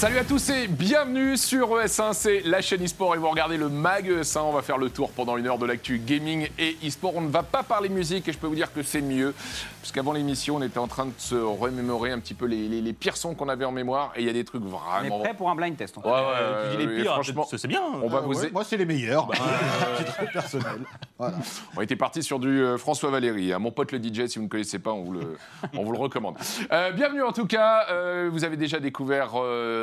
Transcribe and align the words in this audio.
Salut 0.00 0.16
à 0.16 0.24
tous 0.24 0.48
et 0.48 0.66
bienvenue 0.66 1.36
sur 1.36 1.76
ES1, 1.78 2.14
c'est 2.14 2.40
la 2.46 2.62
chaîne 2.62 2.80
eSport 2.82 3.14
et 3.14 3.18
vous 3.18 3.28
regardez 3.28 3.58
le 3.58 3.68
MAG 3.68 4.08
ES1. 4.10 4.38
On 4.40 4.52
va 4.52 4.62
faire 4.62 4.78
le 4.78 4.88
tour 4.88 5.10
pendant 5.10 5.36
une 5.36 5.46
heure 5.46 5.58
de 5.58 5.66
l'actu 5.66 5.98
gaming 5.98 6.48
et 6.58 6.78
eSport. 6.82 7.14
On 7.16 7.20
ne 7.20 7.28
va 7.28 7.42
pas 7.42 7.62
parler 7.62 7.90
musique 7.90 8.26
et 8.26 8.32
je 8.32 8.38
peux 8.38 8.46
vous 8.46 8.54
dire 8.54 8.72
que 8.72 8.82
c'est 8.82 9.02
mieux. 9.02 9.34
Puisqu'avant 9.82 10.12
l'émission, 10.14 10.56
on 10.56 10.62
était 10.62 10.78
en 10.78 10.86
train 10.88 11.04
de 11.06 11.12
se 11.18 11.34
remémorer 11.34 12.12
un 12.12 12.18
petit 12.18 12.32
peu 12.32 12.46
les, 12.46 12.66
les- 12.68 12.80
les 12.80 12.92
pires 12.94 13.16
sons 13.18 13.34
qu'on 13.34 13.48
avait 13.50 13.64
en 13.66 13.72
mémoire 13.72 14.12
et 14.16 14.20
il 14.20 14.26
y 14.26 14.30
a 14.30 14.32
des 14.32 14.44
trucs 14.44 14.62
On 14.64 14.68
vraiment. 14.68 15.18
est 15.18 15.22
prêt 15.22 15.34
pour 15.34 15.50
un 15.50 15.54
blind 15.54 15.76
test. 15.76 15.98
en 15.98 16.02
fait. 16.02 16.08
Ouais, 16.08 16.14
ouais, 16.14 16.20
Euh, 16.34 16.70
tu 16.70 16.76
dis 16.78 16.86
ouais, 16.86 16.94
les 16.96 17.02
pires, 17.02 17.12
franchement, 17.12 17.46
c'est 17.50 17.66
bien. 17.68 17.82
on 18.02 18.08
va 18.08 18.18
Ah 18.22 18.26
vous. 18.26 18.40
ouais, 18.40 18.50
moi, 18.52 18.64
c'est 18.64 18.76
les 18.78 18.86
meilleurs. 18.86 19.26
Bah, 19.26 19.34
titre 19.98 20.32
personnel. 20.32 20.80
Voilà. 21.18 21.34
On 21.76 21.80
était 21.82 21.96
parti 21.96 22.22
sur 22.22 22.38
du 22.38 22.62
euh, 22.62 22.78
François 22.78 23.10
Valéry. 23.10 23.52
hein. 23.52 23.58
Mon 23.58 23.70
pote 23.70 23.92
le 23.92 23.98
DJ, 23.98 24.26
si 24.28 24.38
vous 24.38 24.44
ne 24.46 24.50
connaissez 24.50 24.78
pas, 24.78 24.92
on 24.92 25.02
vous 25.02 25.12
le, 25.12 25.36
on 25.76 25.82
vous 25.84 25.92
le 25.92 25.98
recommande. 25.98 26.36
Euh, 26.72 26.90
bienvenue 26.92 27.22
en 27.22 27.32
tout 27.32 27.46
cas. 27.46 27.84
Euh, 27.90 28.30
vous 28.32 28.44
avez 28.44 28.56
déjà 28.56 28.80
découvert 28.80 29.32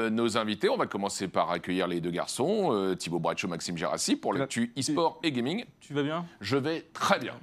euh, 0.07 0.09
nos 0.09 0.37
invités. 0.37 0.69
On 0.69 0.77
va 0.77 0.87
commencer 0.87 1.27
par 1.27 1.51
accueillir 1.51 1.87
les 1.87 2.01
deux 2.01 2.11
garçons, 2.11 2.69
euh, 2.71 2.95
Thibaut 2.95 3.19
Braccio, 3.19 3.47
Maxime 3.47 3.77
Gérassi, 3.77 4.15
pour 4.15 4.33
l'actu 4.33 4.73
e-sport 4.77 5.19
et 5.23 5.31
gaming. 5.31 5.65
Tu 5.79 5.93
vas 5.93 6.03
bien? 6.03 6.25
Je 6.41 6.57
vais 6.57 6.85
très 6.93 7.19
bien. 7.19 7.33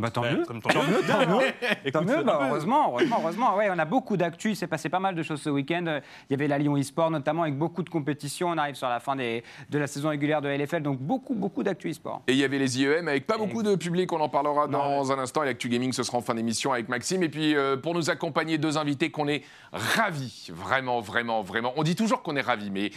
Ben, 0.00 0.10
tant 0.10 0.22
Ouais, 0.22 0.34
mieux. 0.34 0.44
Comme 0.44 0.60
tant 0.62 0.82
mieux, 0.82 1.00
tant 1.06 1.26
mieux. 1.26 1.90
Tant 1.92 2.02
bah, 2.24 2.40
heureusement, 2.48 2.88
heureusement, 2.90 3.16
heureusement. 3.20 3.56
Ouais, 3.56 3.68
on 3.70 3.78
a 3.78 3.84
beaucoup 3.84 4.16
d'actu, 4.16 4.50
il 4.50 4.56
s'est 4.56 4.66
passé 4.66 4.88
pas 4.88 4.98
mal 5.00 5.14
de 5.14 5.22
choses 5.22 5.40
ce 5.42 5.50
week-end. 5.50 5.84
Il 6.28 6.32
y 6.32 6.34
avait 6.34 6.48
la 6.48 6.58
Lyon 6.58 6.76
e-sport 6.76 7.10
notamment 7.10 7.42
avec 7.42 7.56
beaucoup 7.56 7.82
de 7.82 7.90
compétitions. 7.90 8.48
On 8.48 8.58
arrive 8.58 8.74
sur 8.74 8.88
la 8.88 9.00
fin 9.00 9.16
des- 9.16 9.42
de 9.68 9.78
la 9.78 9.86
saison 9.86 10.08
régulière 10.10 10.40
de 10.42 10.48
LFL, 10.48 10.82
donc 10.82 10.98
beaucoup, 10.98 11.34
beaucoup 11.34 11.62
d'actu 11.62 11.90
e-sport. 11.90 12.22
Et 12.26 12.32
il 12.32 12.38
y 12.38 12.44
avait 12.44 12.58
les 12.58 12.80
IEM 12.80 13.08
avec 13.08 13.26
pas 13.26 13.36
beaucoup 13.38 13.62
de 13.62 13.74
public, 13.76 14.12
on 14.12 14.20
en 14.20 14.28
parlera 14.28 14.66
dans 14.66 15.12
un 15.12 15.18
instant. 15.18 15.42
Et 15.42 15.46
l'actu 15.46 15.68
gaming, 15.68 15.92
ce 15.92 16.02
sera 16.02 16.18
en 16.18 16.22
fin 16.22 16.34
d'émission 16.34 16.72
avec 16.72 16.88
Maxime. 16.88 17.22
Et 17.22 17.28
puis 17.28 17.54
euh, 17.56 17.76
pour 17.76 17.94
nous 17.94 18.10
accompagner, 18.10 18.58
deux 18.58 18.78
invités 18.78 19.10
qu'on 19.10 19.28
est 19.28 19.42
ravis, 19.72 20.50
vraiment, 20.52 21.00
vraiment, 21.00 21.42
vraiment. 21.42 21.72
On 21.76 21.82
dit 21.82 21.96
toujours 21.96 22.22
qu'on 22.22 22.36
est 22.36 22.40
ravis, 22.40 22.70
mais 22.70 22.90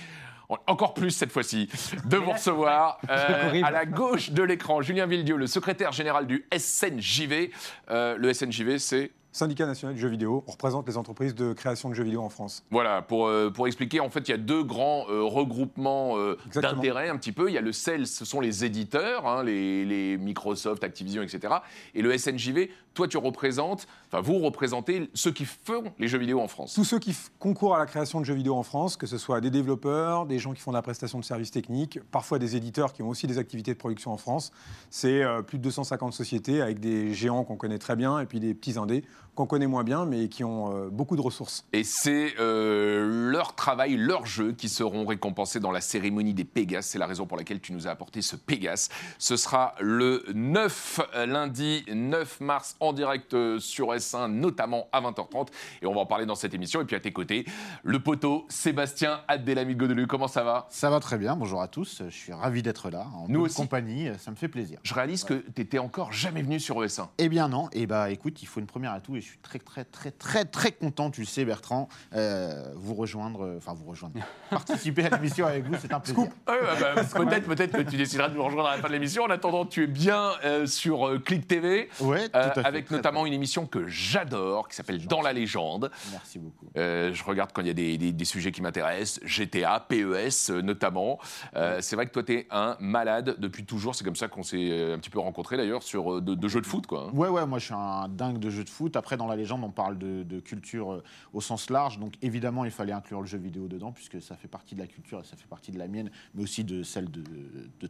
encore 0.68 0.94
plus 0.94 1.12
cette 1.12 1.32
fois-ci, 1.32 1.70
de 2.06 2.18
vous 2.18 2.32
recevoir 2.32 3.00
euh, 3.10 3.48
horrible. 3.48 3.68
à 3.68 3.72
la 3.72 3.86
gauche 3.86 4.32
de 4.32 4.44
l'écran. 4.44 4.82
Julien 4.82 5.06
Villedieu, 5.06 5.38
le 5.38 5.48
secrétaire 5.48 5.92
général 5.92 6.28
du 6.28 6.46
SNJV. 6.56 7.52
Euh, 7.90 8.18
le 8.18 8.34
SNJV, 8.34 8.78
c'est 8.78 9.12
Syndicat 9.34 9.66
national 9.66 9.96
de 9.96 10.00
jeux 10.00 10.10
vidéo, 10.10 10.44
on 10.46 10.52
représente 10.52 10.88
les 10.88 10.96
entreprises 10.96 11.34
de 11.34 11.54
création 11.54 11.90
de 11.90 11.96
jeux 11.96 12.04
vidéo 12.04 12.22
en 12.22 12.30
France. 12.30 12.64
Voilà, 12.70 13.02
pour, 13.02 13.26
euh, 13.26 13.50
pour 13.50 13.66
expliquer, 13.66 14.00
en 14.00 14.12
fait, 14.12 14.28
il 14.28 14.32
y 14.32 14.34
a 14.36 14.38
deux 14.38 14.64
grands 14.64 15.08
euh, 15.10 15.24
regroupements 15.24 16.20
euh, 16.20 16.38
d'intérêts 16.54 17.10
un 17.10 17.18
petit 17.18 17.32
peu. 17.32 17.50
Il 17.50 17.54
y 17.54 17.58
a 17.58 17.62
le 17.62 17.72
CEL, 17.72 18.06
ce 18.06 18.26
sont 18.26 18.40
les 18.40 18.64
éditeurs, 18.64 19.26
hein, 19.26 19.44
les, 19.44 19.86
les 19.86 20.20
Microsoft, 20.20 20.84
Activision, 20.84 21.24
etc. 21.24 21.52
Et 21.96 22.04
le 22.04 22.16
SNJV, 22.16 22.70
toi, 22.94 23.08
tu 23.08 23.18
représentes, 23.18 23.88
enfin, 24.08 24.22
vous 24.22 24.40
représentez 24.40 25.10
ceux 25.14 25.32
qui 25.32 25.46
font 25.46 25.84
les 26.00 26.08
jeux 26.08 26.18
vidéo 26.20 26.40
en 26.40 26.48
France. 26.48 26.74
Tous 26.74 26.84
ceux 26.84 27.00
qui 27.00 27.16
concourent 27.40 27.76
à 27.76 27.80
la 27.80 27.86
création 27.86 28.20
de 28.20 28.26
jeux 28.26 28.34
vidéo 28.34 28.56
en 28.56 28.64
France, 28.64 28.98
que 28.98 29.08
ce 29.08 29.18
soit 29.18 29.42
des 29.42 29.50
développeurs, 29.50 30.26
des 30.26 30.40
gens 30.40 30.54
qui 30.54 30.62
font 30.62 30.72
de 30.72 30.78
la 30.78 30.82
prestation 30.82 31.20
de 31.20 31.24
services 31.24 31.52
techniques, 31.52 32.00
parfois 32.12 32.40
des 32.40 32.56
éditeurs 32.56 32.94
qui 32.94 33.02
ont 33.02 33.10
aussi 33.10 33.28
des 33.28 33.38
activités 33.38 33.74
de 33.74 33.80
production 33.80 34.12
en 34.12 34.18
France, 34.18 34.52
c'est 34.90 35.24
euh, 35.24 35.42
plus 35.42 35.58
de 35.58 35.64
250 35.64 36.14
sociétés 36.14 36.62
avec 36.62 36.80
des 36.80 37.14
géants 37.14 37.44
qu'on 37.44 37.58
connaît 37.58 37.80
très 37.80 37.96
bien 37.96 38.20
et 38.20 38.26
puis 38.26 38.40
des 38.40 38.54
petits 38.54 38.78
indés 38.78 39.04
qu'on 39.36 39.45
connaît 39.45 39.67
moins 39.67 39.84
bien 39.84 40.06
mais 40.06 40.28
qui 40.28 40.44
ont 40.44 40.76
euh, 40.76 40.89
beaucoup 40.89 41.16
de 41.16 41.22
ressources. 41.22 41.66
Et 41.73 41.84
c'est 41.84 42.36
euh, 42.39 43.31
leur 43.31 43.56
travail, 43.56 43.95
leurs 43.95 44.25
jeux 44.25 44.52
qui 44.53 44.70
seront 44.70 45.06
récompensés 45.06 45.59
dans 45.59 45.72
la 45.72 45.81
cérémonie 45.81 46.34
des 46.34 46.44
Pégases. 46.44 46.86
C'est 46.86 47.00
la 47.00 47.08
raison 47.08 47.25
pour 47.25 47.38
laquelle 47.38 47.59
tu 47.59 47.73
nous 47.73 47.88
as 47.88 47.92
apporté 47.92 48.22
ce 48.22 48.36
Pégase. 48.36 48.90
Ce 49.17 49.36
sera 49.36 49.75
le 49.80 50.23
9, 50.34 51.02
euh, 51.16 51.25
lundi 51.25 51.84
9 51.92 52.42
mars, 52.42 52.75
en 52.80 52.94
direct 52.94 53.36
sur 53.59 53.88
S1, 53.94 54.28
notamment 54.28 54.88
à 54.92 55.02
20h30. 55.02 55.47
Et 55.81 55.86
on 55.86 55.94
va 55.94 56.02
en 56.02 56.06
parler 56.06 56.25
dans 56.25 56.36
cette 56.36 56.53
émission. 56.53 56.81
Et 56.81 56.86
puis 56.86 56.95
à 56.95 57.00
tes 57.00 57.12
côtés, 57.12 57.45
le 57.84 58.00
poteau 58.00 58.45
Sébastien 58.50 59.22
Abdelhamid 59.28 59.78
Godelu. 59.78 60.08
Comment 60.08 60.28
ça 60.28 60.44
va? 60.44 60.68
Ça 60.69 60.90
va 60.90 61.00
très 61.00 61.18
bien. 61.18 61.35
Bonjour 61.35 61.62
à 61.62 61.68
tous. 61.68 62.03
Je 62.08 62.16
suis 62.16 62.34
ravi 62.34 62.62
d'être 62.62 62.90
là. 62.90 63.08
En 63.16 63.28
Nous 63.28 63.41
aussi. 63.41 63.56
compagnie. 63.56 64.09
Ça 64.19 64.31
me 64.31 64.35
fait 64.35 64.47
plaisir. 64.47 64.79
Je 64.84 64.94
réalise 64.94 65.24
que 65.24 65.34
tu 65.34 65.62
n'étais 65.62 65.79
encore 65.79 66.12
jamais 66.12 66.41
venu 66.41 66.59
sur 66.59 66.75
ES1. 66.84 67.08
Eh 67.18 67.29
bien 67.29 67.47
non. 67.47 67.69
Eh 67.74 67.88
bah 67.88 68.12
écoute, 68.12 68.41
il 68.41 68.46
faut 68.47 68.59
une 68.59 68.66
première 68.68 68.91
à 68.94 69.00
tout 69.00 69.16
et 69.16 69.22
suis 69.29 69.38
très 69.39 69.59
très 69.59 69.84
très 69.85 70.11
très 70.11 70.45
très 70.45 70.72
content, 70.72 71.09
tu 71.11 71.22
le 71.22 71.28
sais 71.28 71.45
Bertrand, 71.45 71.88
euh, 72.16 72.63
vous 72.75 72.94
rejoindre, 72.94 73.45
euh, 73.45 73.57
enfin 73.57 73.73
vous 73.73 73.85
rejoindre, 73.89 74.16
participer 74.50 75.06
à 75.06 75.09
l'émission 75.16 75.45
avec 75.47 75.66
vous, 75.66 75.75
c'est 75.79 75.94
un 75.94 76.00
plaisir. 76.00 76.19
Ouais, 76.19 76.28
ouais, 76.47 76.79
bah, 76.95 77.03
peut-être, 77.16 77.45
peut-être 77.47 77.72
que 77.78 77.81
tu 77.89 77.97
décideras 77.97 78.29
de 78.29 78.35
nous 78.35 78.44
rejoindre 78.44 78.69
à 78.69 78.75
la 78.75 78.81
fin 78.81 78.88
de 78.88 78.94
l'émission. 78.94 79.23
En 79.23 79.29
attendant, 79.29 79.66
tu 79.66 79.84
es 79.84 79.88
bien 79.88 80.31
euh, 80.45 80.66
sur 80.66 81.07
euh, 81.07 81.19
Click 81.19 81.47
TV. 81.47 81.89
Ouais, 82.00 82.29
tout 82.29 82.38
euh, 82.38 82.50
à 82.50 82.51
fait. 82.53 82.66
avec 82.66 82.85
Très, 82.85 82.95
notamment 82.95 83.22
très- 83.22 83.28
une 83.29 83.34
émission 83.34 83.66
que 83.66 83.88
j'adore, 83.88 84.67
qui 84.67 84.75
s'appelle 84.75 85.06
Dans 85.07 85.22
la 85.22 85.34
légende. 85.34 85.90
Merci 86.11 86.40
beaucoup. 86.40 86.67
Euh, 86.78 87.13
je 87.13 87.23
regarde 87.23 87.51
quand 87.53 87.61
il 87.61 87.67
y 87.67 87.72
a 87.72 87.73
des, 87.73 87.97
des- 87.97 88.11
des 88.11 88.25
sujets 88.25 88.51
qui 88.51 88.61
m'intéressent, 88.61 89.19
GTA, 89.25 89.79
PES 89.88 90.50
euh, 90.50 90.61
notamment. 90.61 91.19
Euh, 91.55 91.79
c'est 91.81 91.95
vrai 91.95 92.05
que 92.07 92.11
toi, 92.11 92.23
tu 92.23 92.34
es 92.34 92.47
un 92.51 92.75
malade 92.79 93.35
depuis 93.40 93.66
toujours. 93.66 93.95
C'est 93.95 94.03
comme 94.03 94.16
ça 94.16 94.28
qu'on 94.28 94.44
s'est 94.44 94.69
euh, 94.72 94.95
un 94.95 95.00
petit 95.00 95.09
peu 95.09 95.19
rencontrés 95.19 95.57
d'ailleurs 95.57 95.84
sur 95.84 96.16
euh, 96.16 96.22
de, 96.22 96.35
de 96.35 96.47
jeux 96.47 96.61
de 96.61 96.66
foot. 96.66 96.85
Quoi. 96.88 97.07
hein. 97.09 97.11
Ouais, 97.13 97.28
ouais, 97.29 97.45
moi 97.45 97.59
je 97.59 97.66
suis 97.66 97.73
un 97.73 98.07
dingue 98.07 98.40
de 98.40 98.50
jeux 98.50 98.63
de 98.63 98.69
foot. 98.69 98.95
Après, 98.95 99.12
dans 99.18 99.28
la 99.28 99.35
légende, 99.35 99.63
on 99.63 99.72
parle 99.72 99.97
de, 99.97 100.40
culture 100.40 100.94
euh, 100.94 101.03
au 101.34 101.41
sens 101.41 101.69
large. 101.69 102.00
Donc 102.00 102.13
évidemment, 102.22 102.66
il 102.66 102.72
fallait 102.72 102.94
inclure 102.94 103.22
le 103.22 103.28
jeu 103.28 103.38
vidéo 103.38 103.68
dedans, 103.68 103.91
puisque 103.91 104.22
ça 104.22 104.35
fait 104.35 104.47
partie 104.47 104.75
de 104.75 104.79
la 104.79 104.88
culture 104.88 105.19
et 105.19 105.24
ça 105.24 105.38
fait 105.38 105.47
partie 105.47 105.72
de 105.72 105.79
la 105.79 105.88
mienne, 105.88 106.09
mais 106.34 106.44
aussi 106.44 106.63
de 106.63 106.84
celle 106.84 107.09
de, 107.09 107.23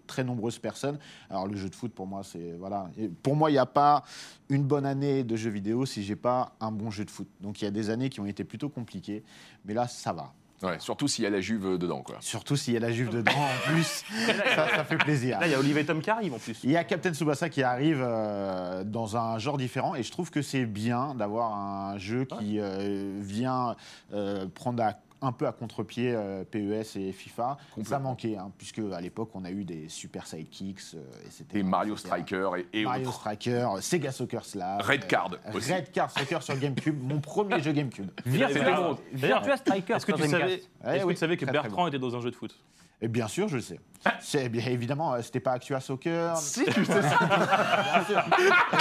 très 0.08 0.24
nombreuses 0.24 0.60
personnes. 0.60 1.00
Alors 1.30 1.48
le 1.48 1.56
jeu 1.56 1.70
de 1.70 1.76
foot, 1.76 1.94
pour 1.94 2.08
moi, 2.08 2.24
c'est. 2.24 2.54
Voilà. 2.54 2.90
Pour 3.22 3.36
moi, 3.36 3.50
il 3.50 3.54
n'y 3.54 3.60
a 3.60 3.66
pas 3.66 4.04
une 4.50 4.64
bonne 4.64 4.86
année 4.86 5.24
de 5.24 5.36
jeux 5.36 5.50
vidéo 5.50 5.86
si 5.86 6.04
j'ai 6.04 6.16
pas 6.16 6.56
un 6.60 6.72
bon 6.72 6.92
jeu 6.92 7.06
de 7.06 7.12
foot. 7.12 7.28
Donc 7.42 7.62
il 7.62 7.66
y 7.66 7.68
a 7.68 7.72
des 7.72 7.90
années 7.90 8.10
qui 8.10 8.20
ont 8.20 8.26
été 8.26 8.44
plutôt 8.44 8.70
compliquées, 8.70 9.24
mais 9.66 9.74
là, 9.74 9.88
ça 9.88 10.14
va. 10.14 10.34
Ouais, 10.64 10.78
surtout 10.80 11.08
s'il 11.08 11.24
y 11.26 11.28
a 11.28 11.30
la 11.30 11.42
Juve 11.42 11.78
dedans. 11.78 12.02
Quoi. 12.02 12.16
Surtout 12.22 12.56
s'il 12.56 12.74
y 12.74 12.78
a 12.78 12.80
la 12.80 12.92
Juve 12.92 13.10
dedans 13.10 13.32
en 13.34 13.70
plus, 13.72 14.04
ça, 14.56 14.70
ça 14.70 14.84
fait 14.86 14.98
plaisir. 14.98 15.40
Là, 15.40 15.48
il 15.48 15.52
y 15.52 15.56
a 15.56 15.60
Olivier 15.60 15.86
Tom 15.86 16.02
qui 16.02 16.10
arrive 16.10 16.34
en 16.34 16.40
plus. 16.40 16.58
Il 16.64 16.72
y 16.72 16.78
a 16.78 16.84
Captain 16.84 17.14
Tsubasa 17.14 17.50
qui 17.50 17.64
arrive 17.64 18.02
euh, 18.02 18.84
dans 18.86 19.18
un 19.18 19.38
genre 19.40 19.58
différent 19.58 19.94
et 19.96 20.04
je 20.04 20.12
trouve 20.12 20.32
que 20.32 20.42
c'est 20.42 20.66
bien 20.66 21.16
d'avoir 21.16 21.54
un 21.54 21.98
jeu 21.98 22.26
qui 22.40 22.60
euh, 22.60 23.18
vient 23.20 23.76
euh, 24.14 24.46
prendre 24.56 24.82
à- 24.84 24.96
un 25.24 25.32
peu 25.32 25.48
à 25.48 25.52
contre-pied 25.52 26.14
euh, 26.14 26.44
PES 26.44 26.98
et 26.98 27.12
FIFA. 27.12 27.58
Ça 27.84 27.98
manquait, 28.00 28.38
hein, 28.38 28.52
puisque 28.58 28.80
à 28.94 29.02
l'époque 29.02 29.30
on 29.34 29.46
a 29.46 29.52
eu 29.52 29.64
des 29.64 29.90
super 29.90 30.28
sidekicks. 30.28 30.82
euh, 30.96 31.00
et 31.26 31.32
c'était 31.32 31.60
Et 31.60 31.64
Mario 31.64 31.96
c'était- 31.96 32.10
Striker 32.10 32.50
et, 32.74 32.82
et 32.82 32.84
Mario 32.84 33.08
autres. 33.08 33.18
Striker, 33.20 33.68
Sega 33.82 34.12
Soccer 34.12 34.46
Slav. 34.46 34.82
Red 34.82 35.08
Card 35.08 35.32
euh, 35.48 35.54
aussi. 35.58 35.74
Red 35.74 35.92
Card 35.92 36.12
Soccer 36.12 36.44
sur 36.44 36.58
GameCube, 36.58 37.02
mon 37.02 37.20
premier 37.20 37.62
jeu 37.62 37.72
GameCube. 37.72 38.10
D'ailleurs, 38.26 39.00
Virtua 39.12 39.58
Striker, 39.58 39.94
Est-ce 39.94 40.06
que 40.06 40.12
tu 40.12 40.28
savais. 40.28 40.44
Ouais, 40.84 40.96
est-ce 40.96 41.02
que 41.04 41.08
oui, 41.08 41.14
tu 41.14 41.20
savais 41.20 41.38
que 41.38 41.46
très, 41.46 41.54
très 41.54 41.62
Bertrand 41.64 41.84
bon. 41.84 41.88
était 41.88 42.00
dans 42.00 42.16
un 42.16 42.22
jeu 42.22 42.30
de 42.32 42.36
foot? 42.36 42.56
Et 43.02 43.08
bien 43.08 43.28
sûr, 43.28 43.48
je 43.50 43.56
le 43.58 43.62
sais. 43.62 43.80
C'est 44.22 44.48
bien 44.50 44.66
évidemment, 44.68 45.22
c'était 45.22 45.40
pas 45.42 45.54
Actua 45.54 45.80
Soccer. 45.82 46.38
Si, 46.38 46.64
tu 46.66 46.86
sais 46.86 47.02
ça. 47.02 47.20
Bien 47.94 48.06
sûr, 48.06 48.24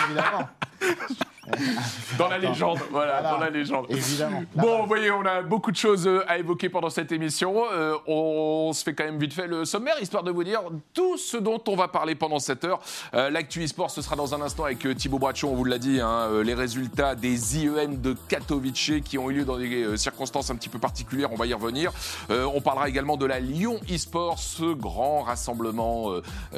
évidemment. 0.06 0.48
Dans 2.18 2.28
la 2.28 2.38
légende. 2.38 2.78
Voilà, 2.90 3.20
Voilà. 3.20 3.30
dans 3.32 3.38
la 3.38 3.50
légende. 3.50 3.86
Évidemment. 3.88 4.42
Bon, 4.54 4.82
vous 4.82 4.86
voyez, 4.86 5.10
on 5.10 5.24
a 5.26 5.42
beaucoup 5.42 5.72
de 5.72 5.76
choses 5.76 6.06
euh, 6.06 6.22
à 6.28 6.38
évoquer 6.38 6.68
pendant 6.68 6.90
cette 6.90 7.10
émission. 7.10 7.64
Euh, 7.72 7.96
on 8.06 8.72
se 8.72 8.84
fait 8.84 8.94
quand 8.94 9.04
même 9.04 9.18
vite 9.18 9.32
fait 9.32 9.46
le 9.46 9.64
sommaire, 9.64 9.94
histoire 10.00 10.22
de 10.22 10.30
vous 10.30 10.44
dire 10.44 10.60
tout 10.94 11.16
ce 11.18 11.36
dont 11.36 11.60
on 11.68 11.74
va 11.74 11.88
parler 11.88 12.14
pendant 12.14 12.38
cette 12.38 12.64
heure. 12.64 12.80
Euh, 13.14 13.28
L'actu 13.30 13.64
e-sport, 13.64 13.90
ce 13.90 14.02
sera 14.02 14.14
dans 14.14 14.34
un 14.34 14.40
instant 14.40 14.64
avec 14.64 14.86
Thibaut 14.96 15.18
Braccio, 15.18 15.48
on 15.48 15.54
vous 15.54 15.64
l'a 15.64 15.78
dit, 15.78 16.00
hein, 16.00 16.28
les 16.44 16.54
résultats 16.54 17.14
des 17.14 17.58
IEM 17.58 18.00
de 18.00 18.14
Katowice 18.28 18.92
qui 19.04 19.18
ont 19.18 19.30
eu 19.30 19.34
lieu 19.38 19.44
dans 19.44 19.58
des 19.58 19.96
circonstances 19.96 20.50
un 20.50 20.56
petit 20.56 20.68
peu 20.68 20.78
particulières, 20.78 21.32
on 21.32 21.36
va 21.36 21.46
y 21.46 21.54
revenir. 21.54 21.92
Euh, 22.30 22.46
on 22.54 22.60
parlera 22.60 22.88
également 22.88 23.16
de 23.16 23.26
la 23.26 23.40
Lyon 23.40 23.80
e-sport, 23.92 24.38
ce 24.38 24.72
grand 24.74 25.22
rassemblement 25.22 26.10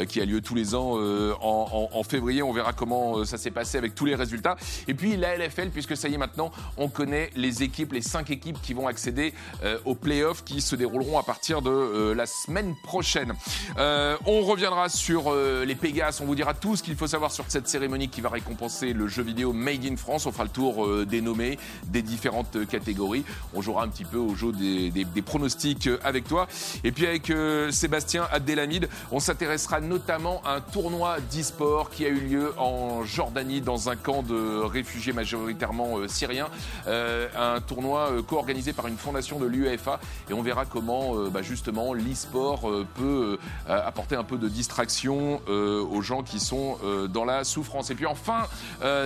qui 0.09 0.21
a 0.21 0.25
lieu 0.25 0.41
tous 0.41 0.55
les 0.55 0.75
ans 0.75 0.93
en, 0.95 1.69
en- 1.73 1.89
en 1.93 2.03
février. 2.03 2.43
On 2.43 2.53
verra 2.53 2.73
comment 2.73 3.25
ça 3.25 3.39
s'est 3.39 3.51
passé 3.51 3.79
avec 3.79 3.95
tous 3.95 4.05
les 4.05 4.15
résultats. 4.15 4.57
Et 4.89 4.95
puis 4.95 5.17
la 5.17 5.37
LFL, 5.37 5.71
puisque 5.71 5.97
ça 5.97 6.09
y 6.09 6.15
est 6.15 6.19
maintenant, 6.19 6.51
on 6.77 6.89
connaît 6.89 7.31
les 7.37 7.63
équipes, 7.63 7.93
les 7.93 8.03
cinq 8.03 8.31
équipes 8.31 8.61
qui 8.63 8.75
vont 8.75 8.87
accéder 8.87 9.33
euh, 9.65 9.79
aux 9.85 9.95
playoffs 9.95 10.45
qui 10.45 10.61
se 10.61 10.77
dérouleront 10.77 11.19
à 11.19 11.23
partir 11.23 11.63
de 11.63 11.71
euh, 11.71 12.15
la 12.15 12.27
semaine 12.27 12.75
prochaine. 12.83 13.35
Euh, 13.79 14.17
on 14.27 14.43
reviendra 14.43 14.89
sur 14.89 15.25
euh, 15.33 15.65
les 15.65 15.75
Pégases, 15.75 16.21
on 16.21 16.27
vous 16.27 16.35
dira 16.35 16.55
tout 16.55 16.77
ce 16.77 16.83
qu'il 16.83 16.97
faut 16.97 17.07
savoir 17.07 17.33
sur 17.33 17.45
cette 17.49 17.69
cérémonie 17.69 18.09
qui 18.09 18.21
va 18.21 18.29
récompenser 18.31 18.93
le 18.93 19.09
jeu 19.09 19.23
vidéo 19.23 19.53
Made 19.53 19.85
in 19.85 19.97
France. 19.97 20.27
On 20.27 20.33
fera 20.33 20.45
le 20.45 20.51
tour 20.51 21.05
des 21.07 21.21
nommés, 21.21 21.59
des 21.87 22.03
différentes 22.03 22.67
catégories. 22.69 23.25
On 23.55 23.63
jouera 23.63 23.85
un 23.85 23.89
petit 23.89 24.05
peu 24.05 24.19
au 24.19 24.35
jeu 24.35 24.53
des, 24.53 24.91
des- 24.91 25.23
pronostics 25.23 25.89
avec 26.03 26.27
toi. 26.29 26.47
Et 26.85 26.93
puis 26.93 27.07
avec 27.07 27.33
Sébastien 27.71 28.27
Abdelhamid, 28.31 28.89
on 29.11 29.21
s'intéressera 29.21 29.81
notamment 29.81 30.43
à 30.45 30.57
un 30.57 30.61
tournoi 30.61 31.17
d'e-sport 31.33 31.91
qui 31.91 32.05
a 32.05 32.09
eu 32.09 32.21
lieu 32.21 32.53
en 32.59 33.05
Jordanie 33.05 33.61
dans 33.61 33.89
un 33.89 33.97
camp 33.97 34.23
de 34.23 34.61
réfugiés 34.67 35.13
majoritairement 35.13 35.99
euh, 35.99 36.09
syriens. 36.09 36.49
Euh, 36.87 37.29
un 37.37 37.61
tournoi 37.61 38.11
euh, 38.11 38.23
co-organisé 38.23 38.73
par 38.73 38.87
une 38.87 38.97
fondation 38.97 39.39
de 39.39 39.47
l'UEFA 39.47 40.01
et 40.29 40.33
on 40.33 40.43
verra 40.43 40.65
comment 40.65 41.15
bah, 41.31 41.43
justement 41.43 41.93
l'e-sport 41.93 42.71
peut 42.97 43.39
apporter 43.69 44.17
un 44.17 44.25
peu 44.25 44.39
de 44.39 44.49
distraction 44.49 45.41
aux 45.47 46.03
gens 46.03 46.23
qui 46.23 46.41
sont 46.41 46.79
dans 47.13 47.25
la 47.25 47.45
souffrance. 47.45 47.91
Et 47.91 47.95
puis 47.95 48.07
en 48.07 48.15
fin 48.15 48.47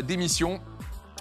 d'émission, 0.03 0.61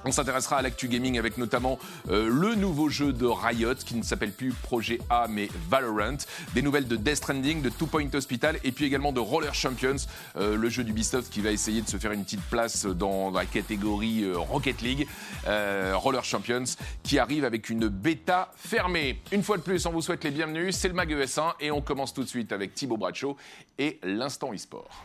On 0.08 0.12
s'intéressera 0.14 0.60
à 0.60 0.62
l'actu 0.62 0.88
gaming 0.88 1.20
avec 1.20 1.38
notamment 1.38 1.78
euh, 2.10 2.30
le 2.32 2.56
nouveau 2.56 2.88
jeu 2.88 3.12
de 3.12 3.26
Riot 3.26 3.76
qui 3.76 3.94
ne 3.94 4.04
s'appelle 4.04 4.32
plus 4.32 4.54
Projet 4.54 5.00
A 5.10 5.28
mais 5.30 5.50
Valorant, 5.70 6.16
des 6.54 6.62
nouvelles 6.62 6.88
de 6.88 6.96
Death 6.96 7.18
Stranding, 7.18 7.62
de 7.62 7.68
Two 7.68 7.88
Point 7.88 8.08
Hospital 8.14 8.58
et 8.64 8.72
puis 8.72 8.86
également 8.86 9.12
de 9.12 9.20
Roller 9.20 9.54
Champions, 9.54 9.98
euh, 10.38 10.56
le 10.56 10.70
jeu 10.70 10.86
d'Ubisoft 10.86 11.30
qui 11.30 11.42
va 11.42 11.52
essayer 11.52 11.82
de 11.82 11.90
se 11.90 11.98
faire 11.98 12.14
une 12.14 12.24
petite 12.24 12.44
place 12.50 12.86
dans 12.86 13.32
la 13.32 13.46
catégorie 13.46 14.24
euh, 14.24 14.38
Rocket 14.38 14.82
League, 14.82 15.08
Roller 15.46 16.24
Champions 16.24 16.64
qui 17.04 17.20
arrive 17.20 17.44
avec 17.44 17.70
une 17.70 17.90
bêta 17.90 18.54
fermée. 18.56 19.20
Une 19.34 19.44
fois 19.44 19.58
de 19.58 19.62
plus, 19.62 19.86
on 19.88 19.92
vous 19.92 20.02
souhaite 20.02 20.24
les 20.24 20.32
bienvenus, 20.32 20.74
c'est 20.78 20.88
le 20.88 20.94
Mag 20.94 21.12
ES1 21.12 21.56
et 21.60 21.70
on 21.70 21.82
commence 21.82 22.14
tout 22.14 22.24
de 22.24 22.30
suite 22.30 22.54
avec 22.54 22.74
Thibaut 22.76 22.98
Bracho 22.98 23.36
et 23.78 24.00
l'instant 24.04 24.54
e-sport. 24.54 25.04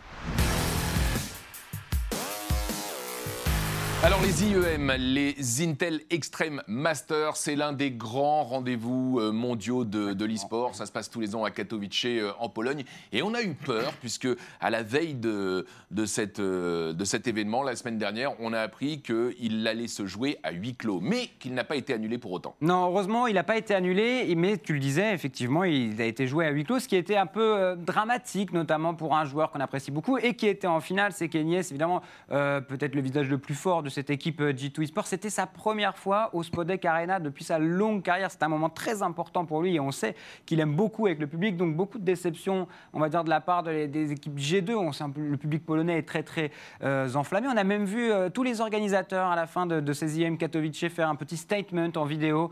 Alors 4.04 4.20
les 4.20 4.44
IEM, 4.44 4.90
les 4.98 5.36
Intel 5.62 6.00
Extreme 6.10 6.60
Masters, 6.66 7.36
c'est 7.36 7.54
l'un 7.54 7.72
des 7.72 7.92
grands 7.92 8.42
rendez-vous 8.42 9.20
euh, 9.20 9.30
mondiaux 9.30 9.84
de, 9.84 10.24
l'e-sport. 10.24 10.74
Ça 10.74 10.86
se 10.86 10.92
passe 10.92 11.08
tous 11.08 11.20
les 11.20 11.36
ans 11.36 11.44
à 11.44 11.52
Katowice 11.52 12.06
euh, 12.06 12.32
en 12.40 12.48
Pologne. 12.48 12.82
Et 13.12 13.22
on 13.22 13.32
a 13.32 13.40
eu 13.42 13.54
peur 13.54 13.92
puisque 14.00 14.26
à 14.60 14.70
la 14.70 14.82
veille 14.82 15.14
de, 15.14 15.66
de, 15.92 16.04
cette, 16.04 16.40
euh, 16.40 16.92
de 16.92 17.04
cet 17.04 17.28
événement, 17.28 17.62
la 17.62 17.76
semaine 17.76 17.96
dernière, 17.96 18.32
on 18.40 18.52
a 18.52 18.58
appris 18.58 19.02
qu'il 19.02 19.68
allait 19.68 19.86
se 19.86 20.04
jouer 20.04 20.36
à 20.42 20.50
huis 20.50 20.74
clos, 20.74 20.98
mais 21.00 21.28
qu'il 21.38 21.54
n'a 21.54 21.62
pas 21.62 21.76
été 21.76 21.94
annulé 21.94 22.18
pour 22.18 22.32
autant. 22.32 22.56
Non, 22.60 22.86
heureusement, 22.86 23.28
il 23.28 23.34
n'a 23.34 23.44
pas 23.44 23.56
été 23.56 23.72
annulé, 23.72 24.34
mais 24.34 24.58
tu 24.58 24.72
le 24.72 24.80
disais, 24.80 25.14
effectivement, 25.14 25.62
il 25.62 26.02
a 26.02 26.06
été 26.06 26.26
joué 26.26 26.44
à 26.44 26.50
huis 26.50 26.64
clos, 26.64 26.80
ce 26.80 26.88
qui 26.88 26.96
était 26.96 27.16
un 27.16 27.26
peu 27.26 27.76
dramatique, 27.78 28.52
notamment 28.52 28.94
pour 28.94 29.14
un 29.14 29.26
joueur 29.26 29.52
qu'on 29.52 29.60
apprécie 29.60 29.92
beaucoup 29.92 30.18
et 30.18 30.34
qui 30.34 30.48
était 30.48 30.66
en 30.66 30.80
finale, 30.80 31.12
c'est 31.12 31.28
Kenyes, 31.28 31.58
évidemment, 31.58 32.02
peut-être 32.28 32.96
le 32.96 33.00
visage 33.00 33.28
le 33.28 33.38
plus 33.38 33.54
fort 33.54 33.84
de 33.84 33.91
cette 33.92 34.10
équipe 34.10 34.40
euh, 34.40 34.52
G2 34.52 34.82
Esports. 34.82 35.06
C'était 35.06 35.30
sa 35.30 35.46
première 35.46 35.96
fois 35.96 36.30
au 36.32 36.42
Spodek 36.42 36.84
Arena 36.84 37.20
depuis 37.20 37.44
sa 37.44 37.58
longue 37.58 38.02
carrière. 38.02 38.30
C'est 38.30 38.42
un 38.42 38.48
moment 38.48 38.68
très 38.70 39.02
important 39.02 39.44
pour 39.44 39.62
lui 39.62 39.76
et 39.76 39.80
on 39.80 39.90
sait 39.92 40.14
qu'il 40.46 40.60
aime 40.60 40.74
beaucoup 40.74 41.06
avec 41.06 41.18
le 41.18 41.26
public, 41.26 41.56
donc 41.56 41.76
beaucoup 41.76 41.98
de 41.98 42.04
déceptions, 42.04 42.66
on 42.92 43.00
va 43.00 43.08
dire, 43.08 43.24
de 43.24 43.30
la 43.30 43.40
part 43.40 43.62
de- 43.62 43.86
des 43.86 44.12
équipes 44.12 44.38
G2. 44.38 44.74
On 44.74 44.90
le 45.16 45.36
public 45.36 45.64
polonais 45.64 45.98
est 45.98 46.02
très, 46.08 46.22
très 46.22 46.50
euh, 46.82 47.12
enflammé. 47.14 47.48
On 47.48 47.56
a 47.56 47.64
même 47.64 47.84
vu 47.84 48.10
euh, 48.10 48.28
tous 48.30 48.42
les 48.42 48.60
organisateurs 48.60 49.28
à 49.28 49.36
la 49.36 49.46
fin 49.46 49.66
de, 49.66 49.80
de 49.80 49.92
ces 49.92 50.20
IM 50.20 50.36
Katowice 50.36 50.88
faire 50.88 51.08
un 51.08 51.14
petit 51.16 51.36
statement 51.36 51.90
en 51.96 52.04
vidéo, 52.04 52.50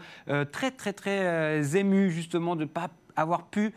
très, 0.52 0.70
très, 0.70 0.92
très 0.92 1.76
émus 1.76 2.10
justement 2.10 2.54
de 2.56 2.62
ne 2.62 2.68
pas 2.68 2.88
avoir 3.16 3.44
pu 3.48 3.72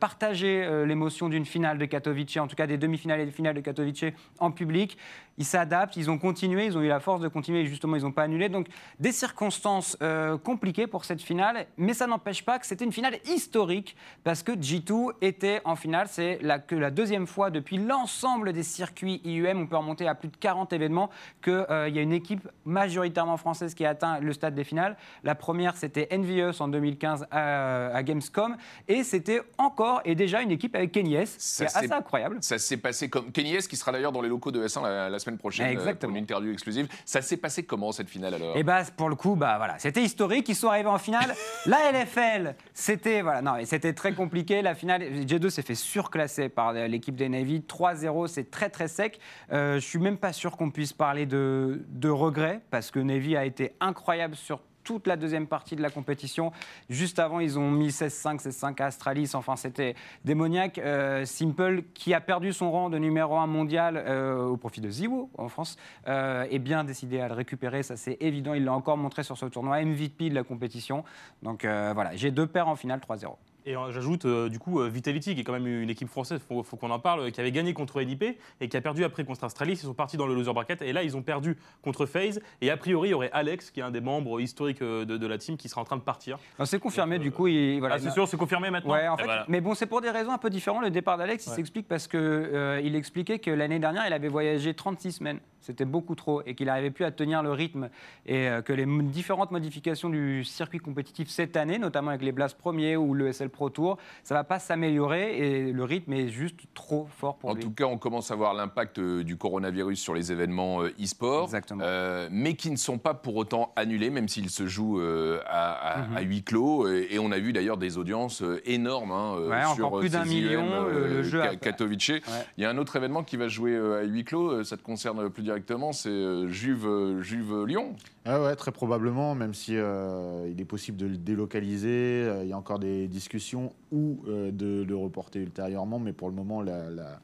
partager 0.00 0.84
l'émotion 0.86 1.28
d'une 1.28 1.44
finale 1.44 1.78
de 1.78 1.84
Katowice, 1.84 2.36
en 2.38 2.46
tout 2.46 2.56
cas 2.56 2.66
des 2.66 2.78
demi-finales 2.78 3.20
et 3.20 3.26
des 3.26 3.30
finales 3.32 3.54
de 3.54 3.60
Katowice 3.60 4.04
en 4.38 4.50
public. 4.50 4.98
Ils 5.38 5.44
s'adaptent, 5.44 5.96
ils 5.96 6.10
ont 6.10 6.18
continué, 6.18 6.66
ils 6.66 6.76
ont 6.76 6.82
eu 6.82 6.88
la 6.88 7.00
force 7.00 7.20
de 7.20 7.28
continuer 7.28 7.60
et 7.60 7.66
justement 7.66 7.96
ils 7.96 8.02
n'ont 8.02 8.12
pas 8.12 8.24
annulé. 8.24 8.48
Donc 8.48 8.66
des 8.98 9.12
circonstances 9.12 9.96
euh, 10.02 10.36
compliquées 10.36 10.86
pour 10.86 11.04
cette 11.04 11.22
finale, 11.22 11.66
mais 11.76 11.94
ça 11.94 12.06
n'empêche 12.06 12.44
pas 12.44 12.58
que 12.58 12.66
c'était 12.66 12.84
une 12.84 12.92
finale 12.92 13.18
historique 13.26 13.96
parce 14.24 14.42
que 14.42 14.52
G2 14.52 15.12
était 15.20 15.60
en 15.64 15.76
finale. 15.76 16.08
C'est 16.10 16.38
la, 16.42 16.58
que 16.58 16.74
la 16.74 16.90
deuxième 16.90 17.26
fois 17.26 17.50
depuis 17.50 17.78
l'ensemble 17.78 18.52
des 18.52 18.64
circuits 18.64 19.20
IUM, 19.24 19.60
on 19.60 19.66
peut 19.66 19.76
remonter 19.76 20.08
à 20.08 20.14
plus 20.14 20.28
de 20.28 20.36
40 20.36 20.72
événements, 20.72 21.10
qu'il 21.42 21.52
y 21.60 21.98
a 21.98 22.02
une 22.02 22.12
équipe 22.12 22.48
majoritairement 22.64 23.36
française 23.36 23.74
qui 23.74 23.84
a 23.84 23.90
atteint 23.90 24.18
le 24.20 24.32
stade 24.32 24.54
des 24.54 24.64
finales. 24.64 24.96
La 25.22 25.34
première, 25.34 25.76
c'était 25.76 26.08
Envious 26.12 26.60
en 26.60 26.68
2015 26.68 27.26
à, 27.30 27.88
à 27.88 28.02
Gamescom. 28.02 28.56
Et 28.88 29.04
c'était 29.04 29.40
encore 29.56 30.00
et 30.04 30.14
déjà 30.14 30.42
une 30.42 30.50
équipe 30.50 30.74
avec 30.74 30.92
Kenny 30.92 31.14
S. 31.14 31.36
Ça 31.38 31.68
C'est 31.68 31.78
assez 31.78 31.92
incroyable. 31.92 32.38
Ça 32.40 32.58
s'est 32.58 32.76
passé 32.76 33.08
comme 33.08 33.30
Kenny 33.30 33.54
S 33.54 33.68
qui 33.68 33.76
sera 33.76 33.92
d'ailleurs 33.92 34.12
dans 34.12 34.22
les 34.22 34.28
locaux 34.28 34.50
de 34.50 34.66
S1 34.66 34.82
la, 34.82 35.08
la 35.08 35.18
semaine 35.18 35.27
prochaine 35.36 35.66
euh, 35.66 35.72
Exactement. 35.72 36.12
pour 36.12 36.16
une 36.16 36.22
interview 36.22 36.52
exclusive. 36.52 36.88
Ça 37.04 37.20
s'est 37.20 37.36
passé 37.36 37.64
comment 37.64 37.92
cette 37.92 38.08
finale 38.08 38.34
alors? 38.34 38.56
Et 38.56 38.62
bah 38.62 38.82
pour 38.96 39.08
le 39.08 39.16
coup, 39.16 39.34
bah 39.36 39.56
voilà, 39.58 39.78
c'était 39.78 40.02
historique. 40.02 40.48
Ils 40.48 40.54
sont 40.54 40.68
arrivés 40.68 40.88
en 40.88 40.98
finale. 40.98 41.34
La 41.66 41.92
LFL, 41.92 42.54
c'était 42.72 43.22
voilà, 43.22 43.42
non, 43.42 43.54
c'était 43.64 43.92
très 43.92 44.14
compliqué. 44.14 44.62
La 44.62 44.74
finale, 44.74 45.02
G2 45.02 45.50
s'est 45.50 45.62
fait 45.62 45.74
surclasser 45.74 46.48
par 46.48 46.72
l'équipe 46.72 47.16
des 47.16 47.28
Navy. 47.28 47.62
3-0, 47.68 48.28
c'est 48.28 48.50
très 48.50 48.70
très 48.70 48.88
sec. 48.88 49.20
Euh, 49.52 49.74
je 49.74 49.86
suis 49.86 49.98
même 49.98 50.16
pas 50.16 50.32
sûr 50.32 50.56
qu'on 50.56 50.70
puisse 50.70 50.92
parler 50.92 51.26
de, 51.26 51.82
de 51.88 52.08
regret 52.08 52.60
parce 52.70 52.90
que 52.90 52.98
Navy 52.98 53.36
a 53.36 53.44
été 53.44 53.72
incroyable 53.80 54.36
sur 54.36 54.60
toute 54.88 55.06
la 55.06 55.18
deuxième 55.18 55.46
partie 55.46 55.76
de 55.76 55.82
la 55.82 55.90
compétition. 55.90 56.50
Juste 56.88 57.18
avant, 57.18 57.40
ils 57.40 57.58
ont 57.58 57.70
mis 57.70 57.88
16-5, 57.88 58.40
16-5 58.40 58.80
à 58.80 58.86
Astralis. 58.86 59.32
Enfin, 59.34 59.54
c'était 59.54 59.94
démoniaque. 60.24 60.78
Euh, 60.78 61.26
Simple, 61.26 61.82
qui 61.92 62.14
a 62.14 62.22
perdu 62.22 62.54
son 62.54 62.72
rang 62.72 62.88
de 62.88 62.96
numéro 62.96 63.36
1 63.36 63.46
mondial 63.46 64.02
euh, 64.02 64.46
au 64.46 64.56
profit 64.56 64.80
de 64.80 64.88
Ziwo 64.88 65.28
en 65.36 65.48
France, 65.50 65.76
euh, 66.06 66.46
est 66.50 66.58
bien 66.58 66.84
décidé 66.84 67.20
à 67.20 67.28
le 67.28 67.34
récupérer. 67.34 67.82
Ça, 67.82 67.96
c'est 67.98 68.16
évident. 68.20 68.54
Il 68.54 68.64
l'a 68.64 68.72
encore 68.72 68.96
montré 68.96 69.24
sur 69.24 69.36
ce 69.36 69.44
tournoi. 69.44 69.84
MVP 69.84 70.30
de 70.30 70.34
la 70.34 70.42
compétition. 70.42 71.04
Donc 71.42 71.64
voilà, 71.64 72.16
j'ai 72.16 72.30
deux 72.30 72.46
paires 72.46 72.68
en 72.68 72.76
finale 72.76 73.00
3-0. 73.06 73.34
Et 73.68 73.76
euh, 73.76 73.92
j'ajoute 73.92 74.24
euh, 74.24 74.48
du 74.48 74.58
coup 74.58 74.80
euh, 74.80 74.88
Vitality, 74.88 75.34
qui 75.34 75.42
est 75.42 75.44
quand 75.44 75.52
même 75.52 75.66
une 75.66 75.90
équipe 75.90 76.08
française, 76.08 76.40
faut, 76.48 76.62
faut 76.62 76.78
qu'on 76.78 76.90
en 76.90 76.98
parle, 76.98 77.30
qui 77.30 77.40
avait 77.40 77.52
gagné 77.52 77.74
contre 77.74 78.00
NIP 78.00 78.24
et 78.62 78.68
qui 78.68 78.76
a 78.78 78.80
perdu 78.80 79.04
après 79.04 79.24
contre 79.24 79.44
Astralis. 79.44 79.72
Ils 79.72 79.76
sont 79.78 79.92
partis 79.92 80.16
dans 80.16 80.26
le 80.26 80.34
loser 80.34 80.54
bracket 80.54 80.80
et 80.80 80.94
là 80.94 81.02
ils 81.02 81.18
ont 81.18 81.22
perdu 81.22 81.58
contre 81.82 82.06
FaZe. 82.06 82.40
Et 82.62 82.70
a 82.70 82.76
priori 82.78 83.08
il 83.08 83.10
y 83.10 83.14
aurait 83.14 83.30
Alex, 83.32 83.70
qui 83.70 83.80
est 83.80 83.82
un 83.82 83.90
des 83.90 84.00
membres 84.00 84.40
historiques 84.40 84.82
de, 84.82 85.04
de 85.04 85.26
la 85.26 85.36
team, 85.36 85.58
qui 85.58 85.68
sera 85.68 85.82
en 85.82 85.84
train 85.84 85.98
de 85.98 86.02
partir. 86.02 86.38
C'est 86.64 86.80
confirmé, 86.80 87.18
du 87.18 87.30
coup. 87.30 87.46
Il, 87.46 87.78
voilà, 87.80 87.96
Ah, 87.96 87.98
c'est 87.98 88.10
sûr, 88.10 88.26
c'est 88.26 88.38
confirmé 88.38 88.70
maintenant. 88.70 88.94
Ouais, 88.94 89.06
en 89.06 89.16
Et 89.16 89.18
fait, 89.18 89.24
voilà. 89.24 89.44
mais 89.48 89.60
bon, 89.60 89.74
c'est 89.74 89.86
pour 89.86 90.00
des 90.00 90.10
raisons 90.10 90.32
un 90.32 90.38
peu 90.38 90.48
différentes. 90.48 90.82
Le 90.82 90.90
départ 90.90 91.18
d'Alex, 91.18 91.46
il 91.46 91.50
s'explique 91.50 91.88
parce 91.88 92.06
que 92.06 92.16
euh, 92.16 92.80
il 92.82 92.96
expliquait 92.96 93.38
que 93.38 93.50
l'année 93.50 93.78
dernière, 93.78 94.06
il 94.06 94.12
avait 94.14 94.28
voyagé 94.28 94.72
36 94.72 95.12
semaines. 95.12 95.40
C'était 95.60 95.84
beaucoup 95.84 96.14
trop 96.14 96.42
et 96.46 96.54
qu'il 96.54 96.66
n'arrivait 96.66 96.90
plus 96.90 97.04
à 97.04 97.10
tenir 97.10 97.42
le 97.42 97.52
rythme 97.52 97.90
et 98.24 98.48
euh, 98.48 98.62
que 98.62 98.72
les 98.72 98.86
différentes 98.86 99.50
modifications 99.50 100.08
du 100.08 100.44
circuit 100.44 100.78
compétitif 100.78 101.28
cette 101.28 101.56
année, 101.56 101.78
notamment 101.78 102.10
avec 102.10 102.22
les 102.22 102.32
Blast 102.32 102.56
premiers 102.56 102.96
ou 102.96 103.12
le 103.12 103.32
SL 103.32 103.50
Pro 103.58 103.70
Tour, 103.70 103.98
ça 104.22 104.36
va 104.36 104.44
pas 104.44 104.60
s'améliorer 104.60 105.36
et 105.36 105.72
le 105.72 105.82
rythme 105.82 106.12
est 106.12 106.28
juste 106.28 106.60
trop 106.74 107.08
fort 107.18 107.38
pour 107.38 107.50
En 107.50 107.54
lui. 107.54 107.62
tout 107.64 107.72
cas, 107.72 107.86
on 107.86 107.98
commence 107.98 108.30
à 108.30 108.36
voir 108.36 108.54
l'impact 108.54 109.00
euh, 109.00 109.24
du 109.24 109.36
coronavirus 109.36 109.98
sur 110.00 110.14
les 110.14 110.30
événements 110.30 110.82
euh, 110.82 110.92
e-sport, 111.02 111.42
Exactement. 111.46 111.82
euh, 111.84 112.28
mais 112.30 112.54
qui 112.54 112.70
ne 112.70 112.76
sont 112.76 112.98
pas 112.98 113.14
pour 113.14 113.34
autant 113.34 113.72
annulés, 113.74 114.10
même 114.10 114.28
s'ils 114.28 114.48
se 114.50 114.68
jouent 114.68 115.00
euh, 115.00 115.40
à, 115.46 115.72
à- 115.72 115.98
Mhm. 116.06 116.16
à 116.16 116.20
huis 116.20 116.42
clos. 116.44 116.86
Et, 116.88 117.08
et 117.10 117.18
on 117.18 117.32
a 117.32 117.38
vu 117.40 117.52
d'ailleurs 117.52 117.78
des 117.78 117.98
audiences 117.98 118.44
énormes 118.64 119.10
hein, 119.10 119.34
Ouais, 119.40 119.74
sur 119.74 119.88
encore 119.88 119.98
plus 119.98 120.10
d'un 120.10 120.24
million, 120.24 120.84
le- 120.84 121.08
le 121.08 121.22
jeu 121.24 121.42
Katowice. 121.60 122.12
Il 122.56 122.62
y 122.62 122.64
a 122.64 122.70
un 122.70 122.78
autre 122.78 122.94
événement 122.94 123.24
qui 123.24 123.36
va 123.36 123.48
jouer 123.48 123.76
à 123.76 124.02
huis 124.04 124.22
clos, 124.22 124.62
ça 124.62 124.76
te 124.76 124.82
concerne 124.84 125.28
plus 125.30 125.42
directement, 125.42 125.92
c'est 125.92 126.46
Juve, 126.48 127.20
Juve 127.22 127.64
Lyon. 127.66 127.96
Ah 128.30 128.42
ouais, 128.42 128.54
très 128.56 128.72
probablement, 128.72 129.34
même 129.34 129.54
si 129.54 129.74
euh, 129.74 130.46
il 130.52 130.60
est 130.60 130.64
possible 130.66 130.98
de 130.98 131.06
le 131.06 131.16
délocaliser, 131.16 131.88
euh, 131.88 132.44
il 132.44 132.50
y 132.50 132.52
a 132.52 132.58
encore 132.58 132.78
des 132.78 133.08
discussions 133.08 133.72
ou 133.90 134.22
euh, 134.28 134.50
de 134.52 134.82
le 134.86 134.94
reporter 134.96 135.40
ultérieurement, 135.40 135.98
mais 135.98 136.12
pour 136.12 136.28
le 136.28 136.34
moment, 136.34 136.60
la, 136.60 136.90
la- 136.90 137.20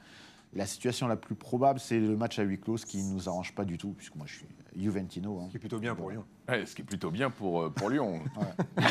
la 0.54 0.66
situation 0.66 1.06
la 1.08 1.16
plus 1.16 1.34
probable, 1.34 1.80
c'est 1.80 1.98
le 1.98 2.16
match 2.16 2.38
à 2.38 2.42
huis 2.44 2.58
clos, 2.60 2.76
ce 2.78 2.86
qui 2.86 3.02
ne 3.02 3.12
nous 3.12 3.28
arrange 3.28 3.54
pas 3.54 3.64
du 3.64 3.76
tout, 3.76 3.90
puisque 3.96 4.14
moi 4.16 4.24
je 4.26 4.34
suis 4.36 4.46
Juventino. 4.76 5.40
hein. 5.40 5.48
qui 5.50 5.56
est 5.56 5.60
plutôt 5.60 5.80
bien 5.80 5.94
pour 5.96 6.10
Lyon. 6.10 6.24
Ouais, 6.46 6.66
ce 6.66 6.74
qui 6.74 6.82
est 6.82 6.84
plutôt 6.84 7.10
bien 7.10 7.30
pour, 7.30 7.62
euh, 7.62 7.70
pour 7.70 7.88
Lyon. 7.88 8.20
Oui, 8.76 8.84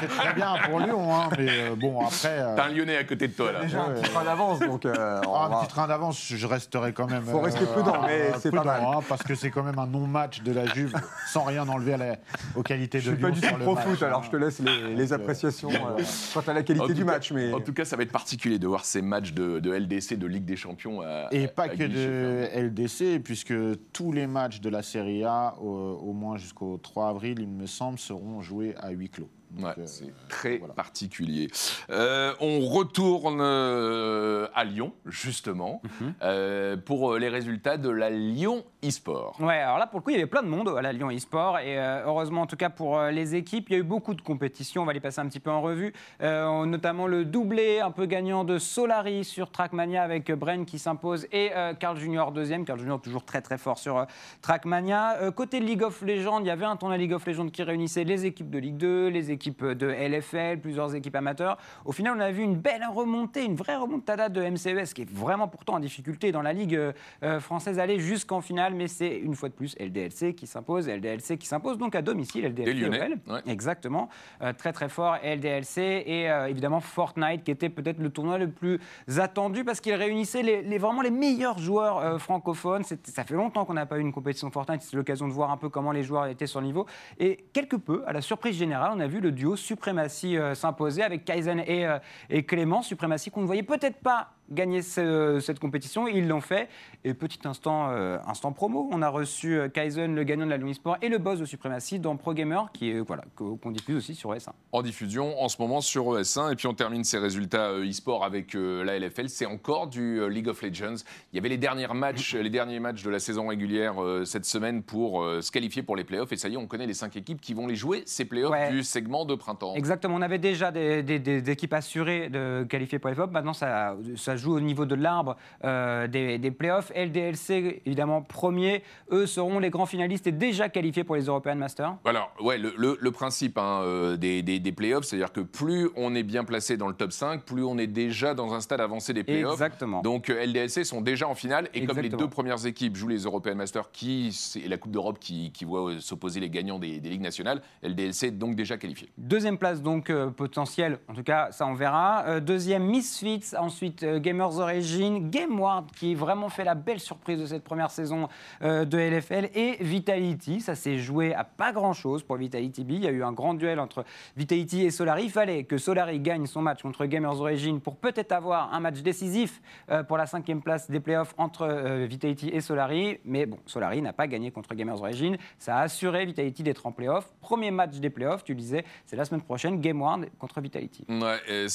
c'est 0.00 0.08
très, 0.08 0.32
bien 0.34 0.54
pour 0.68 0.80
Lyon, 0.80 1.14
hein, 1.14 1.28
mais 1.36 1.46
euh, 1.48 1.74
bon, 1.76 2.00
après. 2.06 2.28
euh, 2.40 2.54
T'as 2.56 2.66
un 2.66 2.68
Lyonnais 2.70 2.96
à 2.96 3.04
côté 3.04 3.28
de 3.28 3.32
toi 3.34 3.52
là. 3.52 3.60
Déjà 3.62 3.84
un 3.84 3.90
petit 3.90 4.10
train 4.10 4.24
d'avance, 4.24 4.60
donc 4.60 4.86
euh, 4.86 5.20
Ah, 5.26 5.44
un 5.44 5.48
va- 5.48 5.56
petit 5.60 5.68
train 5.68 5.86
d'avance, 5.86 6.18
je 6.34 6.46
resterai 6.46 6.92
quand 6.92 7.08
même. 7.10 7.22
Faut 7.24 7.40
rester 7.40 7.64
prudent, 7.66 8.00
mais 8.06 8.30
c'est 8.38 8.50
pas 8.50 8.64
mal. 8.64 8.82
hein, 8.82 9.00
parce 9.08 9.22
que 9.22 9.34
c'est 9.34 9.50
quand 9.50 9.62
même 9.62 9.78
un 9.78 9.86
non-match 9.86 10.42
de 10.42 10.52
la 10.52 10.66
Juve, 10.66 10.94
sans 11.28 11.44
rien 11.44 11.68
enlever 11.68 11.94
à 11.94 11.96
la- 11.98 12.16
aux 12.54 12.62
qualités 12.62 12.98
je 13.00 13.10
de 13.10 13.16
suis 13.16 13.22
pas 13.22 13.28
Lyon 13.30 13.40
du 13.40 13.46
tout 13.48 13.56
le 13.56 13.62
pro 13.64 13.74
match, 13.74 13.84
foot, 13.86 14.02
alors 14.02 14.20
hein. 14.20 14.22
je 14.24 14.30
te 14.30 14.36
laisse 14.36 14.60
les, 14.60 15.12
euh, 15.12 15.14
appréciations 15.16 15.70
euh, 15.70 16.02
quant 16.34 16.40
à 16.40 16.52
la 16.54 16.60
En 16.60 16.64
qualité 16.64 16.86
tout 16.86 16.94
du 16.94 17.04
cas- 17.04 17.12
match. 17.12 17.32
Mais 17.32 17.52
En 17.52 17.60
tout 17.60 17.72
cas, 17.74 17.84
ça 17.84 17.96
va 17.96 18.02
être 18.04 18.12
particulier 18.12 18.58
de 18.58 18.66
voir 18.66 18.84
ces 18.84 19.02
matchs 19.02 19.32
de, 19.32 19.60
de 19.60 19.72
LDC, 19.72 20.14
de 20.16 20.26
Ligue 20.26 20.44
des 20.46 20.56
Champions. 20.56 21.02
À, 21.02 21.28
Et 21.32 21.44
à- 21.44 21.48
pas 21.48 21.64
à 21.64 21.68
que 21.68 21.82
de 21.84 22.48
LDC, 22.54 23.18
puisque 23.22 23.52
tous 23.92 24.12
les 24.12 24.26
matchs 24.26 24.60
de 24.60 24.70
la 24.70 24.82
Serie 24.82 25.24
A, 25.24 25.54
au, 25.60 26.05
au 26.06 26.12
moins 26.12 26.36
jusqu'au 26.36 26.78
3 26.78 27.08
avril, 27.08 27.38
il 27.40 27.48
me 27.48 27.66
semble, 27.66 27.98
seront 27.98 28.40
joués 28.40 28.74
à 28.76 28.90
huis 28.90 29.10
clos. 29.10 29.28
Ouais, 29.58 29.70
euh, 29.78 29.82
c'est 29.86 30.12
très 30.28 30.58
voilà. 30.58 30.74
particulier. 30.74 31.48
Euh, 31.90 32.34
on 32.40 32.60
retourne 32.60 33.40
euh, 33.40 34.48
à 34.54 34.64
Lyon, 34.64 34.92
justement, 35.06 35.80
Mhm. 36.00 36.14
euh, 36.22 36.76
pour 36.76 37.16
les 37.16 37.28
résultats 37.28 37.76
de 37.76 37.88
la 37.90 38.10
Lyon 38.10 38.64
e-sport. 38.84 39.36
Ouais, 39.40 39.58
alors 39.58 39.78
là, 39.78 39.86
pour 39.86 40.00
le 40.00 40.04
coup, 40.04 40.10
il 40.10 40.14
y 40.14 40.16
avait 40.16 40.26
plein 40.26 40.42
de 40.42 40.48
monde 40.48 40.68
à 40.76 40.82
la 40.82 40.92
Lyon 40.92 41.10
e-sport. 41.10 41.58
Et 41.58 41.78
euh, 41.78 42.02
heureusement, 42.06 42.42
en 42.42 42.46
tout 42.46 42.56
cas, 42.56 42.70
pour 42.70 43.00
les 43.02 43.34
équipes, 43.34 43.66
il 43.70 43.72
y 43.72 43.76
a 43.76 43.78
eu 43.78 43.82
beaucoup 43.82 44.14
de 44.14 44.20
compétitions. 44.22 44.82
On 44.82 44.86
va 44.86 44.92
les 44.92 45.00
passer 45.00 45.20
un 45.20 45.26
petit 45.28 45.40
peu 45.40 45.50
en 45.50 45.60
revue. 45.62 45.92
Euh, 46.22 46.64
notamment 46.66 47.06
le 47.06 47.24
doublé 47.24 47.80
un 47.80 47.90
peu 47.90 48.06
gagnant 48.06 48.44
de 48.44 48.58
Solari 48.58 49.24
sur 49.24 49.50
Trackmania 49.50 50.02
avec 50.02 50.30
Bren 50.32 50.64
qui 50.64 50.78
s'impose 50.78 51.26
et 51.32 51.50
euh, 51.54 51.74
Carl 51.74 51.96
Junior 51.98 52.32
deuxième. 52.32 52.64
Carl 52.64 52.78
Junior 52.78 53.00
toujours 53.00 53.24
très 53.24 53.40
très 53.42 53.58
fort 53.58 53.78
sur 53.78 53.98
euh, 53.98 54.04
Trackmania. 54.42 55.16
Euh, 55.20 55.30
côté 55.30 55.60
League 55.60 55.82
of 55.82 56.02
Legends, 56.02 56.40
il 56.40 56.46
y 56.46 56.50
avait 56.50 56.64
un 56.64 56.76
tournoi 56.76 56.96
League 56.96 57.12
of 57.12 57.26
Legends 57.26 57.48
qui 57.48 57.62
réunissait 57.62 58.04
les 58.04 58.26
équipes 58.26 58.50
de 58.50 58.58
Ligue 58.58 58.76
2, 58.76 59.08
les 59.08 59.30
équipes 59.30 59.45
équipes 59.46 59.64
de 59.64 59.86
LFL, 59.86 60.58
plusieurs 60.60 60.94
équipes 60.94 61.14
amateurs. 61.14 61.56
Au 61.84 61.92
final, 61.92 62.14
on 62.16 62.20
a 62.20 62.30
vu 62.32 62.42
une 62.42 62.56
belle 62.56 62.82
remontée, 62.92 63.44
une 63.44 63.54
vraie 63.54 63.76
remontada 63.76 64.28
de 64.28 64.42
MCES 64.42 64.92
qui 64.92 65.02
est 65.02 65.10
vraiment 65.10 65.46
pourtant 65.46 65.74
en 65.74 65.80
difficulté 65.80 66.32
dans 66.32 66.42
la 66.42 66.52
Ligue 66.52 66.74
euh, 67.22 67.40
française, 67.40 67.78
aller 67.78 68.00
jusqu'en 68.00 68.40
finale. 68.40 68.74
Mais 68.74 68.88
c'est 68.88 69.16
une 69.18 69.34
fois 69.34 69.48
de 69.48 69.54
plus 69.54 69.76
LDLC 69.78 70.34
qui 70.34 70.46
s'impose, 70.48 70.88
LDLC 70.88 71.38
qui 71.38 71.46
s'impose 71.46 71.78
donc 71.78 71.94
à 71.94 72.02
domicile, 72.02 72.44
LDLC. 72.46 72.74
Des 72.74 72.80
Lyonnais, 72.80 73.14
ouais. 73.28 73.40
Exactement, 73.46 74.08
Euh, 74.42 74.52
très 74.52 74.72
très 74.72 74.88
fort 74.88 75.16
LDLC 75.22 75.78
et 76.06 76.30
euh, 76.30 76.48
évidemment 76.48 76.80
Fortnite 76.80 77.44
qui 77.44 77.50
était 77.50 77.68
peut-être 77.68 77.98
le 77.98 78.10
tournoi 78.10 78.38
le 78.38 78.48
plus 78.50 78.80
attendu 79.18 79.64
parce 79.64 79.80
qu'il 79.80 79.94
réunissait 79.94 80.42
les, 80.42 80.62
les- 80.62 80.78
vraiment 80.78 81.02
les 81.02 81.10
meilleurs 81.10 81.58
joueurs 81.58 81.98
euh, 81.98 82.18
francophones. 82.18 82.82
Ça 82.84 83.24
fait 83.24 83.34
longtemps 83.34 83.64
qu'on 83.64 83.74
n'a 83.74 83.86
pas 83.86 83.98
eu 83.98 84.00
une 84.00 84.12
compétition 84.12 84.50
Fortnite, 84.50 84.82
c'est 84.82 84.96
l'occasion 84.96 85.28
de 85.28 85.32
voir 85.32 85.50
un 85.50 85.56
peu 85.56 85.68
comment 85.68 85.92
les 85.92 86.02
joueurs 86.02 86.26
étaient 86.26 86.46
sur 86.46 86.60
le 86.60 86.66
niveau. 86.66 86.86
Et 87.18 87.44
quelque 87.52 87.76
peu, 87.76 88.02
à 88.06 88.12
la 88.12 88.20
surprise 88.20 88.56
générale, 88.56 88.92
on 88.94 89.00
a 89.00 89.06
vu 89.06 89.20
le 89.20 89.30
Suprématie 89.56 90.38
euh, 90.38 90.54
s'imposer 90.54 91.02
avec 91.02 91.24
Kaizen 91.24 91.60
et, 91.60 91.86
euh, 91.86 91.98
et 92.30 92.44
Clément. 92.44 92.82
Suprématie 92.82 93.30
qu'on 93.30 93.42
ne 93.42 93.46
voyait 93.46 93.62
peut-être 93.62 93.98
pas 93.98 94.30
gagner 94.50 94.82
ce- 94.82 95.40
cette 95.40 95.58
compétition, 95.58 96.06
ils 96.08 96.26
l'ont 96.28 96.40
fait. 96.40 96.68
Et 97.04 97.14
petit 97.14 97.38
instant, 97.44 97.90
euh, 97.90 98.18
instant 98.26 98.52
promo, 98.52 98.88
on 98.92 99.02
a 99.02 99.08
reçu 99.08 99.56
euh, 99.58 99.68
Kaizen, 99.68 100.14
le 100.14 100.24
gagnant 100.24 100.46
de 100.46 100.50
la 100.54 100.72
Sport, 100.74 100.96
et 101.02 101.08
le 101.08 101.18
boss 101.18 101.38
de 101.38 101.44
Suprématie 101.44 101.98
dans 101.98 102.16
Pro 102.16 102.34
Gamer, 102.34 102.70
qui 102.72 102.90
est 102.90 103.00
voilà 103.00 103.22
qu'on 103.36 103.70
diffuse 103.70 103.96
aussi 103.96 104.14
sur 104.14 104.32
S1. 104.34 104.50
en 104.72 104.82
diffusion 104.82 105.40
en 105.40 105.48
ce 105.48 105.60
moment 105.60 105.80
sur 105.80 106.04
ES1. 106.18 106.52
Et 106.52 106.56
puis 106.56 106.66
on 106.66 106.74
termine 106.74 107.04
ces 107.04 107.18
résultats 107.18 107.70
euh, 107.70 107.88
e-sport 107.88 108.24
avec 108.24 108.54
euh, 108.54 108.82
la 108.84 108.98
LFL. 108.98 109.28
C'est 109.28 109.46
encore 109.46 109.86
du 109.86 110.20
euh, 110.20 110.28
League 110.28 110.48
of 110.48 110.60
Legends. 110.62 110.96
Il 111.32 111.36
y 111.36 111.38
avait 111.38 111.48
les 111.48 111.56
derniers 111.58 111.86
matchs, 111.88 112.34
les 112.34 112.50
derniers 112.50 112.80
matchs 112.80 113.02
de 113.02 113.10
la 113.10 113.18
saison 113.18 113.46
régulière 113.48 113.94
cette 114.24 114.44
semaine 114.44 114.82
pour 114.82 115.24
se 115.40 115.50
qualifier 115.50 115.82
pour 115.82 115.96
les 115.96 116.04
playoffs. 116.04 116.32
Et 116.32 116.36
ça 116.36 116.48
y 116.48 116.54
est, 116.54 116.56
on 116.56 116.66
connaît 116.66 116.86
les 116.86 116.94
cinq 116.94 117.16
équipes 117.16 117.40
qui 117.40 117.54
vont 117.54 117.66
les 117.66 117.76
jouer, 117.76 118.02
ces 118.06 118.24
playoffs 118.24 118.50
Ouais. 118.52 118.70
du 118.70 118.82
segment 118.82 119.24
de 119.24 119.34
printemps. 119.34 119.74
Exactement, 119.74 120.14
on 120.16 120.22
avait 120.22 120.38
déjà 120.38 120.70
des, 120.70 121.02
des- 121.02 121.18
des 121.18 121.50
équipes 121.50 121.72
assurées 121.74 122.28
de 122.28 122.64
qualifier 122.68 122.98
pour 122.98 123.08
les 123.10 123.14
playoffs. 123.16 123.32
Maintenant, 123.32 123.52
ça, 123.52 123.96
ça 124.16 124.35
joue 124.36 124.54
au 124.54 124.60
niveau 124.60 124.84
de 124.86 124.94
l'arbre 124.94 125.36
euh, 125.64 126.06
des, 126.06 126.38
des 126.38 126.50
playoffs. 126.50 126.92
LDLC, 126.94 127.82
évidemment, 127.86 128.22
premier. 128.22 128.82
Eux 129.10 129.26
seront 129.26 129.58
les 129.58 129.70
grands 129.70 129.86
finalistes 129.86 130.26
et 130.26 130.32
déjà 130.32 130.68
qualifiés 130.68 131.04
pour 131.04 131.16
les 131.16 131.22
European 131.24 131.56
Masters. 131.56 131.96
Alors, 132.04 132.32
ouais, 132.40 132.58
le, 132.58 132.72
le- 132.76 132.98
le 133.00 133.10
principe 133.10 133.58
hein, 133.58 133.80
euh, 133.84 134.16
des, 134.16 134.42
des- 134.42 134.58
des 134.58 134.72
playoffs, 134.72 135.04
c'est-à-dire 135.04 135.32
que 135.32 135.40
plus 135.40 135.88
on 135.96 136.14
est 136.14 136.22
bien 136.22 136.44
placé 136.44 136.76
dans 136.76 136.88
le 136.88 136.94
top 136.94 137.12
5, 137.12 137.42
plus 137.42 137.64
on 137.64 137.78
est 137.78 137.86
déjà 137.86 138.34
dans 138.34 138.54
un 138.54 138.60
stade 138.60 138.80
avancé 138.80 139.12
des 139.12 139.24
playoffs. 139.24 139.52
Exactement. 139.52 140.02
Donc 140.02 140.30
euh, 140.30 140.44
LDLC 140.44 140.84
sont 140.84 141.00
déjà 141.00 141.28
en 141.28 141.34
finale 141.34 141.68
et 141.74 141.84
comme 141.86 141.98
les 141.98 142.08
deux 142.08 142.28
premières 142.28 142.66
équipes 142.66 142.96
jouent 142.96 143.08
les 143.08 143.22
European 143.24 143.54
Masters 143.54 143.90
qui 143.90 144.36
et 144.62 144.68
la 144.68 144.76
Coupe 144.76 144.92
d'Europe 144.92 145.18
qui, 145.18 145.50
qui 145.52 145.64
voit 145.64 145.94
s'opposer 146.00 146.40
les 146.40 146.50
gagnants 146.50 146.78
des, 146.78 147.00
des 147.00 147.08
ligues 147.08 147.20
nationales, 147.22 147.62
LDLC 147.82 148.24
est 148.24 148.30
donc 148.30 148.54
déjà 148.56 148.76
qualifié. 148.76 149.08
Deuxième 149.18 149.58
place 149.58 149.82
donc 149.82 150.10
euh, 150.10 150.30
potentielle, 150.30 150.98
en 151.08 151.14
tout 151.14 151.22
cas 151.22 151.50
ça 151.52 151.66
on 151.66 151.74
verra. 151.74 152.24
Euh, 152.26 152.40
deuxième 152.40 152.84
Misfits, 152.84 153.54
ensuite 153.58 154.02
euh, 154.02 154.18
Gamers 154.26 154.58
Origin, 154.58 155.30
GameWard 155.30 155.92
qui 155.92 156.16
vraiment 156.16 156.48
fait 156.48 156.64
la 156.64 156.74
belle 156.74 156.98
surprise 156.98 157.38
de 157.38 157.46
cette 157.46 157.62
première 157.62 157.92
saison 157.92 158.28
euh, 158.62 158.84
de 158.84 158.98
LFL 158.98 159.50
et 159.54 159.76
Vitality. 159.80 160.60
Ça 160.60 160.74
s'est 160.74 160.98
joué 160.98 161.32
à 161.32 161.44
pas 161.44 161.72
grand 161.72 161.92
chose 161.92 162.24
pour 162.24 162.36
Vitality 162.36 162.82
B. 162.82 162.90
Il 162.90 163.04
y 163.04 163.06
a 163.06 163.12
eu 163.12 163.22
un 163.22 163.30
grand 163.30 163.54
duel 163.54 163.78
entre 163.78 164.04
Vitality 164.36 164.82
et 164.82 164.90
Solari. 164.90 165.26
Il 165.26 165.30
fallait 165.30 165.62
que 165.62 165.78
Solari 165.78 166.18
gagne 166.18 166.46
son 166.46 166.60
match 166.60 166.82
contre 166.82 167.06
Gamers 167.06 167.40
Origin 167.40 167.80
pour 167.80 167.98
peut-être 167.98 168.32
avoir 168.32 168.74
un 168.74 168.80
match 168.80 169.00
décisif 169.00 169.62
euh, 169.92 170.02
pour 170.02 170.16
la 170.16 170.26
cinquième 170.26 170.60
place 170.60 170.90
des 170.90 170.98
playoffs 170.98 171.32
entre 171.38 171.62
euh, 171.62 172.06
Vitality 172.06 172.48
et 172.48 172.60
Solari. 172.60 173.20
Mais 173.24 173.46
bon, 173.46 173.58
Solari 173.64 174.02
n'a 174.02 174.12
pas 174.12 174.26
gagné 174.26 174.50
contre 174.50 174.74
Gamers 174.74 175.00
Origin. 175.00 175.36
Ça 175.56 175.76
a 175.76 175.82
assuré 175.82 176.26
Vitality 176.26 176.64
d'être 176.64 176.84
en 176.84 176.90
playoffs. 176.90 177.32
Premier 177.40 177.70
match 177.70 177.94
des 177.98 178.10
playoffs, 178.10 178.42
tu 178.42 178.56
disais, 178.56 178.84
c'est 179.04 179.14
la 179.14 179.24
semaine 179.24 179.42
prochaine, 179.42 179.80
Game 179.80 180.02
One 180.02 180.26
contre 180.40 180.60
Vitality. 180.60 181.04
Ouais, 181.08 181.38
et 181.48 181.66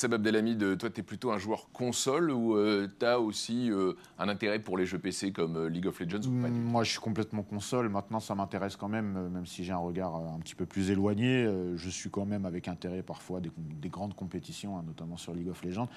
toi, 0.77 0.89
tu 0.89 0.99
es 0.99 1.03
plutôt 1.03 1.31
un 1.31 1.37
joueur 1.37 1.69
console 1.71 2.31
ou 2.49 2.87
tu 2.99 3.05
as 3.05 3.19
aussi 3.19 3.69
euh, 3.71 3.93
un 4.19 4.29
intérêt 4.29 4.59
pour 4.59 4.77
les 4.77 4.85
jeux 4.85 4.99
PC 4.99 5.31
comme 5.31 5.55
euh, 5.57 5.69
League 5.69 5.87
of 5.87 5.99
Legends 5.99 6.21
ou 6.27 6.41
pas 6.41 6.49
Moi, 6.49 6.83
je 6.83 6.91
suis 6.91 6.99
complètement 6.99 7.43
console. 7.43 7.89
Maintenant, 7.89 8.19
ça 8.19 8.35
m'intéresse 8.35 8.75
quand 8.75 8.89
même, 8.89 9.15
euh, 9.17 9.29
même 9.29 9.45
si 9.45 9.63
j'ai 9.63 9.71
un 9.73 9.77
regard 9.77 10.15
euh, 10.15 10.35
un 10.35 10.39
petit 10.39 10.55
peu 10.55 10.65
plus 10.65 10.91
éloigné. 10.91 11.45
euh, 11.45 11.77
Je 11.77 11.89
suis 11.89 12.09
quand 12.09 12.25
même 12.25 12.45
avec 12.45 12.67
intérêt 12.67 13.03
parfois 13.03 13.39
des, 13.39 13.51
des 13.57 13.89
grandes 13.89 14.15
compétitions, 14.15 14.77
hein, 14.77 14.83
notamment 14.85 15.17
sur 15.17 15.33
League 15.33 15.49
of 15.49 15.63
Legends. 15.63 15.89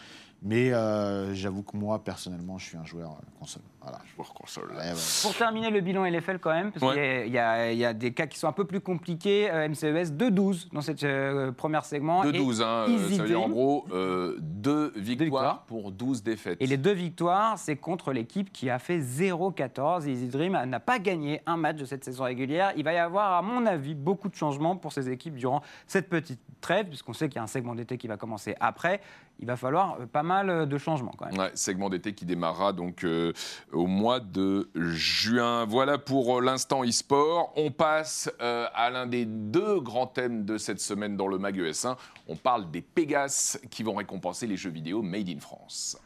Mais 0.46 0.72
euh, 0.74 1.32
j'avoue 1.34 1.62
que 1.62 1.74
moi, 1.74 2.04
personnellement, 2.04 2.58
je 2.58 2.66
suis 2.66 2.76
un 2.76 2.84
joueur 2.84 3.12
euh, 3.12 3.24
console. 3.38 3.62
Voilà. 3.80 3.98
Joueur 4.14 4.34
console. 4.34 4.70
Ouais, 4.72 4.76
ouais. 4.92 5.22
Pour 5.22 5.34
terminer 5.34 5.70
le 5.70 5.80
bilan 5.80 6.04
LFL 6.04 6.38
quand 6.38 6.52
même, 6.52 6.70
parce 6.70 6.84
Ouais. 6.94 7.22
qu'il 7.24 7.32
y, 7.34 7.38
a- 7.38 7.72
il 7.72 7.78
y 7.78 7.84
a 7.84 7.94
des 7.94 8.12
cas 8.12 8.26
qui 8.26 8.38
sont 8.38 8.46
un 8.48 8.52
peu 8.52 8.66
plus 8.66 8.80
compliqués. 8.80 9.50
Euh, 9.50 9.68
MCES 9.68 10.12
2-12 10.12 10.68
dans 10.72 10.82
cette 10.82 11.02
euh, 11.04 11.50
première 11.52 11.84
segment. 11.86 12.24
De 12.24 12.28
Et- 12.28 12.32
12, 12.38 12.60
hein, 12.60 12.84
ça 12.88 13.22
veut 13.22 13.26
dire 13.26 13.40
en 13.42 13.48
gros 13.48 13.86
euh, 13.92 14.36
deux 14.40 14.92
victoires 14.96 15.14
victoires. 15.24 15.62
pour 15.66 15.92
12 15.92 16.22
défaites. 16.22 16.58
Et 16.60 16.66
les 16.66 16.76
deux 16.76 16.92
victoires, 16.92 17.58
c'est 17.58 17.76
contre 17.76 18.12
l'équipe 18.12 18.52
qui 18.52 18.68
a 18.68 18.78
fait 18.78 18.98
0-14. 19.00 20.06
Easy 20.06 20.28
Dream 20.28 20.52
n'a 20.66 20.80
pas 20.80 20.98
gagné 20.98 21.40
un 21.46 21.56
match 21.56 21.76
de 21.76 21.84
cette 21.86 22.04
saison 22.04 22.24
régulière. 22.24 22.72
Il 22.76 22.84
va 22.84 22.92
y 22.92 22.98
avoir, 22.98 23.32
à 23.32 23.42
mon 23.42 23.64
avis, 23.64 23.94
beaucoup 23.94 24.28
de 24.28 24.34
changements 24.34 24.76
pour 24.76 24.92
ces 24.92 25.08
équipes 25.10 25.36
durant 25.36 25.62
cette 25.86 26.10
petite 26.10 26.40
trêve, 26.60 26.86
puisqu'on 26.88 27.12
sait 27.14 27.28
qu'il 27.28 27.36
y 27.36 27.40
a 27.40 27.42
un 27.44 27.46
segment 27.46 27.74
d'été 27.74 27.96
qui 27.96 28.08
va 28.08 28.16
commencer 28.18 28.54
après. 28.60 29.00
Il 29.40 29.46
va 29.46 29.56
falloir 29.56 29.96
euh, 30.00 30.06
pas 30.06 30.22
mal 30.22 30.34
euh, 30.43 30.67
de 30.67 30.79
changements 30.79 31.12
segment 31.55 31.91
d'été 31.91 32.14
qui 32.14 32.25
démarrera 32.25 32.73
donc 32.73 33.05
euh, 33.05 33.33
au 33.73 33.87
mois 33.87 34.21
de 34.21 34.69
juin. 34.75 35.64
Voilà 35.67 35.99
pour 35.99 36.38
euh, 36.38 36.43
l'instant 36.43 36.85
e-sport. 36.85 37.53
On 37.57 37.71
passe 37.71 38.31
à 38.41 38.91
l'un 38.91 39.07
des 39.07 39.25
deux 39.25 39.81
grands 39.81 40.07
thèmes 40.07 40.45
de 40.45 40.59
cette 40.59 40.81
semaine 40.81 41.17
dans 41.17 41.29
le 41.29 41.38
Mag 41.38 41.57
ES1. 41.59 41.97
On 42.29 42.37
parle 42.37 42.71
des 42.71 42.83
Pégases 42.83 43.61
qui 43.71 43.83
vont 43.83 43.95
récompenser 43.95 44.47
les 44.47 44.57
jeux 44.57 44.71
vidéo 44.71 45.03
made 45.03 45.29
in 45.29 45.41
France. 45.41 45.99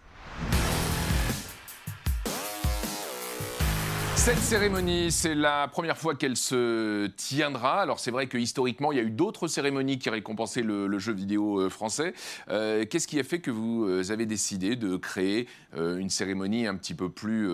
Cette 4.28 4.40
cérémonie, 4.40 5.10
c'est 5.10 5.34
la 5.34 5.68
première 5.68 5.96
fois 5.96 6.14
qu'elle 6.14 6.36
se 6.36 7.06
tiendra. 7.06 7.80
Alors 7.80 7.98
c'est 7.98 8.10
vrai 8.10 8.26
que 8.26 8.36
historiquement, 8.36 8.92
il 8.92 8.98
y 8.98 9.00
a 9.00 9.04
eu 9.04 9.10
d'autres 9.10 9.48
cérémonies 9.48 9.98
qui 9.98 10.10
récompensaient 10.10 10.60
le, 10.60 10.98
jeu 10.98 11.14
vidéo 11.14 11.58
euh, 11.60 11.70
français. 11.70 12.12
Euh, 12.50 12.84
Qu'est-ce 12.84 13.08
qui 13.08 13.18
a 13.18 13.24
fait 13.24 13.38
que 13.38 13.50
vous 13.50 13.86
euh, 13.86 14.10
avez 14.10 14.26
décidé 14.26 14.76
de 14.76 14.98
créer 14.98 15.48
une 15.74 16.10
cérémonie 16.10 16.66
un 16.66 16.74
petit 16.74 16.92
peu 16.92 17.08
plus 17.08 17.48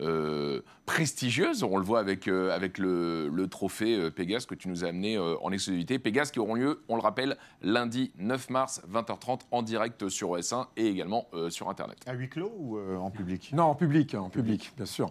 euh, 0.00 0.62
prestigieuse 0.86 1.62
On 1.62 1.76
le 1.76 1.84
voit 1.84 2.00
avec, 2.00 2.28
euh, 2.28 2.54
avec 2.54 2.78
le, 2.78 3.28
le 3.28 3.46
trophée 3.48 3.94
euh, 3.94 4.10
Pégase 4.10 4.46
que 4.46 4.54
tu 4.54 4.68
nous 4.68 4.84
as 4.84 4.88
amené 4.88 5.16
euh, 5.16 5.36
en 5.42 5.52
exclusivité. 5.52 5.98
Pégase 5.98 6.30
qui 6.30 6.40
auront 6.40 6.54
lieu, 6.54 6.82
on 6.88 6.96
le 6.96 7.02
rappelle, 7.02 7.36
lundi 7.62 8.12
9 8.18 8.50
mars, 8.50 8.82
20h30 8.90 9.40
en 9.50 9.62
direct 9.62 10.08
sur 10.08 10.30
OS1 10.30 10.66
et 10.76 10.86
également 10.86 11.26
euh, 11.34 11.50
sur 11.50 11.68
Internet. 11.68 11.98
À 12.06 12.14
huis 12.14 12.28
clos 12.28 12.52
ou 12.58 12.78
euh, 12.78 12.96
en 12.96 13.10
public? 13.10 13.50
Non, 13.52 13.64
en 13.64 13.74
public, 13.74 14.14
en 14.14 14.30
public, 14.30 14.72
bien 14.76 14.86
sûr. 14.86 15.10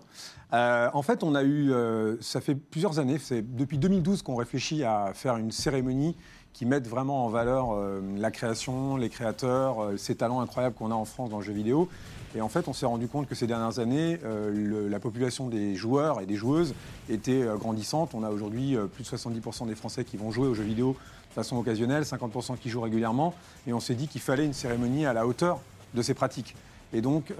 Euh, 0.53 0.89
en 0.93 1.01
fait, 1.01 1.23
on 1.23 1.35
a 1.35 1.43
eu, 1.43 1.71
euh, 1.71 2.17
ça 2.21 2.41
fait 2.41 2.55
plusieurs 2.55 2.99
années, 2.99 3.17
c'est 3.17 3.55
depuis 3.55 3.77
2012 3.77 4.21
qu'on 4.21 4.35
réfléchit 4.35 4.83
à 4.83 5.11
faire 5.13 5.37
une 5.37 5.51
cérémonie 5.51 6.15
qui 6.57 6.65
mette 6.65 6.87
vraiment 6.87 7.25
en 7.25 7.29
valeur 7.29 7.71
euh, 7.71 8.01
la 8.17 8.31
création, 8.31 8.97
les 8.97 9.09
créateurs, 9.09 9.83
euh, 9.83 9.97
ces 9.97 10.15
talents 10.15 10.41
incroyables 10.41 10.75
qu'on 10.75 10.89
a 10.89 10.95
en 10.95 11.05
France 11.05 11.29
dans 11.29 11.37
le 11.37 11.43
jeu 11.43 11.53
vidéo. 11.53 11.87
Et 12.35 12.41
en 12.41 12.49
fait, 12.49 12.67
on 12.67 12.73
s'est 12.73 12.87
rendu 12.87 13.07
compte 13.07 13.27
que 13.27 13.35
ces 13.35 13.45
dernières 13.45 13.77
années, 13.77 14.19
euh, 14.25 14.89
la 14.89 14.99
population 14.99 15.49
des 15.49 15.75
joueurs 15.75 16.19
et 16.19 16.25
des 16.25 16.35
joueuses 16.35 16.73
était 17.09 17.45
grandissante. 17.59 18.15
On 18.15 18.23
a 18.23 18.29
aujourd'hui 18.29 18.75
plus 18.93 19.03
de 19.03 19.07
70% 19.07 19.67
des 19.67 19.75
Français 19.75 20.03
qui 20.03 20.17
vont 20.17 20.31
jouer 20.31 20.47
aux 20.47 20.53
jeux 20.53 20.63
vidéo 20.63 20.95
de 21.29 21.33
façon 21.33 21.57
occasionnelle, 21.57 22.03
50% 22.03 22.57
qui 22.57 22.69
jouent 22.69 22.81
régulièrement. 22.81 23.33
Et 23.65 23.73
on 23.73 23.79
s'est 23.79 23.95
dit 23.95 24.07
qu'il 24.07 24.21
fallait 24.21 24.45
une 24.45 24.53
cérémonie 24.53 25.05
à 25.05 25.13
la 25.13 25.25
hauteur 25.25 25.59
de 25.93 26.01
ces 26.01 26.13
pratiques. 26.13 26.55
Et 26.91 27.01
donc, 27.01 27.33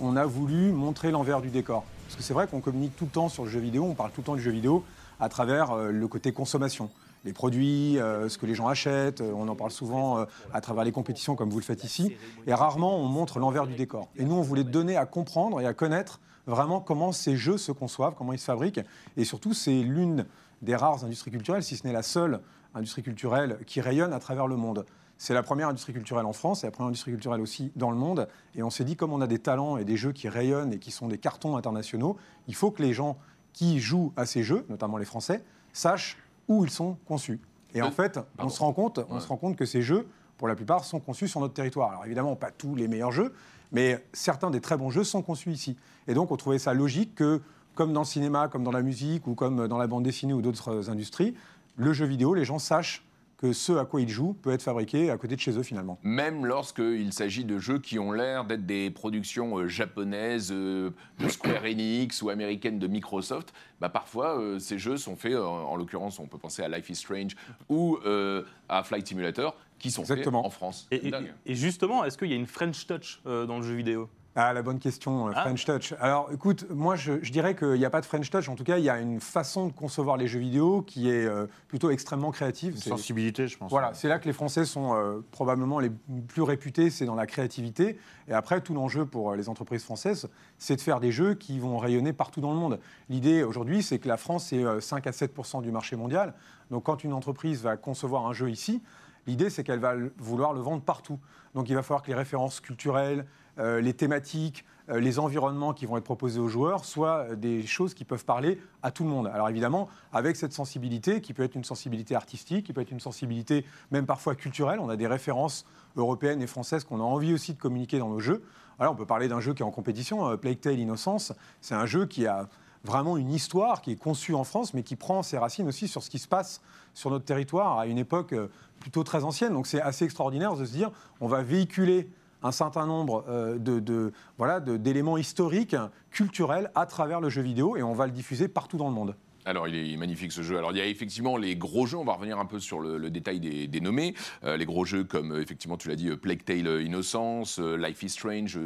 on 0.00 0.16
a 0.16 0.26
voulu 0.26 0.70
montrer 0.70 1.10
l'envers 1.10 1.40
du 1.40 1.48
décor. 1.48 1.84
Parce 2.06 2.16
que 2.16 2.22
c'est 2.22 2.34
vrai 2.34 2.46
qu'on 2.46 2.60
communique 2.60 2.94
tout 2.96 3.06
le 3.06 3.10
temps 3.10 3.28
sur 3.28 3.44
le 3.44 3.50
jeu 3.50 3.60
vidéo, 3.60 3.84
on 3.84 3.94
parle 3.94 4.10
tout 4.10 4.20
le 4.20 4.26
temps 4.26 4.36
du 4.36 4.42
jeu 4.42 4.52
vidéo 4.52 4.84
à 5.18 5.28
travers 5.28 5.74
le 5.74 6.08
côté 6.08 6.32
consommation. 6.32 6.90
Les 7.24 7.32
produits, 7.32 7.98
euh, 7.98 8.28
ce 8.28 8.38
que 8.38 8.46
les 8.46 8.54
gens 8.54 8.68
achètent, 8.68 9.20
euh, 9.20 9.32
on 9.34 9.46
en 9.48 9.54
parle 9.54 9.70
souvent 9.70 10.18
euh, 10.18 10.24
à 10.54 10.60
travers 10.60 10.84
les 10.84 10.92
compétitions 10.92 11.36
comme 11.36 11.50
vous 11.50 11.58
le 11.58 11.64
faites 11.64 11.84
ici. 11.84 12.16
Et 12.46 12.54
rarement, 12.54 12.98
on 12.98 13.06
montre 13.06 13.38
l'envers 13.38 13.66
du 13.66 13.74
décor. 13.74 14.08
Et 14.16 14.24
nous, 14.24 14.34
on 14.34 14.42
voulait 14.42 14.64
donner 14.64 14.96
à 14.96 15.04
comprendre 15.04 15.60
et 15.60 15.66
à 15.66 15.74
connaître 15.74 16.20
vraiment 16.46 16.80
comment 16.80 17.12
ces 17.12 17.36
jeux 17.36 17.58
se 17.58 17.72
conçoivent, 17.72 18.14
comment 18.16 18.32
ils 18.32 18.38
se 18.38 18.46
fabriquent. 18.46 18.80
Et 19.18 19.24
surtout, 19.24 19.52
c'est 19.52 19.82
l'une 19.82 20.26
des 20.62 20.74
rares 20.74 21.04
industries 21.04 21.30
culturelles, 21.30 21.62
si 21.62 21.76
ce 21.76 21.86
n'est 21.86 21.92
la 21.92 22.02
seule 22.02 22.40
industrie 22.74 23.02
culturelle 23.02 23.58
qui 23.66 23.80
rayonne 23.80 24.12
à 24.14 24.18
travers 24.18 24.46
le 24.46 24.56
monde. 24.56 24.86
C'est 25.18 25.34
la 25.34 25.42
première 25.42 25.68
industrie 25.68 25.92
culturelle 25.92 26.24
en 26.24 26.32
France, 26.32 26.60
c'est 26.60 26.66
la 26.66 26.70
première 26.70 26.88
industrie 26.88 27.10
culturelle 27.10 27.42
aussi 27.42 27.72
dans 27.76 27.90
le 27.90 27.96
monde. 27.98 28.26
Et 28.54 28.62
on 28.62 28.70
s'est 28.70 28.84
dit, 28.84 28.96
comme 28.96 29.12
on 29.12 29.20
a 29.20 29.26
des 29.26 29.38
talents 29.38 29.76
et 29.76 29.84
des 29.84 29.98
jeux 29.98 30.12
qui 30.12 30.30
rayonnent 30.30 30.72
et 30.72 30.78
qui 30.78 30.90
sont 30.90 31.08
des 31.08 31.18
cartons 31.18 31.58
internationaux, 31.58 32.16
il 32.48 32.54
faut 32.54 32.70
que 32.70 32.82
les 32.82 32.94
gens 32.94 33.18
qui 33.52 33.80
jouent 33.80 34.14
à 34.16 34.24
ces 34.24 34.42
jeux, 34.42 34.64
notamment 34.70 34.96
les 34.96 35.04
Français, 35.04 35.44
sachent 35.74 36.16
où 36.50 36.64
ils 36.64 36.70
sont 36.70 36.96
conçus. 37.06 37.40
Et 37.74 37.80
en 37.80 37.86
Euh, 37.86 37.90
fait, 37.92 38.18
on 38.38 38.48
se 38.48 38.58
rend 38.58 38.72
compte, 38.72 38.98
on 39.08 39.14
Ouais. 39.14 39.20
se 39.20 39.28
rend 39.28 39.36
compte 39.36 39.56
que 39.56 39.64
ces 39.64 39.80
jeux, 39.82 40.06
pour 40.36 40.48
la 40.48 40.56
plupart, 40.56 40.84
sont 40.84 40.98
conçus 40.98 41.28
sur 41.28 41.40
notre 41.40 41.54
territoire. 41.54 41.90
Alors 41.90 42.04
évidemment, 42.04 42.34
pas 42.34 42.50
tous 42.50 42.74
les 42.74 42.88
meilleurs 42.88 43.12
jeux, 43.12 43.32
mais 43.70 44.04
certains 44.12 44.50
des 44.50 44.60
très 44.60 44.76
bons 44.76 44.90
jeux 44.90 45.04
sont 45.04 45.22
conçus 45.22 45.52
ici. 45.52 45.76
Et 46.08 46.14
donc, 46.14 46.32
on 46.32 46.36
trouvait 46.36 46.58
ça 46.58 46.74
logique 46.74 47.14
que, 47.14 47.40
comme 47.76 47.92
dans 47.92 48.00
le 48.00 48.06
cinéma, 48.06 48.48
comme 48.48 48.64
dans 48.64 48.72
la 48.72 48.82
musique 48.82 49.28
ou 49.28 49.34
comme 49.36 49.68
dans 49.68 49.78
la 49.78 49.86
bande 49.86 50.02
dessinée 50.02 50.32
ou 50.34 50.42
d'autres 50.42 50.90
industries, 50.90 51.36
le 51.76 51.92
jeu 51.92 52.04
vidéo, 52.04 52.34
les 52.34 52.44
gens 52.44 52.58
sachent 52.58 53.06
que 53.40 53.54
ce 53.54 53.72
à 53.72 53.86
quoi 53.86 54.02
ils 54.02 54.08
jouent 54.10 54.34
peut 54.34 54.50
être 54.50 54.62
fabriqué 54.62 55.10
à 55.10 55.16
côté 55.16 55.34
de 55.34 55.40
chez 55.40 55.56
eux 55.58 55.62
finalement. 55.62 55.98
Même 56.02 56.44
lorsqu'il 56.44 57.10
s'agit 57.14 57.46
de 57.46 57.58
jeux 57.58 57.78
qui 57.78 57.98
ont 57.98 58.12
l'air 58.12 58.44
d'être 58.44 58.66
des 58.66 58.90
productions 58.90 59.56
euh, 59.56 59.66
japonaises 59.66 60.50
euh, 60.52 60.90
de 61.18 61.28
Square 61.28 61.64
Enix 61.64 62.20
ou 62.20 62.28
américaines 62.28 62.78
de 62.78 62.86
Microsoft, 62.86 63.54
bah 63.80 63.88
parfois 63.88 64.38
euh, 64.38 64.58
ces 64.58 64.78
jeux 64.78 64.98
sont 64.98 65.16
faits, 65.16 65.36
en 65.36 65.74
l'occurrence 65.76 66.18
on 66.18 66.26
peut 66.26 66.36
penser 66.36 66.62
à 66.62 66.68
Life 66.68 66.90
is 66.90 66.96
Strange 66.96 67.34
ou 67.70 67.96
euh, 68.04 68.42
à 68.68 68.82
Flight 68.82 69.06
Simulator, 69.06 69.56
qui 69.78 69.90
sont 69.90 70.02
Exactement. 70.02 70.42
faits 70.42 70.46
en 70.46 70.50
France. 70.50 70.86
Et, 70.90 71.06
et- 71.06 71.10
Dingue. 71.10 71.32
et 71.46 71.54
justement, 71.54 72.04
est-ce 72.04 72.18
qu'il 72.18 72.28
y 72.28 72.34
a 72.34 72.36
une 72.36 72.46
French 72.46 72.86
touch 72.86 73.22
euh, 73.24 73.46
dans 73.46 73.56
le 73.56 73.62
jeu 73.64 73.74
vidéo? 73.74 74.10
Ah, 74.36 74.52
la 74.52 74.62
bonne 74.62 74.78
question, 74.78 75.26
euh, 75.28 75.32
Ah. 75.34 75.42
French 75.42 75.64
Touch. 75.64 75.92
Alors, 76.00 76.30
écoute, 76.32 76.64
moi, 76.70 76.94
je, 76.94 77.14
je 77.20 77.32
dirais 77.32 77.56
qu'il 77.56 77.72
n'y 77.72 77.84
a 77.84 77.90
pas 77.90 78.00
de 78.00 78.06
French 78.06 78.30
Touch. 78.30 78.48
En 78.48 78.54
tout 78.54 78.62
cas, 78.62 78.78
il 78.78 78.84
y 78.84 78.88
a 78.88 79.00
une 79.00 79.20
façon 79.20 79.66
de 79.66 79.72
concevoir 79.72 80.16
les 80.16 80.28
jeux 80.28 80.38
vidéo 80.38 80.82
qui 80.82 81.10
est 81.10 81.26
euh, 81.26 81.46
plutôt 81.66 81.90
extrêmement 81.90 82.30
créative. 82.30 82.74
Une 82.74 82.78
C'est- 82.80 82.90
sensibilité, 82.90 83.48
je 83.48 83.58
pense. 83.58 83.70
Voilà, 83.70 83.92
c'est 83.92 84.06
là 84.08 84.20
que 84.20 84.26
les 84.26 84.32
Français 84.32 84.64
sont 84.64 84.94
euh, 84.94 85.18
probablement 85.32 85.80
les 85.80 85.90
plus 86.28 86.42
réputés, 86.42 86.90
c'est 86.90 87.06
dans 87.06 87.16
la 87.16 87.26
créativité. 87.26 87.98
Et 88.28 88.32
après, 88.32 88.60
tout 88.60 88.72
l'enjeu 88.72 89.04
pour 89.04 89.34
les 89.34 89.48
entreprises 89.48 89.82
françaises, 89.82 90.28
c'est 90.58 90.76
de 90.76 90.80
faire 90.80 91.00
des 91.00 91.10
jeux 91.10 91.34
qui 91.34 91.58
vont 91.58 91.76
rayonner 91.78 92.12
partout 92.12 92.40
dans 92.40 92.52
le 92.52 92.58
monde. 92.58 92.78
L'idée 93.08 93.42
aujourd'hui, 93.42 93.82
c'est 93.82 93.98
que 93.98 94.06
la 94.06 94.16
France, 94.16 94.46
c'est 94.50 94.62
euh, 94.64 94.80
5 94.80 95.08
à 95.08 95.10
7% 95.10 95.60
du 95.60 95.72
marché 95.72 95.96
mondial. 95.96 96.34
Donc, 96.70 96.84
quand 96.84 97.02
une 97.02 97.12
entreprise 97.14 97.62
va 97.62 97.76
concevoir 97.76 98.26
un 98.26 98.32
jeu 98.32 98.48
ici, 98.48 98.80
l'idée, 99.26 99.50
c'est 99.50 99.64
qu'elle 99.64 99.80
va 99.80 99.94
vouloir 100.18 100.52
le 100.52 100.60
vendre 100.60 100.82
partout. 100.82 101.18
Donc, 101.56 101.68
il 101.68 101.74
va 101.74 101.82
falloir 101.82 102.02
que 102.02 102.08
les 102.08 102.14
références 102.14 102.60
culturelles, 102.60 103.26
les 103.60 103.94
thématiques, 103.94 104.64
euh, 104.90 105.00
les 105.00 105.18
environnements 105.18 105.72
qui 105.72 105.86
vont 105.86 105.96
être 105.96 106.04
proposés 106.04 106.40
aux 106.40 106.48
joueurs 106.48 106.84
soient 106.84 107.26
euh, 107.30 107.36
des 107.36 107.66
choses 107.66 107.94
qui 107.94 108.04
peuvent 108.04 108.24
parler 108.24 108.58
à 108.82 108.90
tout 108.90 109.04
le 109.04 109.10
monde. 109.10 109.28
Alors 109.28 109.48
évidemment, 109.48 109.88
avec 110.12 110.36
cette 110.36 110.52
sensibilité, 110.52 111.20
qui 111.20 111.32
peut 111.32 111.44
être 111.44 111.54
une 111.54 111.64
sensibilité 111.64 112.14
artistique, 112.14 112.66
qui 112.66 112.72
peut 112.72 112.80
être 112.80 112.90
une 112.90 113.00
sensibilité 113.00 113.64
même 113.90 114.06
parfois 114.06 114.34
culturelle, 114.34 114.80
on 114.80 114.88
a 114.88 114.96
des 114.96 115.06
références 115.06 115.64
européennes 115.96 116.42
et 116.42 116.46
françaises 116.46 116.84
qu'on 116.84 117.00
a 117.00 117.04
envie 117.04 117.32
aussi 117.32 117.54
de 117.54 117.58
communiquer 117.58 117.98
dans 117.98 118.08
nos 118.08 118.20
jeux. 118.20 118.42
Alors 118.78 118.94
on 118.94 118.96
peut 118.96 119.06
parler 119.06 119.28
d'un 119.28 119.40
jeu 119.40 119.54
qui 119.54 119.62
est 119.62 119.66
en 119.66 119.70
compétition, 119.70 120.28
euh, 120.28 120.36
Plague 120.36 120.60
Tale 120.60 120.78
Innocence, 120.78 121.32
c'est 121.60 121.74
un 121.74 121.86
jeu 121.86 122.06
qui 122.06 122.26
a 122.26 122.48
vraiment 122.82 123.18
une 123.18 123.30
histoire 123.30 123.82
qui 123.82 123.92
est 123.92 123.96
conçue 123.96 124.34
en 124.34 124.42
France, 124.42 124.72
mais 124.72 124.82
qui 124.82 124.96
prend 124.96 125.22
ses 125.22 125.36
racines 125.36 125.68
aussi 125.68 125.86
sur 125.86 126.02
ce 126.02 126.08
qui 126.08 126.18
se 126.18 126.28
passe 126.28 126.62
sur 126.94 127.10
notre 127.10 127.26
territoire 127.26 127.78
à 127.78 127.86
une 127.86 127.98
époque 127.98 128.32
euh, 128.32 128.48
plutôt 128.80 129.04
très 129.04 129.22
ancienne. 129.22 129.52
Donc 129.52 129.66
c'est 129.66 129.82
assez 129.82 130.04
extraordinaire 130.04 130.56
de 130.56 130.64
se 130.64 130.72
dire, 130.72 130.90
on 131.20 131.28
va 131.28 131.42
véhiculer 131.42 132.10
un 132.42 132.52
certain 132.52 132.86
nombre 132.86 133.24
euh, 133.28 133.58
de, 133.58 134.12
voilà, 134.38 134.60
d'éléments 134.60 135.18
historiques, 135.18 135.76
culturels 136.10 136.70
à 136.74 136.86
travers 136.86 137.20
le 137.20 137.28
jeu 137.28 137.42
vidéo 137.42 137.76
et 137.76 137.82
on 137.82 137.92
va 137.92 138.06
le 138.06 138.12
diffuser 138.12 138.48
partout 138.48 138.76
dans 138.76 138.88
le 138.88 138.94
monde. 138.94 139.14
Alors, 139.46 139.68
il 139.68 139.94
est 139.94 139.96
magnifique 139.96 140.32
ce 140.32 140.42
jeu. 140.42 140.58
Alors, 140.58 140.72
il 140.72 140.78
y 140.78 140.80
a 140.82 140.86
effectivement 140.86 141.36
les 141.38 141.56
gros 141.56 141.86
jeux. 141.86 141.96
On 141.96 142.04
va 142.04 142.12
revenir 142.12 142.38
un 142.38 142.44
peu 142.44 142.60
sur 142.60 142.78
le, 142.80 143.10
détail 143.10 143.40
des, 143.40 143.80
nommés. 143.80 144.14
Euh, 144.44 144.56
les 144.56 144.66
gros 144.66 144.84
jeux 144.84 145.04
comme, 145.04 145.32
euh, 145.32 145.40
effectivement, 145.40 145.78
tu 145.78 145.88
l'as 145.88 145.96
dit, 145.96 146.08
euh, 146.08 146.16
Plague 146.16 146.44
Tale 146.44 146.82
Innocence, 146.82 147.58
Life 147.58 148.02
is 148.02 148.10
Strange, 148.10 148.58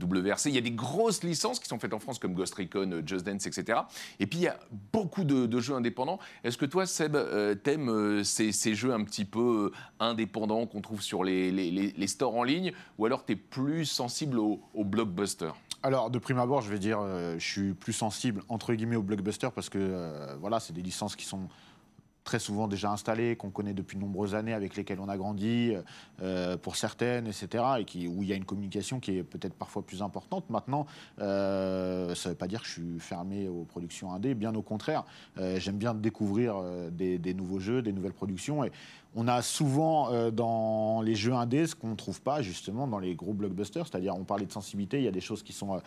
WRC. 0.00 0.46
Il 0.46 0.54
y 0.54 0.58
a 0.58 0.62
des 0.62 0.70
grosses 0.70 1.22
licences 1.22 1.60
qui 1.60 1.68
sont 1.68 1.78
faites 1.78 1.92
en 1.92 1.98
France 1.98 2.18
comme 2.18 2.32
Ghost 2.32 2.54
Recon, 2.54 3.02
Just 3.04 3.26
Dance, 3.26 3.46
etc. 3.46 3.80
Et 4.18 4.26
puis, 4.26 4.38
il 4.38 4.42
y 4.42 4.48
a 4.48 4.58
beaucoup 4.92 5.24
de, 5.24 5.60
jeux 5.60 5.74
indépendants. 5.74 6.18
Est-ce 6.42 6.56
que 6.56 6.66
toi, 6.66 6.86
Seb, 6.86 7.16
t'aimes 7.62 8.24
ces, 8.24 8.74
jeux 8.74 8.92
un 8.92 9.04
petit 9.04 9.26
peu 9.26 9.72
indépendants 10.00 10.66
qu'on 10.66 10.80
trouve 10.80 11.02
sur 11.02 11.22
les, 11.22 12.06
stores 12.06 12.34
en 12.34 12.44
ligne? 12.44 12.72
Ou 12.98 13.04
alors, 13.04 13.26
tu 13.26 13.32
es 13.32 13.36
plus 13.36 13.84
sensible 13.84 14.38
aux 14.38 14.60
au 14.72 14.84
blockbusters 14.84 15.54
Alors, 15.84 16.08
de 16.08 16.18
prime 16.18 16.38
abord, 16.38 16.62
je 16.62 16.70
vais 16.70 16.78
dire, 16.78 16.98
euh, 16.98 17.34
je 17.38 17.46
suis 17.46 17.74
plus 17.74 17.92
sensible, 17.92 18.42
entre 18.48 18.72
guillemets, 18.72 18.96
au 18.96 19.02
blockbuster 19.02 19.48
parce 19.54 19.68
que, 19.68 19.76
euh, 19.78 20.34
voilà, 20.40 20.58
c'est 20.58 20.72
des 20.72 20.80
licences 20.80 21.14
qui 21.14 21.26
sont 21.26 21.46
très 22.24 22.38
souvent 22.38 22.68
déjà 22.68 22.90
installées, 22.90 23.36
qu'on 23.36 23.50
connaît 23.50 23.74
depuis 23.74 23.98
de 23.98 24.00
nombreuses 24.00 24.34
années, 24.34 24.54
avec 24.54 24.76
lesquelles 24.76 24.98
on 24.98 25.10
a 25.10 25.18
grandi, 25.18 25.74
euh, 26.22 26.56
pour 26.56 26.76
certaines, 26.76 27.26
etc., 27.26 27.62
et 27.76 28.08
où 28.08 28.22
il 28.22 28.28
y 28.30 28.32
a 28.32 28.34
une 28.34 28.46
communication 28.46 28.98
qui 28.98 29.18
est 29.18 29.22
peut-être 29.22 29.52
parfois 29.52 29.82
plus 29.82 30.00
importante. 30.00 30.48
Maintenant, 30.48 30.86
ça 31.18 31.24
ne 31.26 32.28
veut 32.28 32.34
pas 32.34 32.48
dire 32.48 32.62
que 32.62 32.66
je 32.66 32.72
suis 32.72 32.98
fermé 32.98 33.46
aux 33.46 33.64
productions 33.64 34.10
indé, 34.10 34.34
bien 34.34 34.54
au 34.54 34.62
contraire. 34.62 35.04
J'aime 35.36 35.76
bien 35.76 35.92
découvrir 35.92 36.62
des, 36.92 37.34
nouveaux 37.34 37.60
jeux, 37.60 37.82
des 37.82 37.92
nouvelles 37.92 38.14
productions, 38.14 38.62
on 39.16 39.28
a 39.28 39.42
souvent 39.42 40.12
euh, 40.12 40.30
dans 40.30 41.00
les 41.02 41.14
jeux 41.14 41.32
indés 41.34 41.66
ce 41.66 41.74
qu'on 41.74 41.88
ne 41.90 41.94
trouve 41.96 42.20
pas 42.20 42.42
justement 42.42 42.86
dans 42.86 42.98
les 42.98 43.14
gros 43.14 43.32
blockbusters, 43.32 43.86
c'est-à-dire 43.86 44.14
on 44.16 44.24
parlait 44.24 44.46
de 44.46 44.52
sensibilité, 44.52 44.98
il 44.98 45.04
y 45.04 45.08
a 45.08 45.12
des 45.12 45.20
choses 45.20 45.42
qui 45.42 45.52
sont, 45.52 45.74
euh, 45.74 45.78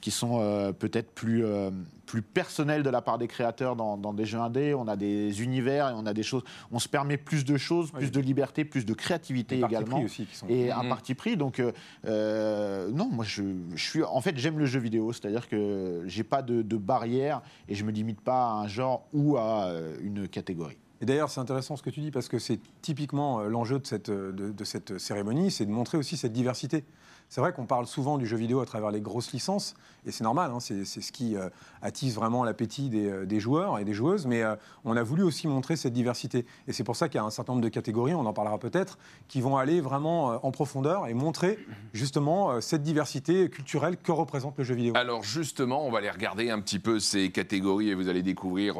qui 0.00 0.10
sont 0.10 0.38
euh, 0.40 0.72
peut-être 0.72 1.10
plus, 1.12 1.44
euh, 1.44 1.70
plus 2.06 2.22
personnelles 2.22 2.82
de 2.82 2.90
la 2.90 3.00
part 3.02 3.18
des 3.18 3.28
créateurs 3.28 3.76
dans, 3.76 3.96
dans 3.96 4.12
des 4.12 4.24
jeux 4.24 4.38
indés, 4.40 4.74
on 4.74 4.88
a 4.88 4.96
des 4.96 5.42
univers 5.42 5.90
et 5.90 5.92
on 5.94 6.06
a 6.06 6.12
des 6.14 6.22
choses, 6.22 6.42
on 6.70 6.78
se 6.78 6.88
permet 6.88 7.16
plus 7.16 7.44
de 7.44 7.56
choses, 7.56 7.90
plus 7.90 8.06
Oui. 8.06 8.10
de 8.10 8.20
liberté, 8.20 8.64
plus 8.64 8.84
de 8.84 8.94
créativité 8.94 9.56
également. 9.60 9.96
pris 9.96 10.04
aussi 10.04 10.26
qui 10.26 10.36
sont. 10.36 10.46
Et 10.48 10.70
un 10.72 10.82
Mhm. 10.82 10.88
parti 10.88 11.14
pris, 11.14 11.36
donc 11.36 11.60
non, 12.04 13.08
moi 13.10 13.24
je, 13.24 13.42
je 13.74 13.82
suis, 13.90 14.02
en 14.02 14.20
fait 14.20 14.36
j'aime 14.36 14.58
le 14.58 14.66
jeu 14.66 14.80
vidéo, 14.80 15.12
c'est-à-dire 15.12 15.48
que 15.48 16.02
j'ai 16.06 16.24
pas 16.24 16.42
de, 16.42 16.62
de 16.62 16.76
barrière 16.76 17.42
et 17.68 17.74
je 17.74 17.84
me 17.84 17.90
limite 17.92 18.20
pas 18.20 18.42
à 18.44 18.52
un 18.54 18.66
genre 18.68 19.06
ou 19.12 19.36
à 19.36 19.70
une 20.02 20.28
catégorie. 20.28 20.78
Et 21.02 21.04
d'ailleurs, 21.04 21.30
c'est 21.30 21.40
intéressant 21.40 21.76
ce 21.76 21.82
que 21.82 21.90
tu 21.90 22.00
dis 22.00 22.12
parce 22.12 22.28
que 22.28 22.38
c'est 22.38 22.60
typiquement 22.80 23.40
euh, 23.40 23.48
l'enjeu 23.48 23.80
de 23.80 23.86
cette, 23.86 24.08
euh, 24.08 24.30
de, 24.30 24.52
de 24.52 24.64
cette 24.64 24.98
cérémonie, 24.98 25.50
c'est 25.50 25.66
de 25.66 25.70
montrer 25.70 25.98
aussi 25.98 26.16
cette 26.16 26.32
diversité. 26.32 26.84
C'est 27.32 27.40
vrai 27.40 27.54
qu'on 27.54 27.64
parle 27.64 27.86
souvent 27.86 28.18
du 28.18 28.26
jeu 28.26 28.36
vidéo 28.36 28.60
à 28.60 28.66
travers 28.66 28.90
les 28.90 29.00
grosses 29.00 29.32
licences, 29.32 29.74
et 30.04 30.10
c'est 30.10 30.22
normal, 30.22 30.50
hein, 30.50 30.60
c'est 30.60 30.84
ce 30.84 31.12
qui 31.12 31.34
euh, 31.34 31.48
attise 31.80 32.14
vraiment 32.14 32.44
l'appétit 32.44 32.90
des, 32.90 33.08
euh, 33.08 33.24
des 33.24 33.40
joueurs 33.40 33.78
et 33.78 33.84
des 33.86 33.94
joueuses, 33.94 34.26
mais 34.26 34.42
euh, 34.42 34.54
on 34.84 34.98
a 34.98 35.02
voulu 35.02 35.22
aussi 35.22 35.48
montrer 35.48 35.76
cette 35.76 35.94
diversité. 35.94 36.44
Et 36.68 36.74
c'est 36.74 36.84
pour 36.84 36.94
ça 36.94 37.08
qu'il 37.08 37.18
y 37.18 37.22
a 37.22 37.24
un 37.24 37.30
certain 37.30 37.54
nombre 37.54 37.64
de 37.64 37.70
catégories, 37.70 38.12
on 38.12 38.26
en 38.26 38.34
parlera 38.34 38.58
peut-être, 38.58 38.98
qui 39.28 39.40
vont 39.40 39.56
aller 39.56 39.80
vraiment 39.80 40.44
en 40.44 40.50
profondeur 40.50 41.06
et 41.06 41.14
montrer 41.14 41.58
justement 41.94 42.60
cette 42.60 42.82
diversité 42.82 43.48
culturelle 43.48 43.96
que 43.96 44.12
représente 44.12 44.58
le 44.58 44.64
jeu 44.64 44.74
vidéo. 44.74 44.92
Alors 44.94 45.22
justement, 45.22 45.86
on 45.86 45.90
va 45.90 45.98
aller 45.98 46.10
regarder 46.10 46.50
un 46.50 46.60
petit 46.60 46.80
peu 46.80 46.98
ces 46.98 47.30
catégories 47.30 47.88
et 47.88 47.94
vous 47.94 48.08
allez 48.08 48.22
découvrir 48.22 48.74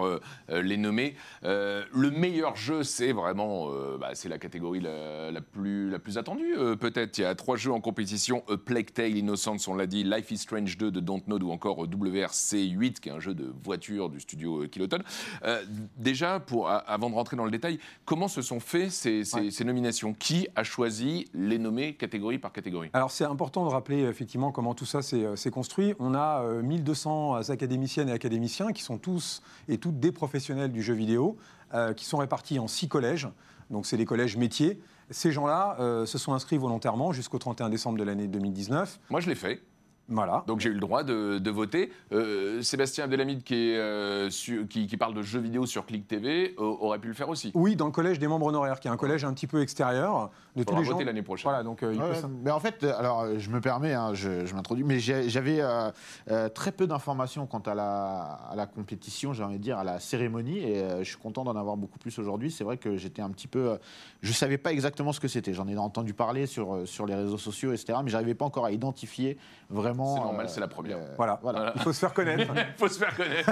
les. 0.50 1.14
Euh, 1.44 1.84
le 1.92 2.10
meilleur 2.10 2.56
jeu, 2.56 2.82
c'est 2.82 3.12
vraiment, 3.12 3.70
bah, 3.98 4.10
c'est 4.14 4.28
la 4.28 4.38
catégorie 4.38 4.80
la, 4.80 5.40
plus, 5.40 5.88
la 5.88 5.98
plus 5.98 6.18
attendue 6.18 6.54
peut-être. 6.78 7.16
Il 7.18 7.22
y 7.22 7.24
a 7.24 7.34
trois 7.34 7.56
jeux 7.56 7.72
en 7.72 7.80
compétition 7.80 8.41
A 8.48 8.56
Plague 8.56 8.92
Tale, 8.92 9.16
Innocence, 9.16 9.68
on 9.68 9.74
l'a 9.74 9.86
dit, 9.86 10.04
Life 10.04 10.30
is 10.30 10.38
Strange 10.38 10.76
2 10.76 10.90
de 10.90 11.00
Dontnod 11.00 11.42
ou 11.42 11.50
encore 11.50 11.78
WRC 11.80 12.68
8 12.70 13.00
qui 13.00 13.08
est 13.08 13.12
un 13.12 13.20
jeu 13.20 13.34
de 13.34 13.52
voiture 13.64 14.08
du 14.08 14.20
studio 14.20 14.62
euh, 14.62 14.66
Kiloton. 14.68 14.98
Euh, 15.44 15.62
déjà, 15.96 16.40
pour, 16.40 16.68
avant 16.70 17.10
de 17.10 17.14
rentrer 17.14 17.36
dans 17.36 17.44
le 17.44 17.50
détail, 17.50 17.78
comment 18.04 18.28
se 18.28 18.42
sont 18.42 18.60
faits 18.60 18.90
ces, 18.90 19.24
ces- 19.24 19.36
Ouais. 19.40 19.50
ces 19.50 19.64
nominations? 19.64 20.14
Qui 20.14 20.48
a 20.56 20.64
choisi 20.64 21.26
les 21.34 21.58
nommer 21.58 21.94
catégorie 21.94 22.38
par 22.38 22.52
catégorie? 22.52 22.90
Alors 22.92 23.10
c'est 23.10 23.24
important 23.24 23.64
de 23.64 23.70
rappeler 23.70 24.02
effectivement 24.02 24.52
comment 24.52 24.74
tout 24.74 24.86
ça 24.86 25.02
s'est 25.02 25.24
euh, 25.24 25.50
construit. 25.50 25.94
On 25.98 26.14
a 26.14 26.42
euh, 26.42 26.62
1200 26.62 27.48
académiciennes 27.50 28.08
et 28.08 28.12
académiciens 28.12 28.72
qui 28.72 28.82
sont 28.82 28.98
tous 28.98 29.42
et 29.68 29.78
toutes 29.78 29.98
des 30.00 30.12
professionnels 30.12 30.72
du 30.72 30.82
jeu 30.82 30.94
vidéo, 30.94 31.36
euh, 31.74 31.92
qui 31.94 32.04
sont 32.04 32.18
répartis 32.18 32.58
en 32.58 32.68
six 32.68 32.88
collèges. 32.88 33.28
Donc 33.70 33.86
c'est 33.86 33.96
des 33.96 34.04
collèges 34.04 34.36
métiers. 34.36 34.78
Ces 35.10 35.32
gens-là 35.32 35.76
euh, 35.80 36.06
se 36.06 36.18
sont 36.18 36.32
inscrits 36.32 36.58
volontairement 36.58 37.12
jusqu'au 37.12 37.38
31 37.38 37.68
décembre 37.70 37.98
de 37.98 38.04
l'année 38.04 38.28
2019. 38.28 39.00
Moi, 39.10 39.20
je 39.20 39.28
l'ai 39.28 39.34
fait. 39.34 39.62
Voilà. 40.08 40.44
Donc 40.46 40.60
j'ai 40.60 40.68
eu 40.68 40.74
le 40.74 40.80
droit 40.80 41.04
de, 41.04 41.38
de 41.38 41.50
voter. 41.50 41.90
Euh, 42.12 42.60
Sébastien 42.60 43.04
Abdelhamid, 43.04 43.44
qui, 43.44 43.54
est, 43.54 43.76
euh, 43.78 44.28
su- 44.30 44.66
qui, 44.68 44.86
qui 44.86 44.96
parle 44.96 45.14
de 45.14 45.22
jeux 45.22 45.40
vidéo 45.40 45.64
sur 45.64 45.86
Click 45.86 46.06
TV, 46.06 46.54
euh, 46.58 46.62
aurait 46.62 46.98
pu 46.98 47.08
le 47.08 47.14
faire 47.14 47.28
aussi. 47.28 47.50
Oui, 47.54 47.76
dans 47.76 47.86
le 47.86 47.92
collège 47.92 48.18
des 48.18 48.26
membres 48.28 48.46
honoraires, 48.46 48.80
qui 48.80 48.88
est 48.88 48.90
un 48.90 48.96
collège 48.96 49.24
un 49.24 49.32
petit 49.32 49.46
peu 49.46 49.62
extérieur 49.62 50.30
de 50.56 50.62
Il 50.62 50.64
tous 50.64 50.70
faudra 50.70 50.80
les 50.80 50.86
gens. 50.86 50.92
voter 50.94 51.04
l'année 51.04 51.22
prochaine. 51.22 51.50
Voilà, 51.50 51.62
donc 51.64 51.82
euh, 51.82 51.94
il 51.94 52.00
Ouais, 52.00 52.08
peut 52.08 52.14
ouais. 52.14 52.20
s'in- 52.20 52.30
mais 52.42 52.50
en 52.50 52.60
fait, 52.60 52.82
alors 52.84 53.26
je 53.38 53.48
me 53.50 53.60
permets, 53.60 53.94
hein, 53.94 54.12
je, 54.12 54.44
je 54.44 54.54
m'introduis, 54.54 54.84
mais 54.84 54.98
j'avais 54.98 55.60
euh, 55.60 55.90
euh, 56.30 56.48
très 56.48 56.72
peu 56.72 56.86
d'informations 56.86 57.46
quant 57.46 57.60
à 57.60 57.74
la, 57.74 58.22
à 58.50 58.56
la 58.56 58.66
compétition, 58.66 59.32
j'ai 59.32 59.44
envie 59.44 59.58
de 59.58 59.62
dire, 59.62 59.78
à 59.78 59.84
la 59.84 59.98
cérémonie, 60.00 60.58
et 60.58 60.82
euh, 60.82 60.98
je 61.04 61.08
suis 61.08 61.16
content 61.18 61.44
d'en 61.44 61.56
avoir 61.56 61.76
beaucoup 61.76 61.98
plus 61.98 62.18
aujourd'hui. 62.18 62.50
C'est 62.50 62.64
vrai 62.64 62.76
que 62.76 62.96
j'étais 62.96 63.22
un 63.22 63.30
petit 63.30 63.48
peu, 63.48 63.70
euh, 63.70 63.76
je 64.20 64.32
savais 64.32 64.58
pas 64.58 64.72
exactement 64.72 65.12
ce 65.12 65.20
que 65.20 65.28
c'était. 65.28 65.54
J'en 65.54 65.68
ai 65.68 65.76
entendu 65.78 66.12
parler 66.12 66.46
sur 66.46 66.86
sur 66.86 67.06
les 67.06 67.14
réseaux 67.14 67.38
sociaux, 67.38 67.72
etc. 67.72 67.98
Mais 68.04 68.10
j'arrivais 68.10 68.34
pas 68.34 68.44
encore 68.44 68.64
à 68.66 68.72
identifier 68.72 69.38
vraiment. 69.70 69.91
C'est 69.94 70.20
normal, 70.20 70.46
euh, 70.46 70.48
c'est 70.48 70.60
la 70.60 70.68
première. 70.68 70.98
euh, 70.98 71.14
Voilà. 71.16 71.38
voilà. 71.42 71.72
il 71.76 71.82
faut 71.82 71.92
se 71.92 71.98
faire 71.98 72.12
connaître. 72.14 72.52
Il 72.54 72.74
faut 72.78 72.88
se 72.88 72.98
faire 72.98 73.16
connaître. 73.16 73.50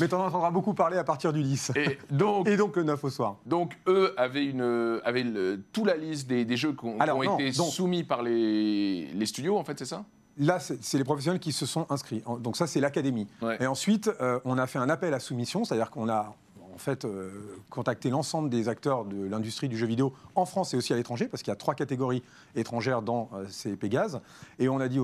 mais 0.00 0.08
tu 0.08 0.14
en 0.14 0.26
entendras 0.26 0.50
beaucoup 0.50 0.74
parler 0.74 0.96
à 0.98 1.04
partir 1.04 1.32
du 1.32 1.42
10. 1.42 1.72
Et 1.76 1.98
donc, 2.10 2.48
Et 2.48 2.56
donc 2.56 2.76
le 2.76 2.82
9 2.84 3.02
au 3.04 3.10
soir. 3.10 3.36
donc 3.46 3.76
eux 3.86 4.14
avaient, 4.16 4.44
une, 4.46 5.00
avaient 5.04 5.22
le- 5.22 5.62
toute 5.72 5.86
la 5.86 5.96
liste 5.96 6.28
des, 6.28 6.44
des 6.44 6.56
jeux 6.56 6.72
qui 6.72 6.84
ont, 6.84 6.94
qui 6.96 7.00
Alors, 7.02 7.18
ont 7.18 7.24
non, 7.24 7.38
été 7.38 7.50
donc- 7.56 7.70
soumis 7.72 8.04
par 8.04 8.22
les, 8.22 9.06
les 9.14 9.26
studios, 9.26 9.56
en 9.58 9.64
fait, 9.64 9.78
c'est 9.78 9.84
ça? 9.86 10.04
Là, 10.38 10.58
c'est 10.58 10.96
les 10.96 11.04
professionnels 11.04 11.40
qui 11.40 11.52
se 11.52 11.66
sont 11.66 11.86
inscrits. 11.90 12.22
Donc 12.40 12.56
ça, 12.56 12.66
c'est 12.66 12.80
l'académie. 12.80 13.26
Ouais. 13.42 13.58
Et 13.60 13.66
ensuite, 13.66 14.10
euh, 14.22 14.38
on 14.46 14.56
a 14.56 14.66
fait 14.66 14.78
un 14.78 14.88
appel 14.88 15.12
à 15.12 15.20
soumission, 15.20 15.64
c'est-à-dire 15.64 15.90
qu'on 15.90 16.08
a 16.08 16.34
en 16.74 16.78
fait 16.78 17.04
euh, 17.04 17.30
contacté 17.70 18.10
l'ensemble 18.10 18.50
des 18.50 18.68
acteurs 18.68 19.04
de 19.04 19.24
l'industrie 19.24 19.68
du 19.68 19.76
jeu 19.76 19.86
vidéo 19.86 20.12
en 20.34 20.44
France 20.44 20.74
et 20.74 20.76
aussi 20.76 20.92
à 20.92 20.96
l'étranger, 20.96 21.28
parce 21.28 21.42
qu'il 21.42 21.50
y 21.50 21.54
a 21.54 21.56
trois 21.56 21.74
catégories 21.74 22.22
étrangères 22.54 23.02
dans 23.02 23.30
euh, 23.34 23.44
ces 23.48 23.76
Pégases. 23.76 24.20
Et 24.58 24.68
on 24.68 24.80
a 24.80 24.88
dit 24.88 25.00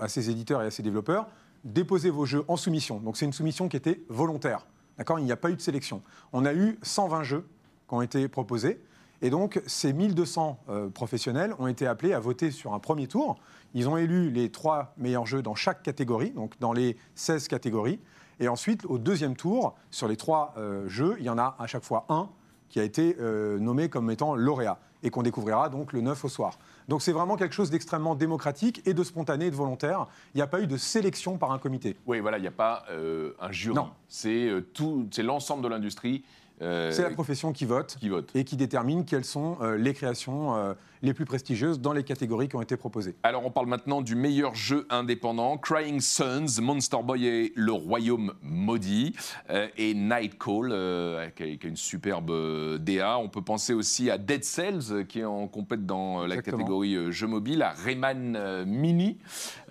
à 0.00 0.08
ces 0.08 0.30
éditeurs 0.30 0.62
et 0.62 0.66
à 0.66 0.70
ces 0.70 0.82
développeurs, 0.82 1.28
déposez 1.64 2.10
vos 2.10 2.26
jeux 2.26 2.44
en 2.48 2.56
soumission. 2.56 2.98
Donc 3.00 3.16
c'est 3.16 3.24
une 3.24 3.32
soumission 3.32 3.68
qui 3.68 3.76
était 3.76 4.00
volontaire. 4.08 4.66
D'accord? 4.96 5.18
Il 5.18 5.24
n'y 5.24 5.32
a 5.32 5.36
pas 5.36 5.50
eu 5.50 5.56
de 5.56 5.60
sélection. 5.60 6.02
On 6.32 6.44
a 6.44 6.52
eu 6.52 6.78
120 6.82 7.22
jeux 7.22 7.46
qui 7.88 7.94
ont 7.94 8.02
été 8.02 8.28
proposés. 8.28 8.80
Et 9.20 9.30
donc, 9.30 9.60
ces 9.66 9.92
1200 9.92 10.60
euh, 10.68 10.88
professionnels 10.90 11.54
ont 11.58 11.66
été 11.66 11.86
appelés 11.86 12.12
à 12.12 12.20
voter 12.20 12.50
sur 12.50 12.72
un 12.72 12.78
premier 12.78 13.08
tour. 13.08 13.38
Ils 13.74 13.88
ont 13.88 13.96
élu 13.96 14.30
les 14.30 14.50
trois 14.50 14.94
meilleurs 14.96 15.26
jeux 15.26 15.42
dans 15.42 15.54
chaque 15.54 15.82
catégorie, 15.82 16.30
donc 16.30 16.58
dans 16.60 16.72
les 16.72 16.96
16 17.16 17.48
catégories. 17.48 17.98
Et 18.40 18.48
ensuite, 18.48 18.84
au 18.86 18.98
deuxième 18.98 19.36
tour, 19.36 19.74
sur 19.90 20.08
les 20.08 20.16
trois 20.16 20.54
euh, 20.56 20.88
jeux, 20.88 21.16
il 21.18 21.24
y 21.24 21.30
en 21.30 21.38
a 21.38 21.56
à 21.58 21.66
chaque 21.66 21.84
fois 21.84 22.06
un 22.08 22.28
qui 22.68 22.80
a 22.80 22.84
été 22.84 23.16
euh, 23.20 23.58
nommé 23.58 23.88
comme 23.88 24.10
étant 24.10 24.34
lauréat 24.34 24.78
et 25.02 25.10
qu'on 25.10 25.22
découvrira 25.22 25.68
donc 25.68 25.92
le 25.92 26.00
9 26.00 26.24
au 26.24 26.28
soir. 26.28 26.58
Donc 26.88 27.02
c'est 27.02 27.12
vraiment 27.12 27.36
quelque 27.36 27.54
chose 27.54 27.70
d'extrêmement 27.70 28.14
démocratique 28.14 28.82
et 28.86 28.94
de 28.94 29.04
spontané 29.04 29.46
et 29.46 29.50
de 29.50 29.56
volontaire. 29.56 30.06
Il 30.34 30.38
n'y 30.38 30.42
a 30.42 30.46
pas 30.46 30.60
eu 30.60 30.66
de 30.66 30.76
sélection 30.76 31.38
par 31.38 31.52
un 31.52 31.58
comité. 31.58 31.96
Oui, 32.06 32.20
voilà, 32.20 32.38
il 32.38 32.42
n'y 32.42 32.48
a 32.48 32.52
pas 32.52 32.84
euh, 32.90 33.32
un 33.40 33.52
jury. 33.52 33.76
Non. 33.76 33.90
C'est 34.08 34.48
euh, 34.48 34.60
tout, 34.60 35.06
c'est 35.10 35.22
l'ensemble 35.22 35.62
de 35.62 35.68
l'industrie 35.68 36.24
euh, 36.62 36.90
C'est 36.90 37.02
la 37.02 37.10
profession 37.10 37.52
qui 37.52 37.66
vote 37.66 37.96
qui 38.00 38.08
vote. 38.08 38.30
et 38.34 38.44
qui 38.44 38.56
détermine 38.56 39.04
quelles 39.04 39.24
sont 39.24 39.58
les 39.76 39.94
créations 39.94 40.74
les 41.02 41.14
plus 41.14 41.24
prestigieuses 41.24 41.80
dans 41.80 41.92
les 41.92 42.02
catégories 42.04 42.48
qui 42.48 42.56
ont 42.56 42.62
été 42.62 42.76
proposées. 42.76 43.14
Alors, 43.22 43.44
on 43.46 43.50
parle 43.50 43.66
maintenant 43.66 44.02
du 44.02 44.14
meilleur 44.14 44.54
jeu 44.54 44.86
indépendant 44.90 45.56
Crying 45.58 46.00
Sons, 46.00 46.60
Monster 46.60 46.98
Boy 47.04 47.26
et 47.26 47.52
Le 47.54 47.72
Royaume 47.72 48.32
Maudit, 48.42 49.14
euh, 49.50 49.68
et 49.76 49.94
Night 49.94 50.38
Call, 50.38 50.70
euh, 50.72 51.28
qui, 51.30 51.42
a, 51.42 51.56
qui 51.56 51.66
a 51.66 51.70
une 51.70 51.76
superbe 51.76 52.30
euh, 52.30 52.78
DA. 52.78 53.18
On 53.18 53.28
peut 53.28 53.42
penser 53.42 53.74
aussi 53.74 54.10
à 54.10 54.18
Dead 54.18 54.44
Cells, 54.44 54.80
euh, 54.90 55.04
qui 55.04 55.20
est 55.20 55.24
en 55.24 55.46
compète 55.46 55.86
dans 55.86 56.22
euh, 56.22 56.26
la 56.26 56.34
Exactement. 56.36 56.58
catégorie 56.58 56.94
euh, 56.96 57.10
jeu 57.10 57.26
mobile, 57.26 57.62
à 57.62 57.70
Rayman 57.70 58.36
euh, 58.36 58.64
Mini, 58.66 59.18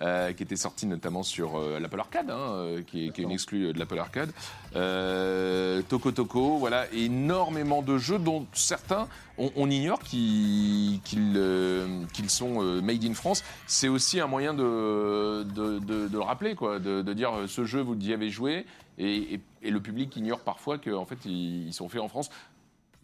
euh, 0.02 0.32
qui 0.32 0.42
était 0.42 0.56
sorti 0.56 0.86
notamment 0.86 1.22
sur 1.22 1.56
euh, 1.58 1.78
l'Apple 1.80 2.00
Arcade, 2.00 2.30
hein, 2.30 2.52
euh, 2.52 2.82
qui, 2.86 3.06
est, 3.06 3.10
qui 3.10 3.20
est 3.20 3.24
une 3.24 3.30
exclue 3.30 3.66
euh, 3.66 3.72
de 3.72 3.78
l'Apple 3.78 3.98
Arcade. 3.98 4.30
Euh, 4.76 5.82
Toco 5.88 6.12
Toco, 6.12 6.56
voilà, 6.58 6.86
énormément 6.92 7.82
de 7.82 7.98
jeux 7.98 8.18
dont 8.18 8.46
certains, 8.52 9.08
on, 9.38 9.70
ignore 9.70 10.00
qu'ils 10.00 11.00
euh, 11.36 12.04
sont 12.28 12.62
euh, 12.62 12.80
made 12.80 13.04
in 13.04 13.14
France. 13.14 13.44
C'est 13.66 13.88
aussi 13.88 14.20
un 14.20 14.26
moyen 14.26 14.54
de, 14.54 15.44
le 15.44 16.18
rappeler, 16.18 16.54
de, 16.54 17.12
dire 17.12 17.32
euh, 17.36 17.46
ce 17.46 17.64
jeu, 17.64 17.80
vous 17.80 17.96
y 17.96 18.12
avez 18.12 18.30
joué, 18.30 18.66
et, 18.98 19.40
le 19.62 19.80
public 19.80 20.16
ignore 20.16 20.40
parfois 20.40 20.78
qu'en 20.78 21.04
fait, 21.04 21.24
ils 21.24 21.72
sont 21.72 21.88
faits 21.88 22.00
en 22.00 22.08
France. 22.08 22.30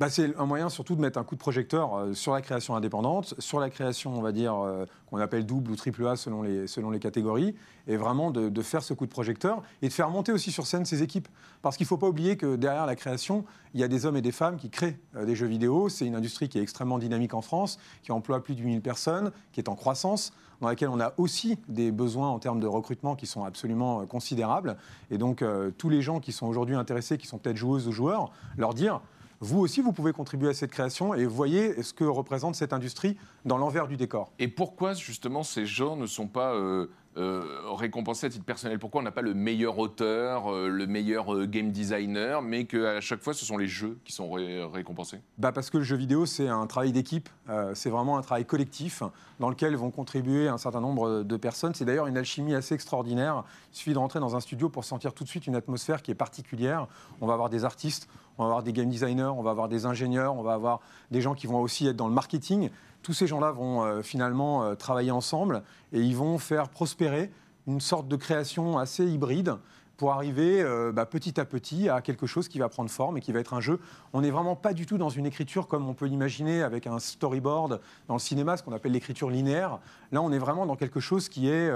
Bah, 0.00 0.10
c'est 0.10 0.36
un 0.36 0.44
moyen 0.44 0.70
surtout 0.70 0.96
de 0.96 1.00
mettre 1.00 1.20
un 1.20 1.22
coup 1.22 1.36
de 1.36 1.40
projecteur 1.40 1.94
euh, 1.94 2.14
sur 2.14 2.32
la 2.32 2.40
création 2.40 2.74
indépendante, 2.74 3.34
sur 3.38 3.60
la 3.60 3.70
création, 3.70 4.12
on 4.12 4.22
va 4.22 4.32
dire, 4.32 4.56
euh, 4.56 4.86
qu'on 5.06 5.18
appelle 5.18 5.46
double 5.46 5.70
ou 5.70 5.76
triple 5.76 6.04
A 6.08 6.16
selon 6.16 6.42
les, 6.42 6.98
catégories, 6.98 7.54
et 7.86 7.96
vraiment 7.96 8.32
de, 8.32 8.62
faire 8.62 8.82
ce 8.82 8.92
coup 8.92 9.06
de 9.06 9.12
projecteur 9.12 9.62
et 9.82 9.88
de 9.88 9.92
faire 9.92 10.10
monter 10.10 10.32
aussi 10.32 10.50
sur 10.50 10.66
scène 10.66 10.84
ces 10.84 11.04
équipes. 11.04 11.28
Parce 11.62 11.76
qu'il 11.76 11.84
ne 11.84 11.88
faut 11.88 11.96
pas 11.96 12.08
oublier 12.08 12.36
que 12.36 12.56
derrière 12.56 12.86
la 12.86 12.96
création, 12.96 13.44
il 13.72 13.80
y 13.80 13.84
a 13.84 13.88
des 13.88 14.04
hommes 14.04 14.16
et 14.16 14.20
des 14.20 14.32
femmes 14.32 14.56
qui 14.56 14.68
créent 14.68 14.98
euh, 15.14 15.26
des 15.26 15.36
jeux 15.36 15.46
vidéo. 15.46 15.88
C'est 15.88 16.06
une 16.06 16.16
industrie 16.16 16.48
qui 16.48 16.58
est 16.58 16.62
extrêmement 16.62 16.98
dynamique 16.98 17.32
en 17.32 17.42
France, 17.42 17.78
qui 18.02 18.10
emploie 18.10 18.42
plus 18.42 18.56
de 18.56 18.62
8000 18.62 18.82
personnes, 18.82 19.30
qui 19.52 19.60
est 19.60 19.68
en 19.68 19.76
croissance, 19.76 20.32
dans 20.60 20.66
laquelle 20.66 20.88
on 20.88 20.98
a 20.98 21.12
aussi 21.18 21.56
des 21.68 21.92
besoins 21.92 22.30
en 22.30 22.40
termes 22.40 22.58
de 22.58 22.66
recrutement 22.66 23.14
qui 23.14 23.28
sont 23.28 23.44
absolument 23.44 24.06
considérables. 24.06 24.76
Et 25.12 25.18
donc, 25.18 25.44
tous 25.78 25.88
les 25.88 26.00
gens 26.00 26.20
qui 26.20 26.32
sont 26.32 26.46
aujourd'hui 26.46 26.74
intéressés, 26.74 27.18
qui 27.18 27.26
sont 27.26 27.38
peut-être 27.38 27.56
joueuses 27.56 27.86
ou 27.88 27.92
joueurs, 27.92 28.30
leur 28.56 28.72
dire 28.72 29.00
vous 29.40 29.60
aussi, 29.60 29.80
vous 29.80 29.92
pouvez 29.92 30.12
contribuer 30.12 30.48
à 30.48 30.54
cette 30.54 30.70
création 30.70 31.14
et 31.14 31.26
voyez 31.26 31.82
ce 31.82 31.92
que 31.92 32.04
représente 32.04 32.54
cette 32.54 32.72
industrie 32.72 33.16
dans 33.44 33.58
l'envers 33.58 33.86
du 33.86 33.96
décor. 33.96 34.32
Et 34.38 34.48
pourquoi 34.48 34.94
justement 34.94 35.42
ces 35.42 35.66
gens 35.66 35.96
ne 35.96 36.06
sont 36.06 36.28
pas 36.28 36.54
euh, 36.54 36.86
euh, 37.16 37.44
récompensés 37.76 38.26
à 38.26 38.30
titre 38.30 38.44
personnel 38.44 38.78
Pourquoi 38.78 39.00
on 39.00 39.04
n'a 39.04 39.12
pas 39.12 39.22
le 39.22 39.34
meilleur 39.34 39.78
auteur, 39.78 40.52
euh, 40.52 40.68
le 40.68 40.86
meilleur 40.86 41.34
euh, 41.34 41.46
game 41.46 41.70
designer, 41.70 42.42
mais 42.42 42.64
qu'à 42.64 43.00
chaque 43.00 43.22
fois 43.22 43.34
ce 43.34 43.44
sont 43.44 43.56
les 43.56 43.66
jeux 43.68 43.98
qui 44.04 44.12
sont 44.12 44.30
ré- 44.30 44.64
récompensés? 44.64 45.20
Bah 45.38 45.52
Parce 45.52 45.70
que 45.70 45.78
le 45.78 45.84
jeu 45.84 45.96
vidéo, 45.96 46.26
c'est 46.26 46.48
un 46.48 46.66
travail 46.66 46.92
d'équipe, 46.92 47.28
c'est 47.74 47.90
vraiment 47.90 48.18
un 48.18 48.22
travail 48.22 48.44
collectif 48.44 49.02
dans 49.38 49.48
lequel 49.50 49.76
vont 49.76 49.90
contribuer 49.90 50.48
un 50.48 50.58
certain 50.58 50.80
nombre 50.80 51.22
de 51.22 51.36
personnes. 51.36 51.74
C'est 51.74 51.84
d'ailleurs 51.84 52.06
une 52.06 52.16
alchimie 52.16 52.54
assez 52.54 52.74
extraordinaire. 52.74 53.44
Il 53.72 53.76
suffit 53.76 53.92
de 53.92 53.98
rentrer 53.98 54.20
dans 54.20 54.36
un 54.36 54.40
studio 54.40 54.68
pour 54.68 54.84
sentir 54.84 55.12
tout 55.12 55.24
de 55.24 55.28
suite 55.28 55.46
une 55.46 55.56
atmosphère 55.56 56.02
qui 56.02 56.10
est 56.10 56.14
particulière. 56.16 56.86
On 57.20 57.26
va 57.26 57.34
avoir 57.34 57.50
des 57.50 57.64
artistes, 57.64 58.08
on 58.38 58.42
va 58.44 58.48
avoir 58.48 58.62
des 58.62 58.72
game 58.72 58.88
designers, 58.88 59.32
on 59.36 59.42
va 59.42 59.50
avoir 59.50 59.68
des 59.68 59.86
ingénieurs, 59.86 60.34
on 60.34 60.42
va 60.42 60.54
avoir 60.54 60.80
des 61.10 61.20
gens 61.20 61.34
qui 61.34 61.46
vont 61.46 61.60
aussi 61.60 61.86
être 61.86 61.96
dans 61.96 62.08
le 62.08 62.14
marketing. 62.14 62.70
Tous 63.04 63.12
ces 63.12 63.26
gens-là 63.26 63.52
vont 63.52 63.84
euh, 63.84 64.00
finalement 64.00 64.64
euh, 64.64 64.74
travailler 64.76 65.10
ensemble 65.10 65.62
et 65.92 66.00
ils 66.00 66.16
vont 66.16 66.38
faire 66.38 66.70
prospérer 66.70 67.30
une 67.66 67.80
sorte 67.80 68.08
de 68.08 68.16
création 68.16 68.78
assez 68.78 69.04
hybride 69.04 69.56
pour 69.98 70.12
arriver 70.12 70.62
euh, 70.62 70.90
bah, 70.90 71.04
petit 71.04 71.38
à 71.38 71.44
petit 71.44 71.90
à 71.90 72.00
quelque 72.00 72.26
chose 72.26 72.48
qui 72.48 72.58
va 72.58 72.70
prendre 72.70 72.88
forme 72.88 73.18
et 73.18 73.20
qui 73.20 73.30
va 73.30 73.40
être 73.40 73.52
un 73.52 73.60
jeu. 73.60 73.78
On 74.14 74.22
n'est 74.22 74.30
vraiment 74.30 74.56
pas 74.56 74.72
du 74.72 74.86
tout 74.86 74.96
dans 74.96 75.10
une 75.10 75.26
écriture 75.26 75.68
comme 75.68 75.86
on 75.86 75.92
peut 75.92 76.06
l'imaginer 76.06 76.62
avec 76.62 76.86
un 76.86 76.98
storyboard 76.98 77.78
dans 78.08 78.14
le 78.14 78.20
cinéma, 78.20 78.56
ce 78.56 78.62
qu'on 78.62 78.72
appelle 78.72 78.92
l'écriture 78.92 79.28
linéaire. 79.28 79.80
Là, 80.10 80.22
on 80.22 80.32
est 80.32 80.38
vraiment 80.38 80.64
dans 80.64 80.76
quelque 80.76 80.98
chose 80.98 81.28
qui 81.28 81.50
est 81.50 81.70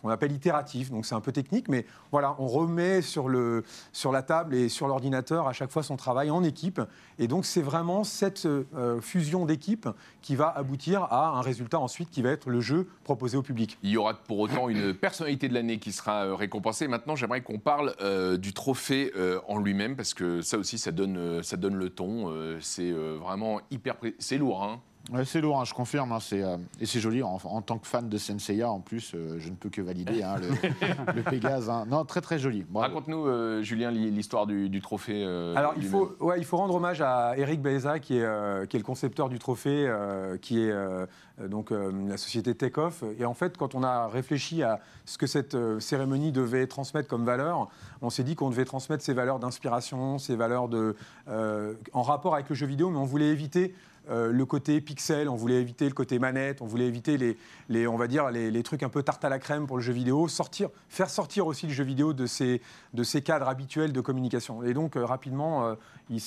qu'on 0.00 0.08
appelle 0.08 0.32
itératif, 0.32 0.90
donc 0.90 1.06
c'est 1.06 1.14
un 1.14 1.20
peu 1.20 1.32
technique, 1.32 1.68
mais 1.68 1.86
voilà, 2.12 2.36
on 2.38 2.46
remet 2.46 3.02
sur, 3.02 3.28
le, 3.28 3.64
sur 3.92 4.12
la 4.12 4.22
table 4.22 4.54
et 4.54 4.68
sur 4.68 4.88
l'ordinateur 4.88 5.48
à 5.48 5.52
chaque 5.52 5.70
fois 5.70 5.82
son 5.82 5.96
travail 5.96 6.30
en 6.30 6.42
équipe. 6.42 6.80
Et 7.18 7.28
donc 7.28 7.44
c'est 7.44 7.62
vraiment 7.62 8.04
cette 8.04 8.46
euh, 8.46 9.00
fusion 9.00 9.46
d'équipes 9.46 9.88
qui 10.22 10.36
va 10.36 10.48
aboutir 10.48 11.04
à 11.04 11.38
un 11.38 11.40
résultat 11.40 11.78
ensuite 11.78 12.10
qui 12.10 12.22
va 12.22 12.30
être 12.30 12.50
le 12.50 12.60
jeu 12.60 12.88
proposé 13.04 13.36
au 13.36 13.42
public. 13.42 13.78
Il 13.82 13.90
y 13.90 13.96
aura 13.96 14.14
pour 14.14 14.38
autant 14.38 14.68
une 14.68 14.94
personnalité 14.94 15.48
de 15.48 15.54
l'année 15.54 15.78
qui 15.78 15.92
sera 15.92 16.26
euh, 16.26 16.34
récompensée. 16.34 16.88
Maintenant, 16.88 17.16
j'aimerais 17.16 17.42
qu'on 17.42 17.58
parle 17.58 17.94
euh, 18.00 18.36
du 18.36 18.52
trophée 18.52 19.12
en 19.48 19.58
lui-même, 19.58 19.96
parce 19.96 20.14
que 20.14 20.42
ça 20.42 20.58
aussi, 20.58 20.78
ça 20.78 20.92
donne, 20.92 21.42
ça 21.42 21.56
donne 21.56 21.76
le 21.76 21.90
ton. 21.90 22.32
C'est 22.60 22.90
vraiment 22.90 23.60
hyper... 23.70 23.96
C'est 24.18 24.38
lourd, 24.38 24.62
hein 24.62 24.80
Ouais, 25.12 25.24
c'est 25.24 25.40
lourd, 25.40 25.60
hein, 25.60 25.64
je 25.64 25.72
confirme. 25.72 26.10
hein, 26.12 26.18
c'est, 26.20 26.42
euh, 26.42 26.56
et 26.80 26.86
c'est 26.86 26.98
joli. 27.00 27.22
En, 27.22 27.38
en 27.44 27.62
tant 27.62 27.78
que 27.78 27.86
fan 27.86 28.08
de 28.08 28.18
Senseiya, 28.18 28.70
en 28.70 28.80
plus, 28.80 29.12
euh, 29.14 29.36
je 29.38 29.50
ne 29.50 29.54
peux 29.54 29.68
que 29.70 29.80
valider 29.80 30.22
hein, 30.22 30.36
le, 30.40 30.48
le 31.14 31.22
Pégase. 31.22 31.70
hein. 31.70 31.84
Non, 31.88 32.04
très 32.04 32.20
très 32.20 32.38
joli. 32.40 32.64
Bravo. 32.68 32.88
Raconte-nous, 32.94 33.26
euh, 33.26 33.62
Julien, 33.62 33.90
l'hi- 33.92 34.10
l'histoire 34.10 34.46
du, 34.46 34.68
du 34.68 34.80
trophée. 34.80 35.22
euh, 35.24 35.54
Alors, 35.54 35.74
il 35.76 35.84
faut, 35.84 36.16
ouais, 36.20 36.38
il 36.38 36.44
faut 36.44 36.56
rendre 36.56 36.74
hommage 36.74 37.00
à 37.02 37.34
Eric 37.36 37.62
Baeza, 37.62 38.00
qui 38.00 38.18
est, 38.18 38.22
euh, 38.24 38.66
qui 38.66 38.76
est 38.76 38.80
le 38.80 38.84
concepteur 38.84 39.28
du 39.28 39.38
trophée, 39.38 39.86
euh, 39.88 40.36
qui 40.38 40.60
est 40.62 40.74
donc 41.48 41.70
euh, 41.70 41.92
la 42.08 42.16
société 42.16 42.54
Takeoff. 42.54 43.04
Et 43.18 43.24
en 43.26 43.34
fait, 43.34 43.56
quand 43.58 43.74
on 43.74 43.82
a 43.82 44.08
réfléchi 44.08 44.62
à 44.62 44.80
ce 45.04 45.18
que 45.18 45.26
cette 45.26 45.54
euh, 45.54 45.78
cérémonie 45.80 46.32
devait 46.32 46.66
transmettre 46.66 47.08
comme 47.08 47.24
valeur, 47.24 47.68
on 48.02 48.10
s'est 48.10 48.24
dit 48.24 48.34
qu'on 48.34 48.50
devait 48.50 48.64
transmettre 48.64 49.04
ces 49.04 49.12
valeurs 49.14 49.38
d'inspiration, 49.38 50.18
ces 50.18 50.34
valeurs 50.34 50.68
de, 50.68 50.96
euh, 51.28 51.74
en 51.92 52.02
rapport 52.02 52.34
avec 52.34 52.48
le 52.48 52.54
jeu 52.56 52.66
vidéo, 52.66 52.88
mais 52.90 52.98
on 52.98 53.04
voulait 53.04 53.28
éviter 53.28 53.74
euh, 54.08 54.30
le 54.30 54.46
côté 54.46 54.80
pixel, 54.80 55.28
on 55.28 55.34
voulait 55.34 55.60
éviter 55.60 55.86
le 55.86 55.94
côté 55.94 56.18
manette, 56.18 56.62
on 56.62 56.66
voulait 56.66 56.86
éviter 56.86 57.16
les, 57.16 57.36
les 57.68 57.86
on 57.86 57.96
va 57.96 58.06
dire 58.06 58.30
les, 58.30 58.62
trucs 58.62 58.82
un 58.82 58.88
peu 58.88 59.02
tarte 59.02 59.24
à 59.24 59.28
la 59.28 59.38
crème 59.38 59.66
pour 59.66 59.76
le 59.76 59.82
jeu 59.82 59.92
vidéo, 59.92 60.28
sortir, 60.28 60.68
faire 60.88 61.10
sortir 61.10 61.46
aussi 61.46 61.66
le 61.66 61.72
jeu 61.72 61.84
vidéo 61.84 62.12
de 62.12 62.26
ses, 62.26 62.62
de 62.94 63.02
ses 63.02 63.22
cadres 63.22 63.48
habituels 63.48 63.92
de 63.92 64.00
communication. 64.00 64.62
Et 64.62 64.74
donc 64.74 64.96
euh, 64.96 65.04
rapidement, 65.04 65.66
euh, 65.66 65.74
il 66.10 66.20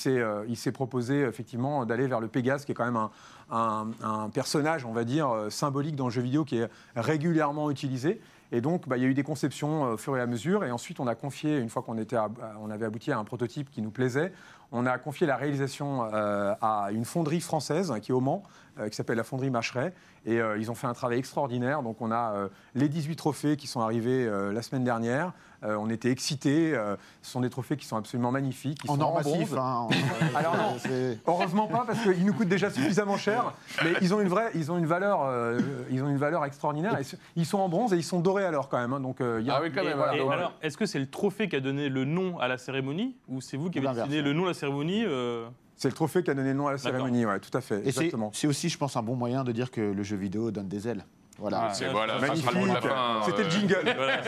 s'est 0.58 0.72
proposé 0.74 1.22
effectivement 1.22 1.86
d'aller 1.86 2.08
vers 2.08 2.20
le 2.20 2.28
Pégase, 2.28 2.66
qui 2.66 2.74
est 2.74 2.76
quand 2.76 2.86
même 2.86 3.08
un, 3.50 3.88
un- 4.04 4.30
personnage, 4.30 4.86
on 4.86 4.92
va 4.92 5.06
dire, 5.06 5.48
symbolique 5.50 5.96
dans 5.96 6.06
le 6.06 6.12
jeu 6.12 6.22
vidéo 6.22 6.44
qui 6.44 6.58
est 6.58 6.70
régulièrement 6.96 7.72
utilisé. 7.72 8.20
Et 8.52 8.62
donc, 8.62 8.88
bah, 8.88 8.98
il 8.98 9.04
y 9.04 9.06
a 9.06 9.10
eu 9.10 9.14
des 9.14 9.24
conceptions 9.24 9.84
au 9.84 9.98
fur 9.98 10.18
et 10.18 10.22
à 10.22 10.26
mesure. 10.26 10.64
Et 10.64 10.72
ensuite, 10.72 11.00
on 11.00 11.08
a 11.08 11.16
confié, 11.16 11.60
une 11.60 11.70
fois 11.70 11.84
qu'on 11.84 11.96
on 11.96 12.70
avait 12.72 12.86
abouti 12.86 13.12
à 13.12 13.20
un 13.20 13.24
prototype 13.24 13.70
qui 13.70 13.82
nous 13.82 13.92
plaisait, 13.92 14.34
on 14.72 14.86
a 14.86 14.98
confié 14.98 15.26
la 15.28 15.36
réalisation 15.36 16.08
euh, 16.14 16.54
à 16.62 16.90
une 16.92 17.06
fonderie 17.06 17.42
française 17.42 17.94
qui 18.02 18.12
est 18.12 18.16
au 18.16 18.20
Mans, 18.22 18.44
euh, 18.80 18.90
qui 18.90 18.96
s'appelle 18.96 19.18
la 19.18 19.24
fonderie 19.24 19.50
Macheret. 19.50 19.94
Et 20.26 20.42
euh, 20.42 20.58
ils 20.60 20.70
ont 20.70 20.76
fait 20.76 20.86
un 20.88 20.94
travail 20.94 21.18
extraordinaire. 21.18 21.82
Donc, 21.82 22.02
on 22.02 22.12
a 22.12 22.34
euh, 22.34 22.48
les 22.76 22.90
18 22.90 23.16
trophées 23.16 23.56
qui 23.56 23.68
sont 23.68 23.80
arrivés 23.80 24.26
euh, 24.28 24.52
la 24.52 24.62
semaine 24.62 24.84
dernière. 24.84 25.32
Euh, 25.64 25.76
on 25.80 25.90
était 25.90 26.12
excités. 26.12 26.76
Euh, 26.76 26.96
ce 27.22 27.32
sont 27.32 27.40
des 27.42 27.50
trophées 27.50 27.78
qui 27.78 27.86
sont 27.86 27.96
absolument 27.96 28.32
magnifiques. 28.32 28.82
Qui 28.82 28.90
en 28.90 28.96
sont 28.96 29.02
or 29.02 29.12
en 29.12 29.16
massif. 29.16 29.52
bronze. 29.52 29.58
hein, 29.58 29.88
en- 29.88 29.90
Alors 30.38 30.56
non. 30.58 30.76
Heureusement 31.28 31.68
pas 31.68 31.84
parce 31.88 32.00
qu'ils 32.02 32.26
nous 32.26 32.34
coûtent 32.34 32.50
déjà 32.50 32.70
suffisamment 32.70 33.16
cher, 33.18 33.54
mais 33.84 33.94
ils 34.02 34.14
ont 34.14 34.20
une 34.22 34.28
vraie, 34.28 34.52
ils 34.56 34.72
ont 34.72 34.78
une 34.78 34.86
valeur, 34.86 35.22
euh, 35.24 35.60
ils 35.90 36.04
ont 36.04 36.10
une 36.10 36.18
valeur 36.18 36.44
extraordinaire. 36.46 36.98
Et 37.00 37.04
ils 37.38 37.46
sont 37.46 37.60
en 37.60 37.70
bronze 37.70 37.94
et 37.94 37.98
ils 37.98 38.04
sont 38.04 38.20
dorés 38.20 38.46
alors 38.46 38.68
quand 38.70 38.78
même. 38.78 38.92
hein, 38.94 39.00
donc 39.00 39.22
euh, 39.22 39.38
il 39.42 39.48
y 39.48 39.50
a- 39.50 39.56
Ah 39.56 39.62
oui, 39.64 39.72
quand 39.74 39.82
Et, 39.82 39.86
même. 39.86 39.98
voilà, 39.98 40.14
et 40.14 40.20
alors, 40.20 40.32
alors, 40.34 40.54
est-ce 40.62 40.78
que 40.78 40.86
c'est 40.86 41.00
le 41.00 41.10
trophée 41.10 41.48
qui 41.50 41.56
a 41.56 41.62
donné 41.62 41.88
le 41.90 42.04
nom 42.06 42.38
à 42.40 42.48
la 42.50 42.58
cérémonie 42.58 43.16
ou 43.30 43.40
c'est 43.42 43.58
vous 43.58 43.70
qui 43.70 43.80
avez 43.80 43.94
décidé 43.94 44.22
le 44.22 44.34
nom 44.34 44.44
de 44.44 44.48
la 44.50 44.54
cérémonie 44.54 44.59
euh, 45.06 45.48
c'est 45.76 45.88
le 45.88 45.94
trophée 45.94 46.24
qui 46.24 46.30
a 46.30 46.34
donné 46.34 46.50
le 46.50 46.56
nom 46.56 46.68
à 46.68 46.72
la 46.74 46.78
cérémonie, 46.78 47.26
ouais, 47.26 47.40
tout 47.40 47.56
à 47.58 47.62
fait, 47.62 47.80
Et 47.80 47.84
c'est 47.84 48.02
exactement. 48.02 48.32
c'est 48.34 48.48
aussi, 48.48 48.70
je 48.70 48.78
pense, 48.78 48.98
un 48.98 49.02
bon 49.02 49.16
moyen 49.16 49.44
de 49.44 49.52
dire 49.52 49.72
que 49.72 49.80
le 49.80 50.04
jeu 50.04 50.18
vidéo 50.18 50.52
donne 50.52 50.68
des 50.68 50.88
ailes. 50.88 51.06
Voilà. 51.40 51.70
C'est 51.74 51.88
voilà, 51.88 52.20
ça 52.20 52.36
sera 52.36 52.52
le 52.52 52.60
mot 52.60 52.66
de 52.66 52.68
la 52.68 52.74
Magnifique. 52.74 52.90
fin. 52.92 53.22
C'était 53.26 53.44
le 53.44 53.48
euh, 53.48 53.52
jingle. 53.52 53.96
Voilà. 53.98 54.22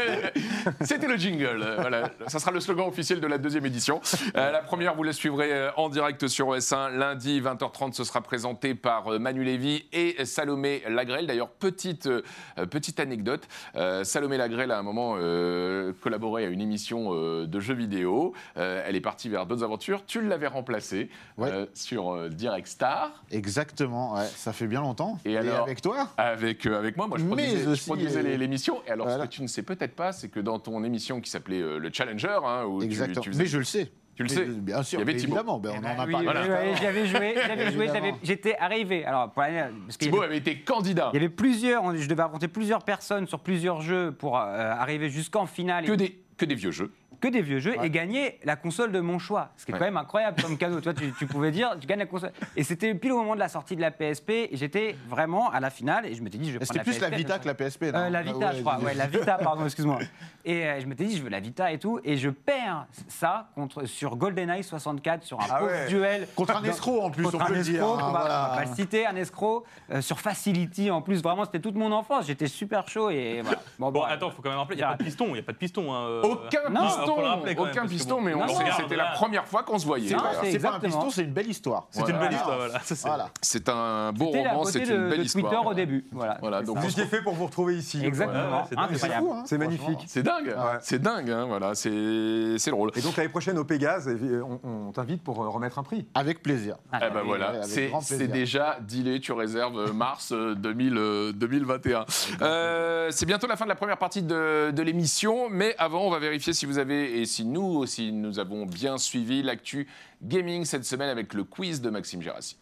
C'était 0.82 1.08
le 1.08 1.17
jingle. 1.17 1.62
euh, 1.63 1.78
Voilà, 1.80 2.10
ça 2.28 2.39
sera 2.39 2.52
le 2.52 2.60
slogan 2.60 2.88
officiel 2.88 3.19
de 3.19 3.28
la 3.28 3.38
deuxième 3.38 3.65
édition. 3.65 4.00
Euh, 4.36 4.52
la 4.52 4.60
première, 4.62 4.95
vous 4.95 5.04
la 5.04 5.13
suivrez 5.13 5.52
euh, 5.52 5.71
en 5.78 5.89
direct 5.89 6.28
sur 6.28 6.50
OS1 6.50 6.95
lundi 6.97 7.41
20h30. 7.41 7.93
Ce 7.93 8.04
sera 8.04 8.21
présenté 8.21 8.76
par 8.76 9.08
euh, 9.13 9.19
Manu 9.19 9.43
Lévy 9.43 9.86
et 9.93 10.24
Salomé 10.26 10.84
Lagrelle. 10.88 11.28
D'ailleurs, 11.28 11.50
petite 11.50 12.08
euh, 12.08 12.21
petite 12.69 13.00
anecdote. 13.00 13.47
euh, 13.76 14.04
Salomé 14.04 14.38
Lagrelle 14.38 14.71
a 14.71 14.78
à 14.78 14.80
un 14.80 14.84
moment 14.84 15.15
euh, 15.17 15.93
collaboré 16.02 16.45
à 16.45 16.50
une 16.50 16.62
émission 16.62 17.10
euh, 17.13 17.45
de 17.47 17.60
jeux 17.60 17.74
vidéo. 17.74 18.34
Euh, 18.58 18.84
elle 18.86 18.95
est 18.95 19.02
partie 19.02 19.30
vers 19.30 19.45
d'autres 19.45 19.63
aventures. 19.63 20.06
Tu 20.06 20.21
l'avais 20.21 20.47
remplacée 20.47 21.10
Ouais. 21.38 21.50
euh, 21.52 21.65
sur 21.74 22.13
euh, 22.13 22.30
Direct 22.30 22.67
Star 22.67 23.12
Exactement, 23.32 24.13
ouais, 24.15 24.26
ça 24.36 24.54
fait 24.54 24.67
bien 24.67 24.82
longtemps. 24.82 25.17
Et 25.26 25.38
alors 25.38 25.63
avec 25.63 25.82
toi? 25.82 26.08
Avec 26.17 26.65
euh, 26.65 26.78
avec 26.78 26.97
moi. 26.97 27.01
Moi, 27.08 27.18
je 27.20 27.24
Mais 27.24 27.30
produisais, 27.36 27.76
je 27.76 27.84
produisais 27.86 28.20
euh, 28.20 28.24
les- 28.24 28.38
l'émission. 28.38 28.82
Et 28.88 28.92
alors, 28.92 29.08
voilà. 29.08 29.24
ce 29.24 29.30
que 29.30 29.34
tu 29.36 29.42
ne 29.42 29.48
sais 29.48 29.64
peut-être 29.64 29.96
pas, 29.96 30.12
c'est 30.12 30.30
que 30.30 30.40
dans 30.40 30.60
ton 30.60 30.84
émission 30.84 31.22
qui 31.22 31.30
s'appelait 31.30 31.62
euh, 31.62 31.78
le 31.80 31.90
Challenger, 31.92 32.38
hein, 32.46 32.66
où 32.66 32.80
tu- 32.80 32.86
Exactement. 32.86 33.22
tu 33.22 33.30
faisais 33.32 33.44
Mais 33.44 33.50
je 33.50 33.58
le 33.58 33.64
sais. 33.64 33.92
Tu 34.14 34.24
le 34.24 34.30
sais. 34.30 34.46
Bien 34.46 34.84
sûr, 34.84 35.00
Il 35.00 35.08
y 35.08 35.10
avait 35.10 35.16
Thibaut. 35.18 35.36
évidemment. 35.38 35.58
ben, 35.60 35.72
on 35.82 35.86
en 35.86 36.00
a 36.02 36.06
Oui, 36.06 36.12
parlé. 36.12 36.26
Voilà. 36.26 36.74
j'avais 36.76 37.08
joué, 37.08 37.34
j'avais 37.48 37.72
joué, 37.72 37.88
j'étais 38.24 38.56
arrivé. 38.58 39.06
Alors, 39.06 39.32
pour 39.32 39.42
parce 39.86 39.98
Thibaut 39.98 40.18
avait- 40.18 40.26
avait 40.28 40.38
été 40.38 40.60
candidat. 40.60 41.10
il 41.14 41.16
y 41.16 41.20
avait 41.20 41.30
plusieurs, 41.30 41.96
je 41.96 42.08
devais 42.10 42.22
affronter 42.24 42.48
plusieurs 42.50 42.84
personnes 42.84 43.26
sur 43.26 43.40
plusieurs 43.40 43.82
jeux 43.82 44.12
pour 44.12 44.38
euh, 44.38 44.42
arriver 44.42 45.10
jusqu'en 45.10 45.46
finale. 45.46 45.86
Que 45.86 45.94
des, 45.94 46.20
que 46.38 46.46
des 46.46 46.56
vieux 46.56 46.72
jeux. 46.72 46.92
Que 47.19 47.28
des 47.28 47.41
vieux 47.41 47.60
jeux 47.60 47.78
Ouais. 47.78 47.86
et 47.88 47.89
gagner 47.89 48.39
la 48.43 48.56
console 48.56 48.91
de 48.91 49.00
mon 49.00 49.19
choix. 49.19 49.50
Ce 49.58 49.65
qui 49.65 49.71
est 49.71 49.74
Ouais. 49.74 49.80
quand 49.80 49.86
même 49.86 49.97
incroyable 49.97 50.41
comme 50.41 50.58
cadeau. 50.58 50.80
Tu, 50.82 51.13
tu 51.17 51.26
pouvais 51.28 51.52
dire, 51.52 51.76
tu 51.80 51.86
gagnes 51.86 52.00
la 52.00 52.06
console. 52.06 52.32
Et 52.56 52.63
c'était 52.63 52.93
pile 52.95 53.12
au 53.12 53.17
moment 53.17 53.36
de 53.36 53.39
la 53.39 53.50
sortie 53.50 53.76
de 53.76 53.82
la 53.82 53.91
PSP. 53.91 54.30
Et 54.30 54.50
j'étais 54.54 54.95
vraiment 55.08 55.52
à 55.52 55.60
la 55.60 55.69
finale. 55.69 56.06
Et 56.08 56.15
je 56.15 56.24
m'étais 56.24 56.38
dit, 56.38 56.47
je 56.47 56.54
vais 56.58 56.65
prendre 56.65 56.71
C'était 56.80 56.84
plus 56.91 57.00
la 57.00 57.10
Vita 57.15 57.38
que 57.39 57.47
la 57.47 57.54
PSP. 57.54 57.84
Euh, 57.84 57.91
non 57.91 58.10
la 58.10 58.19
Ah 58.19 58.21
Vita, 58.24 58.38
ouais, 58.50 58.56
je 58.56 58.62
crois. 58.62 58.80
Ouais, 58.80 58.93
la 58.95 59.08
Vita, 59.08 59.38
pardon, 59.38 59.65
excuse-moi. 59.65 60.00
Et 60.45 60.65
euh, 60.65 60.80
je 60.80 60.88
m'étais 60.88 61.06
dit, 61.06 61.15
je 61.17 61.21
veux 61.21 61.30
la 61.30 61.39
Vita 61.39 61.71
et 61.71 61.78
tout. 61.78 62.00
Et 62.04 62.17
je 62.17 62.30
perds 62.30 62.88
ça 63.08 63.50
contre, 63.54 63.86
sur 63.86 64.15
GoldenEye 64.15 64.63
64, 64.63 65.24
sur 65.24 65.39
un 65.39 65.45
Ah 65.52 65.86
duel. 65.88 66.28
Contre 66.36 66.56
un 66.58 66.63
escroc 66.63 67.02
en 67.04 67.12
plus, 67.12 67.24
contre 67.26 67.36
on 67.36 67.45
peut 67.45 67.54
un 67.54 67.58
le 67.58 67.62
dire. 67.63 67.76
escroc, 67.76 67.97
hein, 68.00 68.06
on, 68.10 68.12
va, 68.12 68.19
voilà. 68.21 68.50
on 68.54 68.56
va 68.56 68.65
le 68.65 68.74
citer, 68.76 69.06
un 69.06 69.15
escroc, 69.15 69.65
euh, 69.91 70.02
sur 70.02 70.19
Facility 70.19 70.89
en 70.89 71.02
plus. 71.04 71.21
Vraiment, 71.21 71.45
c'était 71.45 71.60
toute 71.60 71.76
mon 71.76 71.91
enfance. 71.91 72.26
J'étais 72.26 72.47
super 72.47 72.88
chaud 72.88 73.12
et 73.12 73.41
voilà. 73.43 73.60
Bon, 73.78 73.91
bon, 73.91 74.02
attends, 74.04 74.32
faut 74.32 74.41
quand 74.41 74.50
même 74.50 74.58
rappeler, 74.58 74.78
il 74.78 74.80
n'y 74.80 74.84
a 74.84 74.89
pas 74.91 74.97
de 74.97 75.04
piston, 75.04 75.26
il 75.28 75.34
n'y 75.34 75.39
a 75.39 75.43
pas 75.43 75.52
de 75.52 75.58
piston. 75.58 75.93
hein, 75.93 76.02
euh. 76.08 76.21
Aucun 76.24 76.69
non, 76.71 76.82
piston, 77.02 77.16
faut 77.16 77.22
le 77.22 77.28
rappeler 77.28 77.56
quand 77.56 77.62
même, 77.64 77.72
aucun 77.72 77.82
parce 77.82 77.92
que 77.92 77.98
piston, 77.98 78.16
bon. 78.16 78.22
mais 78.22 78.34
on 78.34 78.40
Non, 78.40 78.46
non, 78.48 78.60
c'était 78.78 78.96
la 78.96 79.06
première 79.12 79.46
fois 79.48 79.64
qu'on 79.64 79.80
se 79.80 79.86
voyait. 79.86 80.10
C'est 80.10 80.16
pas 80.16 80.22
un 80.42 80.44
exactement. 80.44 80.82
piston, 80.82 81.10
c'est 81.10 81.24
une 81.24 81.34
belle 81.34 81.50
histoire. 81.50 81.88
C'est 81.92 82.10
une 82.10 82.18
belle 82.20 82.34
histoire, 82.34 82.58
voilà. 82.58 82.80
Ça, 82.80 82.96
c'est- 82.96 83.08
Voilà. 83.08 83.30
C'est 83.42 83.70
un 83.70 84.12
beau 84.14 84.26
C'était 84.28 84.44
la 84.44 84.50
roman, 84.52 84.64
beauté 84.64 84.72
c'est 84.86 84.94
une 84.94 85.10
belle 85.10 85.18
de 85.20 85.24
histoire. 85.24 85.52
Twitter 85.52 85.68
au 85.70 85.74
début. 85.74 86.06
Voilà. 86.12 86.38
Voilà, 86.42 86.62
donc 86.62 86.78
étiez 86.78 86.90
se- 87.04 87.08
fait 87.10 87.22
pour 87.22 87.34
vous 87.34 87.46
retrouver 87.46 87.76
ici. 87.76 88.04
Exactement. 88.06 88.40
Ouais, 88.40 88.64
c'est 88.70 88.76
dingue. 88.76 88.88
C'est 88.92 88.96
Incroyable. 89.06 89.26
fou, 89.28 89.34
hein, 89.34 89.44
C'est 89.46 89.56
franchement. 89.58 89.78
magnifique. 89.88 90.06
c'est 90.08 90.24
dingue, 90.24 90.48
Ouais. 90.48 90.78
c'est 90.82 91.02
dingue, 91.02 91.30
hein, 91.32 91.46
voilà, 91.46 91.76
c'est 91.76 92.56
c'est 92.58 92.72
drôle. 92.72 92.92
Et 92.96 93.02
donc 93.02 93.16
l'année 93.18 93.30
prochaine 93.30 93.58
au 93.58 93.64
Pégase, 93.66 94.10
on, 94.10 94.60
on 94.88 94.92
t'invite 94.92 95.24
pour 95.24 95.44
euh, 95.44 95.50
remettre 95.50 95.80
un 95.80 95.84
prix. 95.84 96.08
Avec 96.14 96.42
plaisir. 96.42 96.78
Ah, 96.92 97.00
Eh 97.08 97.14
ben 97.14 97.22
voilà, 97.24 97.50
avec 97.50 97.64
c'est 97.66 97.88
grand 97.88 98.02
c'est 98.02 98.18
plaisir. 98.18 98.34
déjà 98.34 98.78
dealé, 98.82 99.20
tu 99.20 99.32
réserves 99.32 99.78
euh, 99.80 99.94
mars 99.94 100.32
euh, 100.32 100.56
2000, 100.56 100.98
euh, 100.98 101.32
2021. 101.34 102.06
Euh, 102.42 103.08
c'est 103.12 103.26
bientôt 103.26 103.48
la 103.48 103.56
fin 103.56 103.66
de 103.66 103.70
la 103.70 103.76
première 103.76 103.98
partie 103.98 104.22
de, 104.22 104.72
de 104.72 104.82
l'émission, 104.84 105.48
mais 105.50 105.76
avant, 105.78 106.02
on 106.02 106.10
va 106.10 106.20
vérifier 106.20 106.54
si 106.54 106.66
vous 106.66 106.78
avez, 106.78 106.90
et 106.91 107.25
si 107.25 107.45
nous 107.45 107.62
aussi, 107.62 108.12
nous 108.12 108.39
avons 108.39 108.65
bien 108.65 108.97
suivi 108.97 109.43
l'actu 109.43 109.88
gaming 110.21 110.65
cette 110.65 110.86
semaine 110.86 111.10
avec 111.10 111.34
le 111.34 111.43
quiz 111.43 111.82
de 111.82 111.89
Maxime 111.89 112.21
Gérassi. 112.21 112.58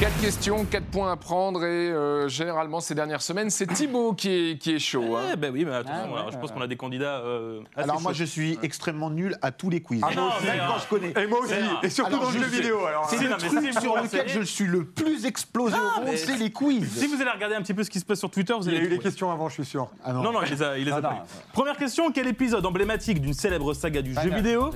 Quatre 0.00 0.20
questions, 0.20 0.64
quatre 0.64 0.86
points 0.86 1.12
à 1.12 1.16
prendre, 1.16 1.62
et 1.64 1.68
euh, 1.92 2.26
généralement 2.26 2.80
ces 2.80 2.92
dernières 2.96 3.22
semaines, 3.22 3.50
c'est 3.50 3.68
Thibaut 3.68 4.14
qui 4.14 4.30
est, 4.30 4.58
qui 4.58 4.72
est 4.74 4.80
chaud. 4.80 5.14
hein. 5.16 5.30
Eh 5.34 5.36
ben 5.36 5.52
oui, 5.52 5.64
mais 5.64 5.72
attention, 5.76 5.94
Ah, 5.96 6.08
ouais, 6.08 6.18
alors, 6.18 6.32
je 6.32 6.38
pense 6.38 6.50
qu'on 6.50 6.60
a 6.60 6.66
des 6.66 6.74
candidats. 6.76 7.20
euh, 7.20 7.60
assez 7.76 7.84
Alors 7.88 8.00
moi, 8.00 8.10
chauds. 8.12 8.18
je 8.18 8.24
suis 8.24 8.58
extrêmement 8.64 9.10
nul 9.10 9.36
à 9.42 9.52
tous 9.52 9.70
les 9.70 9.80
quiz. 9.80 10.00
Ah 10.02 10.08
non, 10.16 10.28
mais 10.40 10.46
Même 10.50 10.60
alors- 10.60 10.74
quand 10.74 10.80
je 10.80 10.88
connais. 10.88 11.22
Et 11.22 11.26
moi 11.28 11.38
aussi, 11.38 11.50
C'est- 11.52 11.86
et 11.86 11.90
surtout 11.90 12.14
Alors, 12.16 12.24
dans 12.24 12.30
le 12.32 12.38
je 12.38 12.42
jeu 12.44 12.50
sais. 12.50 12.56
vidéo. 12.62 12.84
Alors, 12.84 13.08
C'est 13.08 13.16
Si, 13.16 13.22
le 13.22 13.30
non, 13.30 13.36
mais 13.40 13.48
truc 13.48 13.80
sur 13.80 13.96
lequel 13.96 14.28
je 14.28 14.40
suis 14.40 14.66
le 14.66 14.84
plus 14.86 15.24
explosé 15.24 15.76
au 15.76 16.00
monde, 16.00 16.08
mais- 16.10 16.16
c'est 16.16 16.36
les 16.36 16.50
quiz. 16.50 16.98
Si 16.98 17.06
vous 17.06 17.20
allez 17.22 17.30
regarder 17.30 17.54
un 17.54 17.62
petit 17.62 17.74
peu 17.74 17.84
ce 17.84 17.90
qui 17.90 18.00
se 18.00 18.04
passe 18.04 18.18
sur 18.18 18.30
Twitter, 18.30 18.54
vous 18.54 18.62
il 18.66 18.66
y 18.66 18.68
allez 18.70 18.78
a 18.78 18.80
eu 18.80 18.82
les 18.88 18.96
trouver. 18.96 19.08
questions 19.08 19.30
avant, 19.30 19.48
je 19.48 19.54
suis 19.54 19.64
sûr. 19.64 19.88
Ah 20.02 20.12
Non, 20.12 20.32
non, 20.32 20.42
il 20.42 20.50
les 20.50 20.62
a, 20.64 20.78
il 20.78 20.84
les 20.86 20.90
a 20.92 20.96
Non, 20.96 21.02
pas 21.02 21.10
non. 21.10 21.16
eu. 21.18 21.52
Première 21.52 21.76
question 21.76 22.10
quel 22.10 22.26
épisode 22.26 22.66
emblématique 22.66 23.20
d'une 23.20 23.34
célèbre 23.34 23.72
saga 23.72 24.02
du 24.02 24.14
jeu 24.14 24.30
vidéo. 24.30 24.70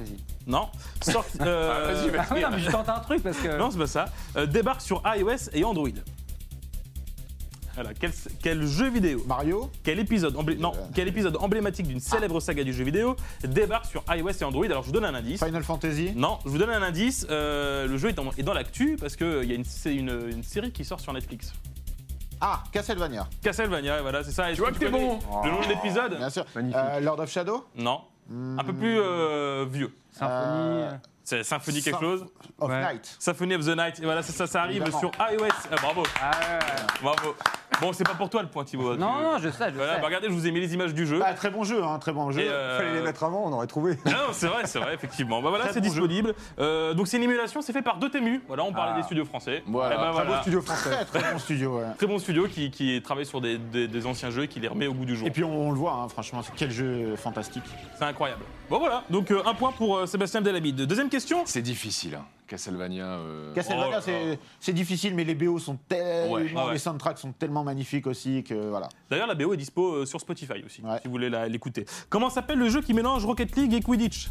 Non. 0.47 0.69
Sort- 1.03 1.25
euh, 1.41 1.73
Ah, 1.73 1.93
vas-y, 1.93 2.11
vas-y. 2.11 2.21
Ah 2.21 2.35
oui, 2.35 2.41
non, 2.43 2.49
mais 2.53 2.59
je 2.61 2.71
tente 2.71 2.89
un 2.89 3.01
truc 3.01 3.23
parce 3.23 3.39
que. 3.39 3.57
Non, 3.59 3.71
c'est 3.71 3.79
pas 3.79 3.87
ça. 3.87 4.05
Euh, 4.37 4.47
débarque 4.47 4.81
sur 4.81 5.03
iOS 5.05 5.51
et 5.53 5.65
Android. 5.65 5.89
Voilà, 7.75 7.91
quel, 7.93 8.11
quel 8.43 8.67
jeu 8.67 8.89
vidéo? 8.89 9.23
Mario? 9.27 9.71
Quel 9.85 9.99
épisode, 9.99 10.35
emblé- 10.37 10.57
non, 10.57 10.73
quel 10.95 11.09
épisode 11.09 11.37
emblématique 11.41 11.87
d'une 11.87 12.01
célèbre 12.01 12.41
saga 12.41 12.65
du 12.65 12.73
jeu 12.73 12.85
vidéo 12.85 13.17
débarque 13.45 13.85
sur 13.85 14.03
iOS 14.09 14.31
et 14.41 14.45
Android? 14.45 14.65
Alors 14.65 14.81
je 14.83 14.87
vous 14.87 14.95
donne 14.95 15.05
un 15.05 15.15
indice. 15.15 15.45
Final 15.45 15.63
Fantasy? 15.63 16.13
Non, 16.17 16.39
je 16.47 16.51
vous 16.51 16.57
donne 16.57 16.71
un 16.71 16.81
indice. 16.83 17.27
euh, 17.29 17.87
le 17.87 17.99
jeu 17.99 18.09
est, 18.09 18.19
en- 18.19 18.31
est 18.39 18.43
dans 18.43 18.55
l'actu 18.55 18.97
parce 18.99 19.15
qu'il 19.15 19.45
y 19.45 19.53
a 19.53 19.55
une, 19.57 19.65
c'est 19.65 19.95
une, 19.95 20.09
une 20.33 20.43
série 20.43 20.73
qui 20.73 20.87
sort 20.87 21.01
sur 21.01 21.13
Netflix. 21.13 21.53
Ah, 22.41 22.63
Castlevania, 22.73 23.29
Castlevania, 23.43 24.01
voilà, 24.01 24.25
c'est 24.25 24.33
ça. 24.33 24.51
Est-ce 24.51 24.59
vois 24.61 24.69
tu 24.69 24.75
que 24.75 24.79
t'es 24.87 24.91
connais 24.91 25.07
bon. 25.07 25.19
Le 25.45 25.51
nom 25.51 25.61
de 25.61 25.69
l'épisode? 25.69 26.17
Bien 26.17 26.31
sûr. 26.31 26.47
Magnifique. 26.55 26.81
Euh, 26.83 27.01
Lord 27.01 27.21
of 27.21 27.31
Shadow? 27.31 27.67
Non. 27.77 28.01
Un 28.31 28.65
peu 28.65 28.73
plus 28.73 28.99
euh, 28.99 29.67
vieux. 29.71 29.93
Symphonie. 30.11 30.85
C'est 31.27 31.43
Symphony 31.43 31.83
quelque 31.83 31.99
chose 31.99 32.25
of 32.61 32.71
Ouais. 32.71 32.81
Night. 32.93 33.17
Symphony 33.19 33.57
of 33.57 33.65
the 33.67 33.77
Night. 33.77 33.99
Et 34.01 34.05
voilà, 34.05 34.23
c'est 34.23 34.31
ça, 34.31 34.47
ça 34.47 34.63
arrive 34.63 34.77
Évidemment. 34.81 35.01
sur 35.01 35.11
iOS. 35.33 35.49
Ah, 35.73 35.75
bravo, 35.83 36.03
Ah, 36.23 36.31
bravo. 37.03 37.35
Bon, 37.81 37.93
c'est 37.93 38.05
pas 38.05 38.15
pour 38.15 38.31
toi 38.31 38.43
le 38.43 38.49
point, 38.49 38.65
Thibaut. 38.65 38.95
Tu- 38.95 39.01
Non, 39.01 39.21
non, 39.21 39.39
je 39.39 39.51
sais, 39.51 39.71
je 39.71 39.75
Voilà, 39.75 39.97
sais. 39.97 40.01
bah, 40.01 40.07
regardez, 40.07 40.29
je 40.29 40.33
vous 40.33 40.47
ai 40.47 40.51
mis 40.53 40.61
les 40.61 40.73
images 40.73 40.95
du 40.95 41.05
jeu. 41.05 41.19
Bah, 41.19 41.35
très 41.35 41.51
bon 41.51 41.63
jeu, 41.65 41.83
hein, 41.83 41.99
très 41.99 42.13
bon 42.13 42.31
jeu. 42.31 42.41
Et, 42.43 42.49
euh, 42.49 42.79
Il 42.81 42.85
fallait 42.87 42.99
les 43.01 43.05
mettre 43.05 43.25
avant, 43.25 43.43
on 43.45 43.53
aurait 43.53 43.67
trouvé. 43.67 43.99
Non, 44.07 44.13
c'est 44.33 44.47
vrai, 44.47 44.63
c'est 44.67 44.79
vrai, 44.79 44.95
effectivement. 44.95 45.43
Bah 45.43 45.51
voilà, 45.51 45.65
Très 45.65 45.75
c'est 45.75 45.81
bon 45.81 45.89
disponible. 45.89 46.33
Euh, 46.61 46.95
donc 46.95 47.07
c'est 47.09 47.17
une 47.19 47.25
émulation, 47.25 47.61
c'est 47.61 47.73
fait 47.75 47.83
par 47.83 47.99
Dotemu. 47.99 48.41
Voilà, 48.47 48.63
on 48.65 48.73
parlait 48.73 48.93
Ah. 48.95 48.99
des 48.99 49.03
studios 49.03 49.25
français. 49.27 49.63
Voilà. 49.67 49.95
Eh 49.95 49.99
ben, 49.99 50.05
Très 50.13 50.21
beau 50.21 50.27
voilà. 50.29 50.41
studio 50.43 50.63
français. 50.63 50.91
Très 51.07 51.21
très 51.21 51.33
bon 51.33 51.39
studio. 51.41 51.79
ouais. 51.79 51.85
Très 51.99 52.07
bon 52.07 52.19
studio 52.19 52.47
qui, 52.47 52.71
qui 52.71 53.03
travaille 53.03 53.27
sur 53.27 53.41
des, 53.43 53.59
des- 53.59 53.89
des 53.89 54.07
anciens 54.07 54.31
jeux 54.31 54.45
et 54.45 54.49
qui 54.49 54.61
les 54.61 54.69
remet 54.69 54.87
au 54.87 54.95
goût 54.95 55.05
du 55.05 55.17
jour. 55.17 55.27
Et 55.27 55.31
puis 55.31 55.43
on, 55.45 55.69
on 55.69 55.73
le 55.73 55.77
voit, 55.79 55.93
hein, 55.93 56.09
franchement, 56.09 56.41
quel 56.57 56.71
jeu 56.71 57.15
fantastique. 57.17 57.65
C'est 57.99 58.05
incroyable. 58.05 58.43
Bon 58.71 58.79
voilà, 58.79 59.03
donc 59.11 59.31
euh, 59.31 59.43
un 59.45 59.55
point 59.55 59.73
pour 59.73 59.99
euh, 59.99 60.07
Sébastien 60.07 60.41
Delabide. 60.41 60.77
Deuxième 60.87 61.09
question. 61.11 61.16
C'est 61.47 61.63
difficile, 61.63 62.15
hein. 62.17 62.25
Castlevania. 62.47 63.05
euh, 63.07 63.53
Castlevania, 63.55 63.87
Oh 63.89 63.91
là 63.93 64.01
c'est- 64.01 64.39
c'est 64.61 64.73
difficile, 64.73 65.15
mais 65.17 65.25
les 65.25 65.35
BO 65.35 65.59
sont 65.59 65.77
tellement, 65.89 66.35
Ouais. 66.35 66.53
Ah 66.57 66.67
ouais. 66.67 66.73
les 66.75 66.79
soundtracks 66.79 67.19
sont 67.19 67.33
tellement 67.33 67.65
magnifiques 67.65 68.07
aussi 68.07 68.45
que 68.45 68.55
voilà. 68.69 68.89
D'ailleurs, 69.11 69.27
la 69.27 69.35
BO 69.35 69.53
est 69.53 69.57
dispo 69.57 69.95
euh, 69.97 70.07
sur 70.07 70.21
Spotify 70.21 70.63
aussi, 70.65 70.81
Ouais. 70.83 70.99
si 71.03 71.07
vous 71.09 71.11
voulez 71.11 71.29
la- 71.29 71.49
l'écouter. 71.49 71.85
Comment 72.09 72.31
s'appelle 72.31 72.59
le 72.59 72.69
jeu 72.69 72.83
qui 72.83 72.95
mélange 72.95 73.25
Rocket 73.27 73.57
League 73.57 73.75
et 73.75 73.81
Quidditch? 73.81 74.29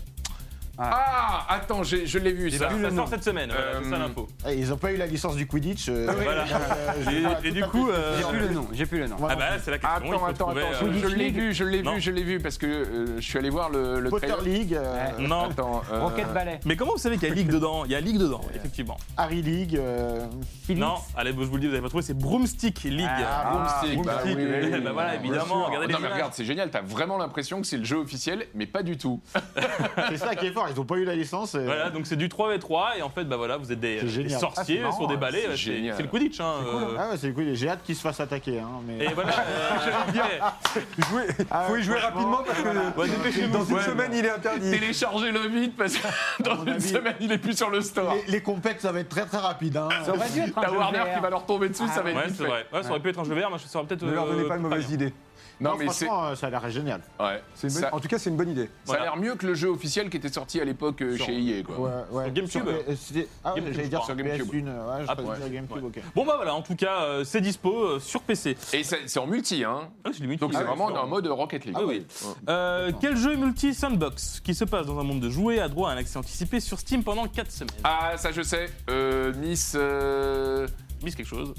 Ah, 0.77 1.45
attends, 1.49 1.83
j'ai- 1.83 2.05
je 2.05 2.19
l'ai 2.19 2.31
vu 2.33 2.51
ça. 2.51 2.69
ça 2.69 2.91
sort 2.95 3.07
cette 3.07 3.23
semaine, 3.23 3.49
voilà, 3.49 3.79
c'est 3.83 3.89
ça 3.89 3.95
Euh, 3.95 3.99
l'info. 3.99 4.27
Eh, 4.49 4.55
Ils 4.55 4.69
n'ont 4.69 4.77
pas 4.77 4.91
eu 4.91 4.97
la 4.97 5.05
licence 5.05 5.35
du 5.35 5.47
Quidditch. 5.47 5.87
euh, 5.89 6.07
Voilà. 6.23 6.43
euh, 6.43 6.93
je 7.05 7.09
Et- 7.11 7.21
vois 7.21 7.31
et 7.43 7.47
tout 7.49 7.53
du 7.53 7.63
à 7.63 7.67
coup, 7.67 7.87
fait. 7.87 7.93
euh, 7.93 8.17
J'ai 8.17 8.23
plus 8.25 8.39
le 8.39 8.49
nom, 8.53 8.67
j'ai 8.73 8.85
plus 8.85 8.99
le 8.99 9.07
nom. 9.07 9.15
Moi 9.19 9.29
Ah 9.31 9.35
bah 9.35 9.49
là, 9.51 9.57
c'est 9.63 9.71
la 9.71 9.77
question. 9.77 9.99
il 10.03 10.07
Attends, 10.09 10.19
faut 10.19 10.25
attends, 10.25 10.45
trouver, 10.47 10.61
attends, 10.63 10.85
euh, 10.85 10.93
je, 10.93 11.07
je 11.09 11.15
l'ai 11.15 11.29
vu, 11.29 11.53
je 11.53 11.63
l'ai 11.63 11.81
Non. 11.81 11.95
vu, 11.95 12.01
je 12.01 12.11
l'ai 12.11 12.23
vu 12.23 12.39
parce 12.39 12.57
que 12.57 12.65
euh, 12.65 13.15
je 13.17 13.21
suis 13.21 13.37
allé 13.39 13.49
voir 13.49 13.69
le, 13.69 13.99
le 13.99 14.09
Potter 14.09 14.27
trailer. 14.27 14.43
League, 14.43 14.73
euh, 14.75 14.95
Ouais. 15.17 15.27
Non. 15.27 15.49
Attends, 15.49 15.81
euh, 15.91 16.01
Rocket 16.01 16.33
Ballet. 16.33 16.59
Mais 16.65 16.75
comment 16.75 16.91
vous 16.93 16.97
savez 16.97 17.17
qu'il 17.17 17.29
y 17.29 17.31
a 17.31 17.35
League 17.35 17.49
dedans? 17.49 17.85
Il 17.85 17.91
y 17.91 17.95
a 17.95 17.99
League 18.01 18.17
dedans, 18.19 18.41
effectivement. 18.53 18.97
Harry 19.17 19.41
League. 19.41 19.75
euh, 19.77 20.25
Philips. 20.65 20.81
Non, 20.81 20.95
allez, 21.15 21.31
je 21.31 21.35
vous 21.35 21.55
le 21.55 21.59
dis, 21.61 21.67
vous 21.67 21.71
n'avez 21.73 21.81
pas 21.83 21.89
trouvé, 21.89 22.03
c'est 22.03 22.17
Broomstick 22.17 22.83
League. 22.83 23.07
Ah, 23.07 23.51
Broomstick, 23.51 24.03
bah 24.03 24.13
Broomstick, 24.23 24.37
oui, 24.37 24.45
oui, 24.63 24.69
oui, 24.73 24.81
bah 24.83 24.91
voilà, 24.93 25.15
évidemment, 25.15 25.65
regardez 25.65 25.87
les 25.87 25.93
Non 25.93 25.99
mais 25.99 26.05
images. 26.07 26.13
regarde, 26.13 26.33
c'est 26.33 26.45
génial, 26.45 26.69
t'as 26.69 26.81
vraiment 26.81 27.17
l'impression 27.17 27.61
que 27.61 27.67
c'est 27.67 27.77
le 27.77 27.85
jeu 27.85 27.97
officiel, 27.97 28.47
mais 28.55 28.65
pas 28.65 28.83
du 28.83 28.97
tout. 28.97 29.21
c'est 30.09 30.17
ça 30.17 30.35
qui 30.35 30.47
est 30.47 30.51
fort. 30.51 30.64
Ils 30.69 30.75
n'ont 30.75 30.85
pas 30.85 30.95
eu 30.95 31.05
la 31.05 31.15
licence. 31.15 31.55
euh, 31.55 31.63
Voilà, 31.65 31.89
donc 31.89 32.05
c'est 32.07 32.15
du 32.15 32.27
3v3 32.27 32.97
et 32.97 33.01
en 33.01 33.09
fait, 33.09 33.23
bah 33.25 33.37
voilà, 33.37 33.57
vous 33.57 33.71
êtes 33.71 33.79
des, 33.79 33.99
C'est 33.99 34.05
des 34.05 34.11
génial. 34.11 34.39
sorciers 34.39 34.81
Ah, 34.85 34.89
c'est 34.91 34.97
sur 34.97 35.07
des 35.07 35.17
balais. 35.17 35.41
c'est 35.43 35.49
C'est 35.51 35.57
génial. 35.57 35.95
c'est 35.95 36.03
le 36.03 36.09
Quidditch. 36.09 36.39
Hein, 36.39 36.53
euh, 36.67 36.95
Ah 36.99 37.09
ouais, 37.09 37.17
c'est 37.17 37.31
cool. 37.31 37.53
J'ai 37.53 37.69
hâte 37.69 37.83
qu'ils 37.83 37.95
se 37.95 38.01
fassent 38.01 38.19
attaquer. 38.19 38.59
Hein, 38.59 38.69
mais... 38.87 39.05
Et 39.05 39.07
voilà. 39.13 39.31
euh, 39.39 40.39
Jouer- 41.09 41.27
Ah 41.51 41.63
faut 41.67 41.75
y 41.77 41.83
jouer 41.83 41.99
rapidement 41.99 42.41
parce 42.45 42.59
que 42.61 42.99
ouais, 42.99 43.07
dépêchez-vous. 43.09 43.51
dans 43.53 43.65
une 43.65 43.75
Ouais. 43.75 43.81
semaine, 43.83 44.11
il 44.13 44.25
est 44.25 44.29
interdit. 44.31 44.71
Téléchargez-le 44.71 45.39
vite 45.47 45.75
parce 45.77 45.95
que 45.97 46.07
dans 46.43 46.55
mon 46.55 46.63
une 46.63 46.69
avis- 46.73 46.87
semaine, 46.89 47.15
il 47.19 47.31
est 47.31 47.37
plus 47.37 47.55
sur 47.57 47.69
le 47.69 47.81
store. 47.81 48.15
Les, 48.27 48.33
les 48.33 48.41
compètes, 48.41 48.81
ça 48.81 48.91
va 48.91 48.99
être 49.01 49.09
très 49.09 49.25
très 49.25 49.37
rapide. 49.37 49.77
Hein. 49.77 49.89
Ça 50.05 50.13
aurait 50.13 50.29
dû 50.29 50.39
être 50.41 50.57
un 50.57 50.61
T'as 50.61 50.69
jeu 50.69 50.77
Warner 50.77 50.99
VR. 50.99 51.13
qui 51.15 51.19
va 51.21 51.29
leur 51.29 51.45
tomber 51.45 51.69
dessus, 51.69 51.87
ça 51.87 52.01
va 52.01 52.09
être 52.11 52.17
Ouais, 52.17 52.25
vite 52.27 52.35
c'est 52.37 52.43
fait. 52.43 52.49
vrai. 52.49 52.65
Ouais, 52.73 52.83
ça 52.83 52.89
aurait 52.91 52.99
pu 52.99 53.09
être 53.09 53.19
un 53.19 53.23
jeu 53.23 53.33
vert, 53.33 53.49
mais 53.51 53.57
ça 53.59 53.77
aurait 53.79 53.87
peut-être. 53.87 54.03
Ne 54.03 54.11
leur 54.11 54.25
donnez 54.27 54.43
euh, 54.43 54.47
pas 54.47 54.57
de 54.57 54.61
mauvaise 54.61 54.85
bien. 54.87 54.93
idée. 54.95 55.13
Non, 55.61 55.71
Non, 55.71 55.77
mais 55.77 55.87
c'est. 55.89 56.05
franchement, 56.05 56.25
euh, 56.27 56.35
ça 56.35 56.47
a 56.47 56.49
l'air 56.49 56.69
génial. 56.69 57.01
Ouais. 57.19 57.41
C'est 57.55 57.67
une 57.67 57.73
bonne- 57.73 57.81
Ça, 57.83 57.95
En 57.95 57.99
tout 57.99 58.07
cas, 58.07 58.17
c'est 58.19 58.29
une 58.29 58.35
bonne 58.37 58.49
idée. 58.49 58.65
ça 58.65 58.69
a 58.93 58.97
Voilà. 58.97 59.03
l'air 59.03 59.17
mieux 59.17 59.35
que 59.35 59.45
le 59.47 59.53
jeu 59.53 59.69
officiel 59.69 60.09
qui 60.09 60.17
était 60.17 60.29
sorti 60.31 60.59
à 60.59 60.65
l'époque 60.65 61.01
euh, 61.01 61.15
Sur- 61.15 61.25
chez 61.25 61.39
EA, 61.39 61.63
quoi. 61.63 61.79
Ouais, 61.79 61.91
ouais. 62.11 62.23
Sur 62.25 62.33
GameCube. 62.33 62.49
Sur- 62.49 62.67
euh, 62.67 62.95
c'était- 62.97 63.27
Ah 63.43 63.53
ouais, 63.53 63.55
GameCube, 63.61 63.73
j'allais 63.73 63.83
je 63.85 63.89
dire 63.89 63.99
sur 63.99 64.05
Sur 64.07 64.15
GameCube. 64.15 64.45
PS1. 64.47 64.65
Ouais, 64.65 65.03
je 65.03 65.05
Ah, 65.07 65.15
crois 65.15 65.31
ouais. 65.33 65.37
dire 65.39 65.49
GameCube, 65.49 65.83
Ouais. 65.83 65.89
ok. 65.97 66.01
Bon 66.15 66.25
bah 66.25 66.33
voilà, 66.35 66.53
en 66.55 66.61
tout 66.61 66.75
cas, 66.75 67.01
euh, 67.03 67.23
c'est 67.23 67.41
dispo 67.41 67.71
euh, 67.85 67.99
sur 67.99 68.21
PC. 68.21 68.57
Et 68.73 68.83
c'est 68.83 69.07
c'est 69.07 69.19
en 69.19 69.27
multi, 69.27 69.63
hein. 69.63 69.89
Ah, 70.03 70.09
c'est 70.13 70.21
du 70.21 70.27
multi. 70.27 70.41
Donc 70.41 70.51
c'est 70.53 70.59
Ah, 70.59 70.63
vraiment 70.63 70.87
sûr. 70.89 71.01
en 71.03 71.07
mode 71.07 71.27
Rocket 71.27 71.65
League. 71.65 71.75
Ah 71.79 71.85
oui. 71.85 72.05
Euh, 72.49 72.91
quel 72.99 73.15
jeu 73.15 73.35
multi 73.35 73.73
sandbox 73.73 74.41
qui 74.41 74.53
se 74.55 74.65
passe 74.65 74.85
dans 74.85 74.99
un 74.99 75.03
monde 75.03 75.19
de 75.21 75.29
jouets 75.29 75.59
a 75.59 75.67
droit 75.69 75.89
à 75.89 75.93
un 75.93 75.97
accès 75.97 76.17
anticipé 76.17 76.59
sur 76.59 76.79
Steam 76.79 77.03
pendant 77.03 77.27
4 77.27 77.51
semaines? 77.51 77.69
Ah, 77.83 78.17
ça 78.17 78.31
je 78.31 78.41
sais. 78.41 78.67
Euh, 78.89 79.33
Miss. 79.35 79.73
euh, 79.75 80.67
Miss 81.03 81.15
quelque 81.15 81.27
chose. 81.27 81.53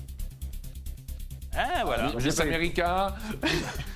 Ah, 1.56 1.82
voilà. 1.84 2.12
Miss 2.14 2.38
America, 2.40 3.14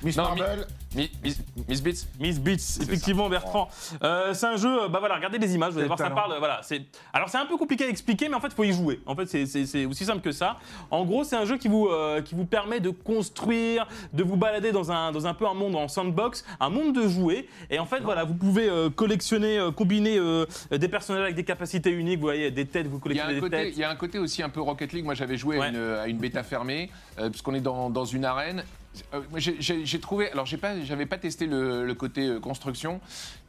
Miss 0.01 0.15
Marvel, 0.17 0.65
Mi- 0.95 1.09
Miss, 1.23 1.39
Miss 1.69 1.81
Beats. 1.81 2.05
Miss 2.19 2.39
Beats, 2.39 2.81
effectivement, 2.81 3.29
Bertrand. 3.29 3.69
Euh, 4.03 4.33
c'est 4.33 4.45
un 4.47 4.57
jeu, 4.57 4.87
bah 4.89 4.99
voilà, 4.99 5.15
regardez 5.15 5.37
les 5.37 5.55
images, 5.55 5.71
vous 5.73 5.79
allez 5.79 5.87
voir, 5.87 5.97
ça 5.97 6.05
talent. 6.05 6.15
parle. 6.15 6.35
Voilà, 6.39 6.59
c'est. 6.63 6.81
Alors 7.13 7.29
c'est 7.29 7.37
un 7.37 7.45
peu 7.45 7.55
compliqué 7.57 7.85
à 7.85 7.87
expliquer, 7.87 8.27
mais 8.27 8.35
en 8.35 8.41
fait, 8.41 8.49
il 8.49 8.53
faut 8.55 8.63
y 8.65 8.73
jouer. 8.73 8.99
En 9.05 9.15
fait, 9.15 9.25
c'est- 9.27 9.45
c'est 9.45 9.65
c'est 9.65 9.85
aussi 9.85 10.03
simple 10.05 10.21
que 10.21 10.31
ça. 10.33 10.57
En 10.89 11.05
gros, 11.05 11.23
c'est 11.23 11.35
un 11.37 11.45
jeu 11.45 11.57
qui 11.57 11.67
vous, 11.69 11.87
euh, 11.87 12.21
qui 12.21 12.35
vous 12.35 12.45
permet 12.45 12.79
de 12.81 12.89
construire, 12.89 13.87
de 14.13 14.23
vous 14.23 14.35
balader 14.35 14.71
dans 14.73 14.91
un, 14.91 15.11
dans 15.11 15.27
un 15.27 15.33
peu 15.33 15.47
un 15.47 15.53
monde 15.53 15.75
en 15.75 15.87
sandbox, 15.87 16.43
un 16.59 16.69
monde 16.69 16.93
de 16.93 17.07
jouets. 17.07 17.47
Et 17.69 17.79
en 17.79 17.85
fait, 17.85 18.01
voilà, 18.01 18.23
vous 18.25 18.33
pouvez 18.35 18.67
euh, 18.69 18.89
collectionner, 18.89 19.57
euh, 19.59 19.71
combiner 19.71 20.17
euh, 20.17 20.45
des 20.71 20.87
personnages 20.89 21.23
avec 21.23 21.35
des 21.35 21.45
capacités 21.45 21.91
uniques. 21.91 22.19
Vous 22.19 22.25
voyez, 22.25 22.51
des 22.51 22.65
têtes, 22.65 22.87
vous 22.87 22.99
collectionnez 22.99 23.35
des 23.35 23.39
côté, 23.39 23.55
têtes. 23.57 23.73
il 23.75 23.79
y 23.79 23.83
a 23.83 23.89
un 23.89 23.95
côté 23.95 24.19
aussi 24.19 24.43
un 24.43 24.49
peu 24.49 24.61
Rocket 24.61 24.91
League. 24.91 25.05
Moi, 25.05 25.13
j'avais 25.13 25.37
joué 25.37 25.57
Ouais. 25.57 25.67
à, 25.67 25.69
une, 25.69 25.77
à 26.03 26.07
une 26.07 26.17
bêta 26.17 26.43
fermée, 26.43 26.89
euh, 27.19 27.29
puisqu'on 27.29 27.53
est 27.53 27.61
dans, 27.61 27.89
dans 27.89 28.05
une 28.05 28.25
arène. 28.25 28.63
Euh, 29.13 29.21
j'ai- 29.37 29.99
trouvé. 29.99 30.31
Alors, 30.31 30.45
j'avais 30.45 31.05
pas 31.05 31.17
testé 31.17 31.47
le, 31.47 31.93
côté 31.93 32.27
euh, 32.27 32.39
construction, 32.39 32.99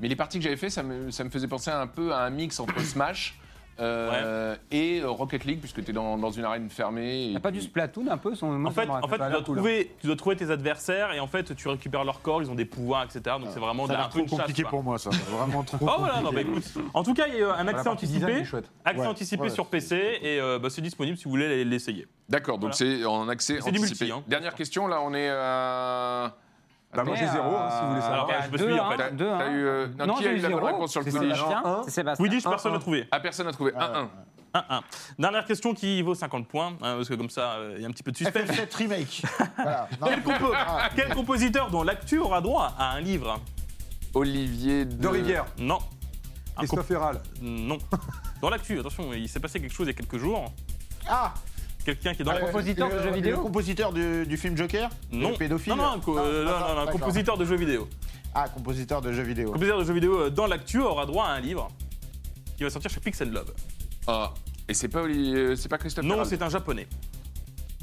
mais 0.00 0.08
les 0.08 0.16
parties 0.16 0.38
que 0.38 0.44
j'avais 0.44 0.56
fait, 0.56 0.70
ça 0.70 0.82
me 0.82 1.10
faisait 1.30 1.48
penser 1.48 1.70
un 1.70 1.86
peu 1.86 2.12
à 2.12 2.24
un 2.24 2.30
mix 2.30 2.60
entre 2.60 2.78
Smash. 2.80 3.38
Euh, 3.80 4.54
et 4.70 5.00
euh, 5.00 5.08
Rocket 5.10 5.44
League 5.44 5.60
puisque 5.60 5.82
tu 5.82 5.90
es 5.90 5.94
dans, 5.94 6.18
dans 6.18 6.30
une 6.30 6.44
arène 6.44 6.68
fermée. 6.70 7.22
Il 7.22 7.26
et 7.26 7.30
n'y 7.30 7.36
a 7.36 7.40
pas 7.40 7.50
puis- 7.50 7.58
du 7.60 7.64
Splatoon 7.64 8.06
un 8.10 8.18
peu 8.18 8.34
son, 8.34 8.50
moi, 8.52 8.70
En 8.70 8.74
ça 8.74 8.82
fait, 8.82 8.86
m'aurait 8.86 9.02
en 9.02 9.08
fait 9.08 9.18
pas 9.18 9.26
tu, 9.26 9.30
l'air 9.32 9.38
dois 9.40 9.46
cool, 9.46 9.54
hein. 9.54 9.62
trouver, 9.62 9.94
tu 10.00 10.06
dois 10.06 10.16
trouver 10.16 10.36
tes 10.36 10.50
adversaires 10.50 11.12
et 11.12 11.20
en 11.20 11.26
fait, 11.26 11.54
tu 11.56 11.68
récupères 11.68 12.04
leur 12.04 12.20
corps, 12.22 12.42
ils 12.42 12.50
ont 12.50 12.54
des 12.54 12.64
pouvoirs, 12.64 13.04
etc. 13.04 13.20
Donc 13.40 13.48
c'est 13.52 13.60
vraiment 13.60 13.86
ça 13.86 13.94
a 13.94 13.96
l'air 13.96 14.06
un 14.06 14.08
peu 14.08 14.12
trop 14.12 14.20
une 14.22 14.28
chasse, 14.28 14.38
compliqué 14.40 14.62
quoi. 14.62 14.70
pour 14.70 14.82
moi, 14.82 14.98
ça. 14.98 15.10
Vraiment 15.30 15.62
trop 15.62 15.78
Oh 15.82 15.94
voilà, 15.98 16.20
non, 16.20 16.30
compliqué. 16.30 16.44
bah 16.50 16.50
écoute. 16.58 16.84
En 16.94 17.02
tout 17.02 17.14
cas, 17.14 17.26
il 17.28 17.34
y 17.34 17.36
a 17.36 17.40
eu 17.40 17.44
un 17.44 17.66
accès 17.68 17.84
partie 17.84 18.06
design 18.06 18.22
anticipé. 18.24 18.40
est 18.40 18.44
chouette. 18.44 18.70
Accès 18.84 19.00
Ouais, 19.00 19.06
anticipé 19.06 19.42
ouais, 19.44 19.50
sur 19.50 19.66
PC 19.66 19.96
et 20.22 20.40
euh, 20.40 20.58
bah, 20.58 20.68
c'est 20.70 20.82
disponible 20.82 21.16
si 21.16 21.24
vous 21.24 21.30
voulez 21.30 21.64
l'essayer. 21.64 22.06
D'accord, 22.28 22.58
donc 22.58 22.74
Voilà. 22.74 22.96
c'est 22.98 23.04
en 23.04 23.28
accès 23.28 23.58
C'est 23.60 23.70
du 23.72 23.78
anticipé. 23.78 24.04
multi, 24.06 24.18
hein. 24.18 24.24
Dernière 24.28 24.54
question, 24.54 24.86
là, 24.86 25.00
on 25.02 25.12
est 25.14 25.28
à. 25.30 26.36
Bah, 26.94 27.04
moi, 27.04 27.14
j'ai 27.16 27.26
zéro, 27.26 27.56
hein, 27.56 27.68
si 27.70 27.80
vous 27.82 27.88
voulez 27.90 28.00
savoir. 28.02 28.28
Alors, 28.28 28.42
je 28.44 28.50
me 28.50 28.58
deux, 28.58 28.64
suis, 28.70 28.80
en 28.80 28.86
hein, 28.86 28.90
fait. 28.90 28.96
T'as- 28.98 29.10
deux, 29.10 29.24
t'as 29.26 29.32
hein. 29.44 29.50
eu, 29.52 29.64
euh, 29.66 29.86
non, 29.98 30.14
qui 30.14 30.26
a 30.26 30.30
j'ai 30.30 30.36
eu 30.36 30.40
la 30.40 30.48
bonne 30.50 30.58
zéro. 30.58 30.66
réponse 30.66 30.90
sur 30.90 31.00
le 31.00 31.10
C'est 31.10 31.18
quidditch 31.18 31.34
Sébastien. 31.38 31.62
Un. 31.64 31.82
C'est 31.84 31.90
Sébastien. 31.90 32.24
Quidditch, 32.26 32.44
personne 32.44 32.72
n'a 32.74 32.78
trouvé. 32.78 33.08
Ah, 33.10 33.20
personne 33.20 33.46
n'a 33.46 33.52
trouvé. 33.52 33.72
1-1. 33.72 34.08
1-1. 34.54 34.80
Dernière 35.18 35.44
question 35.46 35.72
qui 35.72 36.02
vaut 36.02 36.14
50 36.14 36.46
points, 36.46 36.72
hein, 36.82 36.96
parce 36.96 37.08
que 37.08 37.14
comme 37.14 37.30
ça, 37.30 37.52
euh, 37.52 37.74
il 37.76 37.82
y 37.82 37.86
a 37.86 37.88
un 37.88 37.90
petit 37.92 38.02
peu 38.02 38.12
de 38.12 38.16
suspense. 38.18 38.50
FF7 38.50 38.76
Remake. 38.76 39.22
Voilà. 39.56 39.88
Non, 40.00 40.06
Quel, 40.08 40.22
compo- 40.22 40.52
Ah. 40.54 40.88
quel 40.94 41.14
compositeur 41.14 41.70
dont 41.70 41.82
l'actu 41.82 42.18
aura 42.18 42.40
droit 42.42 42.74
à 42.78 42.92
un 42.92 43.00
livre? 43.00 43.40
Olivier 44.14 44.84
de, 44.84 44.94
De 44.94 45.08
Rivière, 45.08 45.46
Non. 45.58 45.78
Un 46.56 46.60
Christophe 46.66 46.90
Herral. 46.90 47.14
comp- 47.16 47.24
Non. 47.40 47.78
Dans 48.42 48.50
l'actu, 48.50 48.78
attention, 48.78 49.12
il 49.14 49.26
s'est 49.28 49.40
passé 49.40 49.58
quelque 49.60 49.72
chose 49.72 49.86
il 49.86 49.90
y 49.90 49.94
a 49.94 49.96
quelques 49.96 50.18
jours. 50.18 50.52
Ah 51.08 51.32
Quelqu'un 51.84 52.14
qui 52.14 52.22
est 52.22 52.24
dans 52.24 52.30
Un 52.30 52.34
la... 52.34 52.40
compositeur 52.40 52.88
de 52.88 52.94
le- 52.94 53.02
jeux 53.02 53.10
vidéo 53.10 53.36
Le 53.36 53.42
compositeur 53.42 53.92
du, 53.92 54.24
du 54.26 54.36
film 54.36 54.56
Joker 54.56 54.88
Non. 55.10 55.30
Le 55.30 55.36
pédophile 55.36 55.72
Non, 55.74 55.76
non, 55.82 55.90
un 55.94 56.00
co- 56.00 56.18
euh, 56.18 56.44
non, 56.44 56.50
non, 56.52 56.58
non, 56.58 56.64
un 56.66 56.74
d'accord. 56.84 57.00
compositeur 57.00 57.36
de 57.36 57.44
jeux 57.44 57.56
vidéo. 57.56 57.88
Ah, 58.34 58.48
compositeur 58.48 59.00
de 59.02 59.12
jeux 59.12 59.22
vidéo. 59.22 59.50
compositeur 59.52 59.78
de 59.80 59.84
jeux 59.84 59.92
vidéo 59.94 60.20
euh, 60.20 60.30
dans 60.30 60.46
l'actu 60.46 60.80
aura 60.80 61.06
droit 61.06 61.24
à 61.26 61.32
un 61.32 61.40
livre 61.40 61.68
qui 62.56 62.62
va 62.64 62.70
sortir 62.70 62.90
chez 62.90 63.00
Pixel 63.00 63.30
Love. 63.30 63.52
Ah, 64.06 64.32
et 64.68 64.74
c'est 64.74 64.88
pas, 64.88 65.00
euh, 65.00 65.56
c'est 65.56 65.68
pas 65.68 65.78
Christophe 65.78 66.04
Non, 66.04 66.14
Herald. 66.14 66.30
c'est 66.30 66.40
un 66.42 66.48
japonais. 66.48 66.86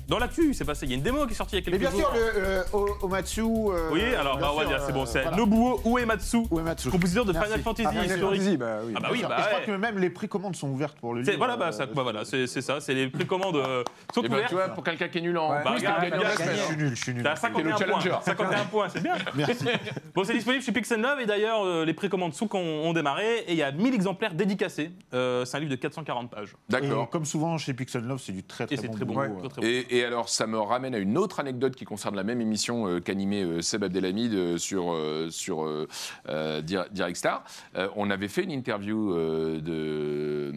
Dans 0.09 0.17
l'actu, 0.19 0.53
c'est 0.53 0.65
passé. 0.65 0.85
Il 0.85 0.89
y 0.89 0.93
a 0.93 0.97
une 0.97 1.03
démo 1.03 1.25
qui 1.27 1.33
est 1.33 1.35
sortie 1.35 1.57
il 1.57 1.59
y 1.59 1.67
a 1.67 1.71
Mais 1.71 1.77
quelques 1.77 1.91
bien 1.93 2.01
jours. 2.01 2.11
sûr, 2.11 2.19
le 2.19 2.43
euh, 2.43 2.63
O- 2.73 2.97
Omatsu. 3.03 3.41
euh, 3.41 3.89
Oui, 3.91 4.01
alors 4.15 4.37
bien 4.37 4.47
bah, 4.47 4.51
on 4.53 4.57
va 4.57 4.61
sûr, 4.63 4.69
dire, 4.69 4.83
c'est 4.85 4.91
bon, 4.93 5.03
euh, 5.03 5.05
c'est 5.05 5.21
voilà. 5.21 5.37
Nobuo 5.37 5.81
Uematsu, 5.85 6.37
Uematsu. 6.51 6.89
compositeur 6.89 7.25
de 7.25 7.31
Merci. 7.33 7.47
Final 7.47 7.61
Fantasy 7.63 7.87
Ah, 7.87 7.91
Final 7.91 8.05
historique. 8.17 8.41
Fantasy, 8.41 8.57
bah 8.57 8.65
oui. 8.83 8.93
Ah 8.95 8.99
bah 8.99 9.07
Bien 9.07 9.11
oui, 9.11 9.19
sûr. 9.19 9.29
bah 9.29 9.35
Et 9.37 9.41
je 9.41 9.45
crois 9.47 9.59
ouais. 9.59 9.65
que 9.65 9.71
même 9.71 9.97
les 9.99 10.09
précommandes 10.09 10.55
sont 10.55 10.69
ouvertes 10.69 10.97
pour 10.99 11.13
le 11.13 11.23
C'est- 11.23 11.31
livre. 11.31 11.39
Voilà, 11.45 11.57
bah, 11.57 11.69
euh, 11.79 11.85
bah, 11.93 12.01
voilà, 12.03 12.25
c'est 12.25 12.47
c'est 12.47 12.61
ça, 12.61 12.79
c'est 12.81 12.93
les 12.95 13.07
précommandes 13.09 13.55
euh, 13.57 13.83
sont 14.13 14.21
Eh 14.23 14.27
ben, 14.29 14.33
ouvertes. 14.35 14.49
tu 14.49 14.55
vois, 14.55 14.69
pour 14.69 14.83
quelqu'un 14.83 15.07
qui 15.09 15.19
est 15.19 15.21
nul 15.21 15.37
en. 15.37 15.51
Ouais. 15.51 15.63
Bah, 15.63 15.71
Oui, 15.73 15.77
regarde, 15.77 16.05
Je 16.39 16.63
suis 16.65 16.75
nul, 16.77 16.89
je 16.95 17.01
suis 17.03 17.13
nul. 17.13 17.23
T'as 17.23 17.35
T'es 17.35 17.47
le 17.47 17.53
51 17.53 17.77
challenger. 17.77 18.09
points. 18.09 18.21
51 18.23 18.65
points, 18.65 18.89
c'est 18.89 19.03
bien. 19.03 19.13
Merci. 19.35 19.65
Bon, 20.15 20.23
c'est 20.23 20.33
disponible 20.33 20.63
chez 20.63 20.71
Pixel 20.71 21.01
Love 21.01 21.19
et 21.21 21.25
d'ailleurs, 21.27 21.63
euh, 21.63 21.85
les 21.85 21.93
précommandes 21.93 22.33
sont 22.33 22.49
ont, 22.55 22.59
ont 22.87 22.93
démarré 22.93 23.39
et 23.47 23.51
il 23.51 23.57
y 23.57 23.63
a 23.63 23.71
1000 23.71 23.93
exemplaires 23.93 24.33
dédicacés. 24.33 24.91
Euh, 25.13 25.45
c'est 25.45 25.57
un 25.57 25.59
livre 25.59 25.71
de 25.71 25.75
440 25.75 26.31
pages. 26.31 26.55
Et 26.69 26.71
D'accord. 26.71 27.09
comme 27.11 27.25
souvent 27.25 27.57
chez 27.59 27.73
Pixel 27.73 28.03
Love, 28.05 28.19
c'est 28.23 28.31
du 28.31 28.43
très 28.43 28.65
très 28.65 28.75
Et 28.75 28.77
c'est 28.77 28.87
bon 28.87 28.93
très 28.93 29.05
bon. 29.05 29.13
boulot, 29.13 29.27
Ouais. 29.27 29.39
très, 29.39 29.49
très 29.49 29.61
bon. 29.61 29.67
Et, 29.67 29.85
et 29.97 29.98
alors, 30.03 30.29
ça 30.29 30.47
me 30.47 30.59
ramène 30.59 30.93
à 30.95 30.97
une 30.99 31.17
autre 31.17 31.39
anecdote 31.39 31.75
qui 31.75 31.85
concerne 31.85 32.15
la 32.15 32.23
même 32.23 32.41
émission 32.41 32.87
euh, 32.87 32.99
qu'animait 32.99 33.43
euh, 33.43 33.61
Seb 33.61 33.83
Abdelhamid 33.83 34.33
euh, 34.33 34.57
sur, 34.57 34.91
euh, 34.93 35.29
sur 35.29 35.65
Dir- 36.63 36.89
Direct 36.91 37.17
Star. 37.17 37.43
On 37.95 38.09
avait 38.09 38.27
fait 38.27 38.43
une 38.43 38.51
interview 38.51 39.13
de. 39.15 40.51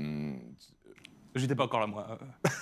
J'étais 1.34 1.54
pas 1.54 1.64
encore 1.64 1.80
là, 1.80 1.86
moi. 1.86 2.06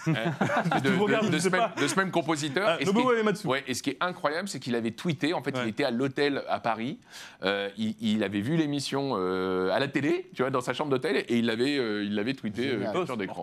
de, 0.06 0.12
Tu 0.12 0.88
me 0.96 1.02
regardes, 1.02 1.26
de- 1.26 1.30
de 1.30 1.38
je 1.38 1.42
ce 1.42 1.48
même, 1.48 1.68
de 1.80 1.86
ce 1.88 1.96
même 1.96 2.10
compositeur. 2.10 2.66
Ah, 2.68 2.76
Et 2.80 2.86
ce 2.86 2.90
qui 2.90 2.98
est- 2.98 3.20
Uematsu. 3.20 3.46
Ouais, 3.46 3.64
et 3.66 3.74
ce 3.74 3.82
qui 3.82 3.90
est 3.90 3.96
incroyable, 4.00 4.48
c'est 4.48 4.60
qu'il 4.60 4.74
avait 4.76 4.92
tweeté. 4.92 5.34
En 5.34 5.42
fait, 5.42 5.56
Ouais. 5.56 5.64
il 5.64 5.68
était 5.70 5.84
à 5.84 5.90
l'hôtel 5.90 6.42
à 6.48 6.60
Paris. 6.60 6.98
Euh, 7.42 7.68
il, 7.76 7.96
il 8.00 8.22
avait 8.22 8.40
vu 8.40 8.56
l'émission 8.56 9.14
euh, 9.16 9.70
à 9.72 9.78
la 9.80 9.88
télé, 9.88 10.30
tu 10.34 10.42
vois, 10.42 10.50
dans 10.50 10.60
sa 10.60 10.72
chambre 10.72 10.90
d'hôtel, 10.90 11.16
et 11.28 11.38
il 11.38 11.46
l'avait, 11.46 11.78
euh, 11.78 12.04
il 12.04 12.14
l'avait 12.14 12.34
tweeté 12.34 12.68
euh, 12.70 13.04
c'est 13.06 13.16
d'écran. 13.16 13.42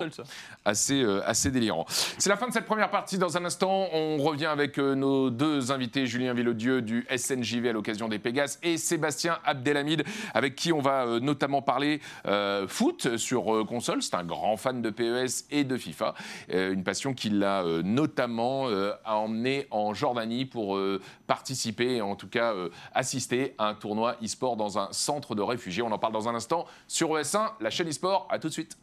Assez, 0.65 1.01
euh, 1.01 1.21
assez 1.25 1.51
délirant. 1.51 1.85
C'est 1.89 2.29
la 2.29 2.37
fin 2.37 2.47
de 2.47 2.53
cette 2.53 2.65
première 2.65 2.89
partie. 2.89 3.17
Dans 3.17 3.35
un 3.37 3.43
instant, 3.45 3.87
on 3.93 4.17
revient 4.17 4.45
avec 4.45 4.77
euh, 4.79 4.95
nos 4.95 5.29
deux 5.29 5.71
invités, 5.71 6.05
Julien 6.07 6.33
Villodieu 6.33 6.81
du 6.81 7.05
SNJV 7.15 7.69
à 7.69 7.73
l'occasion 7.73 8.07
des 8.07 8.19
Pégases 8.19 8.59
et 8.63 8.77
Sébastien 8.77 9.39
Abdelhamid, 9.43 10.03
avec 10.33 10.55
qui 10.55 10.71
on 10.71 10.79
va 10.79 11.05
euh, 11.05 11.19
notamment 11.19 11.61
parler 11.61 11.99
euh, 12.27 12.67
foot 12.67 13.17
sur 13.17 13.53
euh, 13.53 13.65
console. 13.65 14.01
C'est 14.01 14.15
un 14.15 14.23
grand 14.23 14.55
fan 14.57 14.81
de 14.81 14.89
PES 14.89 15.16
et 15.51 15.63
de 15.63 15.77
FIFA. 15.77 16.13
Euh, 16.51 16.73
une 16.73 16.83
passion 16.83 17.13
qui 17.13 17.29
l'a 17.29 17.63
euh, 17.63 17.81
notamment 17.83 18.69
euh, 18.69 18.93
emmené 19.05 19.67
en 19.71 19.93
Jordanie 19.93 20.45
pour 20.45 20.79
participer 21.25 22.01
en 22.01 22.15
tout 22.15 22.27
cas 22.27 22.53
assister 22.93 23.55
à 23.57 23.67
un 23.67 23.73
tournoi 23.73 24.15
e-sport 24.23 24.57
dans 24.57 24.77
un 24.77 24.89
centre 24.91 25.35
de 25.35 25.41
réfugiés. 25.41 25.81
On 25.81 25.91
en 25.91 25.99
parle 25.99 26.13
dans 26.13 26.27
un 26.27 26.35
instant 26.35 26.65
sur 26.87 27.09
ES1, 27.09 27.53
la 27.59 27.69
chaîne 27.69 27.89
e-sport. 27.89 28.27
À 28.29 28.39
tout 28.39 28.47
de 28.47 28.53
suite. 28.53 28.77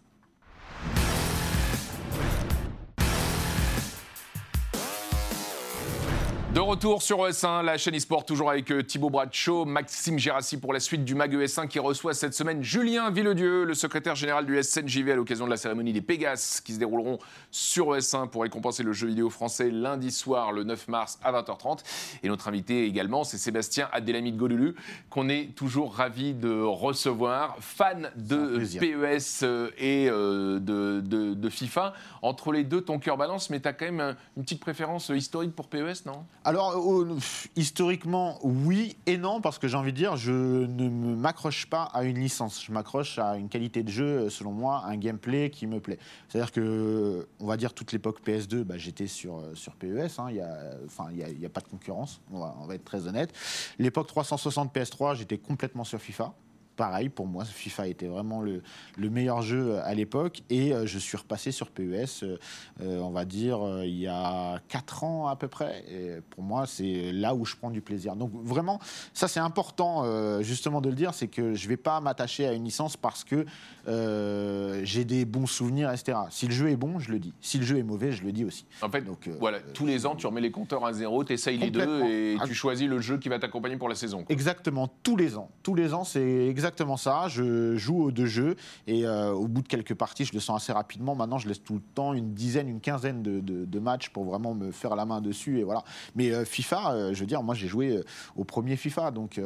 De 6.55 6.61
retour 6.61 7.03
sur 7.03 7.19
ES1, 7.19 7.65
la 7.65 7.77
chaîne 7.79 7.97
eSport, 7.97 8.25
toujours 8.25 8.49
avec 8.49 8.71
euh, 8.71 8.81
Thibaut 8.85 9.11
Bradshaw, 9.11 9.65
Maxime 9.65 10.21
Gérassi 10.21 10.57
pour 10.57 10.73
la 10.73 10.79
suite 10.79 11.05
du 11.05 11.17
MAG 11.17 11.35
ES1 11.35 11.67
qui 11.67 11.81
reçoit 11.81 12.15
cette 12.15 12.33
semaine 12.33 12.63
Julien 12.63 13.11
Villedieu, 13.11 13.65
le 13.65 13.75
secrétaire 13.75 14.15
général 14.15 14.47
du 14.47 14.63
SNJV 14.63 15.11
à 15.11 15.17
l'occasion 15.17 15.47
de 15.47 15.51
la 15.51 15.57
cérémonie 15.57 15.93
des 15.93 16.01
Pégases 16.01 16.61
qui 16.61 16.73
se 16.75 16.79
dérouleront 16.79 17.19
sur 17.51 17.87
ES1 17.97 18.29
pour 18.29 18.43
récompenser 18.43 18.85
le 18.85 18.93
jeu 18.93 19.09
vidéo 19.09 19.31
français 19.31 19.69
lundi 19.69 20.13
soir 20.13 20.53
le 20.53 20.63
9 20.63 20.87
mars 20.87 21.19
à 21.25 21.33
20h30. 21.33 21.81
Et 22.23 22.29
notre 22.29 22.47
invité 22.47 22.85
également, 22.85 23.25
c'est 23.25 23.37
Sébastien 23.39 23.89
Abdelhamid 23.91 24.37
Golulu, 24.37 24.77
qu'on 25.11 25.29
est 25.29 25.57
toujours 25.57 25.93
ravi 25.97 26.35
de 26.35 26.63
recevoir, 26.63 27.57
fan 27.59 28.13
de. 28.15 28.59
PES 28.79 29.43
euh, 29.43 29.71
et 29.77 30.09
euh, 30.09 30.61
de, 30.61 31.01
de- 31.01 31.35
de 31.35 31.49
FIFA. 31.49 31.95
Entre 32.23 32.53
les 32.53 32.63
deux, 32.63 32.81
ton 32.81 33.01
cœur 33.01 33.17
balance, 33.17 33.51
mais 33.51 33.59
tu 33.59 33.67
as 33.67 33.73
quand 33.73 33.87
même 33.87 34.01
un- 34.01 34.17
une 34.37 34.45
petite 34.45 34.61
préférence 34.61 35.09
historique 35.09 35.57
pour 35.57 35.67
PES, 35.67 36.07
non? 36.07 36.25
Alors, 36.47 36.77
euh, 36.77 37.15
pff, 37.15 37.49
historiquement, 37.57 38.39
oui 38.43 38.97
et 39.07 39.17
non, 39.17 39.41
parce 39.41 39.59
que 39.59 39.67
j'ai 39.67 39.79
envie 39.79 39.93
de 39.93 39.97
dire, 39.97 40.17
je 40.17 40.31
ne 40.67 40.89
m'accroche 41.15 41.67
pas 41.67 41.85
à 41.85 42.05
une 42.05 42.19
licence. 42.19 42.63
Je 42.63 42.71
m'accroche 42.71 43.19
à 43.19 43.37
une 43.39 43.49
qualité 43.49 43.83
de 43.83 43.89
jeu, 43.89 44.05
euh, 44.05 44.29
selon 44.31 44.53
moi, 44.53 44.83
un 44.85 44.97
gameplay 44.99 45.49
qui 45.49 45.67
me 45.67 45.81
plaît. 45.81 45.99
C'est-à-dire 46.29 46.53
que, 46.53 47.27
on 47.41 47.47
va 47.47 47.57
dire, 47.57 47.73
toute 47.73 47.93
l'époque 47.93 48.19
PS2, 48.23 48.63
bah, 48.63 48.77
j'étais 48.77 49.07
sur, 49.07 49.39
euh, 49.39 49.55
sur 49.55 49.75
PES. 49.75 50.19
hein, 50.19 50.27
Il 50.29 50.37
y 50.37 50.41
a, 50.41 50.75
enfin, 50.85 51.07
il 51.13 51.19
y 51.19 51.25
a- 51.25 51.31
il 51.31 51.41
y 51.41 51.47
a 51.47 51.49
pas 51.49 51.63
de 51.63 51.69
concurrence, 51.69 52.21
on 52.31 52.41
va, 52.41 52.55
on 52.61 52.67
va 52.67 52.75
être 52.75 52.85
très 52.85 53.07
honnête. 53.07 53.33
L'époque 53.79 54.07
360 54.09 54.71
PS3, 54.75 55.15
j'étais 55.15 55.39
complètement 55.39 55.85
sur 55.85 55.99
FIFA. 55.99 56.35
Pareil, 56.77 57.09
pour 57.09 57.27
moi, 57.27 57.45
FIFA 57.45 57.87
était 57.89 58.07
vraiment 58.09 58.41
le, 58.41 58.63
le 58.97 59.11
meilleur 59.11 59.43
jeu 59.43 59.79
à 59.85 59.95
l'époque. 59.95 60.43
Et 60.51 60.73
euh, 60.73 60.87
je 60.87 60.99
suis 60.99 61.17
repassé 61.17 61.53
sur 61.53 61.71
PES, 61.71 62.23
euh, 62.25 62.37
euh, 62.83 62.99
on 63.01 63.11
va 63.11 63.25
dire, 63.25 63.65
euh, 63.65 63.87
il 63.87 63.99
y 63.99 64.07
a 64.09 64.61
4 64.69 65.05
ans 65.05 65.27
à 65.29 65.37
peu 65.37 65.49
près. 65.49 65.85
Et 65.89 66.21
pour 66.31 66.43
moi, 66.43 66.67
c'est 66.67 67.13
là 67.13 67.35
où 67.35 67.45
je 67.45 67.55
prends 67.57 67.71
du 67.71 67.81
plaisir. 67.81 68.17
Donc 68.17 68.31
vraiment, 68.35 68.81
ça 69.13 69.29
c'est 69.29 69.41
important 69.41 70.03
euh, 70.05 70.43
justement 70.43 70.81
de 70.81 70.89
le 70.89 70.95
dire, 70.97 71.15
c'est 71.15 71.29
que 71.29 71.55
je 71.55 71.65
ne 71.65 71.69
vais 71.69 71.77
pas 71.77 72.01
m'attacher 72.01 72.47
à 72.47 72.53
une 72.53 72.65
licence 72.65 72.97
parce 72.97 73.23
que 73.25 73.47
euh, 73.87 74.81
j'ai 74.85 75.05
des 75.05 75.25
bons 75.25 75.47
souvenirs, 75.47 75.93
etc. 75.93 76.19
Si 76.31 76.47
le 76.47 76.53
jeu 76.53 76.71
est 76.71 76.77
bon, 76.77 76.99
je 76.99 77.11
le 77.13 77.19
dis. 77.19 77.33
Si 77.41 77.59
le 77.59 77.65
jeu 77.65 77.79
est 77.79 77.83
mauvais, 77.83 78.13
je 78.13 78.23
le 78.25 78.33
dis 78.33 78.45
aussi. 78.45 78.65
En 78.83 78.91
fait, 78.91 79.03
Donc, 79.03 79.29
euh, 79.29 79.37
voilà, 79.39 79.61
tous 79.61 79.87
les 79.87 80.07
ans, 80.07 80.17
tu 80.17 80.27
remets 80.27 80.41
les 80.41 80.51
compteurs 80.51 80.85
à 80.85 80.93
zéro, 80.93 81.23
tu 81.25 81.33
essayes 81.33 81.59
les 81.59 81.71
deux 81.71 82.05
et 82.05 82.37
Ah. 82.41 82.45
tu 82.47 82.55
choisis 82.55 82.89
le 82.89 82.99
jeu 83.01 83.19
qui 83.19 83.29
va 83.29 83.39
t'accompagner 83.39 83.77
pour 83.77 83.89
la 83.89 83.95
saison. 83.95 84.25
quoi. 84.25 84.33
Exactement, 84.33 84.89
tous 85.03 85.17
les 85.17 85.37
ans. 85.37 85.51
Tous 85.63 85.75
les 85.75 85.95
ans, 85.95 86.05
c'est 86.05 86.47
exactement 86.49 86.64
exactement 86.65 86.97
ça. 86.97 87.29
Je 87.29 87.77
joue 87.77 88.05
aux 88.05 88.11
deux 88.11 88.25
jeux 88.25 88.57
et 88.87 89.05
euh, 89.07 89.33
au 89.33 89.47
bout 89.49 89.61
de 89.61 89.69
quelques 89.69 89.93
parties, 89.95 90.25
je 90.25 90.33
le 90.33 90.41
sens 90.41 90.63
assez 90.63 90.73
rapidement. 90.73 91.15
Maintenant, 91.15 91.37
je 91.37 91.47
laisse 91.47 91.63
tout 91.63 91.75
le 91.75 91.83
temps 91.95 92.15
une 92.15 92.33
dizaine, 92.33 92.69
une 92.69 92.81
quinzaine 92.81 93.23
de, 93.23 93.41
de- 93.41 93.67
de 93.67 93.79
matchs 93.79 94.09
pour 94.09 94.25
vraiment 94.25 94.55
me 94.55 94.71
faire 94.73 94.97
la 94.97 95.05
main 95.05 95.21
dessus 95.21 95.61
et 95.61 95.63
voilà. 95.65 95.85
Mais 96.15 96.31
euh, 96.33 96.47
FIFA, 96.47 96.93
euh, 96.93 97.15
je 97.15 97.21
veux 97.21 97.27
dire, 97.27 97.43
moi 97.43 97.55
j'ai 97.55 97.69
joué 97.69 98.01
au 98.35 98.45
premier 98.45 98.77
FIFA, 98.77 99.11
donc 99.11 99.39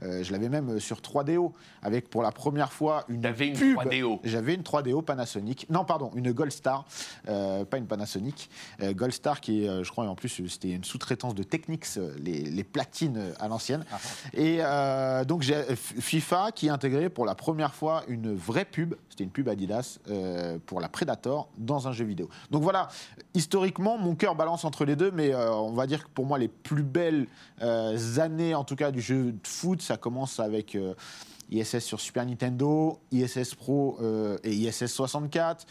je 0.00 0.32
l'avais 0.32 0.48
même 0.48 0.78
sur 0.78 0.98
3DO 0.98 1.52
avec 1.82 2.08
pour 2.08 2.22
la 2.22 2.30
première 2.30 2.72
fois 2.72 3.04
une 3.08 3.20
T'avais 3.22 3.48
une 3.48 3.54
pub. 3.54 3.76
3DO. 3.76 4.20
J'avais 4.22 4.54
une 4.54 4.62
3DO 4.62 5.02
Panasonic. 5.02 5.66
Non, 5.70 5.84
pardon, 5.84 6.12
une 6.14 6.30
Gold 6.32 6.52
Star, 6.52 6.84
pas 7.24 7.76
une 7.78 7.86
Panasonic. 7.86 8.48
Gold 8.80 9.12
Star 9.12 9.40
qui 9.40 9.64
est, 9.64 9.84
je 9.84 9.90
crois, 9.90 10.06
en 10.06 10.14
plus, 10.14 10.28
c'était 10.48 10.70
une 10.70 10.84
sous-traitance 10.84 11.34
de 11.34 11.42
Technics, 11.42 11.86
les, 12.22 12.42
les 12.44 12.64
platines 12.64 13.32
à 13.40 13.48
l'ancienne. 13.48 13.84
Et 14.34 14.58
euh, 14.60 15.24
donc, 15.24 15.42
j'ai 15.42 15.60
FIFA 15.76 16.52
qui 16.52 16.59
a 16.68 16.74
intégré 16.74 17.08
pour 17.08 17.24
la 17.24 17.34
première 17.34 17.74
fois 17.74 18.02
une 18.08 18.34
vraie 18.34 18.64
pub, 18.64 18.94
c'était 19.08 19.24
une 19.24 19.30
pub 19.30 19.48
Adidas, 19.48 19.98
euh, 20.08 20.58
pour 20.66 20.80
la 20.80 20.88
Predator 20.88 21.48
dans 21.58 21.88
un 21.88 21.92
jeu 21.92 22.04
vidéo. 22.04 22.28
Donc 22.50 22.62
voilà, 22.62 22.88
historiquement, 23.34 23.98
mon 23.98 24.14
cœur 24.14 24.34
balance 24.34 24.64
entre 24.64 24.84
les 24.84 24.96
deux, 24.96 25.10
mais 25.10 25.32
euh, 25.32 25.52
on 25.52 25.72
va 25.72 25.86
dire 25.86 26.04
que 26.04 26.10
pour 26.10 26.26
moi, 26.26 26.38
les 26.38 26.48
plus 26.48 26.82
belles 26.82 27.26
euh, 27.62 28.18
années, 28.18 28.54
en 28.54 28.64
tout 28.64 28.76
cas, 28.76 28.90
du 28.90 29.00
jeu 29.00 29.32
de 29.32 29.46
foot, 29.46 29.80
ça 29.82 29.96
commence 29.96 30.40
avec. 30.40 30.76
ISS 31.52 31.80
sur 31.80 31.98
Super 31.98 32.24
Nintendo, 32.24 33.00
ISS 33.10 33.56
Pro 33.56 33.98
et 34.44 34.52
ISS 34.52 34.86
64, 34.86 35.66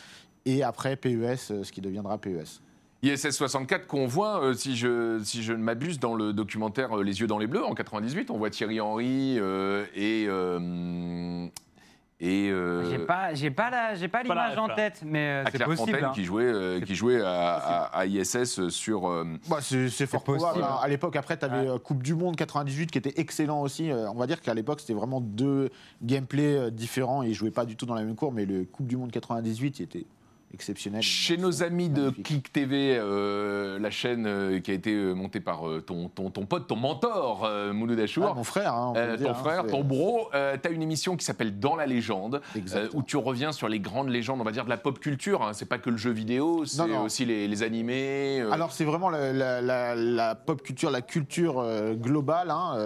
et 0.45 0.61
après 0.61 0.97
PES, 0.97 1.37
ce 1.63 1.71
qui 1.71 1.79
deviendra 1.79 2.17
PES. 2.17 2.59
ISS 3.01 3.31
64 3.31 3.87
qu'on 3.87 4.07
voit, 4.07 4.43
euh, 4.43 4.53
si, 4.53 4.75
je, 4.75 5.19
si 5.23 5.41
je 5.41 5.53
ne 5.53 5.63
m'abuse, 5.63 5.99
dans 5.99 6.15
le 6.15 6.33
documentaire 6.33 6.97
euh, 6.97 7.03
Les 7.03 7.21
yeux 7.21 7.27
dans 7.27 7.37
les 7.37 7.47
bleus 7.47 7.63
en 7.63 7.73
98. 7.73 8.29
On 8.29 8.37
voit 8.37 8.49
Thierry 8.49 8.81
Henry 8.81 9.37
euh, 9.39 9.85
et. 9.95 10.25
euh, 10.27 11.47
et 12.21 12.49
euh, 12.51 12.89
J'ai 12.91 12.99
pas, 12.99 13.33
j'ai 13.33 13.49
pas 13.49 13.69
la- 13.69 13.95
j'ai 13.95 14.09
pas 14.09 14.23
Pas 14.25 14.35
la 14.35 14.49
l'image 14.49 14.57
en 14.57 14.75
tête, 14.75 15.01
mais 15.05 15.19
euh, 15.29 15.43
à 15.45 15.51
c'est 15.51 15.63
possible. 15.63 15.91
Fontaine 15.91 16.03
hein. 16.03 16.11
qui 16.13 16.25
jouait, 16.25 16.43
euh, 16.43 16.81
qui 16.81 16.93
jouait 16.93 17.21
à, 17.21 17.53
à- 17.55 17.99
à 17.99 18.05
ISS 18.05 18.67
sur. 18.67 19.07
euh, 19.07 19.23
Bah, 19.49 19.59
c'est 19.61 19.87
c'est 19.87 20.05
fort 20.05 20.25
possible. 20.25 20.49
probable. 20.51 20.65
hein. 20.69 20.79
À 20.83 20.87
l'époque, 20.89 21.15
après, 21.15 21.37
tu 21.37 21.45
avais 21.45 21.69
Ouais. 21.69 21.79
Coupe 21.79 22.03
du 22.03 22.15
Monde 22.15 22.35
98 22.35 22.91
qui 22.91 22.97
était 22.97 23.13
excellent 23.21 23.61
aussi. 23.61 23.89
On 23.93 24.15
va 24.19 24.27
dire 24.27 24.41
qu'à 24.41 24.53
l'époque, 24.53 24.81
c'était 24.81 24.93
vraiment 24.93 25.21
deux 25.21 25.69
gameplays 26.03 26.69
différents. 26.71 27.23
Ils 27.23 27.33
jouaient 27.33 27.51
pas 27.51 27.63
du 27.63 27.77
tout 27.77 27.85
dans 27.85 27.95
la 27.95 28.03
même 28.03 28.15
cour, 28.15 28.33
mais 28.33 28.45
le 28.45 28.65
Coupe 28.65 28.87
du 28.87 28.97
Monde 28.97 29.11
98, 29.11 29.79
il 29.79 29.83
était 29.83 30.05
exceptionnel. 30.53 31.01
Chez 31.01 31.37
nos 31.37 31.63
amis 31.63 31.89
de 31.89 32.01
Magnifique. 32.01 32.25
Click 32.25 32.51
TV, 32.53 32.97
euh, 32.97 33.77
la 33.79 33.89
chaîne 33.91 34.25
euh, 34.25 34.59
qui 34.59 34.71
a 34.71 34.73
été 34.73 34.93
euh, 34.93 35.13
montée 35.13 35.39
par 35.39 35.67
euh, 35.67 35.81
ton, 35.81 36.09
ton, 36.09 36.29
ton 36.31 36.45
pote, 36.45 36.67
ton 36.67 36.75
mentor, 36.75 37.49
Mouloud 37.73 37.99
Achour. 37.99 38.27
Ah, 38.29 38.33
mon 38.33 38.43
frère, 38.43 38.73
hein, 38.73 38.87
on 38.89 38.93
peut 38.93 39.17
dire, 39.17 39.27
ton 39.27 39.31
hein, 39.33 39.43
frère, 39.43 39.67
ton 39.67 39.83
bro, 39.83 40.27
tu 40.31 40.37
as 40.67 40.71
une 40.71 40.81
émission 40.81 41.15
qui 41.17 41.25
s'appelle 41.25 41.59
Dans 41.59 41.75
la 41.75 41.85
légende, 41.85 42.41
où 42.93 43.03
tu 43.03 43.17
reviens 43.17 43.51
sur 43.51 43.69
les 43.69 43.79
grandes 43.79 44.09
légendes, 44.09 44.41
on 44.41 44.43
va 44.43 44.51
dire, 44.51 44.65
de 44.65 44.69
la 44.69 44.77
pop 44.77 44.99
culture. 44.99 45.43
hein. 45.43 45.53
C'est 45.53 45.67
pas 45.67 45.77
que 45.77 45.89
le 45.89 45.97
jeu 45.97 46.11
vidéo, 46.11 46.65
c'est 46.65 46.81
aussi 46.97 47.25
les, 47.25 47.47
les 47.47 47.63
animés. 47.63 48.41
Alors 48.51 48.71
c'est 48.71 48.85
vraiment 48.85 49.09
la, 49.09 49.31
la- 49.33 49.61
la- 49.61 49.95
la 49.95 50.35
pop 50.35 50.61
culture, 50.61 50.89
la 50.91 51.01
culture 51.01 51.63
globale. 51.95 52.49
hein, 52.51 52.77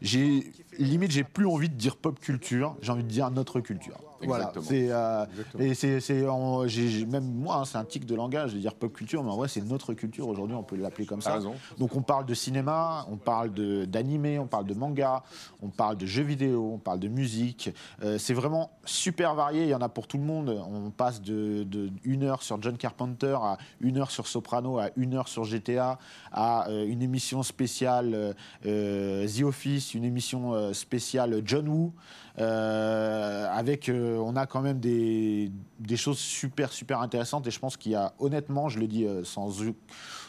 j'ai 0.00 0.52
limite 0.78 1.10
j'ai 1.10 1.24
plus 1.24 1.46
envie 1.46 1.68
de 1.68 1.74
dire 1.74 1.96
pop 1.96 2.18
culture, 2.20 2.76
j'ai 2.82 2.92
envie 2.92 3.02
de 3.04 3.08
dire 3.08 3.30
notre 3.30 3.60
culture. 3.60 3.98
Voilà, 4.20 4.52
c'est 4.62 4.88
euh, 4.90 5.26
et 5.60 5.74
c'est 5.74 7.06
même 7.06 7.24
moi 7.24 7.58
hein, 7.58 7.64
c'est 7.64 7.78
un 7.78 7.84
tic 7.84 8.04
de 8.04 8.16
langage 8.16 8.52
de 8.52 8.58
dire 8.58 8.74
pop 8.74 8.92
culture, 8.92 9.22
mais 9.22 9.30
en 9.30 9.36
vrai 9.36 9.46
c'est 9.46 9.60
notre 9.60 9.94
culture 9.94 10.26
aujourd'hui, 10.26 10.56
on 10.56 10.64
peut 10.64 10.74
l'appeler 10.74 11.06
comme 11.06 11.20
ça. 11.22 11.34
Donc 11.78 11.94
on 11.94 12.02
parle 12.02 12.26
de 12.26 12.34
cinéma, 12.34 13.06
on 13.12 13.16
parle 13.16 13.52
de- 13.54 13.84
d'animé, 13.84 14.40
on 14.40 14.48
parle 14.48 14.66
de 14.66 14.74
manga, 14.74 15.22
on 15.62 15.68
parle 15.68 15.96
de 15.98 16.04
jeux 16.06 16.24
vidéo, 16.24 16.72
on 16.74 16.78
parle 16.78 16.98
de 16.98 17.06
musique. 17.06 17.70
Euh, 18.02 18.18
c'est 18.18 18.34
vraiment 18.34 18.72
super 18.84 19.36
varié, 19.36 19.62
il 19.62 19.68
y 19.68 19.74
en 19.74 19.80
a 19.82 19.88
pour 19.88 20.08
tout 20.08 20.18
le 20.18 20.24
monde. 20.24 20.48
On 20.68 20.90
passe 20.90 21.22
de, 21.22 21.62
de 21.62 21.88
une 22.02 22.24
heure 22.24 22.42
sur 22.42 22.60
John 22.60 22.76
Carpenter 22.76 23.38
à 23.40 23.56
une 23.80 23.98
heure 23.98 24.10
sur 24.10 24.26
Soprano, 24.26 24.78
à 24.80 24.90
une 24.96 25.14
heure 25.14 25.28
sur 25.28 25.44
GTA, 25.44 26.00
à 26.32 26.68
euh, 26.68 26.86
une 26.88 27.02
émission 27.02 27.44
spéciale 27.44 28.34
The 28.64 29.42
Office, 29.44 29.94
une 29.94 30.04
émission 30.04 30.67
euh, 30.68 30.72
spéciale 30.72 31.40
John 31.44 31.68
Woo. 31.68 31.92
Euh, 32.38 33.46
avec, 33.50 33.88
euh, 33.88 34.16
on 34.18 34.36
a 34.36 34.46
quand 34.46 34.60
même 34.62 34.78
des, 34.78 35.50
des 35.80 35.96
choses 35.96 36.18
super 36.18 36.72
super 36.72 37.00
intéressantes 37.00 37.46
et 37.46 37.50
je 37.50 37.58
pense 37.58 37.76
qu'il 37.76 37.92
y 37.92 37.96
a 37.96 38.12
honnêtement, 38.20 38.68
je 38.68 38.78
le 38.78 38.86
dis 38.86 39.06
sans, 39.24 39.50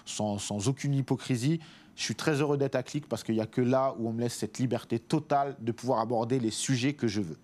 sans, 0.06 0.38
sans 0.40 0.68
aucune 0.68 0.96
hypocrisie, 0.96 1.60
je 1.96 2.04
suis 2.04 2.16
très 2.16 2.42
heureux 2.42 2.58
d'être 2.58 2.76
à 2.76 2.82
Click 2.84 3.08
parce 3.08 3.24
qu'il 3.24 3.36
n'y 3.36 3.42
a 3.42 3.46
que 3.46 3.62
là 3.62 3.94
où 4.00 4.08
on 4.10 4.14
me 4.14 4.22
laisse 4.22 4.34
cette 4.34 4.58
liberté 4.58 4.98
totale 5.00 5.56
de 5.60 5.72
pouvoir 5.72 6.00
aborder 6.00 6.40
les 6.40 6.50
sujets 6.52 6.94
que 6.94 7.08
je 7.08 7.22
veux. 7.22 7.38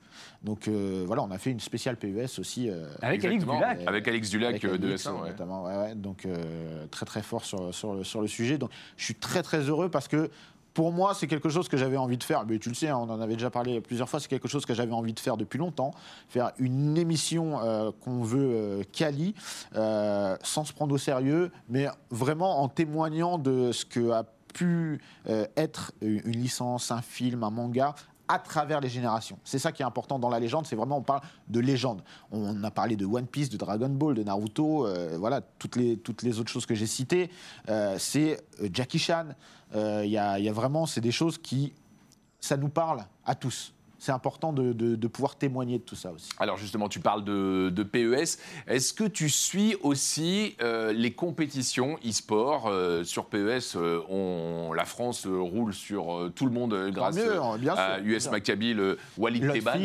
Donc 0.44 0.68
euh, 0.68 1.04
voilà, 1.06 1.24
on 1.24 1.30
a 1.32 1.38
fait 1.38 1.52
une 1.52 1.60
spéciale 1.60 1.98
PES 1.98 2.40
aussi. 2.40 2.70
euh, 2.70 2.88
Avec 3.02 3.24
Exactement. 3.26 3.56
Dulac. 3.56 3.82
Avec 3.86 4.08
Alex 4.08 4.30
Dulac 4.30 4.64
avec 4.66 4.80
de 4.82 4.96
S1. 4.96 5.12
ouais. 5.22 5.30
notamment, 5.30 5.64
ouais, 5.66 5.76
ouais. 5.78 5.96
donc 5.96 6.26
euh, 6.26 6.88
très 6.90 7.06
très 7.06 7.22
fort 7.22 7.44
sur, 7.46 7.74
sur, 7.74 7.94
le- 7.96 8.04
sur 8.04 8.22
le 8.22 8.28
sujet. 8.28 8.58
Donc 8.58 8.72
je 8.98 9.04
suis 9.04 9.16
très 9.16 9.44
très 9.44 9.60
heureux 9.60 9.90
parce 9.90 10.08
que 10.08 10.32
pour 10.76 10.92
moi 10.92 11.16
c'est 11.16 11.26
quelque 11.26 11.50
chose 11.50 11.68
que 11.68 11.78
j'avais 11.78 11.98
envie 11.98 12.18
de 12.18 12.24
faire. 12.24 12.46
Mais 12.46 12.60
tu 12.60 12.70
le 12.70 12.76
sais, 12.76 12.90
hein, 12.90 12.98
on 12.98 13.10
en 13.10 13.20
avait 13.20 13.34
déjà 13.34 13.50
parlé 13.50 13.82
plusieurs 13.82 14.08
fois. 14.08 14.20
C'est 14.20 14.28
quelque 14.28 14.48
chose 14.48 14.66
que 14.68 14.76
j'avais 14.76 14.92
envie 14.92 15.14
de 15.14 15.20
faire 15.20 15.38
depuis 15.38 15.58
longtemps. 15.58 15.92
Faire 16.30 16.52
une 16.60 16.98
émission 16.98 17.60
euh, 17.64 17.92
qu'on 18.02 18.22
veut 18.22 18.52
euh, 18.54 18.84
quali, 18.92 19.34
euh, 19.76 20.38
sans 20.44 20.66
se 20.66 20.74
prendre 20.74 20.94
au 20.94 21.00
sérieux, 21.00 21.52
mais 21.70 21.88
vraiment 22.12 22.62
en 22.62 22.68
témoignant 22.68 23.40
de 23.40 23.72
ce 23.72 23.86
que 23.86 24.12
a 24.12 24.26
pu 24.54 25.02
euh, 25.28 25.46
être 25.58 25.92
une 26.02 26.32
licence, 26.32 26.92
un 26.92 27.02
film, 27.02 27.44
un 27.44 27.50
manga 27.50 27.96
à 28.28 28.40
travers 28.40 28.82
les 28.82 28.90
générations. 28.90 29.38
C'est 29.44 29.60
ça 29.60 29.72
qui 29.72 29.82
est 29.82 29.86
important 29.86 30.20
dans 30.20 30.30
la 30.30 30.40
légende, 30.40 30.66
c'est 30.66 30.76
vraiment 30.76 30.98
on 30.98 31.04
parle 31.04 31.22
de 31.48 31.60
légende. 31.60 32.02
On 32.32 32.64
a 32.64 32.72
parlé 32.72 32.96
de 32.96 33.06
One 33.06 33.28
Piece, 33.28 33.50
de 33.50 33.58
Dragon 33.58 33.90
Ball, 33.90 34.16
de 34.16 34.24
Naruto, 34.24 34.88
euh, 34.88 35.18
voilà, 35.18 35.42
toutes 35.42 35.76
les, 35.76 35.98
toutes 35.98 36.24
les 36.24 36.40
autres 36.40 36.52
choses 36.52 36.66
que 36.66 36.76
j'ai 36.76 36.88
citées. 36.88 37.30
Euh, 37.70 37.98
c'est 38.00 38.42
euh, 38.62 38.70
Jackie 38.74 39.00
Chan. 39.00 39.28
Il 39.74 40.10
y, 40.10 40.18
a, 40.18 40.40
il 40.40 40.46
y 40.46 40.50
a 40.50 40.54
vraiment, 40.54 40.86
c'est 40.86 41.02
des 41.02 41.12
choses 41.12 41.38
qui, 41.38 41.74
ça 42.40 42.56
nous 42.56 42.70
parle 42.70 43.04
à 43.26 43.36
tous. 43.36 43.74
C'est 44.06 44.12
important 44.12 44.54
de, 44.54 44.72
de- 44.72 44.96
de 44.96 45.08
pouvoir 45.08 45.36
témoigner 45.36 45.80
de 45.80 45.84
tout 45.84 45.96
ça 45.96 46.12
aussi. 46.12 46.30
Alors 46.38 46.58
justement, 46.58 46.90
tu 46.90 47.00
parles 47.00 47.24
de, 47.24 47.72
de 47.74 47.82
PES. 47.82 48.38
Est-ce 48.68 48.94
que 48.94 49.04
tu 49.06 49.30
suis 49.30 49.76
aussi 49.82 50.56
euh, 50.62 50.94
les 50.94 51.14
compétitions 51.14 51.98
e-sport 52.08 52.68
euh, 52.68 53.04
sur 53.04 53.26
PES 53.26 53.76
euh, 53.76 54.02
on, 54.08 54.74
La 54.74 54.86
France 54.86 55.26
roule 55.26 55.74
sur 55.74 56.32
tout 56.36 56.46
le 56.46 56.52
monde 56.52 56.92
grâce 56.94 57.16
mieux, 57.16 57.40
à 57.76 58.00
US. 58.02 58.30
Maccabi, 58.30 58.76
le 58.76 59.00
Walid 59.18 59.52
Teban. 59.52 59.80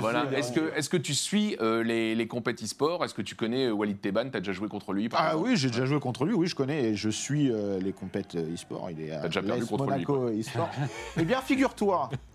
voilà. 0.00 0.26
Est-ce 0.32 0.50
que, 0.50 0.76
est 0.76 0.88
que 0.88 0.96
tu 0.96 1.14
suis 1.14 1.56
les, 1.84 2.16
les 2.16 2.26
compétitions 2.26 2.66
e-sport? 2.66 3.04
Est-ce 3.04 3.14
que 3.14 3.22
tu 3.22 3.36
connais 3.36 3.70
Walid 3.70 4.00
Teban? 4.00 4.28
Tu 4.30 4.38
as 4.38 4.40
déjà 4.40 4.52
joué 4.52 4.66
contre 4.68 4.92
lui 4.92 5.08
par 5.08 5.20
Ah 5.22 5.26
exemple? 5.34 5.48
oui, 5.50 5.56
j'ai 5.56 5.68
déjà 5.70 5.84
joué 5.86 6.00
contre 6.00 6.24
lui, 6.24 6.34
oui, 6.34 6.48
je 6.48 6.56
connais, 6.56 6.82
et 6.82 6.94
je 6.96 7.10
suis 7.10 7.44
les 7.44 7.92
euh, 8.34 8.54
e-sport. 8.54 8.88
Il 8.90 9.00
est 9.02 9.12
à 9.12 9.28
déjà 9.28 9.40
perdu 9.40 9.64
contre 9.66 9.84
Monaco 9.84 10.30
e-sport. 10.30 10.68
eh 11.16 11.24
bien, 11.24 11.40
figure-toi 11.42 12.08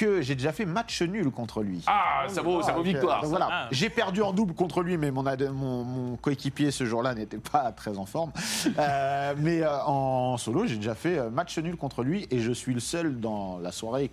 que 0.00 0.22
j'ai 0.22 0.34
déjà 0.34 0.52
fait 0.52 0.64
match 0.64 1.02
nul 1.02 1.30
contre 1.30 1.62
lui. 1.62 1.82
Ah, 1.86 2.24
ça 2.28 2.40
vaut, 2.42 2.62
ça 2.62 2.72
vaut 2.72 2.80
euh, 2.80 2.84
victoire. 2.84 3.16
donc 3.22 3.24
ça. 3.24 3.30
voilà, 3.30 3.48
Ah. 3.50 3.68
j'ai 3.70 3.90
perdu 3.90 4.22
en 4.22 4.32
double 4.32 4.54
contre 4.54 4.82
lui, 4.82 4.96
mais 4.96 5.10
mon, 5.10 5.26
ad- 5.26 5.50
mon, 5.52 5.84
mon 5.84 6.16
coéquipier 6.16 6.70
ce 6.70 6.84
jour-là 6.86 7.14
n'était 7.14 7.36
pas 7.38 7.70
très 7.72 7.98
en 7.98 8.06
forme. 8.06 8.32
Euh, 8.78 9.34
mais 9.38 9.62
euh, 9.62 9.82
en 9.84 10.36
solo, 10.38 10.66
j'ai 10.66 10.76
déjà 10.76 10.94
fait 10.94 11.18
euh, 11.18 11.28
match 11.30 11.58
nul 11.58 11.76
contre 11.76 12.02
lui 12.02 12.26
et 12.30 12.38
je 12.40 12.52
suis 12.52 12.72
le 12.72 12.80
seul 12.80 13.20
dans 13.20 13.58
la 13.58 13.72
soirée 13.72 14.10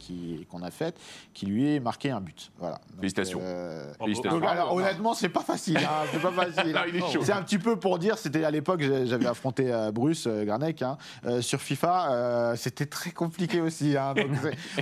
qu'on 0.49 0.61
a 0.61 0.71
faite 0.71 0.99
qui 1.33 1.45
lui 1.45 1.73
ait 1.75 1.79
marqué 1.79 2.11
un 2.11 2.19
but. 2.21 2.51
Voilà. 2.59 2.75
Donc, 2.89 2.97
Félicitations. 2.99 3.39
euh, 3.41 3.93
Félicitations. 3.99 4.39
donc, 4.39 4.49
alors, 4.49 4.73
honnêtement, 4.73 5.13
c'est 5.13 5.29
pas 5.29 5.41
facile. 5.41 5.77
hein, 5.77 6.05
c'est 6.11 6.21
pas 6.21 6.31
facile. 6.31 6.77
Chaud. 7.13 7.19
C'est 7.23 7.31
un 7.33 7.41
petit 7.43 7.59
peu 7.59 7.77
pour 7.77 7.97
dire, 7.99 8.17
c'était 8.17 8.43
à 8.43 8.51
l'époque, 8.51 8.81
j'avais 9.05 9.27
affronté 9.27 9.71
Bruce 9.93 10.27
Granek 10.27 10.81
hein, 10.81 10.97
sur 11.41 11.61
FIFA. 11.61 12.53
c'était 12.55 12.85
très 12.87 13.11
compliqué 13.11 13.61
aussi. 13.61 13.95
hein, 13.97 14.13
donc 14.15 14.27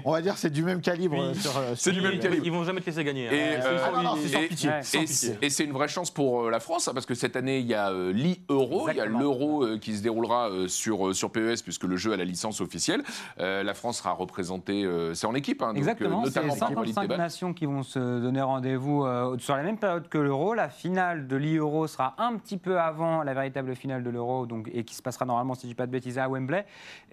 on 0.03 0.11
va 0.11 0.21
dire 0.21 0.37
c'est 0.37 0.49
du 0.49 0.63
même 0.63 0.81
calibre. 0.95 1.21
euh, 1.21 1.33
sur, 1.33 1.57
euh, 1.57 1.73
C'est 1.75 1.91
du 1.91 2.01
même 2.01 2.19
calibre. 2.19 2.45
Ils 2.45 2.51
vont 2.51 2.63
jamais 2.63 2.81
te 2.81 2.85
laisser 2.87 3.03
gagner. 3.03 3.25
Et, 3.25 3.29
Euh, 3.31 3.59
euh, 3.63 3.77
Ah 3.85 3.91
non, 3.95 4.03
non, 4.03 4.15
c'est 4.21 4.29
sans 4.29 4.41
et- 4.41 4.47
pitié. 4.47 4.69
ouais. 4.69 4.83
sans 4.83 4.97
Et, 5.01 5.05
pitié. 5.05 5.37
et 5.41 5.49
c'est 5.49 5.63
une 5.63 5.71
vraie 5.73 5.87
chance 5.87 6.11
pour 6.11 6.43
euh, 6.45 6.49
la 6.49 6.59
France, 6.59 6.87
hein, 6.87 6.91
parce 6.93 7.05
que 7.05 7.13
cette 7.15 7.35
année, 7.35 7.59
il 7.59 7.67
y 7.67 7.73
a 7.73 7.89
euh, 7.91 8.11
l'e-euro, 8.13 8.89
il 8.89 8.95
y 8.95 8.99
a 8.99 9.03
Exactement. 9.05 9.19
l'euro 9.19 9.63
euh, 9.65 9.77
qui 9.77 9.95
se 9.95 10.01
déroulera 10.03 10.49
euh, 10.49 10.67
sur, 10.67 11.07
euh, 11.09 11.13
sur 11.13 11.31
PES, 11.31 11.61
puisque 11.63 11.83
le 11.83 11.97
jeu 11.97 12.13
a 12.13 12.17
la 12.17 12.25
licence 12.25 12.61
officielle. 12.61 13.03
Euh, 13.39 13.63
la 13.63 13.73
France 13.73 13.97
sera 13.99 14.11
représentée, 14.11 14.83
euh, 14.83 15.13
c'est 15.13 15.27
en 15.27 15.35
équipe, 15.35 15.61
hein, 15.61 15.67
donc, 15.69 15.77
Exactement, 15.77 16.21
euh, 16.23 16.29
c'est 16.29 16.41
notamment 16.43 16.55
par 16.55 16.69
Walid 16.77 16.93
55 16.93 17.01
Teban. 17.07 17.17
nations 17.17 17.53
qui 17.53 17.65
vont 17.65 17.83
se 17.83 17.99
donner 17.99 18.41
rendez-vous 18.41 19.03
euh, 19.05 19.37
sur 19.39 19.55
la 19.55 19.63
même 19.63 19.77
période 19.77 20.07
que 20.09 20.17
l'Euro. 20.17 20.53
La 20.53 20.69
finale 20.69 21.27
de 21.27 21.35
l'e-Euro 21.35 21.87
sera 21.87 22.15
un 22.17 22.35
petit 22.37 22.57
peu 22.57 22.79
avant 22.79 23.23
la 23.23 23.33
véritable 23.33 23.75
finale 23.75 24.03
de 24.03 24.09
l'Euro 24.09 24.45
donc, 24.45 24.69
et 24.73 24.83
qui 24.83 24.95
se 24.95 25.01
passera 25.01 25.25
normalement, 25.25 25.53
si 25.55 25.61
je 25.61 25.67
ne 25.67 25.71
dis 25.71 25.75
pas 25.75 25.85
de 25.87 25.91
bêtises, 25.91 26.17
à 26.17 26.27
Wembley. 26.29 26.65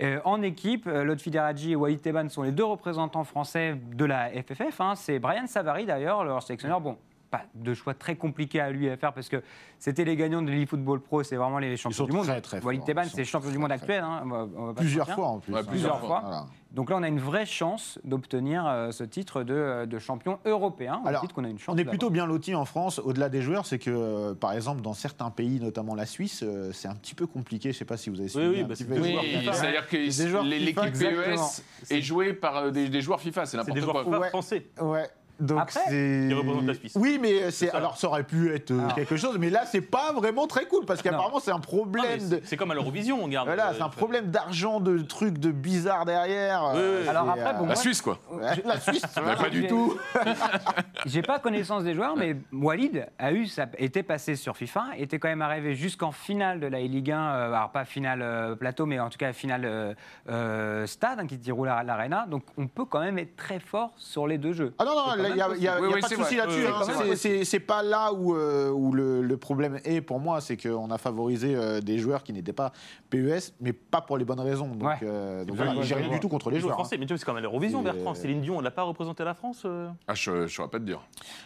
Euh, 0.02 0.20
en 0.24 0.42
équipe, 0.42 0.86
euh, 0.86 1.04
Lotfi 1.04 1.30
Deradji 1.30 1.72
et 1.72 1.76
Walid 1.76 2.00
Teban 2.00 2.28
sont 2.28 2.42
les 2.42 2.52
deux 2.52 2.64
représentants 2.64 3.24
français 3.24 3.71
de 3.76 4.04
la 4.04 4.30
FFF. 4.30 4.80
hein. 4.80 4.94
C'est 4.94 5.18
Brian 5.18 5.46
Savary 5.46 5.86
d'ailleurs, 5.86 6.24
leur 6.24 6.42
sélectionneur. 6.42 6.80
Bon, 6.80 6.96
pas 7.32 7.42
de 7.54 7.72
choix 7.74 7.94
très 7.94 8.14
compliqué 8.14 8.60
à 8.60 8.70
lui 8.70 8.88
à 8.90 8.96
faire 8.98 9.12
parce 9.14 9.28
que 9.30 9.42
c'était 9.78 10.04
les 10.04 10.16
gagnants 10.16 10.42
de 10.42 10.50
l'eFootball 10.50 11.00
Pro, 11.00 11.22
c'est 11.22 11.36
vraiment 11.36 11.58
les 11.58 11.76
champions 11.78 11.96
sont 11.96 12.04
du 12.04 12.12
monde. 12.12 12.26
très, 12.26 12.40
très 12.42 12.60
Walid. 12.60 12.84
Teban, 12.84 13.02
c'est 13.12 13.24
champion 13.24 13.50
du 13.50 13.56
monde 13.58 13.72
actuel. 13.72 14.04
hein, 14.04 14.20
on 14.24 14.28
va- 14.28 14.48
on 14.56 14.74
Plusieurs 14.74 15.08
fois 15.08 15.26
en 15.28 15.38
plus. 15.40 15.54
Ouais, 15.54 15.64
plusieurs 15.64 15.98
fois. 15.98 16.20
Voilà. 16.22 16.46
Donc 16.72 16.88
là, 16.90 16.96
on 16.98 17.02
a 17.02 17.08
une 17.08 17.18
vraie 17.20 17.44
chance 17.46 17.98
d'obtenir 18.04 18.66
euh, 18.66 18.90
ce 18.92 19.04
titre 19.04 19.42
de, 19.42 19.84
de 19.86 19.98
champion 19.98 20.38
européen. 20.46 21.02
Alors, 21.04 21.20
titre 21.22 21.34
qu'on 21.34 21.44
a 21.44 21.48
une 21.48 21.58
chance 21.58 21.74
On 21.74 21.78
est 21.78 21.84
plutôt 21.84 22.08
bien 22.10 22.24
lotis 22.26 22.54
en 22.54 22.64
France, 22.64 22.98
au-delà 22.98 23.28
des 23.28 23.42
joueurs, 23.42 23.66
c'est 23.66 23.78
que, 23.78 23.90
euh, 23.90 24.34
par 24.34 24.52
exemple, 24.52 24.80
dans 24.82 24.94
certains 24.94 25.30
pays, 25.30 25.58
notamment 25.60 25.94
la 25.94 26.06
Suisse, 26.06 26.42
euh, 26.42 26.70
c'est 26.72 26.88
un 26.88 26.94
petit 26.94 27.14
peu 27.14 27.26
compliqué. 27.26 27.70
Je 27.72 27.76
ne 27.76 27.78
sais 27.78 27.84
pas 27.84 27.96
si 27.98 28.08
vous 28.10 28.20
avez 28.20 28.28
suivi 28.28 28.46
oui, 28.48 28.60
un 28.60 28.62
bah, 28.62 28.68
petit 28.74 28.84
c'est 28.84 28.88
peu. 28.88 28.94
des 28.94 29.00
Oui, 29.00 29.10
joueurs 29.12 29.24
FIFA, 29.24 29.52
c'est-à-dire 29.54 29.86
que 29.86 30.10
joueurs 30.28 30.42
l'équipe. 30.44 30.92
PES 30.92 31.62
est 31.90 32.00
jouée 32.02 32.32
par 32.34 32.56
euh, 32.58 32.70
des, 32.70 32.88
des 32.88 33.00
joueurs 33.02 33.20
FIFA, 33.20 33.44
c'est 33.46 33.50
C'est 33.52 33.56
n'importe 33.58 33.74
des 33.74 33.80
joueurs 33.82 34.04
quoi. 34.04 34.18
Ouais. 34.18 34.28
français. 34.28 34.66
Ouais. 34.80 35.08
Donc 35.40 35.60
Après, 35.60 35.80
c'est 35.88 36.26
Qui 36.28 36.34
représentent 36.34 36.66
la 36.66 36.74
Suisse. 36.74 36.92
Oui, 36.94 37.18
mais 37.20 37.50
c'est 37.50 37.68
ça. 37.68 37.76
alors 37.78 37.96
ça 37.96 38.06
aurait 38.08 38.22
pu 38.24 38.54
être 38.54 38.70
euh, 38.70 38.78
Alors. 38.80 38.94
quelque 38.94 39.16
chose, 39.16 39.38
mais 39.38 39.50
là 39.50 39.64
c'est 39.66 39.80
pas 39.80 40.12
vraiment 40.12 40.46
très 40.46 40.66
cool 40.66 40.84
parce 40.84 41.02
qu'apparemment 41.02 41.40
c'est 41.40 41.50
un 41.50 41.54
Non, 41.54 41.60
mais 41.60 41.66
problème 41.66 42.28
de 42.28 42.36
c'est- 42.36 42.46
C'est 42.46 42.56
comme 42.56 42.70
à 42.70 42.74
l'Eurovision, 42.74 43.22
on 43.24 43.28
garde. 43.28 43.46
voilà, 43.48 43.70
euh, 43.70 43.72
c'est 43.76 43.82
un 43.82 43.88
problème 43.88 44.26
d'argent, 44.30 44.78
de 44.80 44.98
trucs 44.98 45.38
de 45.38 45.50
bizarre 45.50 46.04
derrière. 46.04 46.62
Oui, 46.74 46.80
euh, 46.80 47.00
oui. 47.02 47.08
Alors 47.08 47.24
c'est, 47.34 47.40
après, 47.40 47.52
bon, 47.54 47.60
La 47.60 47.66
moi- 47.66 47.76
Suisse, 47.76 48.02
quoi. 48.02 48.18
la 48.64 48.78
Suisse, 48.80 49.02
pas 49.38 49.50
du 49.50 49.66
tout. 49.66 49.96
J'ai 51.06 51.22
pas 51.22 51.38
connaissance 51.38 51.84
des 51.84 51.94
joueurs, 51.94 52.16
mais 52.16 52.36
Walid 52.52 53.06
a 53.18 53.32
eu, 53.32 53.46
ça 53.46 53.66
était 53.78 54.02
passé 54.02 54.36
sur 54.36 54.56
FIFA, 54.56 54.84
était 54.98 55.18
quand 55.18 55.28
même 55.28 55.42
arrivé 55.42 55.74
jusqu'en 55.74 56.12
finale 56.12 56.60
de 56.60 56.66
la 56.66 56.80
Ligue 56.80 57.10
1, 57.10 57.18
euh, 57.18 57.52
alors 57.52 57.70
pas 57.70 57.84
finale 57.84 58.20
euh, 58.22 58.54
plateau, 58.54 58.86
mais 58.86 59.00
en 59.00 59.08
tout 59.10 59.18
cas 59.18 59.32
finale 59.32 59.62
euh, 59.64 59.94
euh, 60.28 60.86
stade, 60.86 61.18
hein, 61.20 61.26
qui 61.26 61.34
se 61.34 61.40
déroule 61.40 61.68
à 61.68 61.82
l'Arena. 61.82 62.26
Donc 62.28 62.44
on 62.56 62.66
peut 62.68 62.84
quand 62.84 63.00
même 63.00 63.18
être 63.18 63.36
très 63.36 63.58
fort 63.58 63.92
sur 63.96 64.26
les 64.26 64.38
deux 64.38 64.52
jeux. 64.52 64.74
Ah 64.78 64.84
non, 64.84 64.92
non, 64.94 65.02
C'est 65.16 65.31
il 65.32 65.36
n'y 65.36 65.42
a, 65.42 65.48
même 65.48 65.60
y 65.60 65.68
a- 65.68 65.72
possible. 65.72 65.88
y 65.88 65.92
a 65.92 65.94
Oui, 65.94 66.00
pas 66.00 66.08
de 66.08 66.14
souci 66.14 66.36
là-dessus. 66.36 66.66
Hein. 66.66 67.42
c'est 67.44 67.60
pas 67.60 67.82
là 67.82 68.12
où, 68.12 68.34
euh, 68.34 68.70
où 68.70 68.92
le, 68.92 69.22
le 69.22 69.36
problème 69.36 69.78
est 69.84 70.00
pour 70.00 70.20
moi, 70.20 70.40
c'est 70.40 70.56
qu'on 70.56 70.90
a 70.90 70.98
favorisé 70.98 71.54
euh, 71.54 71.80
des 71.80 71.98
joueurs 71.98 72.22
qui 72.22 72.32
n'étaient 72.32 72.52
pas 72.52 72.72
PES, 73.10 73.52
mais 73.60 73.72
pas 73.72 74.00
pour 74.00 74.18
les 74.18 74.24
bonnes 74.24 74.40
raisons. 74.40 74.68
Donc, 74.68 74.88
Ouais. 74.88 74.96
euh, 75.02 75.44
donc 75.44 75.56
voilà, 75.56 75.74
j'ai 75.82 75.94
rien 75.94 76.08
du 76.08 76.20
tout 76.20 76.28
contre 76.28 76.50
les 76.50 76.56
joueurs 76.60 76.62
joueurs. 76.62 76.72
hein. 76.80 76.84
français, 76.84 76.96
mais 76.98 77.06
tu 77.06 77.12
vois, 77.14 77.18
c'est 77.18 77.24
comme 77.24 77.36
à 77.36 77.40
l'Eurovision, 77.40 77.82
Bertrand. 77.82 78.14
Céline 78.14 78.40
Dion, 78.40 78.56
elle 78.58 78.64
n'a 78.64 78.70
pas 78.70 78.82
représenté 78.82 79.24
la 79.24 79.34
France 79.34 79.62
euh 79.64 79.88
Ah, 80.08 80.14
je 80.14 80.30
ne 80.30 80.46
saurais 80.46 80.68
pas 80.68 80.78
te 80.78 80.84
dire. 80.84 81.00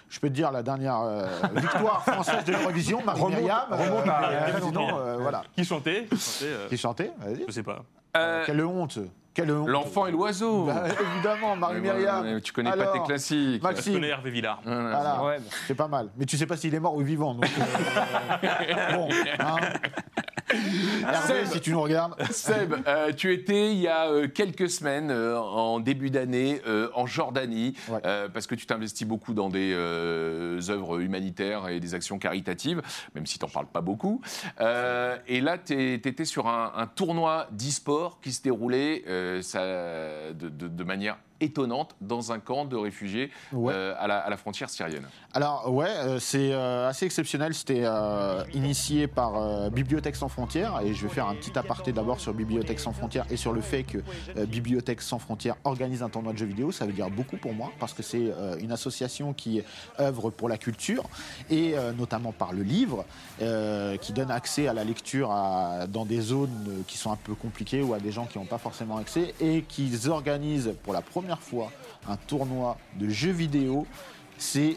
Je 0.08 0.20
peux 0.20 0.28
te 0.28 0.34
dire 0.34 0.50
la 0.52 0.62
dernière 0.62 1.00
euh, 1.00 1.26
victoire 1.54 2.02
française 2.02 2.44
de 2.44 2.52
l'Eurovision, 2.52 3.02
Marie 3.04 3.20
Remonte- 3.20 3.30
Myriam, 3.38 3.64
remonte 3.70 4.08
à- 4.08 4.16
à- 4.46 4.50
président, 4.50 4.88
voilà, 5.20 5.42
Qui 5.54 5.64
chantait 5.64 6.06
Qui 6.68 6.76
chantait. 6.76 7.12
Vas-y. 7.18 7.44
Je 7.46 7.52
sais 7.52 7.62
pas. 7.62 7.82
Quelle 8.46 8.64
honte 8.64 8.98
L'enfant 9.44 10.06
et 10.06 10.12
l'oiseau. 10.12 10.64
Bah, 10.66 10.84
Évidemment, 11.14 11.56
Marie 11.56 11.80
Mais 11.80 11.90
voilà. 11.90 12.40
Tu 12.40 12.52
connais 12.52 12.70
pas 12.70 12.86
tes 12.86 13.02
classiques. 13.02 13.60
Je 13.62 13.68
Maxime, 13.68 13.94
connais 13.94 14.08
Hervé 14.08 14.30
Villard. 14.30 14.60
Voilà. 14.64 15.22
Ouais, 15.24 15.38
c'est 15.66 15.74
pas 15.74 15.88
mal. 15.88 16.08
Mais 16.16 16.24
tu 16.26 16.36
sais 16.36 16.46
pas 16.46 16.56
s'il 16.56 16.74
est 16.74 16.80
mort 16.80 16.94
ou 16.94 17.00
vivant. 17.00 17.34
Donc, 17.34 17.44
euh, 17.44 18.92
bon, 18.96 19.08
hein. 19.38 19.56
Hervé, 20.50 21.46
si 21.46 21.60
tu 21.60 21.72
nous 21.72 21.80
regardes. 21.80 22.14
Seb, 22.30 22.74
euh, 22.86 23.12
tu 23.12 23.32
étais 23.32 23.72
il 23.72 23.78
y 23.78 23.88
a 23.88 24.06
euh, 24.08 24.28
quelques 24.28 24.70
semaines, 24.70 25.10
euh, 25.10 25.38
en 25.38 25.80
début 25.80 26.10
d'année, 26.10 26.60
en 26.94 27.06
Jordanie, 27.06 27.74
Ouais. 27.88 28.00
parce 28.32 28.46
que 28.46 28.54
tu 28.54 28.66
t'investis 28.66 29.06
beaucoup 29.06 29.34
dans 29.34 29.48
des 29.48 29.72
œuvres 29.74 31.00
humanitaires 31.00 31.68
et 31.68 31.80
des 31.80 31.94
actions 31.94 32.18
caritatives, 32.18 32.82
même 33.14 33.26
si 33.26 33.38
tu 33.38 33.44
n'en 33.44 33.50
parles 33.50 33.66
pas 33.66 33.80
beaucoup. 33.80 34.20
Et 34.60 35.40
là, 35.40 35.58
tu 35.58 35.92
étais 35.94 36.24
sur 36.24 36.46
un, 36.48 36.72
un 36.76 36.86
tournoi 36.86 37.48
d'e-sport 37.52 38.20
qui 38.20 38.32
se 38.32 38.42
déroulait 38.42 39.04
ça, 39.42 39.62
de, 40.32 40.48
de- 40.48 40.68
de 40.68 40.84
manière 40.84 41.16
étonnante 41.40 41.94
dans 42.00 42.32
un 42.32 42.38
camp 42.38 42.64
de 42.64 42.76
réfugiés 42.76 43.30
Ouais. 43.52 43.72
euh, 43.74 43.94
à, 43.98 44.06
la, 44.06 44.18
à 44.18 44.30
la 44.30 44.36
frontière 44.36 44.70
syrienne. 44.70 45.06
Alors 45.32 45.72
ouais, 45.72 45.86
euh, 45.88 46.18
c'est 46.18 46.52
euh, 46.52 46.88
assez 46.88 47.04
exceptionnel. 47.06 47.54
C'était 47.54 47.84
initié 48.54 49.06
par 49.06 49.70
Bibliothèque 49.70 50.16
sans 50.16 50.28
frontières 50.28 50.80
et 50.84 50.94
je 50.94 51.02
vais 51.06 51.12
faire 51.12 51.26
un 51.28 51.34
petit 51.34 51.56
aparté 51.58 51.92
d'abord 51.92 52.20
sur 52.20 52.32
Bibliothèque 52.34 52.80
sans 52.80 52.92
frontières 52.92 53.26
et 53.30 53.36
sur 53.36 53.52
le 53.52 53.60
fait 53.60 53.82
que 53.84 53.98
Bibliothèque 54.44 55.02
sans 55.02 55.18
frontières 55.18 55.56
organise 55.64 56.02
un 56.02 56.08
tournoi 56.08 56.32
de 56.32 56.38
jeux 56.38 56.46
vidéo. 56.46 56.72
Ça 56.72 56.86
veut 56.86 56.92
dire 56.92 57.10
beaucoup 57.10 57.36
pour 57.36 57.52
moi 57.52 57.70
parce 57.78 57.92
que 57.92 58.02
c'est 58.02 58.32
une 58.60 58.72
association 58.72 59.32
qui 59.32 59.62
œuvre 60.00 60.30
pour 60.30 60.48
la 60.48 60.58
culture 60.58 61.04
et 61.50 61.74
notamment 61.98 62.32
par 62.32 62.52
le 62.52 62.62
livre 62.62 63.04
qui 64.00 64.12
donne 64.12 64.30
accès 64.30 64.68
à 64.68 64.72
la 64.72 64.84
lecture 64.84 65.30
à- 65.30 65.86
dans 65.86 66.04
des 66.04 66.20
zones 66.20 66.82
qui 66.86 66.96
sont 66.98 67.12
un 67.12 67.16
peu 67.16 67.34
compliquées 67.34 67.82
ou 67.82 67.94
à 67.94 67.98
des 67.98 68.12
gens 68.12 68.26
qui 68.26 68.38
n'ont 68.38 68.44
pas 68.44 68.58
forcément 68.58 68.96
accès 68.96 69.34
et 69.40 69.62
qu'ils 69.62 70.08
organisent 70.10 70.72
pour 70.84 70.92
la 70.92 71.02
première 71.02 71.25
fois 71.34 71.72
un 72.08 72.16
tournoi 72.16 72.76
de 72.94 73.08
jeux 73.08 73.32
vidéo. 73.32 73.86
C'est 74.38 74.76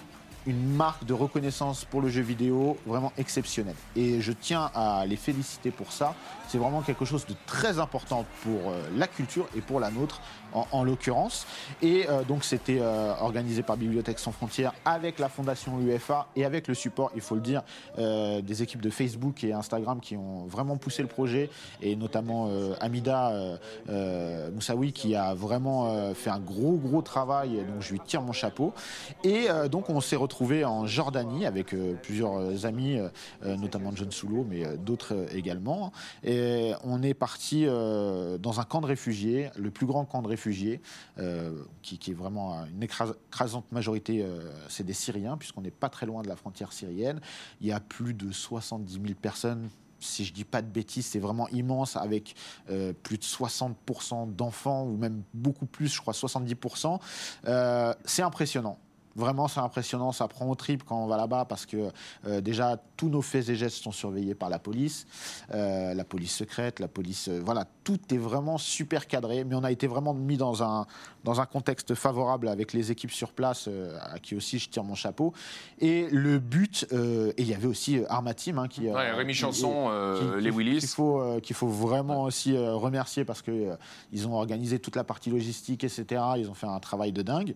une 0.50 0.74
marque 0.74 1.06
de 1.06 1.14
reconnaissance 1.14 1.86
pour 1.86 2.02
le 2.02 2.10
jeu 2.10 2.22
vidéo 2.22 2.76
vraiment 2.88 3.14
exceptionnelle. 3.18 3.76
Et 3.95 4.20
je 4.20 4.32
tiens 4.32 4.72
à 4.74 5.06
les 5.06 5.16
féliciter 5.16 5.70
pour 5.70 5.91
ça. 5.91 6.16
C'est 6.47 6.58
vraiment 6.58 6.82
quelque 6.82 7.06
chose 7.06 7.28
de 7.28 7.36
très 7.45 7.78
important 7.78 8.26
pour 8.41 8.72
euh, 8.72 8.82
la 8.97 9.06
culture 9.06 9.47
et 9.56 9.62
pour 9.62 9.80
la 9.80 9.91
nôtre 9.91 10.20
en, 10.52 10.66
en 10.72 10.84
l'occurrence. 10.84 11.45
Et 11.84 12.08
euh, 12.10 12.24
donc 12.24 12.43
c'était 12.43 12.80
euh, 12.82 13.14
organisé 13.22 13.62
par 13.62 13.78
Bibliothèque 13.78 14.18
sans 14.18 14.32
frontières 14.32 14.74
avec 14.84 15.20
la 15.20 15.30
fondation 15.30 15.80
UEFA 15.80 16.28
et 16.36 16.45
avec 16.45 16.68
le 16.68 16.74
support, 16.74 17.12
il 17.14 17.22
faut 17.22 17.36
le 17.36 17.41
dire, 17.41 17.62
des 17.97 18.64
équipes 18.64 18.82
de 18.82 18.89
Facebook 18.89 19.43
et 19.43 19.54
Instagram 19.54 20.00
qui 20.00 20.16
ont 20.18 20.45
vraiment 20.45 20.78
poussé 20.78 21.02
le 21.02 21.08
projet 21.08 21.50
et 21.82 21.95
notamment 21.95 22.50
Amida 22.80 23.32
Moussaoui 24.54 24.93
qui 24.93 25.16
a 25.16 25.34
vraiment 25.34 26.14
fait 26.14 26.30
un 26.30 26.39
gros 26.39 26.78
gros 26.78 27.02
travail. 27.02 27.58
Donc 27.68 27.82
je 27.82 27.91
lui 27.91 28.00
tire 28.00 28.22
mon 28.22 28.32
chapeau. 28.32 28.74
Et 29.24 29.47
donc 29.70 29.89
on 29.89 30.02
s'est 30.02 30.16
retrouvé 30.39 30.63
en 30.63 30.87
Jordanie 30.87 31.45
avec 31.45 31.73
euh, 31.73 31.95
plusieurs 32.01 32.37
euh, 32.37 32.65
amis, 32.65 32.97
euh, 32.97 33.57
notamment 33.57 33.91
John 33.93 34.09
Soulo, 34.09 34.45
mais 34.49 34.77
d'autres 34.77 35.27
également. 35.35 35.91
Et 36.23 36.71
on 36.85 37.03
est 37.03 37.13
parti 37.13 37.65
dans 37.65 38.59
un 38.59 38.63
camp 38.63 38.79
de 38.79 38.85
réfugiés, 38.85 39.49
le 39.57 39.69
plus 39.69 39.85
grand 39.85 40.05
camp 40.05 40.21
de 40.21 40.27
réfugiés, 40.27 40.81
qui, 41.81 42.11
est 42.11 42.13
vraiment 42.13 42.63
une 42.65 42.83
écras- 42.83 43.15
écrasante 43.27 43.69
majorité, 43.71 44.25
c'est 44.69 44.85
des 44.85 44.93
Syriens, 44.93 45.37
puisqu'on 45.37 45.61
n'est 45.61 45.71
pas 45.71 45.89
très 45.89 46.05
loin 46.05 46.21
de 46.21 46.29
la 46.29 46.35
frontière 46.35 46.71
syrienne. 46.71 47.19
Il 47.61 47.67
y 47.67 47.71
a 47.71 47.79
plus 47.79 48.13
de 48.13 48.31
70 48.31 48.93
000 48.93 49.05
personnes 49.21 49.69
si 49.99 50.23
je 50.23 50.31
dis 50.31 50.45
pas 50.45 50.61
de 50.61 50.67
bêtises, 50.67 51.07
c'est 51.07 51.19
vraiment 51.19 51.49
immense 51.49 51.97
avec 51.97 52.35
plus 53.03 53.17
de 53.17 53.23
60% 53.23 54.33
d'enfants 54.33 54.85
ou 54.85 54.95
même 54.95 55.23
beaucoup 55.33 55.65
plus, 55.65 55.93
je 55.93 55.99
crois 55.99 56.13
70%. 56.13 56.99
Euh, 57.47 57.93
c'est 58.05 58.21
impressionnant. 58.21 58.79
Vraiment, 59.16 59.47
c'est 59.47 59.60
impressionnant. 59.60 60.12
Ça 60.12 60.28
prend 60.28 60.47
au 60.49 60.55
trip 60.55 60.84
quand 60.84 61.03
on 61.03 61.07
va 61.07 61.18
là-bas 61.18 61.45
parce 61.45 61.66
que 61.66 61.91
euh, 62.26 62.41
déjà 62.41 62.78
tous 62.95 63.10
nos 63.10 63.22
faits 63.22 63.49
et 63.49 63.55
gestes 63.55 63.84
sont 63.84 63.91
surveillés 63.91 64.36
par 64.36 64.49
la 64.49 64.60
police, 64.60 65.07
euh, 65.53 65.93
la 65.93 66.03
police 66.03 66.36
secrète, 66.36 66.80
la 66.80 66.88
police. 66.88 67.28
euh, 67.28 67.41
voilà, 67.43 67.66
tout 67.84 67.99
est 68.14 68.18
vraiment 68.18 68.57
super 68.57 69.07
cadré. 69.07 69.43
Mais 69.43 69.55
on 69.55 69.64
a 69.64 69.72
été 69.72 69.88
vraiment 69.88 70.14
mis 70.14 70.38
dans 70.38 70.64
un 70.64 70.86
dans 71.24 71.41
un 71.41 71.45
contexte 71.45 71.95
favorable 71.95 72.47
avec 72.47 72.74
les 72.74 72.91
équipes 72.91 73.11
sur 73.11 73.34
place, 73.34 73.67
euh, 73.67 73.97
à 74.01 74.20
qui 74.20 74.36
aussi 74.36 74.59
je 74.59 74.70
tire 74.70 74.84
mon 74.84 74.95
chapeau. 74.95 75.34
Et 75.80 76.07
le 76.11 76.39
but, 76.39 76.88
euh, 76.93 77.32
et 77.38 77.41
il 77.41 77.47
y 77.47 77.53
avait 77.53 77.67
aussi 77.67 77.97
euh, 77.99 78.05
Arma 78.09 78.34
Team 78.34 78.57
hein, 78.57 78.67
qui. 78.67 78.88
Ouais, 78.89 79.11
Rémi 79.11 79.34
qui- 79.34 79.39
Chanson, 79.39 79.89
qui- 80.38 80.41
les 80.43 80.49
Willis. 80.49 80.80
Qu'il 80.80 81.55
faut, 81.55 81.67
vraiment 81.67 82.24
aussi 82.24 82.57
remercier 82.57 83.26
parce 83.26 83.41
euh, 83.47 83.76
ils 84.11 84.28
ont 84.28 84.34
organisé 84.36 84.80
toute 84.80 84.95
la 84.95 85.03
partie 85.03 85.30
logistique, 85.30 85.84
etc. 85.84 86.22
Ils 86.38 86.49
ont 86.49 86.53
fait 86.53 86.67
un 86.67 86.80
travail 86.80 87.11
de 87.11 87.22
dingue. 87.22 87.55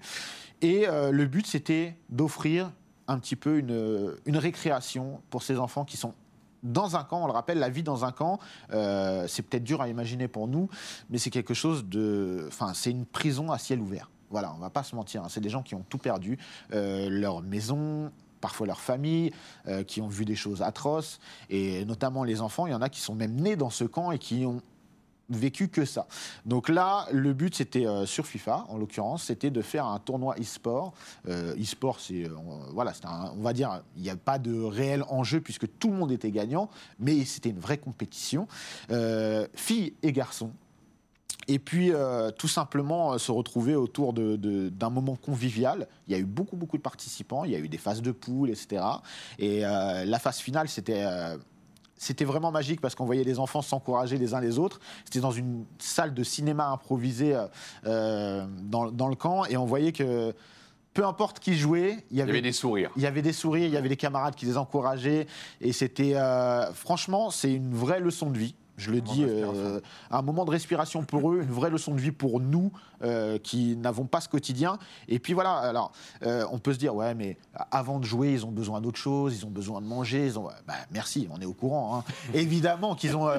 Et 0.62 0.86
le 0.88 1.26
but, 1.26 1.46
c'était 1.46 1.96
d'offrir 2.10 2.72
un 3.08 3.20
petit 3.20 3.36
peu 3.36 3.58
une, 3.58 4.14
une 4.26 4.38
récréation 4.38 5.22
pour 5.30 5.44
ces 5.44 5.58
enfants 5.60 5.84
qui 5.84 5.98
sont 5.98 6.14
dans 6.64 6.96
un 6.96 7.04
camp, 7.04 7.24
on 7.24 7.28
le 7.28 7.34
rappelle, 7.34 7.60
la 7.60 7.70
vie 7.70 7.84
dans 7.84 8.06
un 8.06 8.12
camp, 8.12 8.40
euh, 8.72 9.26
c'est 9.28 9.44
peut-être 9.44 9.64
dur 9.64 9.82
à 9.82 9.90
imaginer 9.90 10.28
pour 10.28 10.48
nous, 10.48 10.70
mais 11.10 11.18
c'est 11.18 11.30
quelque 11.30 11.54
chose 11.54 11.86
de. 11.86 12.46
Enfin, 12.48 12.74
c'est 12.74 12.92
une 12.92 13.06
prison 13.06 13.52
à 13.52 13.58
ciel 13.58 13.80
ouvert. 13.80 14.10
Voilà, 14.30 14.54
on 14.56 14.60
va 14.60 14.70
pas 14.70 14.84
se 14.84 14.96
mentir. 14.96 15.24
hein. 15.24 15.28
C'est 15.30 15.42
des 15.42 15.50
gens 15.50 15.62
qui 15.62 15.76
ont 15.76 15.86
tout 15.90 16.00
perdu, 16.00 16.40
euh, 16.74 17.08
leur 17.10 17.42
maison, 17.42 18.12
parfois 18.42 18.66
leur 18.66 18.80
famille, 18.80 19.32
euh, 19.68 19.84
qui 19.84 20.02
ont 20.02 20.08
vu 20.08 20.26
des 20.26 20.36
choses 20.36 20.62
atroces, 20.62 21.20
et 21.50 21.86
notamment 21.86 22.24
les 22.24 22.42
enfants. 22.42 22.66
Il 22.66 22.72
y 22.72 22.76
en 22.76 22.82
a 22.82 22.90
qui 22.90 23.00
sont 23.02 23.16
même 23.16 23.36
nés 23.36 23.56
dans 23.56 23.70
ce 23.70 23.84
camp 23.84 24.12
et 24.12 24.18
qui 24.18 24.46
ont 24.46 24.62
vécu 25.30 25.70
que 25.70 25.86
ça. 25.86 26.08
Donc 26.46 26.70
là, 26.70 27.08
le 27.12 27.34
but, 27.34 27.56
c'était 27.56 27.86
euh, 27.88 28.06
sur 28.06 28.28
FIFA, 28.28 28.66
en 28.70 28.78
l'occurrence, 28.78 29.24
c'était 29.24 29.52
de 29.52 29.62
faire 29.62 29.86
un 29.86 30.00
tournoi 30.00 30.36
e-sport. 30.40 30.94
Euh, 31.28 31.56
e-sport, 31.56 32.00
c'est, 32.00 32.26
euh, 32.26 32.30
voilà, 32.74 32.94
un- 33.06 33.32
on 33.38 33.42
va 33.42 33.54
dire, 33.54 33.82
il 33.96 34.04
n'y 34.04 34.10
a 34.10 34.16
pas 34.16 34.38
de 34.38 34.62
réel 34.62 35.04
enjeu 35.10 35.40
puisque 35.42 35.68
tout 35.80 35.90
le 35.90 35.96
monde 35.98 36.12
était 36.12 36.32
gagnant, 36.32 36.70
mais 37.00 37.24
c'était 37.26 37.50
une 37.50 37.60
vraie 37.60 37.78
compétition. 37.78 38.48
Filles 39.56 39.94
et 40.04 40.12
garçons. 40.12 40.52
Et 41.48 41.60
puis, 41.60 41.92
tout 42.38 42.48
simplement, 42.48 43.18
se 43.18 43.32
retrouver 43.32 43.76
autour 43.76 44.14
de- 44.14 44.36
de- 44.38 44.70
d'un 44.70 44.90
moment 44.90 45.16
convivial. 45.16 45.88
Il 46.08 46.14
y 46.14 46.16
a 46.16 46.20
eu 46.20 46.24
beaucoup, 46.26 46.56
beaucoup 46.56 46.78
de 46.78 46.82
participants. 46.82 47.44
Il 47.44 47.52
y 47.52 47.56
a 47.56 47.60
eu 47.60 47.68
des 47.68 47.78
phases 47.78 48.02
de 48.02 48.12
poule, 48.12 48.50
etc. 48.50 48.82
Et 49.40 49.62
la 49.62 50.20
phase 50.20 50.38
finale, 50.38 50.70
c'était 50.70 51.06
c'était 52.04 52.26
vraiment 52.26 52.52
magique 52.52 52.82
parce 52.82 52.96
qu'on 52.96 53.06
voyait 53.06 53.24
les 53.24 53.40
enfants 53.40 53.62
s'encourager 53.62 54.18
les 54.18 54.34
uns 54.34 54.42
les 54.42 54.60
autres. 54.60 54.80
C'était 55.06 55.22
dans 55.22 55.32
une 55.32 55.66
salle 55.80 56.14
de 56.14 56.24
cinéma 56.24 56.68
improvisée 56.68 57.34
euh, 57.34 57.48
euh, 57.86 58.46
dans, 58.64 58.92
dans 58.92 59.08
le 59.08 59.16
camp 59.16 59.46
et 59.46 59.58
on 59.58 59.66
voyait 59.66 59.94
que 59.94 60.34
peu 60.94 61.06
importe 61.06 61.40
qui 61.40 61.56
jouait, 61.56 62.06
il 62.12 62.18
y 62.18 62.18
Il 62.18 62.18
y 62.18 62.22
avait, 62.22 62.32
avait 62.32 62.42
des 62.42 62.52
sourires. 62.52 62.92
il 62.96 63.02
y 63.02 63.08
avait 63.08 63.22
des 63.24 63.34
sourires, 63.34 63.66
il 63.66 63.74
y 63.74 63.78
avait 63.78 63.90
des 63.90 63.98
camarades 63.98 64.36
qui 64.36 64.46
les 64.46 64.58
encourageaient. 64.58 65.26
Et 65.60 65.72
c'était, 65.72 66.16
euh, 66.16 66.72
franchement, 66.74 67.32
c'est 67.32 67.52
une 67.52 67.74
vraie 67.74 68.00
leçon 68.00 68.30
de 68.30 68.38
vie. 68.38 68.56
Je 68.76 68.90
le 68.92 69.02
dis, 69.02 69.24
euh, 69.24 69.80
un 70.10 70.22
moment 70.24 70.46
de 70.46 70.50
respiration 70.52 71.04
pour 71.04 71.32
eux, 71.32 71.42
une 71.44 71.52
vraie 71.52 71.70
leçon 71.70 71.94
de 71.94 72.02
vie 72.02 72.12
pour 72.12 72.40
nous 72.40 72.72
euh, 73.04 73.38
qui 73.38 73.76
n'avons 73.78 74.06
pas 74.06 74.20
ce 74.20 74.28
quotidien. 74.28 74.80
Et 75.08 75.20
puis 75.20 75.34
voilà, 75.34 75.52
alors 75.58 75.92
euh, 76.26 76.44
on 76.52 76.58
peut 76.58 76.74
se 76.74 76.80
dire, 76.80 76.96
ouais, 76.96 77.14
mais 77.14 77.38
avant 77.70 78.00
de 78.00 78.06
jouer, 78.06 78.32
ils 78.34 78.46
ont 78.48 78.52
besoin 78.52 78.82
d'autre 78.82 78.98
chose, 78.98 79.38
ils 79.38 79.46
ont 79.46 79.52
besoin 79.52 79.80
de 79.80 79.86
manger. 79.86 80.26
Ils 80.26 80.40
ont... 80.40 80.48
Bah, 80.68 80.74
merci, 80.92 81.28
on 81.32 81.40
est 81.40 81.46
au 81.46 81.54
courant. 81.54 82.00
hein. 82.00 82.04
Évidemment 82.34 82.96
qu'ils 82.96 83.16
ont 83.16 83.30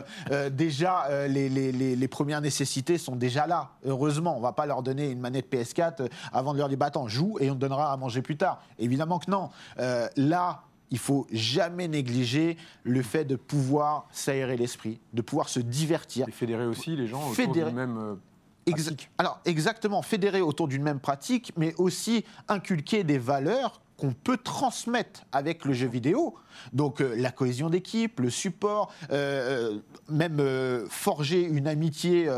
déjà, 0.52 1.26
les, 1.28 1.48
les- 1.48 1.72
les- 1.72 1.96
les 1.96 2.08
premières 2.08 2.40
nécessités 2.40 2.96
sont 2.98 3.16
déjà 3.16 3.46
là. 3.46 3.70
Heureusement, 3.84 4.36
on 4.36 4.40
va 4.40 4.52
pas 4.52 4.66
leur 4.66 4.82
donner 4.82 5.10
une 5.10 5.20
manette 5.20 5.52
PS4 5.52 6.02
euh, 6.02 6.08
avant 6.32 6.52
de 6.52 6.58
leur 6.58 6.68
dire, 6.68 6.78
bah 6.78 6.86
attends, 6.86 7.08
joue 7.08 7.38
et 7.40 7.50
on 7.50 7.54
te 7.54 7.60
donnera 7.60 7.92
à 7.92 7.96
manger 7.96 8.22
plus 8.22 8.36
tard. 8.36 8.62
Évidemment 8.78 9.18
que 9.18 9.30
non. 9.30 9.50
Là, 10.16 10.62
il 10.90 10.98
faut 10.98 11.26
jamais 11.32 11.88
négliger 11.88 12.56
le 12.82 13.02
fait 13.02 13.24
de 13.24 13.36
pouvoir 13.36 14.06
s'aérer 14.12 14.56
l'esprit, 14.56 15.00
de 15.12 15.22
pouvoir 15.22 15.48
se 15.48 15.60
divertir. 15.60 16.28
Et 16.28 16.32
fédérer 16.32 16.66
aussi 16.66 16.94
les 16.96 17.06
gens 17.06 17.20
autour 17.20 17.34
Fédérer. 17.34 17.70
du 17.70 17.76
même. 17.76 17.98
euh, 17.98 18.14
Exa-. 18.66 18.96
Alors 19.18 19.40
exactement, 19.44 20.00
fédérer 20.02 20.40
autour 20.40 20.68
d'une 20.68 20.82
même 20.82 21.00
pratique, 21.00 21.52
mais 21.56 21.74
aussi 21.76 22.24
inculquer 22.48 23.04
des 23.04 23.18
valeurs 23.18 23.82
qu'on 23.96 24.12
peut 24.12 24.38
transmettre 24.38 25.24
avec 25.32 25.64
le 25.64 25.72
jeu 25.72 25.86
vidéo. 25.86 26.34
Donc 26.72 27.00
euh, 27.00 27.14
la 27.16 27.30
cohésion 27.30 27.70
d'équipe, 27.70 28.18
le 28.20 28.30
support, 28.30 28.92
euh, 29.12 29.78
même 30.08 30.40
euh, 30.40 30.86
forger 30.88 31.42
une 31.42 31.66
amitié 31.68 32.28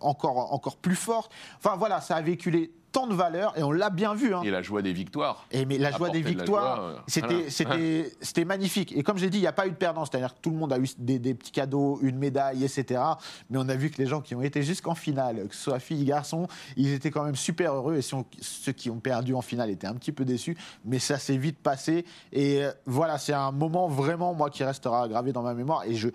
encore, 0.00 0.52
encore 0.52 0.76
plus 0.76 0.96
forte. 0.96 1.32
Enfin 1.58 1.76
voilà, 1.76 2.00
ça 2.00 2.16
a 2.16 2.20
véhiculé 2.22 2.70
tant 2.94 3.06
de 3.08 3.14
valeurs 3.14 3.52
et 3.58 3.62
on 3.62 3.72
l'a 3.72 3.90
bien 3.90 4.14
vu. 4.14 4.32
hein. 4.34 4.40
Et 4.44 4.50
la 4.50 4.62
joie 4.62 4.80
des 4.80 4.92
victoires. 4.92 5.44
Et 5.50 5.66
mais 5.66 5.78
la 5.78 5.90
joie 5.90 6.08
des 6.10 6.22
de 6.22 6.28
victoires, 6.28 6.76
joie, 6.76 6.84
euh, 6.86 6.96
c'était, 7.08 7.42
voilà. 7.64 8.46
magnifique. 8.46 8.96
Et 8.96 9.02
comme 9.02 9.18
j'ai 9.18 9.28
dit, 9.28 9.38
il 9.38 9.42
n'y 9.42 9.46
a 9.48 9.52
pas 9.52 9.66
eu 9.66 9.70
de 9.70 9.76
perdant, 9.76 10.04
c'est-à-dire 10.04 10.32
que 10.34 10.40
tout 10.40 10.50
le 10.50 10.56
monde 10.56 10.72
a 10.72 10.78
eu 10.78 10.86
des, 10.98 11.18
des 11.18 11.34
petits 11.34 11.50
cadeaux, 11.50 11.98
une 12.02 12.16
médaille, 12.18 12.64
etc. 12.64 13.02
Mais 13.50 13.58
on 13.58 13.68
a 13.68 13.74
vu 13.74 13.90
que 13.90 13.98
les 14.00 14.06
gens 14.06 14.20
qui 14.20 14.34
ont 14.36 14.42
été 14.42 14.62
jusqu'en 14.62 14.94
finale, 14.94 15.48
que 15.48 15.54
ce 15.54 15.62
soit 15.64 15.80
filles, 15.80 16.04
garçons, 16.04 16.46
ils 16.76 16.92
étaient 16.92 17.10
quand 17.10 17.24
même 17.24 17.34
super 17.36 17.74
heureux. 17.74 17.96
Et 17.96 18.02
si 18.02 18.14
on- 18.14 18.24
ceux 18.40 18.72
qui 18.72 18.90
ont 18.90 19.00
perdu 19.00 19.34
en 19.34 19.42
finale 19.42 19.70
étaient 19.70 19.88
un 19.88 19.94
petit 19.94 20.12
peu 20.12 20.24
déçus, 20.24 20.56
mais 20.84 21.00
ça 21.00 21.18
s'est 21.18 21.36
vite 21.36 21.58
passé. 21.58 22.04
Et 22.32 22.62
euh, 22.62 22.70
voilà, 22.86 23.18
c'est 23.18 23.32
un 23.32 23.50
moment 23.50 23.88
vraiment, 23.88 24.34
moi, 24.34 24.50
qui 24.50 24.62
restera 24.62 25.08
gravé 25.08 25.32
dans 25.32 25.42
ma 25.42 25.54
mémoire. 25.54 25.82
Et 25.84 25.94
je 25.96 26.08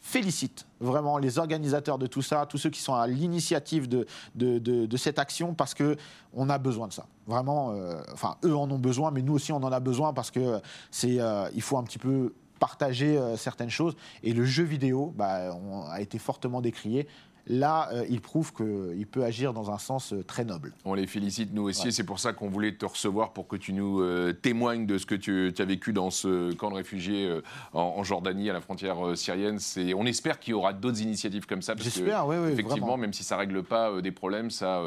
félicite 0.00 0.66
vraiment 0.80 1.18
les 1.18 1.38
organisateurs 1.38 1.98
de 1.98 2.06
tout 2.06 2.22
ça, 2.22 2.46
tous 2.46 2.58
ceux 2.58 2.70
qui 2.70 2.80
sont 2.80 2.94
à 2.94 3.06
l'initiative 3.06 3.88
de, 3.88 4.96
cette 4.96 5.18
action, 5.18 5.54
parce 5.54 5.74
que 5.74 5.96
on 6.32 6.48
a 6.48 6.58
besoin 6.58 6.88
de 6.88 6.92
ça. 6.92 7.06
Vraiment, 7.26 7.72
euh, 7.72 8.00
enfin, 8.12 8.36
eux 8.44 8.56
en 8.56 8.70
ont 8.70 8.78
besoin, 8.78 9.10
mais 9.10 9.22
nous 9.22 9.34
aussi, 9.34 9.52
on 9.52 9.62
en 9.62 9.72
a 9.72 9.80
besoin 9.80 10.12
parce 10.12 10.30
que 10.30 10.60
c'est, 10.90 11.20
euh, 11.20 11.48
il 11.54 11.62
faut 11.62 11.76
un 11.76 11.84
petit 11.84 11.98
peu 11.98 12.32
partager 12.58 13.16
euh, 13.16 13.36
certaines 13.36 13.70
choses. 13.70 13.94
Et 14.22 14.32
le 14.32 14.44
jeu 14.44 14.64
vidéo 14.64 15.12
bah, 15.16 15.54
a 15.90 16.00
été 16.00 16.18
fortement 16.18 16.60
décrié. 16.60 17.06
Là, 17.46 17.88
euh, 17.92 18.04
il 18.08 18.20
prouve 18.20 18.52
qu'il 18.52 19.06
peut 19.10 19.24
agir 19.24 19.52
dans 19.52 19.70
un 19.70 19.78
sens 19.78 20.12
euh, 20.12 20.22
très 20.22 20.44
noble. 20.44 20.72
On 20.84 20.94
les 20.94 21.06
félicite 21.06 21.52
nous 21.52 21.62
aussi, 21.62 21.86
Ouais. 21.86 21.90
c'est 21.90 22.04
pour 22.04 22.18
ça 22.18 22.32
qu'on 22.32 22.48
voulait 22.48 22.72
te 22.76 22.84
recevoir 22.86 23.32
pour 23.32 23.48
que 23.48 23.56
tu 23.56 23.72
nous 23.72 24.00
euh, 24.02 24.32
témoignes 24.32 24.86
de 24.86 24.98
ce 24.98 25.06
que 25.06 25.14
tu, 25.14 25.52
tu 25.54 25.62
as 25.62 25.64
vécu 25.64 25.92
dans 25.92 26.10
ce 26.10 26.52
camp 26.54 26.70
de 26.70 26.76
réfugiés 26.76 27.40
en, 27.72 27.80
en 27.96 28.04
Jordanie 28.04 28.50
à 28.50 28.52
la 28.52 28.60
frontière 28.60 28.96
syrienne. 29.16 29.58
C'est, 29.58 29.94
on 29.94 30.04
espère 30.06 30.38
qu'il 30.38 30.52
y 30.52 30.54
aura 30.54 30.72
d'autres 30.72 31.00
initiatives 31.00 31.46
comme 31.46 31.62
ça. 31.62 31.74
J'espère, 31.78 32.26
oui, 32.26 32.36
oui, 32.38 32.52
Effectivement, 32.52 32.86
vraiment. 32.86 32.96
même 32.98 33.12
si 33.12 33.24
ça 33.24 33.36
règle 33.36 33.62
pas 33.62 34.00
des 34.00 34.12
problèmes, 34.12 34.50
ça, 34.50 34.82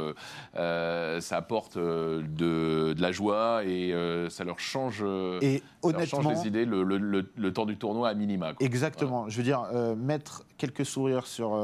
ça 0.56 1.38
apporte 1.38 1.78
de, 1.78 2.24
de 2.94 3.02
la 3.02 3.12
joie 3.12 3.64
et 3.66 3.94
ça 4.30 4.44
leur 4.44 4.60
change, 4.60 5.04
Et 5.42 5.62
ça 5.84 5.92
leur 5.92 6.06
change 6.08 6.28
les 6.28 6.48
idées 6.48 6.66
le, 6.66 6.84
le- 6.84 6.98
le- 6.98 7.30
le 7.36 7.54
temps 7.54 7.66
du 7.66 7.78
tournoi 7.78 8.10
à 8.10 8.14
minima. 8.14 8.54
quoi. 8.54 8.66
Exactement. 8.66 9.28
Je 9.30 9.38
veux 9.38 9.44
dire, 9.44 9.66
mettre 9.98 10.44
quelques 10.58 10.86
sourires 10.86 11.26
sur 11.28 11.56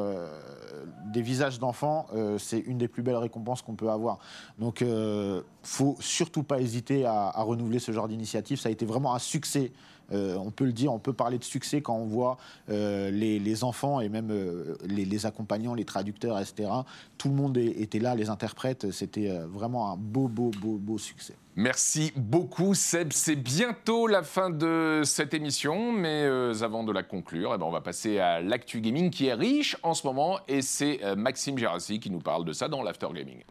des 1.06 1.22
visages 1.22 1.60
d'enfants, 1.60 2.08
euh, 2.14 2.38
c'est 2.38 2.60
une 2.60 2.78
des 2.78 2.88
plus 2.88 3.04
belles 3.04 3.16
récompenses 3.16 3.62
qu'on 3.62 3.76
peut 3.76 3.90
avoir. 3.90 4.20
Donc, 4.58 4.82
euh, 4.82 5.42
faut 5.64 5.96
surtout 6.00 6.44
pas 6.44 6.60
hésiter 6.60 7.06
à, 7.06 7.30
à 7.30 7.42
renouveler 7.42 7.80
ce 7.80 7.92
genre 7.92 8.08
d'initiative. 8.08 8.60
Ça 8.60 8.70
a 8.70 8.72
été 8.72 8.86
vraiment 8.86 9.14
un 9.14 9.20
succès. 9.20 9.72
Euh, 10.12 10.36
on 10.38 10.52
peut 10.52 10.66
le 10.66 10.72
dire, 10.72 10.94
on 10.94 11.00
peut 11.00 11.14
parler 11.14 11.38
de 11.38 11.44
succès 11.44 11.82
quand 11.82 11.96
on 11.96 12.06
voit 12.06 12.38
euh, 12.70 13.12
les, 13.12 13.64
enfants 13.64 14.00
et 14.00 14.10
même 14.10 14.30
euh, 14.32 14.76
les, 14.86 15.26
accompagnants, 15.26 15.74
les 15.74 15.86
traducteurs, 15.86 16.40
etc. 16.40 16.70
Tout 17.18 17.30
le 17.30 17.36
monde 17.36 17.58
était 17.58 18.00
là, 18.00 18.16
les 18.16 18.30
interprètes. 18.30 18.92
C'était 18.92 19.30
vraiment 19.52 19.92
un 19.92 19.98
beau, 19.98 20.28
beau, 20.28 20.52
beau, 20.62 20.78
beau 20.78 20.98
succès. 20.98 21.36
Merci 21.56 22.14
beaucoup 22.16 22.74
Seb. 22.74 23.12
C'est 23.12 23.36
bientôt 23.36 24.08
la 24.08 24.24
fin 24.24 24.50
de 24.50 25.02
cette 25.04 25.34
émission, 25.34 25.92
mais 25.92 26.26
avant 26.62 26.84
de 26.84 26.94
la 26.94 27.04
conclure, 27.04 27.52
eh 27.54 27.58
ben, 27.58 27.66
on 27.66 27.72
va 27.72 27.82
passer 27.82 28.20
à 28.20 28.40
l'actu 28.40 28.80
gaming 28.80 29.10
qui 29.10 29.28
est 29.28 29.34
riche 29.34 29.76
en 29.84 29.94
ce 29.94 30.08
moment 30.08 30.40
et 30.48 30.62
c'est 30.62 31.02
Maxime 31.18 31.58
Gérassi 31.58 32.00
qui 32.00 32.12
nous 32.12 32.20
parle 32.20 32.46
de 32.46 32.54
ça 32.54 32.70
dans 32.70 32.82
l'After 32.82 33.08
Gaming. 33.14 33.44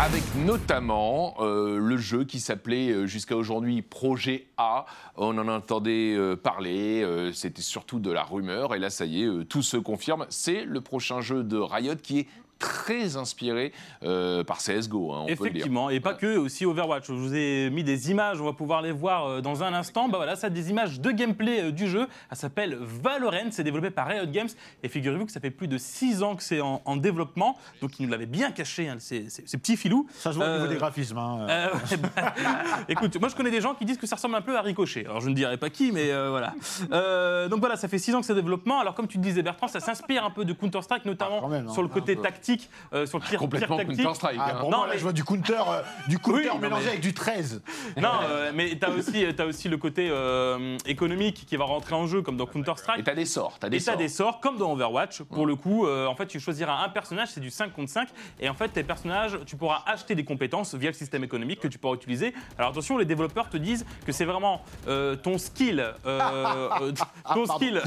Avec 0.00 0.22
notamment 0.36 1.34
euh, 1.40 1.76
le 1.76 1.96
jeu 1.96 2.22
qui 2.22 2.38
s'appelait 2.38 2.90
euh, 2.92 3.06
jusqu'à 3.06 3.36
aujourd'hui 3.36 3.82
Projet 3.82 4.46
A. 4.56 4.86
On 5.16 5.36
en 5.38 5.48
entendait 5.48 6.14
euh, 6.14 6.36
parler, 6.36 7.04
c'était 7.34 7.62
surtout 7.62 7.98
de 7.98 8.12
la 8.12 8.22
rumeur, 8.22 8.76
et 8.76 8.78
là 8.78 8.90
ça 8.90 9.06
y 9.06 9.24
est, 9.24 9.44
tout 9.46 9.62
se 9.62 9.76
confirme. 9.76 10.24
C'est 10.28 10.64
le 10.64 10.80
prochain 10.80 11.20
jeu 11.20 11.42
de 11.42 11.58
Riot 11.58 11.96
qui 12.00 12.20
est 12.20 12.26
très 12.58 13.16
inspiré 13.16 13.72
euh, 14.02 14.42
par 14.44 14.58
CSGO, 14.58 15.12
hein, 15.12 15.20
on 15.22 15.26
peut 15.26 15.30
le 15.30 15.36
dire. 15.36 15.46
Effectivement, 15.46 15.90
et 15.90 16.00
pas 16.00 16.14
que, 16.14 16.36
aussi 16.36 16.66
Overwatch. 16.66 17.06
Je 17.06 17.12
vous 17.12 17.34
ai 17.34 17.70
mis 17.70 17.84
des 17.84 18.10
images, 18.10 18.40
on 18.40 18.44
va 18.44 18.52
pouvoir 18.52 18.82
les 18.82 18.92
voir 18.92 19.26
euh, 19.26 19.40
dans 19.40 19.62
un 19.62 19.72
instant. 19.74 20.08
Bah 20.08 20.18
voilà, 20.18 20.34
ça 20.36 20.50
des 20.50 20.70
images 20.70 21.00
de 21.00 21.10
gameplay 21.10 21.62
euh, 21.64 21.70
du 21.72 21.88
jeu. 21.88 22.06
Ça 22.30 22.36
s'appelle 22.36 22.76
Valorant, 22.80 23.50
c'est 23.50 23.62
développé 23.64 23.90
par 23.90 24.06
Riot 24.08 24.26
Games. 24.26 24.48
Et 24.82 24.88
figurez-vous 24.88 25.26
que 25.26 25.32
ça 25.32 25.40
fait 25.40 25.50
plus 25.50 25.68
de 25.68 25.78
6 25.78 26.22
ans 26.22 26.34
que 26.36 26.42
c'est 26.42 26.60
en, 26.60 26.82
en 26.84 26.96
développement. 26.96 27.56
Donc 27.80 27.98
ils 28.00 28.04
nous 28.06 28.10
l'avaient 28.10 28.26
bien 28.26 28.50
caché, 28.50 28.88
hein, 28.88 28.96
ces, 28.98 29.28
ces- 29.30 29.46
ces 29.46 29.58
petits 29.58 29.76
filous. 29.76 30.06
Ça 30.14 30.32
se 30.32 30.36
voit 30.38 30.46
au 30.46 30.50
niveau 30.52 30.64
Euh, 30.64 30.68
des 30.68 30.76
graphismes. 30.76 31.18
hein. 31.18 31.46
Euh, 31.48 31.66
ouais, 31.72 31.96
bah, 32.16 32.34
écoute, 32.88 33.16
moi 33.20 33.28
je 33.28 33.36
connais 33.36 33.50
des 33.50 33.60
gens 33.60 33.74
qui 33.74 33.84
disent 33.84 33.98
que 33.98 34.06
ça 34.06 34.16
ressemble 34.16 34.34
un 34.34 34.40
peu 34.42 34.56
à 34.56 34.62
Ricochet. 34.62 35.04
Alors 35.06 35.20
je 35.20 35.28
ne 35.28 35.34
dirai 35.34 35.56
pas 35.58 35.70
qui, 35.70 35.92
mais 35.92 36.10
euh, 36.10 36.30
voilà. 36.30 36.54
Euh, 36.92 37.48
donc 37.48 37.60
voilà, 37.60 37.76
ça 37.76 37.88
fait 37.88 37.98
6 37.98 38.14
ans 38.14 38.20
que 38.20 38.26
c'est 38.26 38.34
développement. 38.34 38.80
Alors 38.80 38.94
comme 38.94 39.06
tu 39.06 39.18
le 39.18 39.22
disais 39.22 39.42
Bertrand, 39.42 39.68
ça 39.68 39.80
s'inspire 39.80 40.24
un 40.24 40.30
peu 40.30 40.44
de 40.44 40.52
Counter-Strike, 40.52 41.04
notamment 41.04 41.42
Ah, 41.44 41.48
même, 41.48 41.68
hein. 41.68 41.72
sur 41.72 41.82
le 41.82 41.88
côté 41.88 42.16
peu. 42.16 42.22
Tactique, 42.48 42.70
euh, 42.92 43.06
sur 43.06 43.18
le 43.18 43.22
tir, 43.22 43.30
tir 43.30 43.38
Complètement 43.40 43.76
tactique. 43.76 43.96
Counter-Strike. 43.98 44.38
Ah, 44.40 44.50
hein. 44.50 44.58
Non, 44.62 44.68
moi, 44.70 44.86
là, 44.86 44.92
mais- 44.92 44.98
je 44.98 45.02
vois 45.02 45.12
du 45.12 45.24
counter, 45.24 45.52
euh, 45.68 45.82
du 46.08 46.18
counter 46.18 46.50
Oui, 46.52 46.58
mélangé 46.60 46.84
mais- 46.84 46.88
avec 46.90 47.00
du 47.00 47.12
13. 47.14 47.62
Non, 47.96 48.08
euh, 48.28 48.52
mais 48.54 48.76
t'as 48.80 48.90
aussi, 48.90 49.24
as 49.26 49.44
aussi 49.46 49.68
le 49.68 49.76
côté 49.76 50.08
euh, 50.10 50.76
économique 50.86 51.44
qui 51.46 51.56
va 51.56 51.64
rentrer 51.64 51.94
en 51.94 52.06
jeu, 52.06 52.22
comme 52.22 52.36
dans 52.36 52.46
Et 52.46 52.50
Counter-Strike. 52.52 53.04
t'as 53.04 53.14
des 53.14 53.24
sorts, 53.26 53.58
t'as 53.60 53.68
des 53.68 53.76
Et 53.76 53.80
t'as 53.80 53.92
sorts. 53.92 53.96
des 53.98 54.08
sorts, 54.08 54.40
comme 54.40 54.56
dans 54.56 54.72
Overwatch. 54.72 55.22
Pour 55.22 55.46
le 55.46 55.56
coup, 55.56 55.86
euh, 55.86 56.06
en 56.06 56.14
fait, 56.14 56.26
tu 56.26 56.40
choisiras 56.40 56.84
un 56.84 56.88
personnage, 56.88 57.28
c'est 57.28 57.40
du 57.40 57.50
5 57.50 57.72
contre 57.72 57.90
5. 57.90 58.08
Et 58.40 58.48
en 58.48 58.54
fait, 58.54 58.68
tes 58.68 58.82
personnages, 58.82 59.38
tu 59.46 59.56
pourras 59.56 59.82
acheter 59.86 60.14
des 60.14 60.24
compétences 60.24 60.74
via 60.74 60.90
le 60.90 60.94
système 60.94 61.24
économique 61.24 61.60
que 61.60 61.68
tu 61.68 61.78
pourras 61.78 61.94
utiliser. 61.94 62.34
Alors 62.58 62.70
attention, 62.70 62.96
les 62.98 63.04
développeurs 63.04 63.48
te 63.50 63.56
disent 63.56 63.84
que 64.06 64.12
c'est 64.12 64.24
vraiment 64.24 64.62
euh, 64.86 65.16
ton 65.16 65.38
skill. 65.38 65.80
euh, 65.80 66.20
euh, 66.82 66.92
ton 67.34 67.46
skill. 67.46 67.82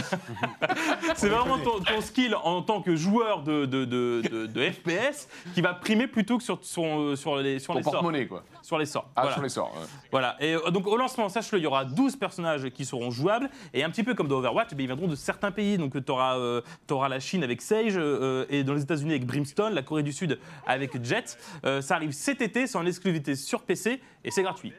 c'est 1.15 1.29
vraiment 1.29 1.57
ton, 1.57 1.79
ton 1.79 2.01
skill 2.01 2.35
en 2.35 2.61
tant 2.61 2.81
que 2.81 2.95
joueur 2.95 3.43
de, 3.43 3.65
de, 3.65 3.85
de, 3.85 4.21
de- 4.29 4.45
de 4.51 4.61
FPS 4.69 5.27
qui 5.53 5.61
va 5.61 5.73
primer 5.73 6.07
plutôt 6.07 6.37
que 6.37 6.43
sur, 6.43 6.59
sur 6.63 7.37
les, 7.37 7.59
sur 7.59 7.73
Ton 7.73 7.79
les 7.79 7.83
sorts. 7.83 8.27
quoi. 8.29 8.43
Sur 8.61 8.77
les 8.77 8.85
sorts. 8.85 9.09
Ah, 9.15 9.21
Voilà. 9.21 9.33
sur 9.35 9.43
les 9.43 9.49
sorts. 9.49 9.73
ouais. 9.75 9.87
Voilà. 10.11 10.35
Et 10.39 10.53
euh, 10.53 10.69
donc 10.71 10.87
au 10.87 10.97
lancement, 10.97 11.29
sache-le, 11.29 11.59
il 11.59 11.63
y 11.63 11.67
aura 11.67 11.85
12 11.85 12.15
personnages 12.17 12.69
qui 12.69 12.85
seront 12.85 13.11
jouables. 13.11 13.49
Et 13.73 13.83
un 13.83 13.89
petit 13.89 14.03
peu 14.03 14.13
comme 14.13 14.27
dans 14.27 14.37
Overwatch, 14.37 14.69
eh 14.71 14.75
bien, 14.75 14.83
ils 14.83 14.87
viendront 14.87 15.07
de 15.07 15.15
certains 15.15 15.51
pays. 15.51 15.77
Donc 15.77 15.93
tu 16.05 16.11
auras, 16.11 17.09
la 17.09 17.19
Chine 17.19 17.43
avec 17.43 17.61
Sage, 17.61 17.93
euh, 17.97 18.45
et 18.49 18.63
dans 18.63 18.73
les 18.73 18.83
États-Unis 18.83 19.11
avec 19.11 19.25
Brimstone, 19.25 19.73
la 19.73 19.81
Corée 19.81 20.03
du 20.03 20.11
Sud 20.13 20.39
avec 20.67 21.03
Jet. 21.03 21.37
Euh, 21.65 21.81
ça 21.81 21.95
arrive 21.95 22.11
cet 22.11 22.41
été, 22.41 22.67
c'est 22.67 22.77
en 22.77 22.85
exclusivité 22.85 23.35
sur 23.35 23.61
PC 23.63 23.99
et 24.23 24.31
c'est 24.31 24.43
gratuit. 24.43 24.73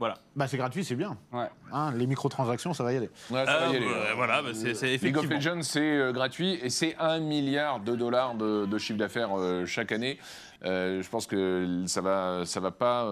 Voilà. 0.00 0.14
Bah, 0.34 0.48
c'est 0.48 0.56
gratuit, 0.56 0.82
c'est 0.82 0.96
bien. 0.96 1.16
Ouais. 1.32 1.46
Hein, 1.72 1.92
les 1.94 2.06
microtransactions, 2.06 2.72
ça 2.74 2.82
va 2.82 2.92
y 2.92 2.96
aller. 2.96 3.10
Ouais, 3.30 3.44
ça 3.46 3.58
va 3.58 3.66
y 3.68 3.76
Euh, 3.76 3.76
aller. 3.76 3.86
bah, 3.86 4.14
voilà, 4.16 4.42
bah, 4.42 4.48
c'est 4.54 4.74
c'est 4.74 4.86
League 4.96 5.16
of 5.16 5.24
effectivement. 5.24 5.36
Legends, 5.56 5.62
c'est 5.62 5.80
euh, 5.98 6.10
gratuit 6.12 6.58
et 6.62 6.70
c'est 6.70 6.96
1 6.98 7.20
milliard 7.20 7.80
de 7.80 7.94
dollars 7.94 8.34
de, 8.34 8.64
de 8.66 8.78
chiffre 8.78 8.98
d'affaires 8.98 9.38
euh, 9.38 9.66
chaque 9.66 9.92
année. 9.92 10.18
Euh, 10.64 11.02
je 11.02 11.08
pense 11.10 11.26
que 11.26 11.84
ça 11.86 12.00
va, 12.00 12.42
ça 12.46 12.60
va 12.60 12.70
pas. 12.70 13.04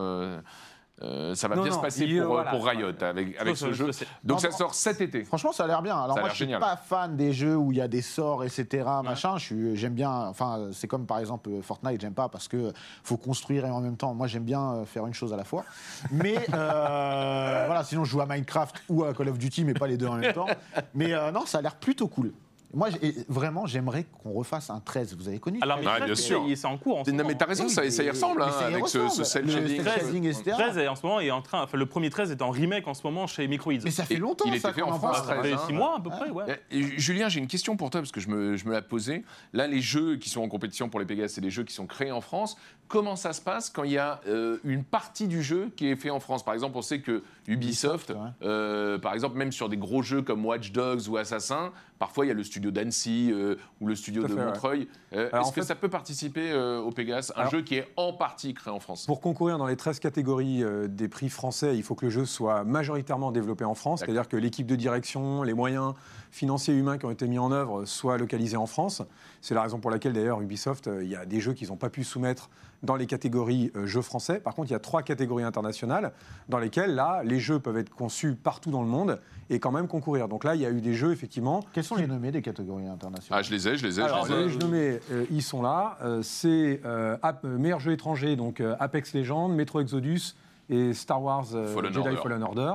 Euh, 1.02 1.30
euh, 1.30 1.34
ça 1.34 1.48
va 1.48 1.56
Non, 1.56 1.62
bien 1.62 1.70
non, 1.72 1.76
se 1.78 1.82
passer 1.82 2.04
il- 2.04 2.20
pour, 2.22 2.30
euh, 2.32 2.34
voilà. 2.34 2.50
pour 2.50 2.66
Riot 2.66 2.88
avec, 3.02 3.36
avec 3.40 3.54
Je 3.54 3.60
ce 3.60 3.72
jeu. 3.72 3.90
Donc 4.24 4.40
ça 4.40 4.50
sort 4.50 4.74
cet 4.74 5.00
été. 5.00 5.24
Franchement, 5.24 5.52
ça 5.52 5.64
a 5.64 5.66
l'air 5.66 5.82
bien. 5.82 5.96
Alors 5.96 6.14
Ça 6.16 6.20
moi, 6.20 6.28
je 6.30 6.34
suis 6.34 6.44
génial. 6.44 6.60
pas 6.60 6.76
fan 6.76 7.16
des 7.16 7.32
jeux 7.32 7.56
où 7.56 7.72
il 7.72 7.78
y 7.78 7.80
a 7.80 7.88
des 7.88 8.02
sorts, 8.02 8.44
etc. 8.44 8.86
Machin. 9.04 9.36
J'aime 9.74 9.94
bien. 9.94 10.10
Enfin, 10.10 10.68
c'est 10.72 10.86
comme 10.88 11.06
par 11.06 11.18
exemple 11.18 11.50
euh, 11.50 11.62
Fortnite. 11.62 12.00
J'aime 12.00 12.14
pas 12.14 12.28
parce 12.28 12.48
que 12.48 12.72
faut 13.04 13.16
construire 13.16 13.64
et 13.64 13.70
en 13.70 13.80
même 13.80 13.96
temps, 13.96 14.14
moi, 14.14 14.26
j'aime 14.26 14.44
bien 14.44 14.72
euh, 14.74 14.84
faire 14.84 15.06
une 15.06 15.14
chose 15.14 15.32
à 15.32 15.36
la 15.36 15.44
fois. 15.44 15.64
Mais 16.10 16.36
euh, 16.54 17.62
voilà, 17.66 17.84
sinon, 17.84 18.04
je 18.04 18.10
joue 18.10 18.20
à 18.20 18.26
Minecraft 18.26 18.82
ou 18.88 19.04
à 19.04 19.14
Call 19.14 19.28
of 19.28 19.38
Duty, 19.38 19.64
mais 19.64 19.74
pas 19.74 19.86
les 19.86 19.96
deux 19.96 20.06
en 20.06 20.16
même 20.16 20.32
temps. 20.32 20.46
Mais 20.94 21.12
euh, 21.12 21.30
non, 21.30 21.46
ça 21.46 21.58
a 21.58 21.62
l'air 21.62 21.76
plutôt 21.76 22.08
cool. 22.08 22.32
Moi, 22.74 22.88
vraiment, 23.28 23.66
j'aimerais 23.66 24.04
qu'on 24.22 24.32
refasse 24.32 24.68
un 24.68 24.80
13. 24.80 25.16
Vous 25.16 25.28
avez 25.28 25.38
connu 25.38 25.58
Alors, 25.62 25.80
13 25.80 26.04
bien 26.04 26.14
sûr. 26.14 26.44
C'est 26.54 26.66
en 26.66 26.76
cours 26.76 26.98
en 26.98 27.04
ce 27.04 27.10
Non, 27.10 27.24
mais 27.26 27.34
t'as 27.34 27.46
raison, 27.46 27.64
Oui, 27.64 27.70
ça, 27.70 27.90
ça 27.90 28.02
y 28.02 28.10
ressemble, 28.10 28.42
hein, 28.42 28.50
ça 28.58 28.70
y 28.70 28.74
avec 28.74 28.86
ce, 28.88 28.98
ressemble. 28.98 29.24
ce 29.24 29.24
cel 29.24 29.44
Le 29.46 29.52
shading. 29.52 29.82
cel 29.84 30.00
shading, 30.00 30.24
etc. 30.26 30.50
13 30.52 30.78
est 30.78 30.88
en 30.88 30.94
ce 30.94 31.06
moment 31.06 31.20
est 31.20 31.30
en 31.30 31.40
train. 31.40 31.62
Enfin, 31.62 31.78
le 31.78 31.86
premier 31.86 32.10
13 32.10 32.30
est 32.30 32.42
en 32.42 32.50
remake 32.50 32.86
en 32.86 32.92
ce 32.94 33.02
moment 33.04 33.26
chez 33.26 33.48
Microids. 33.48 33.72
Mais 33.84 33.90
ça 33.90 34.04
fait 34.04 34.14
Et 34.14 34.18
longtemps 34.18 34.44
il 34.46 34.60
ça 34.60 34.68
était 34.68 34.80
fait 34.80 34.82
en 34.82 34.92
France. 34.98 35.16
Ça 35.16 35.22
13, 35.34 35.42
fait 35.42 35.52
hein. 35.54 35.60
6 35.66 35.72
mois 35.72 35.96
à 35.96 36.00
peu 36.00 36.10
près, 36.10 36.28
ouais. 36.30 36.60
Et 36.70 36.82
Julien, 36.98 37.28
j'ai 37.30 37.40
une 37.40 37.46
question 37.46 37.76
pour 37.76 37.88
toi 37.88 38.00
parce 38.02 38.12
que 38.12 38.20
je 38.20 38.28
me, 38.28 38.56
je 38.56 38.66
me 38.66 38.72
la 38.72 38.82
posais. 38.82 39.24
Là, 39.54 39.66
les 39.66 39.80
jeux 39.80 40.16
qui 40.16 40.28
sont 40.28 40.42
en 40.42 40.48
compétition 40.48 40.90
pour 40.90 41.00
les 41.00 41.06
Pégases, 41.06 41.32
c'est 41.32 41.40
des 41.40 41.50
jeux 41.50 41.64
qui 41.64 41.72
sont 41.74 41.86
créés 41.86 42.12
en 42.12 42.20
France. 42.20 42.56
Comment 42.86 43.16
ça 43.16 43.32
se 43.32 43.40
passe 43.40 43.68
quand 43.70 43.84
il 43.84 43.92
y 43.92 43.98
a 43.98 44.20
euh, 44.28 44.58
une 44.64 44.82
partie 44.84 45.26
du 45.28 45.42
jeu 45.42 45.70
qui 45.76 45.88
est 45.88 45.96
fait 45.96 46.10
en 46.10 46.20
France? 46.20 46.44
Par 46.44 46.54
exemple, 46.54 46.76
on 46.76 46.82
sait 46.82 47.00
que 47.00 47.22
Ubisoft, 47.46 48.10
Ubisoft, 48.10 48.10
ouais. 48.10 48.16
euh, 48.42 48.98
par 48.98 49.14
exemple, 49.14 49.36
même 49.36 49.52
sur 49.52 49.68
des 49.68 49.76
gros 49.76 50.02
jeux 50.02 50.22
comme 50.22 50.44
Watch 50.44 50.72
Dogs 50.72 51.08
ou 51.08 51.16
Assassin, 51.18 51.72
parfois 51.98 52.24
il 52.24 52.28
y 52.28 52.30
a 52.30 52.34
le 52.34 52.42
studio 52.44 52.70
d'Annecy 52.70 53.30
euh, 53.32 53.56
ou 53.80 53.86
le 53.86 53.94
studio 53.94 54.22
de 54.22 54.28
fait, 54.28 54.34
ouais. 54.34 54.44
Montreuil. 54.46 54.88
Euh, 55.12 55.30
Est-ce 55.30 55.50
que 55.52 55.60
fait- 55.62 55.66
ça 55.66 55.74
peut 55.74 55.88
participer 55.88 56.50
euh, 56.50 56.78
au 56.80 56.90
Pégase 56.90 57.32
Un 57.36 57.40
Alors- 57.40 57.52
jeu 57.52 57.62
qui 57.62 57.76
est 57.76 57.88
en 57.96 58.12
partie 58.12 58.54
créé 58.54 58.72
en 58.72 58.80
France? 58.80 59.06
Pour 59.06 59.20
concourir 59.20 59.58
dans 59.58 59.66
les 59.66 59.76
13 59.76 59.98
catégories 60.00 60.62
des 60.88 61.08
prix 61.08 61.28
français, 61.28 61.76
il 61.76 61.82
faut 61.82 61.94
que 61.94 62.06
le 62.06 62.10
jeu 62.10 62.24
soit 62.24 62.64
majoritairement 62.64 63.32
développé 63.32 63.64
en 63.64 63.74
France, 63.74 64.00
c'est-à-dire 64.00 64.28
que 64.28 64.36
l'équipe 64.36 64.66
de 64.66 64.76
direction, 64.76 65.42
les 65.42 65.54
moyens 65.54 65.94
financiers 66.30 66.74
et 66.74 66.76
humains 66.76 66.98
qui 66.98 67.06
ont 67.06 67.10
été 67.10 67.26
mis 67.26 67.38
en 67.38 67.52
œuvre 67.52 67.84
soient 67.84 68.18
localisés 68.18 68.56
en 68.56 68.66
France. 68.66 69.02
C'est 69.40 69.54
la 69.54 69.62
raison 69.62 69.78
pour 69.78 69.90
laquelle 69.90 70.12
d'ailleurs 70.12 70.40
Ubisoft, 70.40 70.88
euh, 70.88 71.04
il 71.04 71.10
y 71.10 71.16
a 71.16 71.24
des 71.24 71.40
jeux 71.40 71.52
qu'ils 71.52 71.68
n'ont 71.68 71.76
pas 71.76 71.90
pu 71.90 72.04
soumettre 72.04 72.50
dans 72.82 72.96
les 72.96 73.06
catégories 73.06 73.72
euh, 73.76 73.86
jeux 73.86 74.02
français. 74.02 74.38
Par 74.38 74.54
contre, 74.54 74.68
il 74.68 74.72
y 74.72 74.76
a 74.76 74.80
trois 74.80 75.02
catégories 75.02 75.42
internationales 75.42 76.12
dans 76.48 76.58
lesquelles 76.58 76.94
là, 76.94 77.22
les 77.24 77.40
jeux 77.40 77.58
peuvent 77.58 77.76
être 77.76 77.90
conçus 77.90 78.34
partout 78.34 78.70
dans 78.70 78.82
le 78.82 78.88
monde 78.88 79.20
et 79.50 79.58
quand 79.58 79.72
même 79.72 79.88
concourir. 79.88 80.28
Donc 80.28 80.44
là, 80.44 80.54
il 80.54 80.60
y 80.60 80.66
a 80.66 80.70
eu 80.70 80.80
des 80.80 80.94
jeux 80.94 81.12
effectivement 81.12 81.64
Quels 81.72 81.84
sont 81.84 81.96
les 81.96 82.06
nommés 82.06 82.30
des 82.30 82.42
catégories 82.42 82.86
internationales? 82.86 83.40
Ah, 83.40 83.42
je 83.42 83.50
les 83.50 83.68
ai, 83.68 83.76
je 83.76 83.86
les 83.86 83.98
ai, 83.98 84.02
alors, 84.02 84.26
je 84.26 84.32
les 84.32 84.38
ai. 84.38 84.42
les 84.44 84.48
jeux 84.50 84.58
nommés, 84.58 85.00
euh, 85.10 85.24
ils 85.30 85.42
sont 85.42 85.62
là. 85.62 85.98
Euh, 86.02 86.22
c'est 86.22 86.80
euh, 86.84 87.16
meilleur 87.44 87.80
jeu 87.80 87.92
étranger, 87.92 88.36
donc 88.36 88.60
euh, 88.60 88.76
Apex 88.78 89.14
Legends, 89.14 89.48
Metro 89.48 89.80
Exodus 89.80 90.34
et 90.70 90.92
Star 90.92 91.22
Wars 91.22 91.46
euh, 91.54 91.74
Fallen 91.74 91.92
Jedi 91.92 92.08
Order. 92.08 92.20
Fallen 92.22 92.42
Order. 92.42 92.74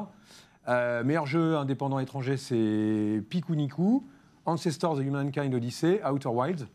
Euh, 0.68 1.04
meilleur 1.04 1.26
jeu 1.26 1.56
indépendant 1.58 2.00
étranger, 2.00 2.38
c'est 2.38 3.22
Pikuniku, 3.30 4.04
Ancestors 4.46 4.94
of 4.94 5.00
Humankind 5.06 5.54
Odyssey, 5.54 6.02
Outer 6.10 6.30
Wilds. 6.30 6.68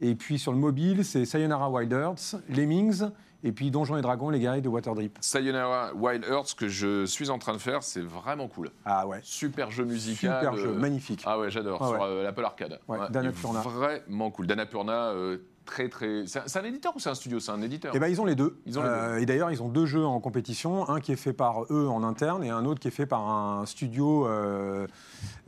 Et 0.00 0.14
puis 0.14 0.38
sur 0.38 0.52
le 0.52 0.58
mobile, 0.58 1.04
c'est 1.04 1.24
Sayonara 1.24 1.70
Wild 1.70 1.90
Earths, 1.92 2.36
Lemmings, 2.48 3.02
et 3.42 3.52
puis 3.52 3.70
Donjons 3.70 3.96
et 3.96 4.02
Dragons, 4.02 4.28
les 4.30 4.38
guerriers 4.40 4.60
de 4.60 4.68
Waterdrip. 4.68 5.16
Sayonara 5.20 5.94
Wild 5.94 6.24
Earth, 6.28 6.48
ce 6.48 6.54
que 6.54 6.68
je 6.68 7.06
suis 7.06 7.30
en 7.30 7.38
train 7.38 7.52
de 7.54 7.58
faire, 7.58 7.82
c'est 7.82 8.02
vraiment 8.02 8.46
cool. 8.48 8.70
Ah 8.84 9.06
ouais, 9.06 9.20
Super 9.22 9.70
jeu 9.70 9.84
musical. 9.84 10.38
super 10.40 10.56
jeu, 10.56 10.68
euh, 10.68 10.78
magnifique. 10.78 11.22
Ah 11.24 11.38
ouais, 11.38 11.50
j'adore, 11.50 11.78
Ah 11.82 11.86
sur 11.88 11.94
ouais. 12.00 12.02
euh, 12.08 12.22
l'Apple 12.24 12.44
Arcade. 12.44 12.78
Ouais, 12.88 12.98
d'Annapurna. 13.10 13.60
Vraiment 13.60 14.30
cool. 14.30 14.46
D'Annapurna, 14.46 15.10
euh, 15.10 15.38
très 15.66 15.90
très. 15.90 16.26
C'est 16.26 16.38
un, 16.38 16.42
c'est 16.46 16.58
un 16.58 16.64
éditeur 16.64 16.96
ou 16.96 16.98
c'est 16.98 17.10
un 17.10 17.14
studio? 17.14 17.38
C'est 17.40 17.50
un 17.52 17.60
éditeur. 17.60 17.92
Eh 17.94 17.98
ben, 17.98 18.08
ils 18.08 18.18
ont 18.20 18.24
les 18.24 18.34
deux. 18.34 18.58
Ils 18.64 18.78
ont 18.78 18.82
les 18.82 18.88
Euh, 18.88 19.18
et 19.18 19.26
d'ailleurs, 19.26 19.50
ils 19.50 19.62
ont 19.62 19.68
deux 19.68 19.84
jeux 19.84 20.04
en 20.06 20.18
compétition, 20.20 20.88
un 20.88 21.00
qui 21.00 21.12
est 21.12 21.16
fait 21.16 21.34
par 21.34 21.64
eux 21.70 21.86
en 21.88 22.02
interne 22.02 22.42
et 22.42 22.48
un 22.50 22.64
autre 22.64 22.80
qui 22.80 22.88
est 22.88 22.92
fait 22.92 23.04
par 23.06 23.28
un 23.28 23.66
studio 23.66 24.26
euh, 24.26 24.86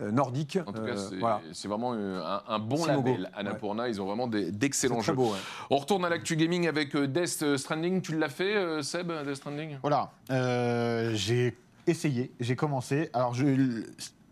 euh, 0.01 0.11
nordique. 0.11 0.59
en 0.67 0.73
tout 0.73 0.83
cas, 0.83 0.91
Euh, 0.91 1.09
c'est 1.11 1.17
voilà. 1.19 1.41
c'est 1.53 1.69
vraiment 1.69 1.95
un, 1.95 2.43
un 2.47 2.59
bon 2.59 2.77
Simogo. 2.77 3.09
label. 3.09 3.31
Annapurna, 3.35 3.89
ils 3.89 4.03
ont 4.03 4.07
vraiment 4.07 4.27
des- 4.27 4.53
d'excellents 4.53 4.97
très 4.99 5.07
jeux. 5.07 5.13
beau. 5.15 5.31
ouais. 5.33 5.39
On 5.71 5.77
retourne 5.79 6.05
à 6.05 6.09
l'actu 6.11 6.37
gaming 6.37 6.69
avec 6.69 6.95
Death 6.97 7.57
Stranding. 7.57 8.03
Tu 8.03 8.19
l'as 8.19 8.29
fait, 8.29 8.83
Seb, 8.83 9.11
Death 9.25 9.37
Stranding? 9.37 9.79
Voilà, 9.83 10.11
euh, 10.31 11.13
j'ai 11.15 11.57
essayé, 11.87 12.33
j'ai 12.41 12.57
commencé. 12.57 13.09
Alors, 13.15 13.33
je, 13.35 13.83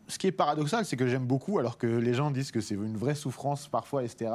ce 0.09 0.19
qui 0.19 0.27
est 0.27 0.33
paradoxal, 0.33 0.85
c'est 0.85 0.97
que 0.97 1.07
j'aime 1.07 1.27
beaucoup, 1.27 1.59
alors 1.59 1.79
que 1.79 1.87
les 1.87 2.15
gens 2.15 2.31
disent 2.31 2.51
que 2.51 2.61
c'est 2.61 2.75
une 2.75 2.97
vraie 2.97 3.15
souffrance 3.15 3.69
parfois, 3.69 4.05
etc. 4.05 4.31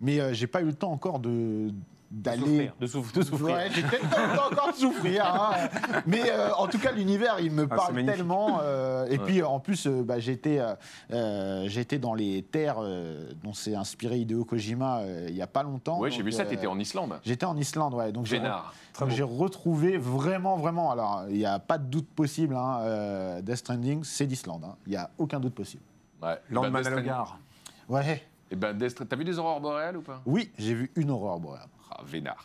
Mais 0.00 0.20
euh, 0.20 0.32
j'ai 0.32 0.46
pas 0.46 0.60
eu 0.60 0.66
le 0.66 0.74
temps 0.74 0.90
encore 0.90 1.20
de 1.20 1.70
d'aller 2.14 2.38
Souffrir, 2.40 2.74
de, 2.80 2.86
souff- 2.86 3.12
de 3.12 3.22
souffrir. 3.22 3.54
Ouais, 3.56 3.68
j'ai 3.74 3.82
peut-être 3.82 4.04
encore 4.52 4.72
de 4.72 4.76
souffrir. 4.76 5.24
hein. 5.26 5.50
Mais 6.06 6.30
euh, 6.30 6.52
en 6.54 6.66
tout 6.68 6.78
cas, 6.78 6.92
l'univers, 6.92 7.36
il 7.40 7.50
me 7.50 7.66
Ah, 7.70 7.74
parle 7.74 8.04
tellement. 8.06 8.60
euh, 8.62 9.06
et 9.06 9.18
Ouais. 9.18 9.24
puis, 9.24 9.42
en 9.42 9.58
plus, 9.60 9.86
euh, 9.86 10.02
bah, 10.02 10.18
j'étais 10.20 10.60
j'étais 11.66 11.98
dans 11.98 12.14
les 12.14 12.42
terres 12.42 12.76
euh, 12.80 13.30
dont 13.42 13.52
s'est 13.52 13.74
inspiré 13.74 14.18
Hideo 14.18 14.44
Kojima 14.44 14.98
euh, 15.00 15.26
il 15.28 15.34
y 15.36 15.42
a 15.42 15.46
pas 15.46 15.62
longtemps. 15.62 15.98
Oui, 16.00 16.10
j'ai 16.10 16.22
vu 16.22 16.32
ça, 16.32 16.42
euh, 16.42 16.46
tu 16.48 16.54
étais 16.54 16.66
en 16.66 16.78
Islande. 16.78 17.18
J'étais 17.24 17.46
en 17.46 17.56
Islande, 17.56 17.94
ouais. 17.94 18.12
Donc 18.12 18.26
j'ai. 18.26 18.40
J'ai 19.08 19.22
retrouvé 19.24 19.96
vraiment, 19.98 20.56
vraiment. 20.56 20.92
Alors, 20.92 21.24
il 21.28 21.36
n'y 21.36 21.46
a 21.46 21.58
pas 21.58 21.78
de 21.78 21.86
doute 21.86 22.08
possible. 22.08 22.54
Hein, 22.54 22.78
euh, 22.82 23.42
Death 23.42 23.56
Stranding, 23.56 24.04
c'est 24.04 24.26
d'Islande. 24.26 24.62
hein. 24.64 24.76
Il 24.86 24.90
n'y 24.90 24.96
a 24.96 25.10
aucun 25.18 25.40
doute 25.40 25.54
possible. 25.54 25.82
Ouais. 26.22 26.38
Landman 26.48 26.88
Logar. 26.88 27.38
Ouais. 27.88 28.24
Eh 28.52 28.56
ben, 28.56 28.72
Death 28.72 29.08
T'as 29.08 29.16
vu 29.16 29.24
des 29.24 29.36
aurores 29.38 29.60
boréales 29.60 29.96
ou 29.96 30.02
pas? 30.02 30.22
Oui, 30.26 30.52
j'ai 30.58 30.74
vu 30.74 30.92
une 30.94 31.10
aurore 31.10 31.40
boréale. 31.40 31.66
Ah, 31.96 32.02
Vénard. 32.04 32.44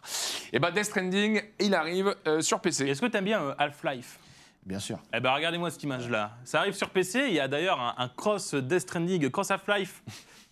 Et 0.53 0.59
ben, 0.59 0.71
Death 0.71 0.85
Stranding, 0.85 1.41
il 1.59 1.73
arrive 1.73 2.15
euh, 2.27 2.41
sur 2.41 2.59
PC. 2.59 2.87
Est-ce 2.87 3.01
que 3.01 3.07
t'aimes 3.07 3.25
bien 3.25 3.41
euh, 3.41 3.55
Half-Life? 3.57 4.19
Bien 4.65 4.79
sûr. 4.79 4.99
Eh 5.13 5.19
ben 5.19 5.31
regardez-moi 5.33 5.71
cette 5.71 5.83
image-là. 5.83 6.31
Ça 6.43 6.59
arrive 6.59 6.73
sur 6.73 6.89
PC. 6.89 7.27
Il 7.27 7.33
y 7.33 7.39
a 7.39 7.47
d'ailleurs 7.47 7.79
un, 7.79 7.95
un 7.97 8.09
cross 8.09 8.53
Death 8.53 8.81
Stranding, 8.81 9.29
cross 9.29 9.49
Half-Life. 9.51 10.03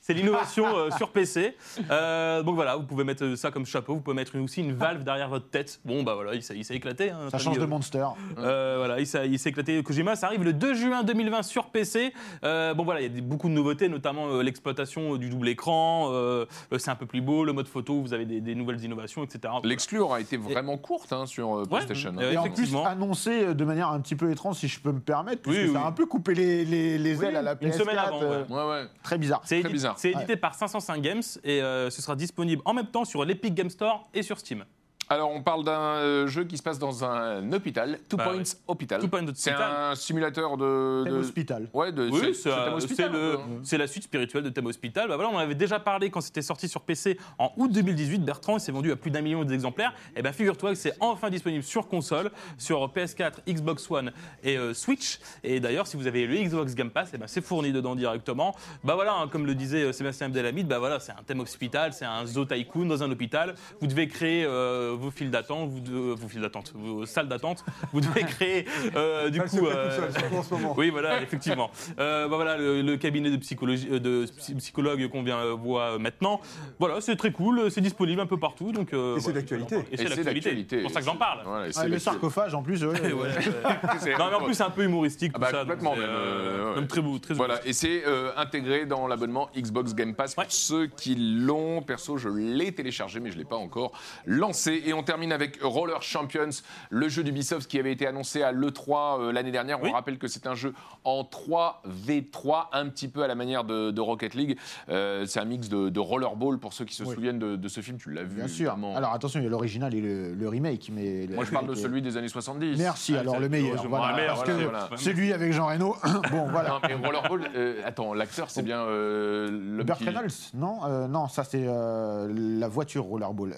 C'est 0.08 0.14
l'innovation 0.14 0.66
euh, 0.78 0.90
sur 0.96 1.10
PC. 1.10 1.58
Euh, 1.92 2.42
donc 2.42 2.56
voilà, 2.56 2.78
vous 2.78 2.84
pouvez 2.84 3.04
mettre 3.04 3.36
ça 3.36 3.52
comme 3.52 3.66
chapeau. 3.66 3.96
Vous 3.96 4.00
pouvez 4.00 4.16
mettre 4.16 4.38
une- 4.38 4.44
aussi 4.46 4.62
une 4.62 4.72
valve 4.72 5.04
derrière 5.04 5.28
votre 5.28 5.50
tête. 5.50 5.82
Bon 5.84 6.02
bah 6.04 6.16
voilà, 6.16 6.34
il 6.34 6.42
s'est 6.42 6.56
il 6.56 6.64
s'est 6.64 6.76
éclaté. 6.76 7.10
hein, 7.10 7.18
Ça 7.18 7.24
notre 7.26 7.38
change 7.40 7.48
ami, 7.48 7.58
de 7.58 7.64
euh, 7.64 7.68
monster. 7.68 8.08
Euh, 8.38 8.76
voilà, 8.78 9.02
il 9.02 9.06
s'est 9.06 9.28
il 9.28 9.38
s'est 9.38 9.50
éclaté. 9.50 9.84
Kojima, 9.84 10.16
ça 10.16 10.28
arrive 10.28 10.46
le 10.46 10.54
2 10.54 10.74
juin 10.76 11.04
2020 11.04 11.44
sur 11.44 11.66
PC. 11.72 12.14
Euh, 12.46 12.74
bon 12.74 12.86
voilà, 12.86 13.02
il 13.02 13.04
y 13.04 13.06
a 13.08 13.10
des- 13.10 13.20
beaucoup 13.20 13.50
de 13.50 13.54
nouveautés, 13.54 13.90
notamment 13.90 14.28
euh, 14.30 14.44
l'exploitation 14.44 15.16
euh, 15.16 15.18
du 15.18 15.30
double 15.30 15.50
écran. 15.50 16.08
euh, 16.14 16.46
euh, 16.72 16.78
c'est 16.78 16.90
un 16.92 16.96
peu 16.96 17.06
plus 17.06 17.20
beau, 17.20 17.44
le 17.44 17.52
mode 17.52 17.68
photo, 17.68 18.00
vous 18.00 18.14
avez 18.14 18.26
des, 18.26 18.40
des 18.40 18.56
nouvelles 18.56 18.82
innovations, 18.82 19.26
etc. 19.26 19.40
Voilà. 19.44 19.68
L'exclu 19.68 20.00
aura 20.00 20.22
été 20.22 20.38
vraiment 20.38 20.78
courte 20.78 21.12
hein, 21.12 21.26
sur 21.26 21.54
euh, 21.60 21.64
PlayStation. 21.66 22.14
Euh, 22.18 22.32
Et 22.32 22.38
en 22.38 22.44
plus, 22.44 22.52
effectivement. 22.54 22.86
annoncé 22.86 23.54
de 23.54 23.66
manière 23.66 23.90
un 23.90 24.00
petit 24.00 24.16
peu 24.16 24.32
étrange, 24.32 24.56
si 24.56 24.70
je 24.70 24.80
peux 24.80 24.94
me 24.94 25.02
permettre, 25.02 25.42
puisque 25.42 25.58
Oui, 25.60 25.68
ça 25.68 25.72
oui. 25.80 25.84
a 25.84 25.88
un 25.88 25.92
peu 25.92 26.06
coupé 26.06 26.34
les, 26.34 26.64
les, 26.64 26.98
les 26.98 27.16
Oui, 27.18 27.26
ailes 27.26 27.36
à 27.36 27.42
la 27.42 27.58
une 27.60 27.72
PS4. 27.72 27.78
semaine 27.78 27.98
avant, 27.98 28.22
euh, 28.24 28.44
Ouais, 28.50 28.70
ouais. 28.84 28.86
Très 29.04 29.18
bizarre. 29.18 29.42
C'est 29.44 29.60
Très 29.60 29.70
bizarre. 29.70 29.96
C'est 29.98 30.12
édité 30.12 30.36
par 30.36 30.56
505 30.56 31.02
Games 31.02 31.24
et 31.44 31.62
euh, 31.62 31.90
ce 31.90 32.02
sera 32.02 32.16
disponible 32.16 32.62
en 32.66 32.74
même 32.74 32.88
temps 32.88 33.06
sur 33.06 33.24
l'Epic 33.26 33.54
Game 33.54 33.70
Store 33.70 34.10
et 34.14 34.24
sur 34.24 34.40
Steam. 34.40 34.66
Alors, 35.10 35.32
on 35.32 35.42
parle 35.42 35.64
d'un 35.64 35.80
euh, 35.80 36.28
jeu 36.28 36.44
qui 36.44 36.58
se 36.58 36.64
passe 36.64 36.80
dans 36.80 37.06
un 37.06 37.52
hôpital, 37.54 38.00
Two 38.10 38.18
Bah 38.18 38.26
Points 38.26 38.36
ouais. 38.38 38.44
Hospital. 38.68 39.00
Two 39.00 39.08
Point 39.08 39.22
C'est 39.34 39.52
Hospital. 39.52 39.72
un 39.92 39.96
simulateur 39.96 40.58
de. 40.58 41.04
Thème 41.06 41.14
de- 41.14 41.20
hospital. 41.20 41.70
Ouais, 41.74 41.92
de. 41.94 42.10
Oui, 42.10 42.36
c'est- 42.36 42.50
euh, 42.50 43.36
hein. 43.38 43.40
c'est 43.64 43.78
la 43.78 43.88
suite 43.88 44.04
spirituelle 44.04 44.44
de 44.44 44.50
Thème 44.50 44.66
Hospital. 44.66 45.08
Bah 45.08 45.16
voilà, 45.16 45.32
on 45.32 45.36
en 45.36 45.40
avait 45.40 45.56
déjà 45.56 45.80
parlé 45.80 46.10
quand 46.10 46.20
c'était 46.22 46.42
sorti 46.42 46.68
sur 46.68 46.82
PC 46.82 47.18
en 47.38 47.52
août 47.58 47.72
2018. 47.72 48.26
Bertrand, 48.26 48.58
il 48.58 48.60
s'est 48.60 48.72
vendu 48.72 48.92
à 48.92 48.96
plus 48.98 49.12
d'un 49.12 49.22
million 49.22 49.44
d'exemplaires. 49.46 49.94
Et 50.16 50.22
ben 50.22 50.34
figure-toi 50.34 50.72
que 50.72 50.76
c'est 50.76 50.94
enfin 51.00 51.30
disponible 51.30 51.64
sur 51.64 51.88
console, 51.88 52.30
sur 52.58 52.86
PS4, 52.94 53.40
Xbox 53.48 53.90
One 53.90 54.12
et 54.44 54.58
euh, 54.58 54.74
Switch. 54.74 55.20
Et 55.44 55.60
d'ailleurs, 55.62 55.88
si 55.88 55.96
vous 55.96 56.08
avez 56.08 56.26
le 56.28 56.36
Xbox 56.36 56.76
Game 56.76 56.90
Pass, 56.92 57.14
et 57.14 57.18
ben 57.18 57.28
c'est 57.28 57.42
fourni 57.42 57.72
dedans 57.72 57.96
directement. 57.96 58.56
Bah 58.84 58.96
voilà, 58.96 59.14
hein, 59.14 59.28
comme 59.30 59.46
le 59.46 59.56
disait 59.56 59.84
euh, 59.84 59.92
Sébastien 59.94 60.28
Abdelhamid, 60.28 60.68
bah 60.68 60.80
voilà, 60.80 61.00
c'est 61.00 61.14
un 61.14 61.24
thème 61.26 61.40
hospital, 61.40 61.94
c'est 61.94 62.06
un 62.06 62.26
zoo 62.26 62.44
tycoon 62.44 62.86
dans 62.88 63.04
un 63.04 63.12
hôpital. 63.12 63.56
Vous 63.80 63.88
devez 63.88 64.08
créer 64.10 64.44
euh, 64.46 64.96
vos 64.98 65.12
files 65.12 65.32
d'attente, 65.32 65.70
vous 65.70 65.80
de- 65.80 66.14
vos 66.14 66.28
files 66.28 66.42
d'attente, 66.42 66.72
vos 66.76 67.06
salles 67.06 67.28
d'attente. 67.28 67.64
Vous 67.94 68.02
devez 68.02 68.22
créer 68.24 68.66
euh, 68.96 69.30
du 69.30 69.40
Ça, 69.40 69.48
c'est 69.48 69.60
coup. 69.60 69.68
euh, 69.68 69.90
tout 69.96 70.02
seul, 70.02 70.12
surtout 70.22 70.36
en 70.36 70.44
ce 70.44 70.54
moment. 70.54 70.74
oui, 70.78 70.90
voilà, 70.90 71.22
effectivement. 71.22 71.70
Euh, 72.00 72.28
bah 72.28 72.36
voilà, 72.36 72.58
le, 72.58 72.82
le 72.82 72.98
cabinet 72.98 73.30
de, 73.32 73.38
psychologie, 73.38 73.88
euh, 73.92 74.00
de 74.00 74.26
psy- 74.38 74.56
psychologue 74.56 75.08
qu'on 75.10 75.24
vient 75.24 75.38
euh, 75.40 75.54
voir 75.54 75.94
euh, 75.94 75.98
maintenant. 76.00 76.42
Voilà, 76.80 77.02
c'est 77.02 77.16
très 77.16 77.32
cool, 77.32 77.70
c'est 77.72 77.82
disponible 77.82 78.22
un 78.22 78.26
peu 78.26 78.38
partout. 78.40 78.72
Donc, 78.72 78.94
euh, 78.94 79.18
Et 79.18 79.20
c'est 79.20 79.34
d'actualité. 79.34 79.76
Et 79.92 79.98
c'est 79.98 80.04
l'actualité. 80.24 80.78
C'est 80.78 80.82
pour 80.84 80.92
ça 80.92 81.00
que 81.00 81.06
j'en 81.06 81.16
parle. 81.16 81.42
Voilà, 81.46 81.68
Ah, 81.76 81.88
le 81.88 82.00
sarcophage, 82.00 82.54
en 82.54 82.64
plus. 82.64 82.84
ouais, 82.84 83.00
ouais, 83.02 83.12
non, 84.20 84.26
mais 84.30 84.36
en 84.36 84.42
plus, 84.44 84.54
c'est 84.56 84.64
un 84.64 84.70
peu 84.70 84.84
humoristique. 84.84 85.32
Ah 85.36 85.38
tout 85.38 85.42
bah, 85.42 85.52
ça, 85.52 85.60
complètement 85.60 85.96
même, 85.96 86.06
euh, 86.08 86.70
ouais. 86.72 86.76
même 86.76 86.88
très 86.88 87.02
beau, 87.02 87.18
très 87.20 87.34
Voilà, 87.34 87.60
et 87.66 87.74
c'est 87.74 88.04
euh, 88.06 88.32
intégré 88.38 88.86
dans 88.86 89.08
l'abonnement 89.08 89.50
Xbox 89.56 89.94
Game 89.94 90.14
Pass 90.16 90.34
pour 90.36 90.44
Ouais. 90.44 90.48
ceux 90.50 90.88
qui 90.88 91.16
l'ont. 91.16 91.82
Perso, 91.82 92.18
je 92.18 92.30
l'ai 92.30 92.72
téléchargé, 92.72 93.20
mais 93.20 93.30
je 93.30 93.36
ne 93.36 93.40
l'ai 93.40 93.46
pas 93.46 93.56
encore 93.56 93.92
lancé. 94.26 94.82
Et 94.88 94.94
on 94.94 95.04
termine 95.04 95.34
avec 95.34 95.60
Roller 95.62 96.02
Champions, 96.02 96.48
le 96.90 97.10
jeu 97.10 97.22
d'Ubisoft 97.22 97.70
qui 97.70 97.78
avait 97.78 97.92
été 97.92 98.08
annoncé 98.08 98.42
à 98.42 98.54
l'E3 98.54 99.20
euh, 99.20 99.32
l'année 99.34 99.52
dernière. 99.52 99.84
Oui. 99.84 99.90
On 99.90 99.94
rappelle 99.94 100.18
que 100.18 100.30
c'est 100.30 100.48
un 100.48 100.56
jeu 100.56 100.74
en 101.04 101.24
3v3, 101.24 102.68
un 102.72 102.88
petit 102.88 103.10
peu 103.10 103.22
à 103.22 103.28
la 103.28 103.36
manière 103.36 103.66
de, 103.66 103.92
de 103.92 104.00
Rocket 104.02 104.34
League. 104.34 104.58
Euh, 104.88 105.26
c'est 105.26 105.42
un 105.42 105.46
mix 105.46 105.68
de, 105.68 105.90
de 105.90 106.00
rollerball 106.00 106.58
pour 106.58 106.72
ceux 106.72 106.86
qui 106.86 106.96
se 106.96 107.04
Oui. 107.04 107.14
souviennent 107.16 107.38
de, 107.38 107.58
de 107.58 107.68
ce 107.68 107.82
film. 107.82 107.98
Tu 107.98 108.12
l'as 108.12 108.24
vu, 108.24 108.38
Bien 108.38 108.48
sûr. 108.48 108.78
Alors 108.96 109.12
attention, 109.14 109.42
il 109.42 109.44
y 109.44 109.48
a 109.48 109.50
l'original 109.50 109.94
et 109.94 110.00
le, 110.00 110.34
le 110.34 110.48
remake. 110.50 110.90
Mais 110.94 111.28
Moi, 111.30 111.44
je 111.44 111.52
parle 111.52 111.68
de 111.68 111.76
celui 111.76 112.02
des 112.02 112.16
années 112.16 112.30
70. 112.30 112.78
Merci, 112.78 113.16
Ah, 113.18 113.20
alors 113.20 113.40
le 113.42 113.50
meilleur. 113.50 113.86
voilà. 113.88 114.12
le 114.12 114.16
meilleur, 114.16 114.36
Parce 114.36 114.50
voilà, 114.50 114.64
que 114.64 114.70
voilà. 114.70 114.90
celui 114.98 115.34
avec 115.34 115.52
Jean 115.52 115.68
Reno, 115.68 115.98
bon 116.32 116.48
voilà. 116.50 116.70
Non, 116.70 116.80
mais 116.88 116.94
Rollerball, 116.94 117.50
euh, 117.56 117.82
attends, 117.86 118.14
l'acteur, 118.14 118.50
c'est 118.50 118.64
bien 118.64 118.80
euh, 118.84 119.84
Burt 119.84 119.98
qui- 120.00 120.06
Reynolds 120.06 120.30
Non, 120.54 121.08
non, 121.10 121.28
ça 121.28 121.44
c'est 121.44 121.66
la 121.66 122.68
voiture 122.70 123.04
Rollerball. 123.04 123.54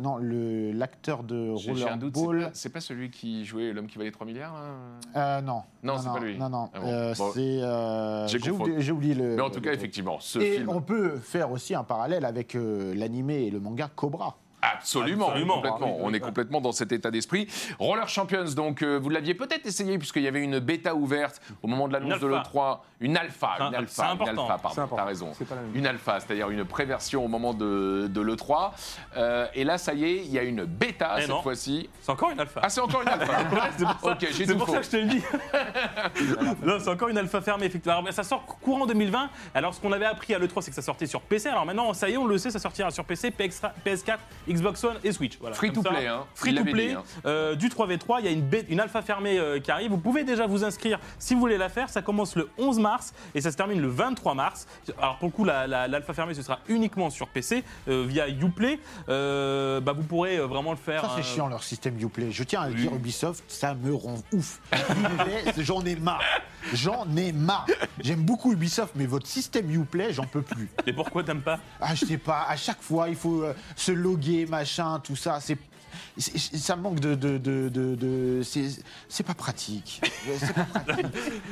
Non, 0.00 0.16
le- 0.16 0.69
l'acteur 0.72 1.22
de 1.22 1.54
c'est 1.58 1.70
Rollerball. 1.70 2.40
pas, 2.44 2.50
c'est 2.52 2.68
pas 2.72 2.80
celui 2.80 3.10
qui 3.10 3.44
jouait 3.44 3.72
l'homme 3.72 3.86
qui 3.86 3.98
valait 3.98 4.10
3 4.10 4.26
milliards 4.26 4.54
Euh, 5.16 5.40
non. 5.40 5.62
Non, 5.82 5.98
c'est 5.98 6.08
pas 6.08 6.20
lui. 6.20 6.38
Non, 6.38 6.48
non. 6.48 6.70
Ah 6.74 6.80
bon. 6.80 6.86
Euh, 6.88 7.14
Bon. 7.16 7.30
c'est. 7.34 7.62
euh, 7.62 8.26
J'ai 8.28 8.92
oublié, 8.92 9.14
le. 9.14 9.36
Mais 9.36 9.42
en 9.42 9.50
tout 9.50 9.56
le 9.56 9.60
cas, 9.60 9.72
effectivement, 9.72 10.18
ce 10.20 10.38
Et 10.38 10.56
film. 10.58 10.68
on 10.70 10.80
peut 10.80 11.16
faire 11.16 11.50
aussi 11.50 11.74
un 11.74 11.84
parallèle 11.84 12.24
avec 12.24 12.54
euh, 12.54 12.94
l'animé 12.94 13.44
et 13.46 13.50
le 13.50 13.60
manga 13.60 13.88
Cobra. 13.94 14.36
Absolument, 14.62 15.28
Absolument. 15.28 15.54
complètement. 15.56 15.96
Ah 15.98 16.02
on 16.04 16.12
est 16.12 16.20
complètement 16.20 16.60
dans 16.60 16.72
cet 16.72 16.92
état 16.92 17.10
d'esprit. 17.10 17.46
Roller 17.78 18.08
Champions, 18.08 18.44
donc 18.54 18.82
euh, 18.82 18.98
vous 18.98 19.08
l'aviez 19.08 19.34
peut-être 19.34 19.66
essayé 19.66 19.98
puisqu'il 19.98 20.22
y 20.22 20.28
avait 20.28 20.42
une 20.42 20.58
bêta 20.58 20.94
ouverte 20.94 21.40
au 21.62 21.66
moment 21.68 21.88
de 21.88 21.92
l'annonce 21.94 22.20
de 22.20 22.26
alpha. 22.32 22.50
l'E3. 22.54 22.78
Une 23.00 23.16
alpha, 23.16 23.50
une 23.58 23.62
un- 23.74 23.78
alpha, 23.78 24.04
une 24.04 24.10
important. 24.12 24.42
alpha, 24.50 24.58
pardon, 24.58 24.96
t'as 24.96 25.04
raison. 25.04 25.32
Une 25.74 25.86
alpha, 25.86 26.20
c'est-à-dire 26.20 26.50
une 26.50 26.64
préversion 26.64 27.24
au 27.24 27.28
moment 27.28 27.54
de, 27.54 28.08
de 28.10 28.20
l'E3. 28.20 28.72
Euh, 29.16 29.46
et 29.54 29.64
là, 29.64 29.78
ça 29.78 29.94
y 29.94 30.04
est, 30.04 30.16
il 30.18 30.30
y 30.30 30.38
a 30.38 30.42
une 30.42 30.64
bêta 30.64 31.14
Eh 31.18 31.22
cette 31.22 31.36
fois-ci. 31.42 31.88
C'est 32.02 32.12
encore 32.12 32.30
une 32.30 32.40
alpha. 32.40 32.60
Ah, 32.62 32.68
c'est 32.68 32.80
encore 32.82 33.02
une 33.02 33.08
alpha. 33.08 33.32
c'est 33.78 33.84
pour 33.86 34.00
ça, 34.00 34.12
ok, 34.12 34.18
j'ai 34.20 34.46
c'est 34.46 34.52
tout 34.52 34.58
pour 34.58 34.68
ça 34.68 34.78
que 34.78 34.84
je 34.84 34.90
te 34.90 34.96
le 34.96 35.04
dis. 35.06 35.22
non, 36.62 36.76
c'est 36.78 36.90
encore 36.90 37.08
une 37.08 37.18
alpha 37.18 37.40
fermée, 37.40 37.66
effectivement. 37.66 37.98
Alors, 37.98 38.12
ça 38.12 38.22
sort 38.22 38.44
courant 38.44 38.86
2020. 38.86 39.30
Alors, 39.54 39.74
ce 39.74 39.80
qu'on 39.80 39.92
avait 39.92 40.04
appris 40.06 40.34
à 40.34 40.38
l'E3, 40.38 40.60
c'est 40.62 40.70
que 40.70 40.74
ça 40.76 40.82
sortait 40.82 41.06
sur 41.06 41.20
PC. 41.22 41.48
Alors 41.48 41.64
maintenant, 41.66 41.92
ça 41.94 42.08
y 42.08 42.12
est, 42.12 42.16
on 42.16 42.26
le 42.26 42.38
sait, 42.38 42.50
ça 42.50 42.58
sortira 42.58 42.90
sur 42.90 43.04
PC, 43.04 43.30
PS4, 43.30 43.70
PS4, 43.84 44.16
Xbox 44.50 44.82
One 44.84 44.96
et 45.04 45.12
Switch. 45.12 45.38
Voilà, 45.40 45.54
Free 45.56 45.72
to 45.72 45.82
ça, 45.82 45.90
play, 45.90 46.06
hein. 46.06 46.24
Free 46.34 46.54
to 46.54 46.64
play. 46.64 46.88
dit, 46.88 46.94
hein. 46.94 47.02
euh, 47.26 47.54
du 47.54 47.68
3v3, 47.68 48.16
il 48.20 48.24
y 48.24 48.28
a 48.28 48.30
une, 48.32 48.42
bête- 48.42 48.66
une 48.68 48.80
alpha 48.80 49.02
fermée 49.02 49.38
euh, 49.38 49.60
qui 49.60 49.70
arrive. 49.70 49.90
Vous 49.90 49.98
pouvez 49.98 50.24
déjà 50.24 50.46
vous 50.46 50.64
inscrire 50.64 50.98
si 51.18 51.34
vous 51.34 51.40
voulez 51.40 51.58
la 51.58 51.68
faire. 51.68 51.88
Ça 51.88 52.02
commence 52.02 52.36
le 52.36 52.48
11 52.58 52.78
mars 52.80 53.12
et 53.34 53.40
ça 53.40 53.50
se 53.52 53.56
termine 53.56 53.80
le 53.80 53.88
23 53.88 54.34
mars. 54.34 54.66
Alors 54.98 55.18
pour 55.18 55.28
le 55.28 55.32
coup, 55.32 55.44
la- 55.44 55.66
la- 55.66 55.88
l'alpha 55.88 56.12
fermée, 56.12 56.34
ce 56.34 56.42
sera 56.42 56.58
uniquement 56.68 57.10
sur 57.10 57.28
PC 57.28 57.64
euh, 57.88 58.04
via 58.08 58.28
Uplay. 58.28 58.78
Euh, 59.08 59.80
bah, 59.80 59.92
vous 59.92 60.02
pourrez 60.02 60.38
euh, 60.38 60.46
vraiment 60.46 60.70
le 60.72 60.76
faire. 60.76 61.02
Ça, 61.02 61.10
c'est 61.14 61.20
euh, 61.20 61.24
chiant 61.24 61.48
leur 61.48 61.62
système 61.62 61.98
Uplay. 62.00 62.30
Je 62.30 62.42
tiens 62.44 62.62
à 62.62 62.68
Oui. 62.68 62.74
dire, 62.74 62.94
Ubisoft, 62.94 63.44
ça 63.48 63.74
me 63.74 63.94
rend 63.94 64.16
ouf. 64.32 64.60
J'en 65.58 65.84
ai 65.84 65.96
marre. 65.96 66.22
J'en 66.74 67.06
ai 67.16 67.32
marre. 67.32 67.66
J'aime 68.00 68.20
beaucoup 68.22 68.52
Ubisoft, 68.52 68.92
mais 68.96 69.06
votre 69.06 69.26
système 69.26 69.70
Uplay, 69.70 70.12
j'en 70.12 70.24
peux 70.24 70.42
plus. 70.42 70.68
Et 70.86 70.92
pourquoi 70.92 71.22
t'aimes 71.22 71.40
pas? 71.42 71.58
Ah, 71.80 71.94
je 71.94 72.04
sais 72.04 72.18
pas, 72.18 72.44
à 72.48 72.56
chaque 72.56 72.82
fois, 72.82 73.08
il 73.08 73.16
faut 73.16 73.42
euh, 73.42 73.54
se 73.76 73.92
loguer, 73.92 74.39
machin, 74.46 75.00
tout 75.00 75.16
ça. 75.16 75.38
C'est. 75.40 75.58
Ça 76.18 76.76
manque 76.76 77.00
de. 77.00 77.14
de, 77.14 77.38
de, 77.38 77.68
de- 77.68 77.94
de- 77.94 78.42
c'est 79.08 79.22
pas 79.26 79.34
pratique. 79.34 80.00
C'est 80.38 80.54
pas 80.54 80.64
pratique. 80.64 81.06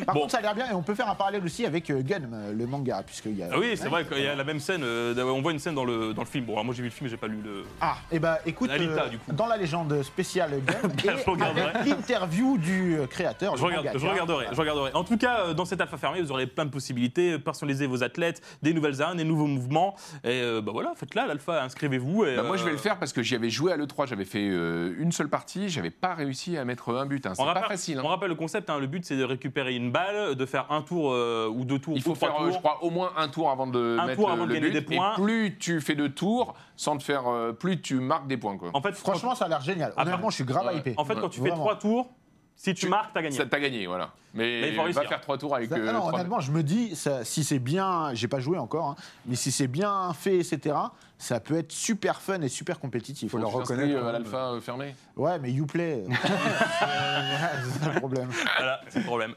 Par 0.06 0.14
Bon. 0.14 0.20
contre, 0.22 0.32
ça 0.32 0.38
a 0.38 0.40
l'air 0.42 0.54
bien 0.54 0.70
et 0.70 0.74
on 0.74 0.82
peut 0.82 0.94
faire 0.94 1.08
un 1.08 1.14
parallèle 1.14 1.44
aussi 1.44 1.64
avec 1.66 1.90
euh, 1.90 2.02
Gun, 2.02 2.20
euh, 2.32 2.52
le 2.52 2.66
manga, 2.66 3.02
puisqu'il 3.04 3.36
y 3.36 3.42
a. 3.42 3.48
Ah 3.52 3.58
oui, 3.58 3.72
c'est 3.76 3.88
vrai 3.88 4.04
qu'il 4.06 4.22
y 4.22 4.26
a 4.26 4.34
la 4.34 4.44
même 4.44 4.60
scène. 4.60 4.82
euh, 4.84 5.14
on 5.24 5.42
voit 5.42 5.52
une 5.52 5.58
scène 5.58 5.74
dans 5.74 5.84
le, 5.84 6.12
dans 6.14 6.22
le 6.22 6.26
film. 6.28 6.44
Bon, 6.46 6.52
alors 6.54 6.64
moi 6.64 6.74
j'ai 6.74 6.82
vu 6.82 6.88
le 6.88 6.94
film, 6.94 7.06
mais 7.06 7.10
j'ai 7.10 7.16
pas 7.16 7.26
lu 7.26 7.40
le. 7.42 7.64
Ah, 7.80 7.96
et 8.10 8.18
bah 8.18 8.38
écoute, 8.46 8.70
Alita, 8.70 9.08
du 9.08 9.18
coup. 9.18 9.32
dans 9.32 9.46
la 9.46 9.56
légende 9.56 10.02
spéciale 10.02 10.52
Gun, 10.66 11.14
avec 11.44 11.86
l'interview 11.86 12.58
du 12.58 12.96
créateur. 13.10 13.56
Je, 13.56 13.64
regarde- 13.64 13.88
je 13.98 14.06
regarderai, 14.06 14.46
je 14.52 14.60
regarderai. 14.60 14.90
En 14.94 15.04
tout 15.04 15.16
cas, 15.18 15.52
dans 15.54 15.64
cette 15.64 15.80
alpha 15.80 15.96
fermée, 15.96 16.20
vous 16.22 16.30
aurez 16.32 16.46
plein 16.46 16.64
de 16.64 16.70
possibilités, 16.70 17.38
personnaliser 17.38 17.86
vos 17.86 18.02
athlètes, 18.02 18.42
des 18.62 18.72
nouvelles 18.74 19.02
armes, 19.02 19.16
des 19.18 19.24
nouveaux 19.24 19.46
mouvements. 19.46 19.96
Et 20.24 20.42
bah 20.62 20.72
voilà, 20.72 20.92
faites-là, 20.96 21.26
l'alpha, 21.26 21.62
inscrivez-vous. 21.62 22.24
Bah, 22.36 22.42
moi, 22.42 22.56
je 22.56 22.64
vais 22.64 22.70
le 22.72 22.76
faire 22.78 22.98
parce 22.98 23.12
que 23.12 23.22
j'y 23.22 23.34
avais 23.34 23.50
joué 23.50 23.72
à 23.72 23.76
l'E3. 23.76 24.06
J'avais 24.08 24.24
fait 24.24 24.37
euh, 24.48 24.94
une 24.98 25.10
seule 25.12 25.28
partie. 25.28 25.68
J'avais 25.68 25.90
pas 25.90 26.14
réussi 26.14 26.56
à 26.56 26.64
mettre 26.64 26.94
un 26.94 27.06
but. 27.06 27.26
hein. 27.26 27.32
C'est 27.34 27.42
On 27.42 27.46
pas 27.46 27.54
rappelle, 27.54 27.68
facile. 27.70 27.98
hein. 27.98 28.02
on 28.04 28.08
rappelle 28.08 28.28
le 28.28 28.34
concept, 28.34 28.70
hein, 28.70 28.78
le 28.78 28.86
but 28.86 29.04
c'est 29.04 29.16
de 29.16 29.24
récupérer 29.24 29.74
une 29.74 29.90
balle, 29.90 30.34
de 30.34 30.46
faire 30.46 30.70
un 30.70 30.82
tour 30.82 31.12
euh, 31.12 31.48
ou 31.48 31.64
deux 31.64 31.78
tours 31.78 31.94
Il 31.96 32.02
faut 32.02 32.14
faire, 32.14 32.34
euh, 32.40 32.44
tours. 32.44 32.52
je 32.52 32.58
crois, 32.58 32.78
au 32.84 32.90
moins 32.90 33.12
un 33.16 33.28
tour 33.28 33.50
avant 33.50 33.66
de 33.66 33.96
Un 33.98 34.06
mettre 34.06 34.20
tour 34.20 34.30
avant 34.30 34.46
de 34.46 34.52
le 34.54 34.60
but. 34.60 34.70
des 34.72 34.82
points. 34.82 35.12
Et 35.12 35.20
plus 35.20 35.56
tu 35.58 35.80
fais 35.80 35.94
de 35.94 36.06
tours, 36.06 36.54
sans 36.76 36.96
te 36.98 37.02
faire, 37.02 37.26
euh, 37.28 37.52
plus 37.52 37.80
tu 37.80 37.94
marques 37.96 38.26
des 38.26 38.36
points. 38.36 38.56
Quoi. 38.58 38.70
En 38.74 38.80
fait, 38.82 38.92
Franchement, 38.94 39.34
ça 39.34 39.46
a 39.46 39.48
l'air 39.48 39.60
génial. 39.60 39.92
Ah, 39.96 40.02
Honnêtement, 40.02 40.30
je 40.30 40.36
suis 40.36 40.44
grave 40.44 40.74
hypé. 40.76 40.94
en 40.96 41.04
fait 41.04 41.14
quand 41.16 41.28
tu 41.28 41.40
fais 41.40 41.48
Vraiment. 41.48 41.64
trois 41.64 41.76
tours, 41.78 42.10
si 42.58 42.74
tu, 42.74 42.80
Tu- 42.82 42.88
marques, 42.88 43.12
t'as 43.14 43.22
gagné. 43.22 43.36
Ça 43.36 43.46
t'a 43.46 43.58
gagné, 43.60 43.86
voilà. 43.86 44.10
Mais, 44.34 44.60
Mais 44.60 44.68
il 44.68 44.72
faut 44.72 44.78
va 44.78 44.84
réussir. 44.84 45.08
faire 45.08 45.20
trois 45.22 45.38
tours 45.38 45.54
avec. 45.54 45.72
Euh, 45.72 45.90
non, 45.92 46.00
trois- 46.00 46.14
honnêtement, 46.14 46.40
je 46.40 46.52
me 46.52 46.62
dis, 46.62 46.94
ça- 46.94 47.24
si 47.24 47.42
c'est 47.44 47.58
bien, 47.58 48.10
j'ai 48.14 48.28
pas 48.28 48.40
joué 48.40 48.58
encore, 48.58 48.88
hein, 48.88 48.96
mais 49.26 49.36
si 49.36 49.50
c'est 49.50 49.68
bien 49.68 50.12
fait, 50.12 50.36
etc., 50.38 50.76
ça 51.16 51.40
peut 51.40 51.56
être 51.56 51.72
super 51.72 52.20
fun 52.20 52.40
et 52.42 52.48
super 52.48 52.78
compétitif. 52.78 53.30
Faut 53.30 53.38
le 53.38 53.44
Tu 53.46 53.52
t'inscris, 53.52 53.74
reconnaître, 53.76 53.94
euh, 53.96 54.00
à 54.00 54.00
quand 54.00 54.12
même. 54.12 54.22
l'alpha 54.22 54.50
euh, 54.52 54.60
fermé. 54.60 54.94
Ouais, 55.16 55.38
mais 55.38 55.50
Uplay, 55.52 56.04
euh, 56.04 56.08
c'est 57.72 57.84
ça 57.84 57.92
le 57.92 57.98
problème. 58.00 58.28
Voilà, 58.58 58.80
c'est 58.88 58.98
le 59.00 59.04
problème. 59.06 59.34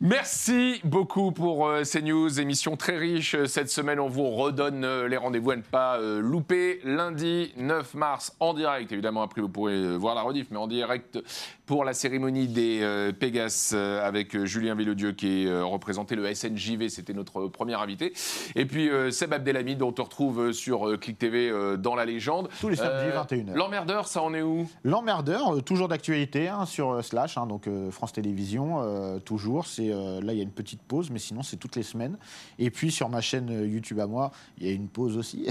Merci 0.00 0.80
beaucoup 0.82 1.30
pour 1.30 1.68
euh, 1.68 1.84
ces 1.84 2.02
news, 2.02 2.40
émission 2.40 2.76
très 2.76 2.98
riche 2.98 3.36
euh, 3.36 3.46
cette 3.46 3.70
semaine. 3.70 4.00
On 4.00 4.08
vous 4.08 4.30
redonne 4.30 4.84
euh, 4.84 5.06
les 5.06 5.16
rendez-vous 5.16 5.52
à 5.52 5.56
ne 5.56 5.62
pas 5.62 5.96
euh, 5.98 6.20
louper. 6.20 6.80
Lundi 6.82 7.52
9 7.56 7.94
mars 7.94 8.34
en 8.40 8.52
direct, 8.52 8.90
évidemment. 8.90 9.22
Après, 9.22 9.40
vous 9.40 9.48
pourrez 9.48 9.74
euh, 9.74 9.94
voir 9.96 10.16
la 10.16 10.22
rediff, 10.22 10.48
mais 10.50 10.56
en 10.56 10.66
direct 10.66 11.20
pour 11.66 11.84
la 11.84 11.94
cérémonie 11.94 12.48
des 12.48 12.80
euh, 12.82 13.12
Pégas 13.12 13.70
euh, 13.72 14.06
avec 14.06 14.34
euh, 14.34 14.44
Julien 14.46 14.74
Villedieu 14.74 15.12
qui 15.12 15.44
est 15.44 15.46
euh, 15.46 15.64
représenté 15.64 16.16
le 16.16 16.32
SNJV. 16.34 16.88
C'était 16.88 17.12
notre 17.14 17.46
premier 17.46 17.74
invité. 17.74 18.12
Et 18.56 18.66
puis 18.66 18.90
euh, 18.90 19.10
Seb 19.10 19.32
Abdelhamid, 19.32 19.78
dont 19.78 19.88
on 19.88 19.92
te 19.92 20.02
retrouve 20.02 20.52
sur 20.52 20.88
euh, 20.88 20.96
Click 20.96 21.18
TV 21.18 21.48
euh, 21.50 21.76
dans 21.76 21.94
la 21.94 22.04
légende. 22.04 22.48
Tous 22.60 22.68
les 22.68 22.76
samedis, 22.76 23.16
21h. 23.16 23.54
L'emmerdeur, 23.54 24.08
ça 24.08 24.22
en 24.22 24.34
est 24.34 24.42
où? 24.42 24.68
L'emmerdeur, 24.82 25.54
euh, 25.56 25.60
toujours 25.60 25.86
d'actualité 25.88 26.48
hein, 26.48 26.66
sur 26.66 26.90
euh, 26.90 27.02
Slash, 27.02 27.38
hein, 27.38 27.46
donc 27.46 27.68
euh, 27.68 27.90
France 27.92 28.12
Télévisions, 28.12 28.80
euh, 28.82 29.18
toujours. 29.20 29.66
C'est 29.66 29.90
euh, 29.92 30.20
là, 30.20 30.32
il 30.32 30.38
y 30.38 30.40
a 30.40 30.44
une 30.44 30.50
petite 30.50 30.82
pause, 30.82 31.10
mais 31.10 31.18
sinon 31.20 31.42
c'est 31.42 31.56
toutes 31.56 31.76
les 31.76 31.84
semaines. 31.84 32.18
Et 32.58 32.70
puis 32.70 32.90
sur 32.90 33.08
ma 33.08 33.20
chaîne 33.20 33.48
euh, 33.50 33.66
YouTube 33.66 34.00
à 34.00 34.06
moi, 34.06 34.32
il 34.58 34.66
y 34.66 34.70
a 34.70 34.72
une 34.72 34.88
pause 34.88 35.16
aussi, 35.16 35.46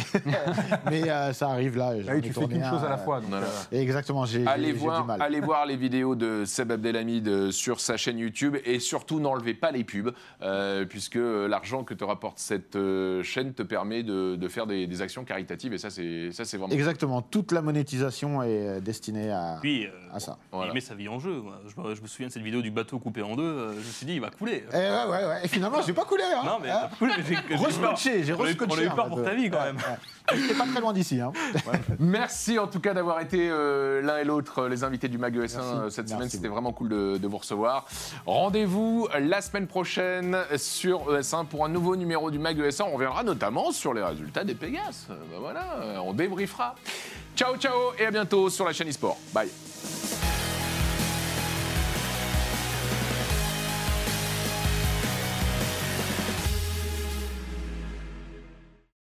mais 0.90 1.10
euh, 1.10 1.32
ça 1.34 1.50
arrive 1.50 1.78
là. 1.78 1.94
Ah 2.08 2.12
oui, 2.16 2.22
tu 2.22 2.34
fais 2.34 2.46
qu'une 2.48 2.64
un, 2.64 2.70
chose 2.70 2.84
à 2.84 2.90
la 2.90 2.98
fois. 2.98 3.22
donc, 3.22 3.30
Voilà. 3.30 3.48
Exactement, 3.72 4.26
j'ai 4.26 4.40
du 4.40 4.46
mal. 4.46 5.22
allez 5.22 5.40
voir 5.40 5.66
les 5.66 5.78
vidéos 5.78 6.01
de 6.16 6.44
Seb 6.46 6.72
Abdelhamid 6.72 7.28
euh, 7.28 7.52
sur 7.52 7.80
sa 7.80 7.96
chaîne 7.98 8.18
YouTube 8.18 8.58
et 8.66 8.80
surtout 8.80 9.20
n'enlevez 9.20 9.54
pas 9.54 9.72
les 9.72 9.84
pubs 9.84 10.12
euh, 10.42 10.86
puisque 10.86 11.16
l'argent 11.22 11.84
que 11.84 11.94
te 11.94 12.04
rapporte 12.04 12.40
cette 12.40 12.76
euh, 12.76 13.24
chaîne 13.24 13.54
te 13.54 13.64
permet 13.64 14.04
de, 14.04 14.36
de 14.36 14.48
faire 14.48 14.68
des, 14.68 14.88
des 14.88 15.02
actions 15.02 15.24
caritatives 15.24 15.74
et 15.74 15.78
ça 15.78 15.90
c'est 15.90 16.32
ça 16.32 16.44
c'est 16.46 16.58
vraiment 16.58 16.74
Exactement, 16.74 17.22
toute 17.22 17.52
la 17.52 17.62
monétisation 17.62 18.42
est 18.44 18.82
destinée 18.82 19.32
à, 19.32 19.58
Puis, 19.62 19.86
euh, 19.86 19.90
à 20.14 20.20
ça. 20.20 20.38
Voilà. 20.52 20.72
il 20.72 20.74
met 20.74 20.82
sa 20.82 20.96
vie 20.96 21.08
en 21.08 21.20
jeu. 21.20 21.42
Je, 21.68 21.82
me- 21.82 21.96
je 21.96 22.02
me 22.02 22.08
souviens 22.08 22.28
de 22.28 22.34
cette 22.34 22.44
vidéo 22.44 22.62
du 22.62 22.72
bateau 22.72 23.00
coupé 23.00 23.22
en 23.22 23.36
deux. 23.36 23.72
je 23.74 23.78
me 23.78 23.82
suis 23.84 24.06
dit, 24.06 24.14
il 24.16 24.22
va 24.22 24.30
couler. 24.30 24.66
Eh 24.74 24.76
ouais, 24.76 24.90
ouais, 25.10 25.26
ouais. 25.28 25.40
Et 25.44 25.48
finalement, 25.48 25.82
j'ai 25.86 25.94
pas 25.94 26.04
coulé. 26.06 26.24
Hein. 26.24 26.42
Non, 26.46 26.58
mais 26.62 26.70
mais 27.02 27.24
j'ai-. 27.28 27.56
Rescotché, 27.56 28.24
j'ai 28.24 28.34
rescotché. 28.34 28.72
On 28.72 28.78
a 28.80 28.84
eu 28.84 28.96
peur 28.96 29.06
peu. 29.06 29.10
pour 29.12 29.24
ta 29.24 29.34
vie 29.34 29.50
quand 29.50 29.62
même. 29.64 29.78
J'étais 30.34 30.54
pas 30.54 30.66
très 30.66 30.80
loin 30.82 30.94
d'ici. 30.94 31.20
Hein. 31.20 31.32
Merci 32.00 32.60
en 32.60 32.68
tout 32.68 32.80
cas 32.80 32.94
d'avoir 32.94 33.20
été 33.22 33.50
euh, 33.50 34.02
l'un 34.02 34.18
et 34.18 34.24
l'autre 34.24 34.68
les 34.68 34.84
invités 34.84 35.08
du 35.08 35.18
Mag 35.18 35.34
ES1 35.36 35.40
Merci. 35.40 35.58
euh, 35.60 35.90
cette 35.92 36.06
Merci 36.08 36.16
semaine. 36.16 36.30
C'était 36.30 36.48
vraiment 36.48 36.74
cool 36.74 36.90
de, 36.90 37.18
de 37.18 37.28
vous 37.28 37.38
recevoir. 37.38 37.86
Rendez-vous 38.26 39.08
la 39.20 39.42
semaine 39.42 39.68
prochaine 39.68 40.38
sur 40.58 41.12
ES1 41.14 41.46
pour 41.46 41.66
un 41.66 41.70
nouveau 41.70 41.96
numéro 41.96 42.32
du 42.32 42.40
Mag 42.40 42.58
ES1. 42.60 42.84
On 42.84 42.94
reviendra 42.94 43.24
notamment 43.24 43.72
sur 43.72 43.94
les 43.94 44.04
résultats 44.04 44.44
des 44.44 44.56
Pégas. 44.56 45.08
Euh, 45.10 45.16
ben 45.32 45.40
voilà, 45.40 45.66
euh, 45.82 45.98
on 46.04 46.14
débriefera. 46.14 46.76
Ciao, 47.36 47.56
ciao 47.58 47.94
et 48.00 48.06
à 48.06 48.12
bientôt 48.12 48.50
sur 48.50 48.66
la 48.66 48.74
chaîne 48.74 48.88
eSport. 48.88 49.18
Bye. 49.34 49.50